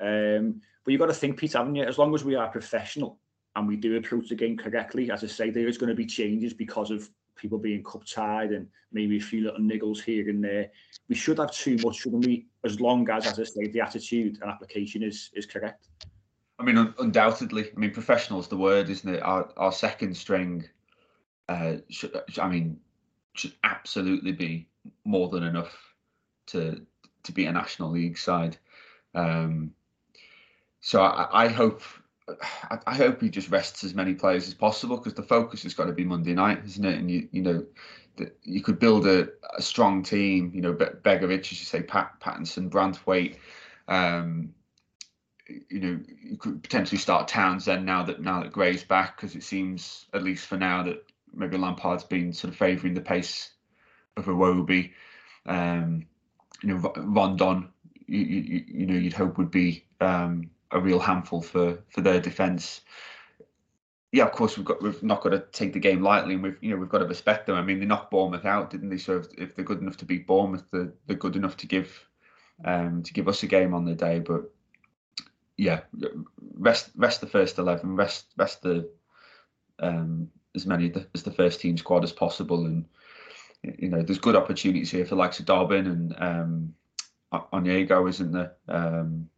Um, 0.00 0.60
but 0.84 0.92
you've 0.92 1.00
got 1.00 1.06
to 1.06 1.14
think, 1.14 1.38
Pete, 1.38 1.54
haven't 1.54 1.74
you? 1.74 1.84
As 1.84 1.98
long 1.98 2.14
as 2.14 2.24
we 2.24 2.34
are 2.34 2.48
professional 2.48 3.18
and 3.56 3.66
we 3.66 3.76
do 3.76 3.96
approach 3.96 4.28
the 4.28 4.34
game 4.34 4.56
correctly, 4.56 5.10
as 5.10 5.24
I 5.24 5.28
say, 5.28 5.50
there 5.50 5.68
is 5.68 5.78
going 5.78 5.88
to 5.88 5.94
be 5.94 6.06
changes 6.06 6.52
because 6.52 6.90
of 6.90 7.08
people 7.36 7.58
being 7.58 7.82
cup 7.82 8.04
tied 8.06 8.52
and 8.52 8.68
maybe 8.92 9.16
a 9.16 9.20
few 9.20 9.42
little 9.44 9.60
niggles 9.60 10.02
here 10.02 10.28
and 10.28 10.42
there. 10.42 10.70
We 11.08 11.14
should 11.14 11.38
have 11.38 11.52
too 11.52 11.76
much, 11.82 11.96
shouldn't 11.96 12.24
we? 12.24 12.46
As 12.64 12.80
long 12.80 13.08
as, 13.10 13.26
as 13.26 13.38
I 13.38 13.44
say, 13.44 13.68
the 13.68 13.80
attitude 13.80 14.38
and 14.40 14.50
application 14.50 15.02
is 15.02 15.30
is 15.34 15.46
correct. 15.46 15.88
I 16.58 16.64
mean, 16.64 16.78
un- 16.78 16.94
undoubtedly. 16.98 17.70
I 17.74 17.78
mean, 17.78 17.90
professional 17.92 18.40
is 18.40 18.48
the 18.48 18.56
word, 18.56 18.88
isn't 18.88 19.14
it? 19.14 19.22
Our 19.22 19.48
our 19.56 19.72
second 19.72 20.16
string. 20.16 20.64
Uh, 21.48 21.76
should, 21.90 22.18
I 22.40 22.48
mean, 22.48 22.80
should 23.34 23.52
absolutely 23.64 24.32
be 24.32 24.66
more 25.04 25.28
than 25.28 25.42
enough 25.42 25.76
to 26.46 26.80
to 27.24 27.32
be 27.32 27.46
a 27.46 27.52
national 27.52 27.90
league 27.90 28.18
side. 28.18 28.56
Um, 29.14 29.72
so 30.80 31.02
I, 31.02 31.44
I 31.44 31.48
hope 31.48 31.82
I, 32.70 32.78
I, 32.86 32.94
hope 32.94 33.20
he 33.20 33.28
just 33.28 33.50
rests 33.50 33.84
as 33.84 33.94
many 33.94 34.14
players 34.14 34.48
as 34.48 34.54
possible 34.54 34.96
because 34.96 35.14
the 35.14 35.22
focus 35.22 35.62
has 35.64 35.74
got 35.74 35.86
to 35.86 35.92
be 35.92 36.04
Monday 36.04 36.34
night, 36.34 36.62
isn't 36.64 36.84
it? 36.84 36.98
And 36.98 37.10
you 37.10 37.28
you 37.32 37.42
know 37.42 37.64
the, 38.16 38.32
you 38.42 38.62
could 38.62 38.78
build 38.78 39.06
a, 39.06 39.28
a 39.56 39.62
strong 39.62 40.02
team. 40.02 40.52
You 40.54 40.62
know, 40.62 40.72
Be- 40.72 40.84
Begovic, 40.84 41.40
as 41.40 41.52
you 41.52 41.66
say, 41.66 41.82
Pat 41.82 42.20
Patterson, 42.20 42.70
Branthwaite. 42.70 43.36
Um, 43.88 44.54
you 45.46 45.80
know, 45.80 46.00
you 46.22 46.36
could 46.36 46.62
potentially 46.62 46.98
start 46.98 47.28
Townsend 47.28 47.84
now 47.84 48.02
that 48.04 48.20
now 48.20 48.42
that 48.42 48.52
Gray's 48.52 48.84
back 48.84 49.16
because 49.16 49.34
it 49.34 49.42
seems, 49.42 50.06
at 50.12 50.22
least 50.22 50.46
for 50.46 50.56
now, 50.56 50.82
that 50.84 51.04
maybe 51.34 51.56
Lampard's 51.56 52.04
been 52.04 52.32
sort 52.32 52.52
of 52.52 52.58
favouring 52.58 52.94
the 52.94 53.00
pace 53.00 53.50
of 54.16 54.26
Iwobi. 54.26 54.92
Um, 55.46 56.06
you 56.62 56.74
know, 56.74 56.92
Rondon, 56.96 57.68
you, 58.06 58.20
you, 58.20 58.64
you 58.66 58.86
know, 58.86 58.94
you'd 58.94 59.12
hope 59.12 59.36
would 59.38 59.50
be 59.50 59.84
um, 60.00 60.50
a 60.70 60.80
real 60.80 61.00
handful 61.00 61.42
for 61.42 61.78
for 61.88 62.00
their 62.00 62.20
defence. 62.20 62.80
Yeah, 64.12 64.24
of 64.24 64.32
course 64.32 64.56
we've 64.56 64.66
got 64.66 64.80
we've 64.80 65.02
not 65.02 65.22
got 65.22 65.30
to 65.30 65.40
take 65.52 65.72
the 65.72 65.80
game 65.80 66.02
lightly, 66.02 66.34
and 66.34 66.42
we've 66.42 66.58
you 66.62 66.70
know 66.70 66.76
we've 66.76 66.88
got 66.88 66.98
to 66.98 67.06
respect 67.06 67.46
them. 67.46 67.56
I 67.56 67.62
mean, 67.62 67.80
they 67.80 67.86
knocked 67.86 68.10
Bournemouth 68.10 68.44
out, 68.44 68.70
didn't 68.70 68.88
they? 68.88 68.98
So 68.98 69.18
if, 69.18 69.26
if 69.36 69.54
they're 69.54 69.64
good 69.64 69.80
enough 69.80 69.96
to 69.98 70.04
beat 70.04 70.26
Bournemouth, 70.26 70.64
they're, 70.70 70.92
they're 71.06 71.16
good 71.16 71.36
enough 71.36 71.56
to 71.58 71.66
give 71.66 72.08
um, 72.64 73.02
to 73.02 73.12
give 73.12 73.28
us 73.28 73.42
a 73.42 73.46
game 73.46 73.74
on 73.74 73.84
the 73.84 73.94
day. 73.94 74.20
But 74.20 74.53
yeah, 75.56 75.80
rest 76.58 76.90
rest 76.96 77.20
the 77.20 77.26
first 77.26 77.58
eleven, 77.58 77.96
rest 77.96 78.26
rest 78.36 78.62
the 78.62 78.88
um, 79.78 80.30
as 80.54 80.66
many 80.66 80.92
as 81.14 81.22
the 81.22 81.32
first 81.32 81.60
team 81.60 81.76
squad 81.76 82.04
as 82.04 82.12
possible, 82.12 82.66
and 82.66 82.84
you 83.62 83.88
know 83.88 84.02
there's 84.02 84.18
good 84.18 84.36
opportunities 84.36 84.90
here 84.90 85.04
for 85.04 85.16
likes 85.16 85.38
of 85.38 85.46
Dobbin 85.46 85.86
and 85.86 86.14
um, 86.18 86.74
Onyango, 87.32 88.08
isn't 88.08 88.32
there? 88.32 88.54
Um, 88.68 89.28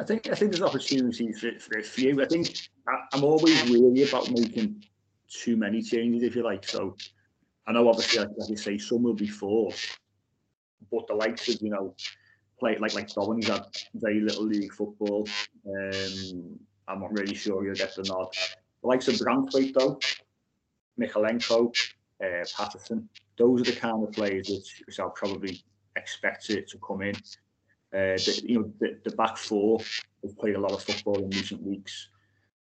I 0.00 0.04
think 0.04 0.28
I 0.28 0.34
think 0.34 0.50
there's 0.50 0.62
opportunities 0.62 1.40
for, 1.40 1.58
for 1.58 1.78
a 1.78 1.82
few. 1.82 2.20
I 2.22 2.26
think 2.26 2.68
I, 2.88 2.98
I'm 3.12 3.24
always 3.24 3.62
weary 3.70 4.08
about 4.08 4.30
making 4.30 4.84
too 5.28 5.56
many 5.56 5.82
changes, 5.82 6.22
if 6.22 6.36
you 6.36 6.42
like. 6.42 6.66
So 6.66 6.96
I 7.66 7.72
know 7.72 7.88
obviously, 7.88 8.20
like, 8.20 8.28
like 8.36 8.50
you 8.50 8.56
say, 8.56 8.78
some 8.78 9.02
will 9.02 9.14
be 9.14 9.28
forced, 9.28 9.98
but 10.90 11.06
the 11.06 11.14
likes 11.14 11.48
of 11.48 11.60
you 11.60 11.70
know, 11.70 11.94
play 12.58 12.76
like 12.78 12.94
like 12.94 13.08
Dobbin, 13.08 13.38
he's 13.38 13.48
had 13.48 13.64
very 13.94 14.20
little 14.20 14.44
league 14.44 14.72
football. 14.72 15.28
Um, 15.66 16.58
I'm 16.88 17.00
not 17.00 17.12
really 17.12 17.34
sure 17.34 17.64
he'll 17.64 17.74
get 17.74 17.94
the 17.94 18.02
nod. 18.04 18.28
The 18.82 18.88
likes 18.88 19.08
of 19.08 19.14
Branthwaite 19.14 19.74
though, 19.74 19.98
Mykolenko, 21.00 21.74
uh, 22.22 22.44
Patterson, 22.56 23.08
those 23.36 23.62
are 23.62 23.64
the 23.72 23.76
kind 23.76 24.06
of 24.06 24.12
players 24.12 24.48
which, 24.48 24.82
which 24.86 25.00
I'll 25.00 25.10
probably 25.10 25.62
expect 25.96 26.50
it 26.50 26.68
to 26.68 26.78
come 26.78 27.02
in. 27.02 27.16
Uh, 27.94 28.18
the, 28.18 28.42
you 28.44 28.58
know, 28.58 28.72
the, 28.80 28.98
the 29.04 29.16
back 29.16 29.36
four 29.36 29.80
have 30.22 30.36
played 30.38 30.56
a 30.56 30.60
lot 30.60 30.72
of 30.72 30.82
football 30.82 31.18
in 31.22 31.30
recent 31.30 31.62
weeks, 31.62 32.08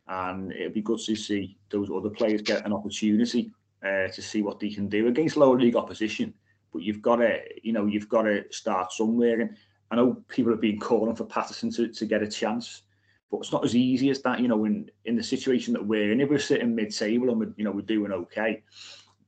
and 0.08 0.52
it'd 0.52 0.74
be 0.74 0.82
good 0.82 0.98
to 0.98 1.16
see 1.16 1.56
those 1.70 1.90
other 1.90 2.10
players 2.10 2.42
get 2.42 2.66
an 2.66 2.72
opportunity 2.72 3.50
uh, 3.84 4.08
to 4.08 4.20
see 4.22 4.42
what 4.42 4.60
they 4.60 4.68
can 4.68 4.88
do 4.88 5.08
against 5.08 5.36
lower 5.36 5.58
league 5.58 5.76
opposition. 5.76 6.34
But 6.72 6.82
you've 6.82 7.02
got 7.02 7.16
to, 7.16 7.38
you 7.62 7.72
know, 7.72 7.86
you've 7.86 8.08
got 8.08 8.22
to 8.22 8.44
start 8.50 8.92
somewhere. 8.92 9.40
And 9.40 9.56
I 9.92 9.96
know 9.96 10.16
people 10.28 10.50
have 10.52 10.60
been 10.62 10.80
calling 10.80 11.14
for 11.14 11.24
Patterson 11.24 11.70
to, 11.72 11.86
to 11.86 12.06
get 12.06 12.22
a 12.22 12.26
chance, 12.26 12.84
but 13.30 13.40
it's 13.40 13.52
not 13.52 13.62
as 13.62 13.76
easy 13.76 14.08
as 14.08 14.22
that. 14.22 14.40
You 14.40 14.48
know, 14.48 14.64
in 14.64 14.90
in 15.04 15.16
the 15.16 15.22
situation 15.22 15.74
that 15.74 15.86
we're 15.86 16.10
in, 16.12 16.22
if 16.22 16.30
we're 16.30 16.38
sitting 16.38 16.74
mid-table 16.74 17.28
and 17.28 17.38
we're, 17.38 17.52
you 17.58 17.64
know 17.64 17.72
we're 17.72 17.82
doing 17.82 18.10
okay, 18.10 18.62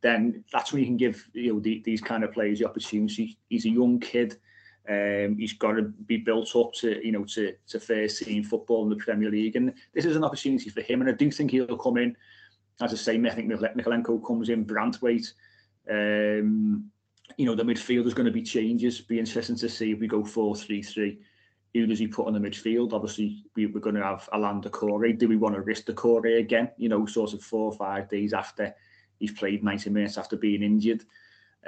then 0.00 0.42
that's 0.50 0.72
when 0.72 0.80
you 0.80 0.86
can 0.86 0.96
give 0.96 1.22
you 1.34 1.52
know 1.52 1.60
the, 1.60 1.82
these 1.84 2.00
kind 2.00 2.24
of 2.24 2.32
players 2.32 2.60
the 2.60 2.64
opportunity. 2.64 3.36
He's 3.50 3.66
a 3.66 3.68
young 3.68 4.00
kid. 4.00 4.38
Um, 4.88 5.36
he's 5.38 5.52
got 5.52 5.72
to 5.72 5.82
be 5.82 6.16
built 6.18 6.54
up 6.56 6.72
to, 6.74 7.04
you 7.04 7.12
know, 7.12 7.24
to, 7.24 7.54
to 7.68 7.80
first 7.80 8.22
team 8.22 8.42
football 8.42 8.84
in 8.84 8.90
the 8.90 8.96
Premier 8.96 9.30
League, 9.30 9.56
and 9.56 9.72
this 9.94 10.06
is 10.06 10.16
an 10.16 10.24
opportunity 10.24 10.70
for 10.70 10.80
him. 10.80 11.02
And 11.02 11.10
I 11.10 11.14
do 11.14 11.30
think 11.30 11.50
he'll 11.50 11.76
come 11.76 11.98
in. 11.98 12.16
As 12.80 12.92
I 12.92 12.96
say, 12.96 13.22
I 13.22 13.30
think 13.30 13.50
Mykolenko 13.50 14.26
comes 14.26 14.48
in, 14.48 14.64
Branthwaite. 14.64 15.32
Um, 15.90 16.90
you 17.36 17.46
know, 17.46 17.54
the 17.54 17.62
midfield 17.62 18.06
is 18.06 18.14
going 18.14 18.26
to 18.26 18.32
be 18.32 18.42
changes. 18.42 19.00
Be 19.00 19.18
interesting 19.18 19.56
to 19.56 19.68
see 19.68 19.92
if 19.92 20.00
we 20.00 20.06
go 20.06 20.24
four 20.24 20.54
three 20.54 20.82
three. 20.82 21.20
Who 21.72 21.86
does 21.86 21.98
he 21.98 22.06
put 22.06 22.28
on 22.28 22.34
the 22.34 22.38
midfield? 22.38 22.92
Obviously, 22.92 23.44
we, 23.56 23.66
we're 23.66 23.80
going 23.80 23.96
to 23.96 24.04
have 24.04 24.28
Allan 24.32 24.62
Doucouré. 24.62 25.18
Do 25.18 25.28
we 25.28 25.36
want 25.36 25.56
to 25.56 25.60
risk 25.60 25.86
Doucouré 25.86 26.38
again? 26.38 26.70
You 26.76 26.88
know, 26.88 27.04
sort 27.06 27.32
of 27.32 27.42
four 27.42 27.72
or 27.72 27.72
five 27.72 28.08
days 28.08 28.32
after 28.32 28.72
he's 29.18 29.32
played 29.32 29.64
90 29.64 29.90
minutes 29.90 30.16
after 30.16 30.36
being 30.36 30.62
injured. 30.62 31.04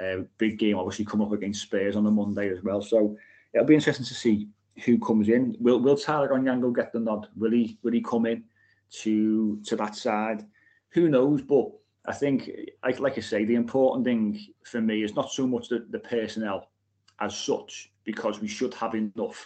Uh, 0.01 0.19
big 0.37 0.59
game, 0.59 0.77
obviously, 0.77 1.03
come 1.03 1.21
up 1.21 1.33
against 1.33 1.63
Spurs 1.63 1.95
on 1.95 2.05
a 2.05 2.11
Monday 2.11 2.49
as 2.49 2.63
well. 2.63 2.81
So 2.81 3.17
it'll 3.53 3.65
be 3.65 3.75
interesting 3.75 4.05
to 4.05 4.13
see 4.13 4.47
who 4.85 4.99
comes 4.99 5.27
in. 5.27 5.55
Will 5.59 5.79
Will 5.79 5.97
Tyler 5.97 6.29
Onyango 6.29 6.73
get 6.73 6.93
the 6.93 6.99
nod? 6.99 7.27
Will 7.35 7.51
he 7.51 7.77
Will 7.83 7.93
he 7.93 8.01
come 8.01 8.25
in 8.25 8.43
to 9.01 9.59
to 9.65 9.75
that 9.75 9.95
side? 9.95 10.45
Who 10.89 11.09
knows? 11.09 11.41
But 11.41 11.71
I 12.07 12.13
think, 12.13 12.49
like 12.99 13.17
I 13.17 13.21
say, 13.21 13.43
the 13.43 13.55
important 13.55 14.05
thing 14.05 14.39
for 14.63 14.79
me 14.79 15.03
is 15.03 15.15
not 15.15 15.29
so 15.29 15.45
much 15.45 15.67
the, 15.67 15.85
the 15.89 15.99
personnel 15.99 16.69
as 17.19 17.35
such, 17.35 17.91
because 18.05 18.39
we 18.39 18.47
should 18.47 18.73
have 18.75 18.95
enough, 18.95 19.45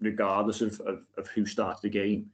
regardless 0.00 0.60
of, 0.60 0.80
of, 0.80 1.02
of 1.16 1.28
who 1.28 1.46
starts 1.46 1.80
the 1.80 1.88
game. 1.88 2.26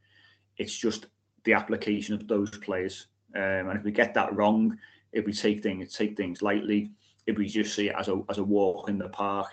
It's 0.56 0.76
just 0.76 1.06
the 1.44 1.52
application 1.52 2.14
of 2.14 2.26
those 2.26 2.50
players. 2.50 3.08
Um, 3.34 3.68
and 3.68 3.78
if 3.78 3.84
we 3.84 3.92
get 3.92 4.14
that 4.14 4.34
wrong, 4.34 4.78
if 5.12 5.26
we 5.26 5.32
take 5.32 5.62
things 5.62 5.94
take 5.94 6.16
things 6.16 6.40
lightly, 6.40 6.90
if 7.26 7.36
we 7.36 7.46
just 7.46 7.74
see 7.74 7.88
it 7.88 7.94
as 7.98 8.08
a 8.08 8.22
as 8.30 8.38
a 8.38 8.44
walk 8.44 8.88
in 8.88 8.96
the 8.96 9.08
park, 9.10 9.48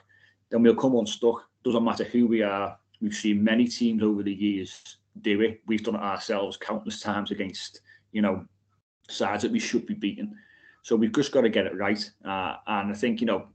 then 0.50 0.62
we'll 0.62 0.76
come 0.76 0.96
unstuck. 0.96 1.44
Doesn't 1.64 1.84
matter 1.84 2.06
who 2.06 2.28
we 2.28 2.44
are. 2.44 2.78
We've 3.02 3.14
seen 3.14 3.44
many 3.44 3.68
teams 3.68 4.04
over 4.04 4.24
the 4.24 4.34
years 4.34 4.98
do 5.22 5.42
it. 5.42 5.62
We've 5.68 5.84
done 5.84 5.96
it 5.96 6.02
ourselves 6.02 6.58
countless 6.58 7.02
times 7.02 7.32
against 7.32 7.82
you 8.14 8.22
know 8.22 8.46
sides 9.10 9.43
that 9.43 9.51
we 9.51 9.60
should 9.60 9.86
be 9.86 9.93
beating. 9.93 10.34
So 10.82 10.95
we've 10.95 11.14
just 11.14 11.32
got 11.32 11.41
to 11.41 11.49
get 11.49 11.66
it 11.66 11.78
right. 11.78 11.99
Uh, 12.26 12.56
and 12.68 12.91
I 12.91 12.93
think 12.93 13.22
you 13.22 13.28
know 13.28 13.47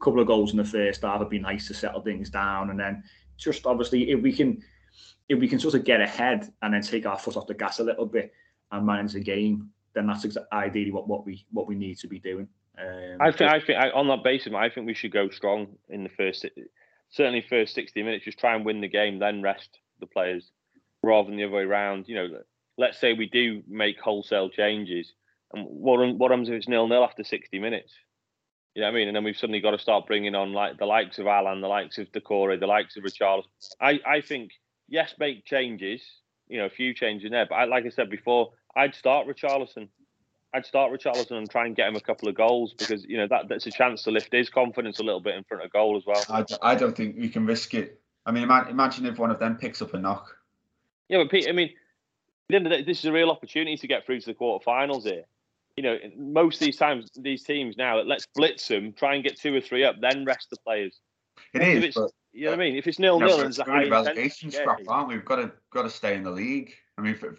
a 0.00 0.04
couple 0.04 0.20
of 0.20 0.26
goals 0.26 0.52
in 0.52 0.56
the 0.56 0.64
first 0.64 1.02
half 1.02 1.18
would 1.18 1.28
be 1.28 1.38
nice 1.38 1.66
to 1.68 1.74
settle 1.74 2.00
things 2.00 2.30
down, 2.30 2.70
and 2.70 2.78
then 2.78 3.02
just 3.36 3.66
obviously 3.66 4.10
if 4.10 4.20
we 4.20 4.32
can 4.32 4.62
if 5.28 5.38
we 5.38 5.48
can 5.48 5.58
sort 5.58 5.74
of 5.74 5.84
get 5.84 6.00
ahead 6.00 6.52
and 6.62 6.72
then 6.72 6.82
take 6.82 7.06
our 7.06 7.18
foot 7.18 7.36
off 7.36 7.46
the 7.46 7.54
gas 7.54 7.80
a 7.80 7.84
little 7.84 8.06
bit 8.06 8.32
and 8.72 8.86
manage 8.86 9.12
the 9.12 9.20
game, 9.20 9.70
then 9.94 10.06
that's 10.06 10.26
ideally 10.52 10.92
what, 10.92 11.08
what 11.08 11.26
we 11.26 11.44
what 11.50 11.66
we 11.66 11.74
need 11.74 11.98
to 11.98 12.08
be 12.08 12.18
doing. 12.18 12.48
Um, 12.78 13.16
I 13.20 13.32
think 13.32 13.50
I 13.50 13.60
think 13.60 13.78
I, 13.78 13.90
on 13.90 14.08
that 14.08 14.22
basis, 14.22 14.52
I 14.54 14.68
think 14.68 14.86
we 14.86 14.94
should 14.94 15.12
go 15.12 15.30
strong 15.30 15.68
in 15.88 16.02
the 16.02 16.10
first, 16.10 16.44
certainly 17.10 17.44
first 17.48 17.74
sixty 17.74 18.02
minutes. 18.02 18.24
Just 18.24 18.38
try 18.38 18.54
and 18.54 18.64
win 18.64 18.80
the 18.80 18.88
game, 18.88 19.18
then 19.18 19.42
rest 19.42 19.78
the 19.98 20.06
players, 20.06 20.50
rather 21.02 21.28
than 21.28 21.38
the 21.38 21.44
other 21.44 21.54
way 21.54 21.62
around. 21.62 22.06
You 22.06 22.16
know, 22.16 22.28
let's 22.78 22.98
say 22.98 23.12
we 23.12 23.28
do 23.28 23.62
make 23.68 24.00
wholesale 24.00 24.48
changes, 24.48 25.12
and 25.52 25.64
what 25.66 25.98
what 26.16 26.30
happens 26.30 26.48
if 26.48 26.54
it's 26.54 26.68
nil 26.68 26.88
nil 26.88 27.04
after 27.04 27.24
sixty 27.24 27.58
minutes? 27.58 27.92
You 28.74 28.82
know 28.82 28.88
what 28.88 28.94
I 28.94 28.98
mean? 28.98 29.08
And 29.08 29.16
then 29.16 29.24
we've 29.24 29.36
suddenly 29.36 29.60
got 29.60 29.70
to 29.70 29.78
start 29.78 30.06
bringing 30.06 30.34
on 30.34 30.52
like 30.52 30.78
the 30.78 30.84
likes 30.84 31.18
of 31.18 31.26
Allan, 31.26 31.62
the 31.62 31.68
likes 31.68 31.96
of 31.96 32.12
Doucouré, 32.12 32.60
the 32.60 32.66
likes 32.66 32.96
of 32.96 33.04
Richarlison. 33.04 33.44
I 33.80 34.00
I 34.06 34.20
think 34.20 34.50
yes, 34.88 35.14
make 35.18 35.44
changes. 35.44 36.02
You 36.48 36.58
know, 36.58 36.66
a 36.66 36.70
few 36.70 36.94
changes 36.94 37.26
in 37.26 37.32
there, 37.32 37.46
but 37.48 37.56
I, 37.56 37.64
like 37.64 37.86
I 37.86 37.88
said 37.88 38.08
before, 38.08 38.52
I'd 38.76 38.94
start 38.94 39.26
Richarlison. 39.26 39.88
I'd 40.54 40.64
start 40.64 40.92
Richarlison 40.92 41.32
and 41.32 41.50
try 41.50 41.66
and 41.66 41.74
get 41.74 41.88
him 41.88 41.96
a 41.96 42.00
couple 42.00 42.28
of 42.28 42.36
goals 42.36 42.72
because 42.72 43.04
you 43.04 43.16
know 43.16 43.26
that 43.28 43.48
that's 43.48 43.66
a 43.66 43.70
chance 43.70 44.04
to 44.04 44.10
lift 44.10 44.32
his 44.32 44.48
confidence 44.48 45.00
a 45.00 45.02
little 45.02 45.20
bit 45.20 45.34
in 45.34 45.44
front 45.44 45.64
of 45.64 45.72
goal 45.72 45.96
as 45.96 46.04
well. 46.06 46.22
I, 46.28 46.44
I 46.62 46.74
don't 46.76 46.96
think 46.96 47.16
we 47.18 47.28
can 47.28 47.46
risk 47.46 47.74
it. 47.74 48.00
I 48.24 48.32
mean, 48.32 48.44
imagine 48.44 49.06
if 49.06 49.18
one 49.18 49.30
of 49.30 49.38
them 49.38 49.56
picks 49.56 49.82
up 49.82 49.94
a 49.94 49.98
knock. 49.98 50.36
Yeah, 51.08 51.18
but 51.18 51.30
Pete, 51.30 51.48
I 51.48 51.52
mean, 51.52 51.70
this 52.48 52.98
is 53.00 53.04
a 53.04 53.12
real 53.12 53.30
opportunity 53.30 53.76
to 53.76 53.86
get 53.86 54.04
through 54.06 54.20
to 54.20 54.26
the 54.26 54.34
quarterfinals 54.34 55.02
here. 55.04 55.24
you 55.76 55.82
know, 55.82 55.98
most 56.16 56.54
of 56.54 56.60
these 56.66 56.76
times, 56.76 57.10
these 57.16 57.42
teams 57.42 57.76
now, 57.76 57.98
let's 58.00 58.26
blitz 58.34 58.66
them, 58.66 58.94
try 58.94 59.14
and 59.14 59.22
get 59.22 59.38
two 59.38 59.54
or 59.54 59.60
three 59.60 59.84
up, 59.84 59.96
then 60.00 60.24
rest 60.24 60.48
the 60.50 60.56
players. 60.64 61.00
It 61.52 61.60
If 61.60 61.68
is, 61.68 61.84
it's- 61.84 61.94
but 61.94 62.10
You 62.32 62.44
know 62.46 62.50
what 62.52 62.60
I 62.60 62.64
mean? 62.64 62.76
If 62.76 62.86
it's 62.86 62.98
nil 62.98 63.18
nil, 63.18 63.30
and 63.32 63.40
there's 63.44 63.58
a 63.58 63.64
we're 63.66 63.82
in 63.82 63.90
high 63.92 63.98
a 63.98 64.02
relegation 64.02 64.50
scrap, 64.50 64.78
aren't 64.88 65.08
we? 65.08 65.16
We've 65.16 65.24
got 65.24 65.36
to 65.36 65.52
got 65.70 65.82
to 65.82 65.90
stay 65.90 66.14
in 66.14 66.22
the 66.22 66.30
league. 66.30 66.74
I 66.98 67.02
mean, 67.02 67.14
for 67.14 67.36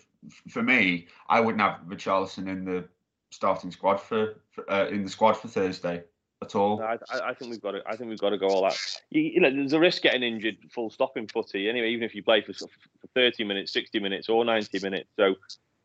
for 0.50 0.62
me, 0.64 1.08
I 1.30 1.40
wouldn't 1.40 1.62
have 1.62 1.82
Richarlison 1.88 2.48
in 2.48 2.66
the 2.66 2.88
starting 3.32 3.72
squad 3.72 3.98
for, 3.98 4.36
for 4.52 4.72
uh, 4.72 4.88
in 4.88 5.04
the 5.04 5.10
squad 5.10 5.34
for 5.34 5.48
Thursday 5.48 6.04
at 6.42 6.56
all. 6.56 6.82
I, 6.82 6.98
I 7.12 7.34
think 7.34 7.52
we've 7.52 7.62
got 7.62 7.72
to. 7.72 7.82
I 7.86 7.96
think 7.96 8.10
we've 8.10 8.20
got 8.20 8.30
to 8.30 8.38
go 8.38 8.48
all 8.48 8.66
out. 8.66 8.78
You, 9.10 9.22
you 9.22 9.40
know, 9.40 9.50
there's 9.52 9.74
a 9.74 9.80
risk 9.80 10.02
getting 10.02 10.24
injured, 10.24 10.58
full 10.72 10.90
stop 10.90 11.18
in 11.18 11.28
footy. 11.28 11.70
Anyway, 11.70 11.90
even 11.90 12.04
if 12.04 12.16
you 12.16 12.24
play 12.24 12.42
for, 12.42 12.54
for 12.54 12.68
30 13.16 13.44
minutes, 13.44 13.74
60 13.74 14.00
minutes, 14.00 14.30
or 14.30 14.46
90 14.46 14.80
minutes. 14.80 15.10
So, 15.16 15.36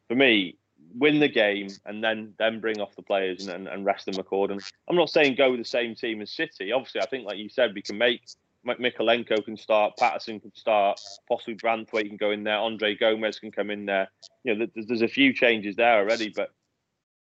for 0.08 0.14
me, 0.14 0.56
win 0.94 1.20
the 1.20 1.28
game 1.28 1.68
and 1.86 2.02
then 2.02 2.34
then 2.38 2.60
bring 2.60 2.80
off 2.80 2.94
the 2.96 3.02
players 3.02 3.46
and, 3.46 3.54
and, 3.54 3.68
and 3.68 3.84
rest 3.84 4.06
them 4.06 4.18
accordingly. 4.18 4.64
I'm 4.88 4.96
not 4.96 5.10
saying 5.10 5.36
go 5.36 5.50
with 5.50 5.60
the 5.60 5.64
same 5.64 5.94
team 5.94 6.20
as 6.20 6.30
City. 6.30 6.72
Obviously, 6.72 7.00
I 7.00 7.06
think, 7.06 7.26
like 7.26 7.38
you 7.38 7.48
said, 7.48 7.74
we 7.74 7.82
can 7.82 7.98
make 7.98 8.22
Mik- 8.64 8.78
Mykolenko 8.78 9.44
can 9.44 9.56
start, 9.56 9.96
Patterson 9.98 10.40
can 10.40 10.54
start, 10.54 11.00
possibly 11.28 11.56
Branthwaite 11.56 12.08
can 12.08 12.16
go 12.16 12.30
in 12.30 12.44
there, 12.44 12.58
Andre 12.58 12.94
Gomes 12.94 13.38
can 13.38 13.50
come 13.50 13.70
in 13.70 13.86
there. 13.86 14.08
You 14.44 14.54
know, 14.54 14.66
there's, 14.74 14.86
there's 14.86 15.02
a 15.02 15.08
few 15.08 15.32
changes 15.32 15.76
there 15.76 15.98
already, 15.98 16.28
but 16.28 16.50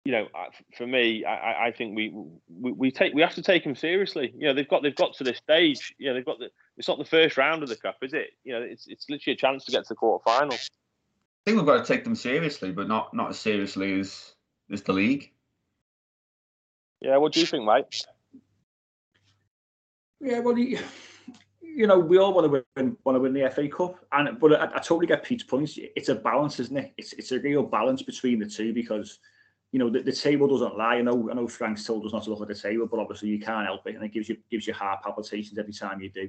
you 0.05 0.13
know, 0.13 0.29
for 0.77 0.87
me, 0.87 1.25
I, 1.25 1.35
I- 1.35 1.67
I 1.67 1.73
think 1.73 1.97
we, 1.97 2.15
we 2.49 2.73
we 2.73 2.91
take 2.91 3.15
we 3.15 3.23
have 3.23 3.35
to 3.35 3.43
take 3.43 3.65
them 3.65 3.75
seriously. 3.75 4.33
You 4.37 4.49
know, 4.49 4.55
they've 4.55 4.69
got 4.69 4.83
they've 4.83 4.95
got 4.95 5.15
to 5.15 5.25
this 5.25 5.39
stage. 5.39 5.95
You 5.99 6.09
know, 6.09 6.15
they've 6.15 6.25
got 6.25 6.39
the. 6.39 6.51
It's 6.77 6.89
not 6.89 6.99
the 6.99 7.05
first 7.05 7.37
round 7.37 7.63
of 7.63 7.69
the 7.69 7.77
cup, 7.77 7.97
is 8.03 8.13
it? 8.13 8.31
You 8.45 8.53
know, 8.53 8.61
it's 8.63 8.87
it's 8.87 9.07
literally 9.09 9.35
a 9.35 9.39
chance 9.39 9.65
to 9.65 9.73
get 9.73 9.85
to 9.85 9.89
the 9.91 9.95
quarter 9.95 10.23
final. 10.25 10.55
I 10.55 11.51
think 11.51 11.57
we've 11.59 11.67
got 11.67 11.85
to 11.85 11.93
take 11.93 12.05
them 12.05 12.15
seriously, 12.15 12.71
but 12.73 12.89
not 12.89 13.15
not 13.15 13.31
as 13.31 13.39
seriously 13.39 13.99
as 13.99 14.35
as 14.71 14.83
the 14.83 14.93
league. 14.93 15.31
Yeah, 17.01 17.17
what 17.19 17.33
do 17.33 17.41
you 17.41 17.47
think, 17.47 17.65
mate? 17.65 18.07
Yeah, 20.21 20.39
well, 20.41 20.57
you, 20.57 20.79
you 21.61 21.87
know, 21.87 21.99
we 21.99 22.17
all 22.19 22.33
want 22.33 22.47
to 22.51 22.65
win, 22.77 22.97
want 23.05 23.17
to 23.17 23.21
win 23.21 23.35
the 23.35 23.51
FA 23.51 23.69
Cup, 23.69 23.97
and 24.13 24.39
but 24.41 24.55
I, 24.55 24.65
I 24.65 24.79
totally 24.79 25.07
get 25.07 25.23
Pete's 25.23 25.45
points. 25.45 25.79
It's 25.79 26.09
a 26.09 26.15
balance, 26.15 26.61
isn't 26.61 26.77
it? 26.77 26.93
It's 26.97 27.13
it's 27.15 27.33
a 27.33 27.41
real 27.41 27.63
balance 27.63 28.03
between 28.03 28.39
the 28.39 28.47
two 28.47 28.73
because, 28.73 29.19
you 29.75 29.81
know, 29.81 29.91
the, 29.91 30.03
the 30.03 30.13
table 30.13 30.47
doesn't 30.47 30.79
lie. 30.79 30.99
I 30.99 31.03
know 31.03 31.29
I 31.29 31.35
know 31.35 31.49
Frank's 31.49 31.85
told 31.85 32.07
us 32.07 32.13
not 32.13 32.23
to 32.23 32.31
look 32.31 32.43
at 32.43 32.47
the 32.47 32.55
table, 32.55 32.87
but 32.87 33.01
obviously 33.01 33.31
you 33.31 33.41
can't 33.41 33.67
help 33.67 33.85
it, 33.89 33.97
and 33.97 34.05
it 34.05 34.13
gives 34.13 34.29
you 34.29 34.37
gives 34.49 34.69
you 34.69 34.73
heart 34.73 35.03
palpitations 35.03 35.59
every 35.59 35.73
time 35.73 36.01
you 36.01 36.11
do. 36.11 36.29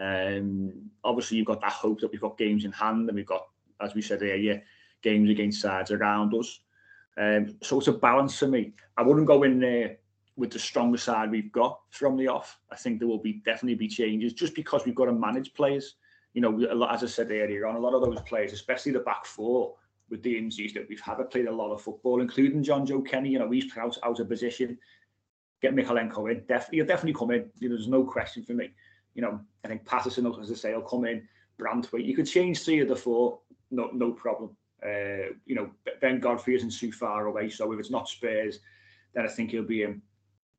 Um, 0.00 0.88
obviously 1.02 1.38
you've 1.38 1.48
got 1.48 1.60
that 1.60 1.72
hope 1.72 2.00
that 2.00 2.12
we've 2.12 2.20
got 2.20 2.38
games 2.38 2.64
in 2.64 2.70
hand, 2.70 3.08
and 3.08 3.16
we've 3.16 3.26
got, 3.26 3.48
as 3.80 3.96
we 3.96 4.00
said 4.00 4.22
earlier, 4.22 4.62
games 5.02 5.28
against 5.28 5.60
sides 5.60 5.90
around 5.90 6.32
us. 6.34 6.60
Um, 7.16 7.56
so 7.64 7.78
it's 7.78 7.88
a 7.88 7.92
balance 7.94 8.38
for 8.38 8.46
me. 8.46 8.74
I 8.96 9.02
wouldn't 9.02 9.26
go 9.26 9.42
in 9.42 9.58
there 9.58 9.96
with 10.36 10.52
the 10.52 10.60
stronger 10.60 10.98
side 10.98 11.32
we've 11.32 11.50
got 11.50 11.80
from 11.90 12.16
the 12.16 12.28
off. 12.28 12.60
I 12.70 12.76
think 12.76 13.00
there 13.00 13.08
will 13.08 13.18
be 13.18 13.42
definitely 13.44 13.74
be 13.74 13.88
changes 13.88 14.34
just 14.34 14.54
because 14.54 14.86
we've 14.86 14.94
got 14.94 15.06
to 15.06 15.12
manage 15.12 15.52
players. 15.52 15.96
You 16.32 16.42
know, 16.42 16.86
as 16.86 17.02
I 17.02 17.08
said 17.08 17.32
earlier 17.32 17.66
on, 17.66 17.74
a 17.74 17.80
lot 17.80 17.94
of 17.94 18.04
those 18.04 18.20
players, 18.20 18.52
especially 18.52 18.92
the 18.92 19.00
back 19.00 19.26
four, 19.26 19.74
with 20.10 20.22
the 20.22 20.36
injuries 20.36 20.72
that 20.74 20.86
we've 20.88 21.00
had, 21.00 21.18
have 21.18 21.30
played 21.30 21.46
a 21.46 21.54
lot 21.54 21.72
of 21.72 21.82
football, 21.82 22.20
including 22.20 22.62
Jonjoe 22.62 23.06
Kenny. 23.06 23.30
You 23.30 23.38
know, 23.38 23.50
he's 23.50 23.76
out, 23.76 23.96
out 24.02 24.20
of 24.20 24.28
position. 24.28 24.78
Get 25.60 25.74
Mykolenko 25.74 26.30
in. 26.30 26.44
Definitely, 26.46 26.78
he'll 26.78 26.86
definitely 26.86 27.18
come 27.18 27.30
in. 27.32 27.50
You 27.58 27.68
know, 27.68 27.74
there's 27.76 27.88
no 27.88 28.04
question 28.04 28.44
for 28.44 28.54
me. 28.54 28.70
You 29.14 29.22
know, 29.22 29.40
I 29.64 29.68
think 29.68 29.84
Patterson, 29.84 30.26
as 30.26 30.50
I 30.50 30.54
say, 30.54 30.74
will 30.74 30.82
come 30.82 31.04
in. 31.04 31.26
Branthwaite. 31.58 32.06
You 32.06 32.14
could 32.14 32.26
change 32.26 32.62
three 32.62 32.80
of 32.80 32.88
the 32.88 32.96
four, 32.96 33.40
no, 33.70 33.90
no 33.92 34.12
problem. 34.12 34.56
Uh, 34.82 35.34
you 35.44 35.54
know, 35.54 35.70
Ben 36.00 36.20
Godfrey 36.20 36.54
isn't 36.54 36.72
too 36.72 36.92
far 36.92 37.26
away, 37.26 37.48
so 37.48 37.72
if 37.72 37.80
it's 37.80 37.90
not 37.90 38.08
Spurs, 38.08 38.60
then 39.12 39.24
I 39.24 39.28
think 39.28 39.50
he'll 39.50 39.64
be 39.64 39.82
in 39.82 40.00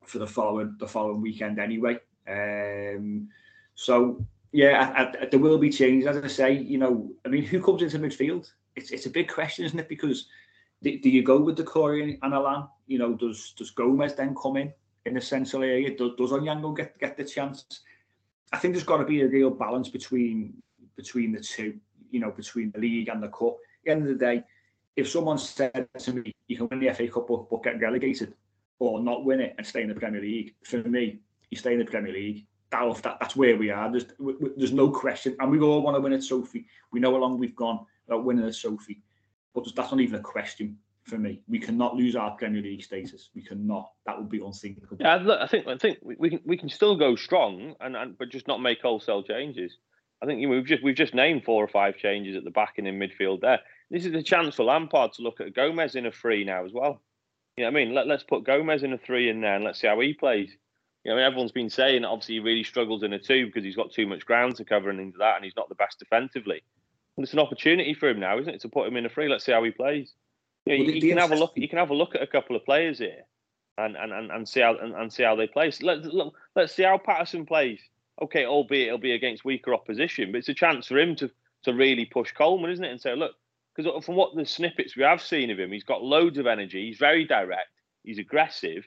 for 0.04 0.18
the 0.18 0.26
following 0.26 0.76
the 0.78 0.86
following 0.86 1.20
weekend 1.20 1.58
anyway. 1.58 1.98
Um, 2.28 3.28
so 3.74 4.24
yeah, 4.52 4.92
I, 4.96 5.22
I, 5.22 5.26
there 5.26 5.40
will 5.40 5.58
be 5.58 5.70
changes. 5.70 6.06
As 6.06 6.22
I 6.22 6.26
say, 6.26 6.52
you 6.52 6.78
know, 6.78 7.10
I 7.24 7.28
mean, 7.28 7.44
who 7.44 7.62
comes 7.62 7.82
into 7.82 7.98
midfield? 7.98 8.50
It's 8.80 8.90
it's 8.90 9.06
a 9.06 9.10
big 9.10 9.28
question, 9.28 9.64
isn't 9.66 9.78
it? 9.78 9.88
Because 9.88 10.26
do, 10.82 10.98
do 10.98 11.10
you 11.10 11.22
go 11.22 11.38
with 11.38 11.58
Doucouré 11.58 12.18
and 12.22 12.34
Allan? 12.34 12.64
You 12.86 12.98
know, 12.98 13.14
does 13.14 13.52
does 13.56 13.70
Gomes 13.70 14.14
then 14.14 14.34
come 14.34 14.56
in 14.56 14.72
in 15.06 15.14
the 15.14 15.20
central 15.20 15.62
area? 15.62 15.96
Does, 15.96 16.12
does 16.16 16.30
Onyango 16.32 16.76
get 16.76 16.98
get 16.98 17.16
the 17.16 17.24
chance? 17.24 17.64
I 18.52 18.56
think 18.58 18.74
there's 18.74 18.84
got 18.84 18.98
to 18.98 19.04
be 19.04 19.20
a 19.22 19.28
real 19.28 19.50
balance 19.50 19.88
between 19.88 20.54
between 20.96 21.32
the 21.32 21.40
two. 21.40 21.78
You 22.10 22.20
know, 22.20 22.30
between 22.30 22.72
the 22.72 22.80
league 22.80 23.08
and 23.08 23.22
the 23.22 23.28
cup. 23.28 23.54
At 23.54 23.84
the 23.84 23.90
end 23.92 24.02
of 24.02 24.08
the 24.08 24.24
day, 24.26 24.42
if 24.96 25.08
someone 25.08 25.38
said 25.38 25.86
to 25.96 26.12
me, 26.12 26.34
"You 26.48 26.56
can 26.56 26.68
win 26.68 26.80
the 26.80 26.92
FA 26.92 27.06
Cup 27.06 27.28
but, 27.28 27.48
but 27.48 27.62
get 27.62 27.80
relegated," 27.80 28.34
or 28.78 29.00
not 29.00 29.24
win 29.24 29.40
it 29.40 29.54
and 29.58 29.66
stay 29.66 29.82
in 29.82 29.88
the 29.88 29.94
Premier 29.94 30.20
League. 30.20 30.54
For 30.64 30.78
me, 30.78 31.20
you 31.50 31.56
stay 31.56 31.74
in 31.74 31.78
the 31.78 31.84
Premier 31.84 32.12
League. 32.12 32.46
That, 32.70 33.02
that 33.02 33.18
that's 33.20 33.36
where 33.36 33.56
we 33.56 33.70
are. 33.70 33.90
There's 33.90 34.06
there's 34.56 34.72
no 34.72 34.90
question, 34.90 35.36
and 35.38 35.50
we 35.50 35.60
all 35.60 35.82
want 35.82 35.96
to 35.96 36.00
win 36.00 36.12
it, 36.12 36.22
Sophie. 36.24 36.66
We 36.90 37.00
know 37.00 37.12
how 37.12 37.18
long 37.18 37.38
we've 37.38 37.56
gone 37.56 37.86
without 38.10 38.24
winning 38.24 38.44
a 38.44 38.52
Sophie, 38.52 39.02
but 39.54 39.64
that's 39.74 39.90
not 39.90 40.00
even 40.00 40.18
a 40.18 40.22
question 40.22 40.76
for 41.04 41.16
me. 41.16 41.40
We 41.48 41.58
cannot 41.58 41.96
lose 41.96 42.16
our 42.16 42.32
Premier 42.32 42.62
League 42.62 42.82
status. 42.82 43.30
We 43.34 43.42
cannot. 43.42 43.92
That 44.06 44.18
would 44.18 44.28
be 44.28 44.40
unthinkable. 44.44 44.96
Yeah, 44.98 45.16
look, 45.16 45.40
I 45.40 45.46
think 45.46 45.66
I 45.66 45.76
think 45.76 45.98
we, 46.02 46.16
we 46.18 46.30
can 46.30 46.40
we 46.44 46.56
can 46.56 46.68
still 46.68 46.96
go 46.96 47.16
strong 47.16 47.74
and, 47.80 47.96
and 47.96 48.18
but 48.18 48.30
just 48.30 48.48
not 48.48 48.60
make 48.60 48.80
wholesale 48.82 49.22
changes. 49.22 49.76
I 50.22 50.26
think 50.26 50.40
you 50.40 50.48
know, 50.48 50.54
we've 50.54 50.66
just 50.66 50.82
we've 50.82 50.94
just 50.94 51.14
named 51.14 51.44
four 51.44 51.62
or 51.62 51.68
five 51.68 51.96
changes 51.96 52.36
at 52.36 52.44
the 52.44 52.50
back 52.50 52.74
and 52.78 52.86
in 52.86 52.98
midfield 52.98 53.40
there. 53.40 53.60
This 53.90 54.04
is 54.04 54.14
a 54.14 54.22
chance 54.22 54.54
for 54.54 54.64
Lampard 54.64 55.12
to 55.14 55.22
look 55.22 55.40
at 55.40 55.54
Gomes 55.54 55.94
in 55.94 56.06
a 56.06 56.12
three 56.12 56.44
now 56.44 56.64
as 56.64 56.72
well. 56.72 57.00
You 57.56 57.64
know 57.64 57.72
what 57.72 57.80
I 57.80 57.84
mean? 57.84 57.94
Let, 57.94 58.06
let's 58.06 58.22
put 58.22 58.44
Gomes 58.44 58.82
in 58.82 58.92
a 58.92 58.98
three 58.98 59.28
in 59.28 59.40
there 59.40 59.56
and 59.56 59.64
let's 59.64 59.80
see 59.80 59.88
how 59.88 59.98
he 60.00 60.12
plays. 60.12 60.50
You 61.04 61.10
know, 61.10 61.16
I 61.16 61.20
mean, 61.20 61.26
everyone's 61.26 61.52
been 61.52 61.70
saying 61.70 62.04
obviously 62.04 62.34
he 62.34 62.40
really 62.40 62.62
struggles 62.62 63.02
in 63.02 63.12
a 63.14 63.18
two 63.18 63.46
because 63.46 63.64
he's 63.64 63.76
got 63.76 63.90
too 63.90 64.06
much 64.06 64.26
ground 64.26 64.56
to 64.56 64.64
cover 64.64 64.90
and 64.90 65.00
into 65.00 65.18
that, 65.18 65.36
and 65.36 65.44
he's 65.44 65.56
not 65.56 65.68
the 65.68 65.74
best 65.74 65.98
defensively. 65.98 66.62
It's 67.22 67.32
an 67.32 67.38
opportunity 67.38 67.94
for 67.94 68.08
him 68.08 68.20
now, 68.20 68.38
isn't 68.38 68.54
it, 68.54 68.60
to 68.62 68.68
put 68.68 68.86
him 68.86 68.96
in 68.96 69.06
a 69.06 69.08
free? 69.08 69.28
Let's 69.28 69.44
see 69.44 69.52
how 69.52 69.62
he 69.64 69.70
plays. 69.70 70.12
You, 70.66 70.78
know, 70.78 70.84
you, 70.84 70.92
you 70.92 71.08
can 71.08 71.18
have 71.18 71.32
a 71.32 71.36
look. 71.36 71.52
You 71.54 71.68
can 71.68 71.78
have 71.78 71.90
a 71.90 71.94
look 71.94 72.14
at 72.14 72.22
a 72.22 72.26
couple 72.26 72.56
of 72.56 72.64
players 72.64 72.98
here, 72.98 73.24
and 73.78 73.96
and, 73.96 74.12
and, 74.12 74.30
and 74.30 74.48
see 74.48 74.60
how 74.60 74.76
and, 74.76 74.94
and 74.94 75.12
see 75.12 75.22
how 75.22 75.36
they 75.36 75.46
play. 75.46 75.70
So 75.70 75.86
let, 75.86 76.04
look, 76.04 76.34
let's 76.54 76.74
see 76.74 76.82
how 76.82 76.98
Patterson 76.98 77.46
plays. 77.46 77.80
Okay, 78.22 78.44
albeit 78.44 78.88
it'll 78.88 78.98
be 78.98 79.12
against 79.12 79.44
weaker 79.44 79.72
opposition, 79.72 80.32
but 80.32 80.38
it's 80.38 80.48
a 80.50 80.54
chance 80.54 80.86
for 80.86 80.98
him 80.98 81.16
to 81.16 81.30
to 81.64 81.74
really 81.74 82.04
push 82.04 82.32
Coleman, 82.32 82.70
isn't 82.70 82.84
it? 82.84 82.90
And 82.90 83.00
say, 83.00 83.14
look, 83.14 83.32
because 83.74 84.04
from 84.04 84.16
what 84.16 84.34
the 84.34 84.44
snippets 84.44 84.96
we 84.96 85.02
have 85.02 85.22
seen 85.22 85.50
of 85.50 85.58
him, 85.58 85.72
he's 85.72 85.84
got 85.84 86.02
loads 86.02 86.38
of 86.38 86.46
energy. 86.46 86.86
He's 86.86 86.98
very 86.98 87.24
direct. 87.24 87.68
He's 88.02 88.18
aggressive. 88.18 88.84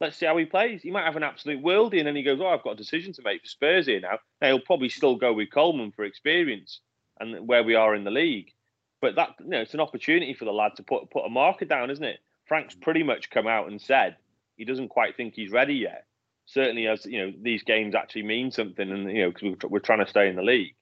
Let's 0.00 0.16
see 0.16 0.26
how 0.26 0.36
he 0.36 0.44
plays. 0.44 0.82
He 0.82 0.90
might 0.90 1.06
have 1.06 1.16
an 1.16 1.22
absolute 1.22 1.62
worldie, 1.62 1.98
and 1.98 2.06
then 2.06 2.16
he 2.16 2.22
goes, 2.22 2.40
"Oh, 2.40 2.48
I've 2.48 2.62
got 2.62 2.72
a 2.72 2.76
decision 2.76 3.12
to 3.14 3.22
make 3.22 3.42
for 3.42 3.48
Spurs 3.48 3.86
here 3.86 4.00
now." 4.00 4.18
Now 4.40 4.48
he'll 4.48 4.60
probably 4.60 4.90
still 4.90 5.16
go 5.16 5.32
with 5.32 5.50
Coleman 5.50 5.92
for 5.92 6.04
experience 6.04 6.80
and 7.20 7.46
where 7.46 7.62
we 7.62 7.74
are 7.74 7.94
in 7.94 8.04
the 8.04 8.10
league. 8.10 8.52
But 9.00 9.16
that, 9.16 9.30
you 9.40 9.48
know, 9.48 9.60
it's 9.60 9.74
an 9.74 9.80
opportunity 9.80 10.34
for 10.34 10.44
the 10.44 10.52
lad 10.52 10.72
to 10.76 10.82
put 10.82 11.10
put 11.10 11.26
a 11.26 11.30
marker 11.30 11.64
down, 11.64 11.90
isn't 11.90 12.04
it? 12.04 12.20
Frank's 12.46 12.74
pretty 12.74 13.02
much 13.02 13.30
come 13.30 13.46
out 13.46 13.68
and 13.68 13.80
said 13.80 14.16
he 14.56 14.64
doesn't 14.64 14.88
quite 14.88 15.16
think 15.16 15.34
he's 15.34 15.50
ready 15.50 15.74
yet. 15.74 16.06
Certainly, 16.46 16.86
as 16.86 17.04
you 17.06 17.18
know, 17.18 17.32
these 17.42 17.62
games 17.62 17.94
actually 17.94 18.22
mean 18.22 18.50
something, 18.50 18.90
and 18.90 19.10
you 19.10 19.22
know, 19.22 19.30
because 19.30 19.56
we're, 19.62 19.68
we're 19.68 19.78
trying 19.80 20.04
to 20.04 20.10
stay 20.10 20.28
in 20.28 20.36
the 20.36 20.42
league. 20.42 20.74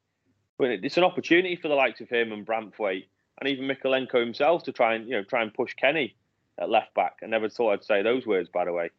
But 0.59 0.71
it's 0.71 0.97
an 0.97 1.05
opportunity 1.05 1.57
for 1.57 1.69
the 1.69 1.75
likes 1.75 2.01
of 2.01 2.09
him 2.09 2.33
and 2.33 2.47
Branthwaite 2.47 3.07
and 3.41 3.49
even 3.49 3.67
Mykolenko 3.67 4.21
himself 4.21 4.63
to 4.65 4.73
try 4.73 4.95
and 4.95 5.07
you 5.07 5.13
know 5.13 5.25
try 5.25 5.43
and 5.43 5.53
push 5.53 5.75
Kenny 5.75 6.15
at 6.59 6.71
left 6.71 6.95
back. 6.95 7.19
I 7.23 7.27
never 7.27 7.49
thought 7.49 7.73
I'd 7.73 7.85
say 7.85 8.03
those 8.03 8.27
words, 8.27 8.49
by 8.49 8.65
the 8.65 8.73
way. 8.73 8.91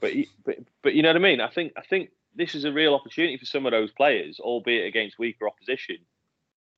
But 0.00 0.12
but 0.44 0.56
but 0.82 0.94
you 0.94 1.02
know 1.02 1.10
what 1.10 1.16
I 1.16 1.20
mean. 1.20 1.40
I 1.40 1.48
think 1.48 1.72
I 1.76 1.82
think 1.82 2.10
this 2.34 2.54
is 2.54 2.64
a 2.64 2.72
real 2.72 2.94
opportunity 2.94 3.36
for 3.36 3.44
some 3.44 3.66
of 3.66 3.72
those 3.72 3.90
players, 3.90 4.40
albeit 4.40 4.86
against 4.86 5.18
weaker 5.18 5.46
opposition. 5.46 5.96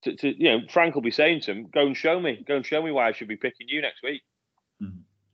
To, 0.04 0.16
to 0.16 0.42
you 0.42 0.50
know, 0.50 0.60
Frank 0.70 0.94
will 0.94 1.02
be 1.02 1.10
saying 1.10 1.40
to 1.42 1.52
him, 1.52 1.68
"Go 1.72 1.86
and 1.86 1.96
show 1.96 2.20
me. 2.20 2.44
Go 2.46 2.56
and 2.56 2.66
show 2.66 2.82
me 2.82 2.90
why 2.90 3.08
I 3.08 3.12
should 3.12 3.28
be 3.28 3.36
picking 3.36 3.68
you 3.68 3.80
next 3.80 4.02
week." 4.02 4.22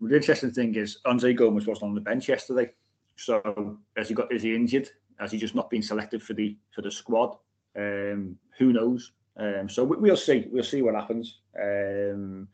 The 0.00 0.16
interesting 0.16 0.50
thing 0.52 0.74
is, 0.76 0.98
Andre 1.04 1.34
Gomes 1.34 1.66
wasn't 1.66 1.90
on 1.90 1.94
the 1.94 2.00
bench 2.00 2.28
yesterday. 2.28 2.70
So 3.16 3.78
has 3.96 4.08
he 4.08 4.14
got? 4.14 4.32
Is 4.32 4.42
he 4.42 4.54
injured? 4.54 4.88
Has 5.18 5.32
he 5.32 5.38
just 5.38 5.54
not 5.54 5.68
been 5.68 5.82
selected 5.82 6.22
for 6.22 6.32
the 6.32 6.56
for 6.74 6.82
the 6.82 6.90
squad? 6.90 7.36
Um, 7.76 8.36
who 8.58 8.72
knows? 8.72 9.12
Um, 9.36 9.68
so 9.68 9.84
we, 9.84 9.96
we'll 9.96 10.16
see. 10.16 10.46
We'll 10.50 10.64
see 10.64 10.82
what 10.82 10.94
happens. 10.94 11.40
Um, 11.60 12.48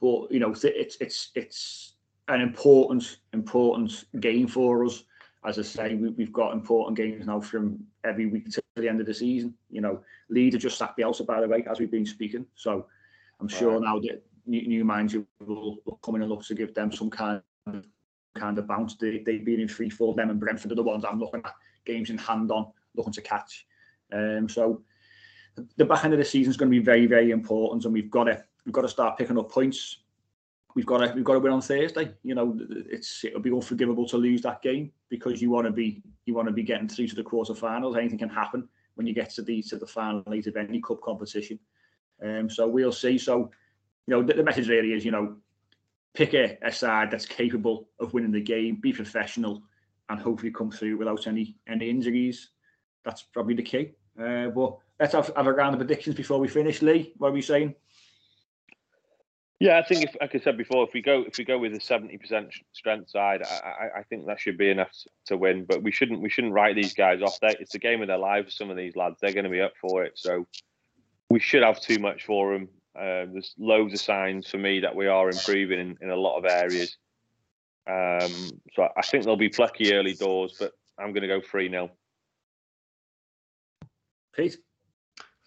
but 0.00 0.30
you 0.30 0.38
know, 0.38 0.52
it's 0.52 0.64
it's 0.64 1.30
it's 1.34 1.94
an 2.28 2.40
important 2.40 3.18
important 3.32 4.04
game 4.20 4.46
for 4.46 4.84
us. 4.84 5.04
As 5.44 5.58
I 5.58 5.62
say, 5.62 5.94
we, 5.94 6.10
we've 6.10 6.32
got 6.32 6.52
important 6.52 6.96
games 6.96 7.26
now 7.26 7.40
from 7.40 7.78
every 8.04 8.26
week 8.26 8.50
to 8.50 8.62
the 8.76 8.88
end 8.88 9.00
of 9.00 9.06
the 9.06 9.14
season. 9.14 9.54
You 9.70 9.80
know, 9.80 10.00
Leeds 10.28 10.54
have 10.54 10.62
just 10.62 10.78
sacked 10.78 10.98
Bielsa, 10.98 11.24
by 11.24 11.40
the 11.40 11.48
way, 11.48 11.64
as 11.70 11.78
we've 11.78 11.90
been 11.90 12.06
speaking. 12.06 12.44
So 12.54 12.86
I'm 13.40 13.48
sure 13.48 13.74
Right. 13.74 13.82
now 13.82 13.98
that 14.00 14.22
new, 14.46 14.66
new 14.66 14.84
manager 14.84 15.24
will, 15.40 15.78
will 15.84 15.98
come 16.02 16.16
in 16.16 16.22
and 16.22 16.30
look 16.30 16.44
to 16.46 16.54
give 16.54 16.74
them 16.74 16.90
some 16.90 17.10
kind 17.10 17.40
of 17.66 17.86
kind 18.36 18.58
of 18.58 18.66
bounce. 18.66 18.94
They, 18.94 19.18
they've 19.18 19.44
been 19.44 19.60
in 19.60 19.68
free 19.68 19.90
fall. 19.90 20.14
Them 20.14 20.30
and 20.30 20.40
Brentford 20.40 20.72
are 20.72 20.76
the 20.76 20.82
ones 20.82 21.04
I'm 21.04 21.20
looking 21.20 21.42
at 21.44 21.54
games 21.84 22.10
in 22.10 22.18
hand 22.18 22.50
on, 22.50 22.72
looking 22.96 23.12
to 23.12 23.22
catch. 23.22 23.66
Um, 24.12 24.48
so 24.48 24.82
the 25.76 25.84
back 25.84 26.04
end 26.04 26.14
of 26.14 26.18
the 26.18 26.24
season 26.24 26.50
is 26.50 26.56
going 26.56 26.70
to 26.70 26.78
be 26.78 26.84
very, 26.84 27.06
very 27.06 27.30
important, 27.30 27.84
and 27.84 27.92
we've 27.92 28.10
got 28.10 28.24
to 28.24 28.44
we've 28.64 28.72
got 28.72 28.82
to 28.82 28.88
start 28.88 29.18
picking 29.18 29.38
up 29.38 29.50
points. 29.50 29.98
We've 30.78 30.86
got 30.86 30.98
to 30.98 31.12
we've 31.12 31.24
got 31.24 31.32
to 31.32 31.40
win 31.40 31.52
on 31.52 31.60
Thursday. 31.60 32.12
You 32.22 32.36
know, 32.36 32.56
it's 32.88 33.24
it'll 33.24 33.40
be 33.40 33.50
unforgivable 33.50 34.06
to 34.10 34.16
lose 34.16 34.42
that 34.42 34.62
game 34.62 34.92
because 35.08 35.42
you 35.42 35.50
want 35.50 35.66
to 35.66 35.72
be 35.72 36.04
you 36.24 36.34
want 36.34 36.46
to 36.46 36.54
be 36.54 36.62
getting 36.62 36.86
through 36.86 37.08
to 37.08 37.16
the 37.16 37.24
quarterfinals. 37.24 37.98
Anything 37.98 38.18
can 38.18 38.28
happen 38.28 38.68
when 38.94 39.04
you 39.04 39.12
get 39.12 39.30
to 39.30 39.42
the 39.42 39.60
to 39.62 39.76
the 39.76 39.88
final 39.88 40.22
of 40.24 40.56
any 40.56 40.80
cup 40.80 41.00
competition. 41.02 41.58
Um, 42.24 42.48
so 42.48 42.68
we'll 42.68 42.92
see. 42.92 43.18
So, 43.18 43.50
you 44.06 44.14
know, 44.14 44.22
the, 44.22 44.34
the 44.34 44.44
message 44.44 44.68
really 44.68 44.92
is, 44.92 45.04
you 45.04 45.10
know, 45.10 45.36
pick 46.14 46.34
a, 46.34 46.56
a 46.62 46.70
side 46.70 47.10
that's 47.10 47.26
capable 47.26 47.88
of 47.98 48.14
winning 48.14 48.30
the 48.30 48.40
game, 48.40 48.76
be 48.76 48.92
professional, 48.92 49.64
and 50.10 50.20
hopefully 50.20 50.52
come 50.52 50.70
through 50.70 50.96
without 50.96 51.26
any 51.26 51.56
any 51.66 51.90
injuries. 51.90 52.50
That's 53.04 53.22
probably 53.22 53.54
the 53.54 53.64
key. 53.64 53.94
Uh, 54.16 54.50
but 54.50 54.76
let's 55.00 55.14
have, 55.14 55.32
have 55.34 55.48
a 55.48 55.52
round 55.52 55.74
of 55.74 55.80
predictions 55.80 56.14
before 56.14 56.38
we 56.38 56.46
finish. 56.46 56.82
Lee, 56.82 57.14
what 57.16 57.30
are 57.30 57.32
we 57.32 57.42
saying? 57.42 57.74
Yeah, 59.60 59.78
I 59.78 59.82
think 59.82 60.04
if, 60.04 60.16
like 60.20 60.34
I 60.36 60.38
said 60.38 60.56
before, 60.56 60.84
if 60.84 60.94
we 60.94 61.02
go 61.02 61.24
if 61.26 61.36
we 61.36 61.44
go 61.44 61.58
with 61.58 61.74
a 61.74 61.80
seventy 61.80 62.16
percent 62.16 62.52
strength 62.72 63.10
side, 63.10 63.42
I, 63.42 63.98
I, 63.98 64.02
think 64.04 64.26
that 64.26 64.38
should 64.38 64.56
be 64.56 64.70
enough 64.70 64.92
to 65.26 65.36
win. 65.36 65.64
But 65.64 65.82
we 65.82 65.90
shouldn't 65.90 66.20
we 66.20 66.30
shouldn't 66.30 66.52
write 66.52 66.76
these 66.76 66.94
guys 66.94 67.22
off. 67.22 67.40
They, 67.40 67.56
it's 67.58 67.72
the 67.72 67.80
game 67.80 68.00
of 68.00 68.06
their 68.06 68.18
lives. 68.18 68.56
Some 68.56 68.70
of 68.70 68.76
these 68.76 68.94
lads, 68.94 69.16
they're 69.20 69.32
going 69.32 69.44
to 69.44 69.50
be 69.50 69.60
up 69.60 69.72
for 69.80 70.04
it. 70.04 70.12
So 70.14 70.46
we 71.28 71.40
should 71.40 71.64
have 71.64 71.80
too 71.80 71.98
much 71.98 72.24
for 72.24 72.52
them. 72.52 72.68
Uh, 72.96 73.26
there's 73.32 73.54
loads 73.58 73.94
of 73.94 74.00
signs 74.00 74.48
for 74.48 74.58
me 74.58 74.80
that 74.80 74.94
we 74.94 75.08
are 75.08 75.28
improving 75.28 75.80
in, 75.80 75.98
in 76.00 76.10
a 76.10 76.16
lot 76.16 76.38
of 76.38 76.44
areas. 76.44 76.96
Um, 77.88 78.50
so 78.74 78.88
I 78.96 79.02
think 79.02 79.24
they'll 79.24 79.36
be 79.36 79.48
plucky 79.48 79.92
early 79.94 80.14
doors, 80.14 80.54
but 80.58 80.72
I'm 80.98 81.12
going 81.12 81.22
to 81.22 81.28
go 81.28 81.40
three 81.40 81.68
0 81.68 81.90
Pete. 84.36 84.58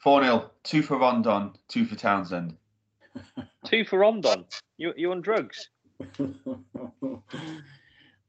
Four 0.03 0.23
0 0.23 0.51
Two 0.63 0.81
for 0.81 0.97
Rondon. 0.97 1.53
Two 1.69 1.85
for 1.85 1.95
Townsend. 1.95 2.57
Two 3.65 3.85
for 3.85 3.99
Rondon. 3.99 4.45
You 4.77 4.93
you 4.95 5.11
on 5.11 5.21
drugs? 5.21 5.69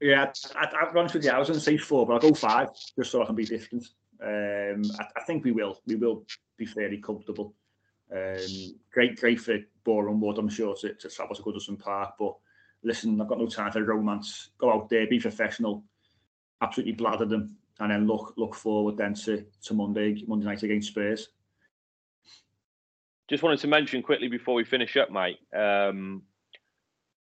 yeah, 0.01 0.31
I, 0.55 0.65
I, 0.65 0.87
I'd 0.87 0.93
run 0.93 1.09
with 1.13 1.23
you. 1.23 1.31
I 1.31 1.39
was 1.39 1.47
going 1.47 1.59
to 1.59 1.65
say 1.65 1.77
four, 1.77 2.05
but 2.05 2.13
I'll 2.13 2.19
go 2.19 2.33
five 2.33 2.69
just 2.97 3.11
so 3.11 3.23
I 3.23 3.25
can 3.25 3.35
be 3.35 3.45
distant. 3.45 3.85
Um, 4.21 4.83
I, 4.99 5.05
I, 5.17 5.23
think 5.25 5.43
we 5.43 5.51
will. 5.51 5.79
We 5.85 5.95
will 5.95 6.25
be 6.57 6.65
fairly 6.65 6.97
comfortable. 6.97 7.53
Um, 8.15 8.75
great, 8.91 9.19
great 9.19 9.39
for 9.39 9.57
Boreham 9.83 10.21
Wood, 10.21 10.37
I'm 10.37 10.49
sure, 10.49 10.75
to, 10.75 10.93
to 10.93 11.09
travel 11.09 11.35
to 11.35 11.41
Goodison 11.41 11.79
Park. 11.79 12.13
But 12.19 12.35
listen, 12.83 13.19
I've 13.19 13.27
got 13.27 13.39
no 13.39 13.47
time 13.47 13.71
for 13.71 13.83
romance. 13.83 14.51
Go 14.57 14.71
out 14.71 14.89
there, 14.89 15.07
be 15.07 15.19
professional, 15.19 15.83
absolutely 16.61 16.93
blather 16.93 17.25
them, 17.25 17.57
and 17.79 17.91
then 17.91 18.07
look 18.07 18.33
look 18.37 18.55
forward 18.55 18.97
then 18.97 19.13
to, 19.15 19.43
to 19.63 19.73
Monday 19.73 20.23
Monday 20.27 20.45
night 20.45 20.63
against 20.63 20.89
Spurs. 20.89 21.29
Just 23.29 23.43
wanted 23.43 23.59
to 23.59 23.67
mention 23.67 24.03
quickly 24.03 24.27
before 24.27 24.55
we 24.55 24.65
finish 24.65 24.97
up, 24.97 25.09
mate. 25.09 25.39
Um, 25.55 26.23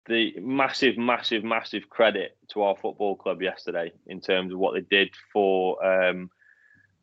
the 0.06 0.34
massive, 0.40 0.98
massive, 0.98 1.44
massive 1.44 1.88
credit 1.88 2.36
to 2.48 2.62
our 2.62 2.76
football 2.76 3.14
club 3.14 3.40
yesterday 3.40 3.92
in 4.06 4.20
terms 4.20 4.52
of 4.52 4.58
what 4.58 4.74
they 4.74 4.80
did 4.80 5.14
for 5.32 5.84
um, 5.84 6.28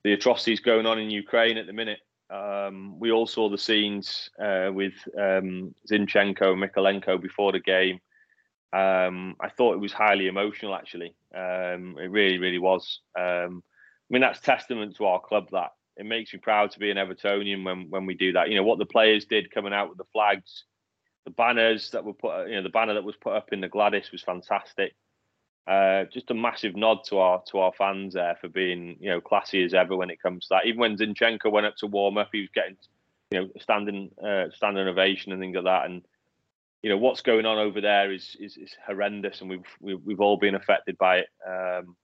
the 0.04 0.14
atrocities 0.14 0.60
going 0.60 0.86
on 0.86 1.00
in 1.00 1.10
Ukraine 1.10 1.58
at 1.58 1.66
the 1.66 1.74
minute. 1.74 2.00
Um, 2.30 3.00
we 3.00 3.12
all 3.12 3.26
saw 3.26 3.50
the 3.50 3.58
scenes 3.58 4.30
uh, 4.40 4.70
with 4.72 4.94
um, 5.18 5.74
Zinchenko 5.90 6.54
and 6.54 6.62
Mykolenko 6.62 7.22
before 7.22 7.52
the 7.52 7.60
game. 7.60 8.00
Um, 8.72 9.36
I 9.40 9.50
thought 9.50 9.74
it 9.74 9.80
was 9.80 9.94
highly 9.94 10.28
emotional, 10.28 10.76
actually. 10.76 11.16
Um, 11.34 11.96
it 11.98 12.12
really, 12.12 12.38
really 12.38 12.60
was. 12.60 13.00
Um, 13.18 13.64
I 13.66 14.14
mean, 14.14 14.22
that's 14.22 14.42
testament 14.42 14.98
to 14.98 15.06
our 15.06 15.20
club. 15.20 15.48
That 15.52 15.72
it 16.00 16.06
makes 16.06 16.34
me 16.34 16.40
proud 16.40 16.72
to 16.72 16.80
be 16.80 16.90
an 16.90 16.98
Evertonian 16.98 17.66
when 17.66 17.90
when 17.90 18.06
we 18.06 18.16
do 18.16 18.32
that. 18.32 18.50
You 18.50 18.56
know 18.56 18.64
what 18.64 18.80
the 18.80 18.86
players 18.86 19.26
did 19.26 19.52
coming 19.52 19.74
out 19.74 19.90
with 19.90 19.98
the 19.98 20.06
flags, 20.14 20.64
the 21.26 21.32
banners 21.32 21.92
that 21.92 22.06
were 22.06 22.14
put. 22.14 22.48
You 22.48 22.56
know, 22.56 22.64
the 22.64 22.70
banner 22.70 22.94
that 22.94 23.04
was 23.04 23.18
put 23.18 23.34
up 23.34 23.52
in 23.52 23.60
the 23.60 23.68
Gwladys 23.68 24.12
was 24.12 24.24
fantastic. 24.24 24.96
Uh, 25.68 26.06
just 26.06 26.32
a 26.32 26.34
massive 26.34 26.76
nod 26.76 27.00
to 27.08 27.20
our 27.20 27.44
to 27.52 27.60
our 27.60 27.74
fans 27.74 28.14
there 28.14 28.38
for 28.40 28.48
being 28.48 28.96
you 29.02 29.10
know 29.10 29.20
classy 29.20 29.62
as 29.64 29.74
ever 29.74 29.96
when 29.98 30.10
it 30.10 30.22
comes 30.22 30.48
to 30.48 30.56
that. 30.56 30.66
Even 30.66 30.80
when 30.80 30.98
Zinchenko 30.98 31.52
went 31.52 31.68
up 31.68 31.76
to 31.78 31.88
warm 31.88 32.18
up, 32.18 32.30
he 32.32 32.42
was 32.42 32.50
getting 32.56 32.78
you 33.32 33.42
know 33.42 33.50
standing 33.60 34.10
uh, 34.24 34.46
standing 34.56 34.88
ovation 34.88 35.34
and 35.34 35.42
things 35.42 35.56
like 35.56 35.66
that. 35.66 35.86
And 35.86 36.02
you 36.82 36.90
know 36.90 36.98
what's 36.98 37.22
going 37.22 37.46
on 37.46 37.58
over 37.58 37.82
there 37.82 38.14
is 38.14 38.38
is, 38.40 38.56
is 38.56 38.74
horrendous, 38.88 39.42
and 39.42 39.50
we've, 39.50 40.00
we've 40.06 40.22
all 40.22 40.38
been 40.38 40.56
affected 40.56 40.98
by 40.98 41.18
it. 41.18 41.28
Um, 41.46 41.98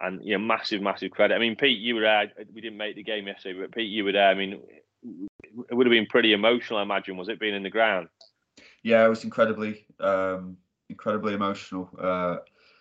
and 0.00 0.24
you 0.24 0.36
know, 0.36 0.44
massive, 0.44 0.82
massive 0.82 1.10
credit. 1.10 1.34
I 1.34 1.38
mean, 1.38 1.56
Pete, 1.56 1.78
you 1.78 1.94
were 1.94 2.02
there. 2.02 2.30
We 2.52 2.60
didn't 2.60 2.78
make 2.78 2.96
the 2.96 3.02
game 3.02 3.26
yesterday, 3.26 3.60
but 3.60 3.72
Pete, 3.72 3.90
you 3.90 4.04
were 4.04 4.12
there. 4.12 4.28
I 4.28 4.34
mean, 4.34 4.60
it 5.68 5.74
would 5.74 5.86
have 5.86 5.92
been 5.92 6.06
pretty 6.06 6.32
emotional, 6.32 6.78
I 6.78 6.82
imagine, 6.82 7.16
was 7.16 7.28
it 7.28 7.40
being 7.40 7.54
in 7.54 7.62
the 7.62 7.70
ground? 7.70 8.08
Yeah, 8.82 9.04
it 9.04 9.08
was 9.08 9.24
incredibly, 9.24 9.86
um, 10.00 10.56
incredibly 10.88 11.34
emotional. 11.34 11.88
Uh, 11.98 12.38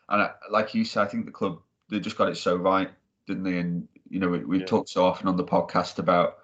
and 0.09 0.21
I, 0.23 0.31
like 0.51 0.73
you 0.73 0.83
said, 0.83 1.03
I 1.03 1.07
think 1.07 1.25
the 1.25 1.31
club 1.31 1.59
they 1.89 1.99
just 1.99 2.17
got 2.17 2.29
it 2.29 2.37
so 2.37 2.55
right, 2.55 2.89
didn't 3.27 3.43
they? 3.43 3.57
And 3.57 3.87
you 4.09 4.19
know, 4.19 4.29
we, 4.29 4.39
we've 4.39 4.61
yeah. 4.61 4.67
talked 4.67 4.89
so 4.89 5.05
often 5.05 5.27
on 5.27 5.37
the 5.37 5.43
podcast 5.43 5.99
about 5.99 6.37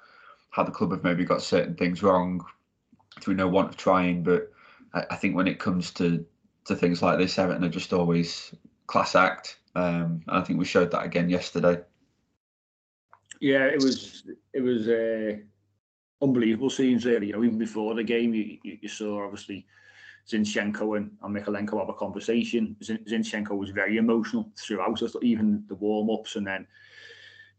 how 0.51 0.63
the 0.63 0.71
club 0.71 0.91
have 0.91 1.03
maybe 1.03 1.25
got 1.25 1.41
certain 1.41 1.75
things 1.75 2.01
wrong 2.01 2.43
through 3.21 3.35
no 3.35 3.47
want 3.47 3.69
of 3.69 3.77
trying. 3.77 4.23
But 4.23 4.51
I, 4.93 5.05
I 5.11 5.15
think 5.15 5.35
when 5.35 5.47
it 5.47 5.59
comes 5.59 5.91
to 5.91 6.25
to 6.65 6.75
things 6.75 7.01
like 7.01 7.17
this, 7.17 7.37
Everton 7.37 7.63
are 7.63 7.69
just 7.69 7.93
always 7.93 8.53
class 8.87 9.15
act. 9.15 9.57
Um, 9.79 10.21
and 10.27 10.37
I 10.37 10.41
think 10.41 10.59
we 10.59 10.65
showed 10.65 10.91
that 10.91 11.05
again 11.05 11.29
yesterday. 11.29 11.81
Yeah, 13.39 13.65
it 13.65 13.81
was 13.81 14.23
it 14.53 14.61
was 14.61 14.87
uh, 14.89 15.37
unbelievable 16.21 16.69
scenes 16.69 17.03
there. 17.03 17.23
You 17.23 17.33
know, 17.33 17.43
even 17.43 17.57
before 17.57 17.95
the 17.95 18.03
game, 18.03 18.33
you, 18.33 18.57
you 18.63 18.89
saw 18.89 19.23
obviously 19.23 19.65
Zinchenko 20.27 20.97
and, 20.97 21.11
and 21.21 21.69
have 21.69 21.89
a 21.89 21.93
conversation. 21.93 22.75
Zinchenko 22.81 23.57
was 23.57 23.69
very 23.69 23.97
emotional 23.97 24.51
throughout, 24.57 25.01
even 25.21 25.63
the 25.67 25.75
warm 25.75 26.09
ups, 26.09 26.35
and 26.35 26.45
then 26.45 26.67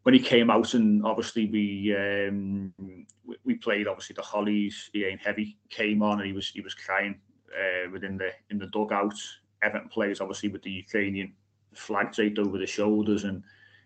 when 0.02 0.14
he 0.14 0.20
came 0.20 0.50
out, 0.50 0.74
and 0.74 1.04
obviously 1.04 1.46
we 1.46 1.96
um, 1.96 2.74
we 3.44 3.54
played 3.54 3.88
obviously 3.88 4.14
the 4.14 4.22
Hollies. 4.22 4.90
He 4.92 5.06
Ain't 5.06 5.22
Heavy 5.22 5.56
came 5.70 6.02
on, 6.02 6.18
and 6.18 6.26
he 6.26 6.34
was 6.34 6.48
he 6.48 6.60
was 6.60 6.74
crying 6.74 7.18
uh, 7.58 7.90
within 7.90 8.18
the 8.18 8.30
in 8.50 8.58
the 8.58 8.66
dugout. 8.66 9.14
Everton 9.62 9.88
players 9.88 10.20
obviously 10.20 10.48
with 10.48 10.62
the 10.62 10.70
Ukrainian 10.70 11.34
flag 11.74 12.12
draped 12.12 12.38
over 12.38 12.58
the 12.58 12.66
shoulders, 12.66 13.24
and 13.24 13.42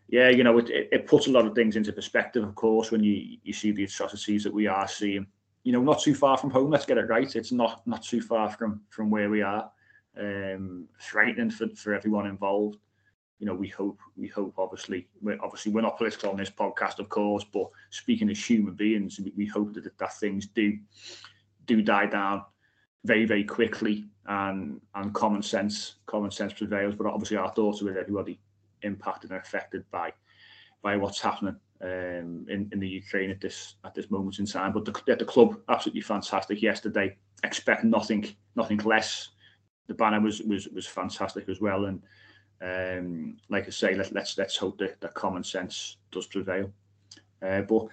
yeah, 0.09 0.29
you 0.31 0.45
know 0.45 0.59
it, 0.59 0.71
it, 0.71 0.89
it 0.93 1.07
puts 1.07 1.27
a 1.27 1.31
lot 1.31 1.47
of 1.47 1.55
things 1.55 1.77
into 1.77 1.93
perspective, 1.93 2.45
of 2.45 2.55
course, 2.55 2.91
when 2.91 3.03
you 3.03 3.39
you 3.43 3.53
see 3.53 3.73
the 3.73 3.85
atrocities 3.85 4.45
that 4.45 4.55
we 4.55 4.67
are 4.67 4.89
seeing 4.89 5.27
you 5.65 5.73
know, 5.73 5.83
not 5.83 6.01
too 6.01 6.15
far 6.15 6.37
from 6.37 6.51
home. 6.51 6.71
Let's 6.71 6.87
get 6.87 6.99
it 6.99 7.09
right. 7.09 7.35
It's 7.35 7.51
not 7.51 7.85
not 7.87 8.03
too 8.03 8.21
far 8.21 8.51
from 8.51 8.83
from 8.91 9.11
where 9.11 9.31
we 9.31 9.43
are. 9.43 9.71
Um, 10.17 10.87
frightening 10.99 11.51
for, 11.51 11.69
for 11.71 11.95
everyone 11.95 12.27
involved. 12.27 12.79
You 13.41 13.47
know, 13.47 13.55
we 13.55 13.69
hope 13.69 13.99
we 14.17 14.29
hope 14.29 14.55
obviously 14.59 15.09
we're 15.21 15.39
obviously 15.43 15.73
we're 15.73 15.81
not 15.81 15.97
political 15.97 16.31
on 16.31 16.37
this 16.37 16.51
podcast, 16.51 16.99
of 16.99 17.09
course, 17.09 17.45
but 17.51 17.71
speaking 17.91 18.31
as 18.31 18.45
human 18.45 18.75
beings, 18.75 19.19
we, 19.19 19.33
we 19.37 19.47
hope 19.47 19.73
that 19.75 19.99
that 19.99 20.19
things 20.19 20.47
do 20.47 20.79
do 21.65 21.81
die 21.81 22.07
down 22.07 22.45
very 23.05 23.25
very 23.25 23.45
quickly 23.45 24.07
and 24.27 24.81
and 24.95 25.15
common 25.15 25.43
sense 25.43 25.97
common 26.07 26.31
sense 26.31 26.53
prevails. 26.53 26.95
But 26.95 27.07
obviously 27.07 27.37
our 27.37 27.53
thoughts 27.53 27.83
are 27.83 27.87
with 27.87 27.97
everybody 27.97 28.41
impacted 28.83 29.31
and 29.31 29.41
affected 29.41 29.85
by 29.91 30.13
by 30.83 30.97
what's 30.97 31.21
happening 31.21 31.57
um, 31.83 32.47
in 32.49 32.69
in 32.73 32.81
the 32.81 32.89
Ukraine 32.89 33.31
at 33.31 33.41
this 33.41 33.77
at 33.85 33.95
this 33.95 34.11
moment 34.11 34.39
in 34.39 34.47
time. 34.47 34.73
But 34.73 34.85
the, 34.85 35.17
the 35.17 35.25
club 35.25 35.61
absolutely 35.69 36.03
fantastic 36.03 36.63
yesterday. 36.63 37.17
Expect 37.43 37.85
nothing 37.85 38.27
nothing 38.57 38.79
less. 38.79 39.31
The 39.87 39.95
banner 39.95 40.21
was 40.21 40.41
was 40.43 40.69
was 40.69 40.87
fantastic 40.87 41.49
as 41.49 41.61
well, 41.61 41.85
and 41.87 42.03
um, 42.63 43.37
like 43.51 43.67
I 43.67 43.71
say, 43.71 43.95
let, 43.95 44.13
let's 44.13 44.39
let's 44.39 44.57
hope 44.57 44.79
that, 44.79 45.01
that 45.01 45.15
common 45.15 45.45
sense 45.45 45.99
does 46.11 46.27
prevail. 46.27 46.73
Uh, 47.43 47.61
but 47.61 47.89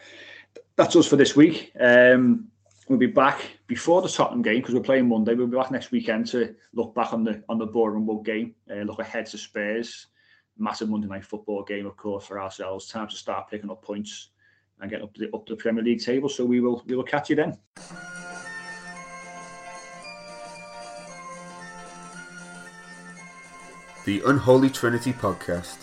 that's 0.77 0.95
us 0.95 1.07
for 1.07 1.17
this 1.17 1.35
week. 1.35 1.73
Um, 1.77 2.47
we'll 2.87 2.99
be 2.99 3.07
back 3.07 3.39
before 3.67 4.01
the 4.01 4.09
Tottenham 4.09 4.41
game 4.41 4.59
because 4.59 4.73
we're 4.73 4.81
playing 4.81 5.07
Monday. 5.07 5.35
We'll 5.35 5.47
be 5.47 5.57
back 5.57 5.71
next 5.71 5.91
weekend 5.91 6.27
to 6.27 6.55
look 6.73 6.93
back 6.93 7.13
on 7.13 7.23
the 7.23 7.43
on 7.49 7.57
the 7.57 7.65
Boreham 7.65 8.05
Wood 8.05 8.25
game, 8.25 8.55
uh, 8.69 8.81
look 8.81 8.99
ahead 8.99 9.25
to 9.27 9.37
Spurs 9.37 10.07
massive 10.57 10.89
Monday 10.89 11.07
night 11.07 11.25
football 11.25 11.63
game, 11.63 11.85
of 11.85 11.97
course, 11.97 12.25
for 12.25 12.39
ourselves. 12.39 12.87
Time 12.87 13.07
to 13.07 13.15
start 13.15 13.49
picking 13.49 13.69
up 13.69 13.81
points 13.81 14.29
and 14.79 14.89
get 14.89 15.01
up 15.01 15.13
to 15.13 15.21
the 15.21 15.35
up 15.35 15.45
the 15.45 15.55
Premier 15.55 15.83
League 15.83 16.03
table. 16.03 16.29
So 16.29 16.45
we 16.45 16.61
will 16.61 16.83
we 16.85 16.95
will 16.95 17.03
catch 17.03 17.29
you 17.29 17.35
then. 17.35 17.57
The 24.05 24.21
Unholy 24.25 24.69
Trinity 24.69 25.13
Podcast. 25.13 25.77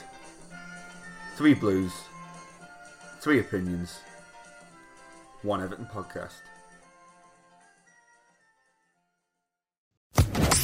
Three 1.37 1.55
blues, 1.55 1.93
three 3.21 3.39
opinions, 3.39 4.01
one 5.43 5.63
Everton 5.63 5.87
podcast. 5.87 6.48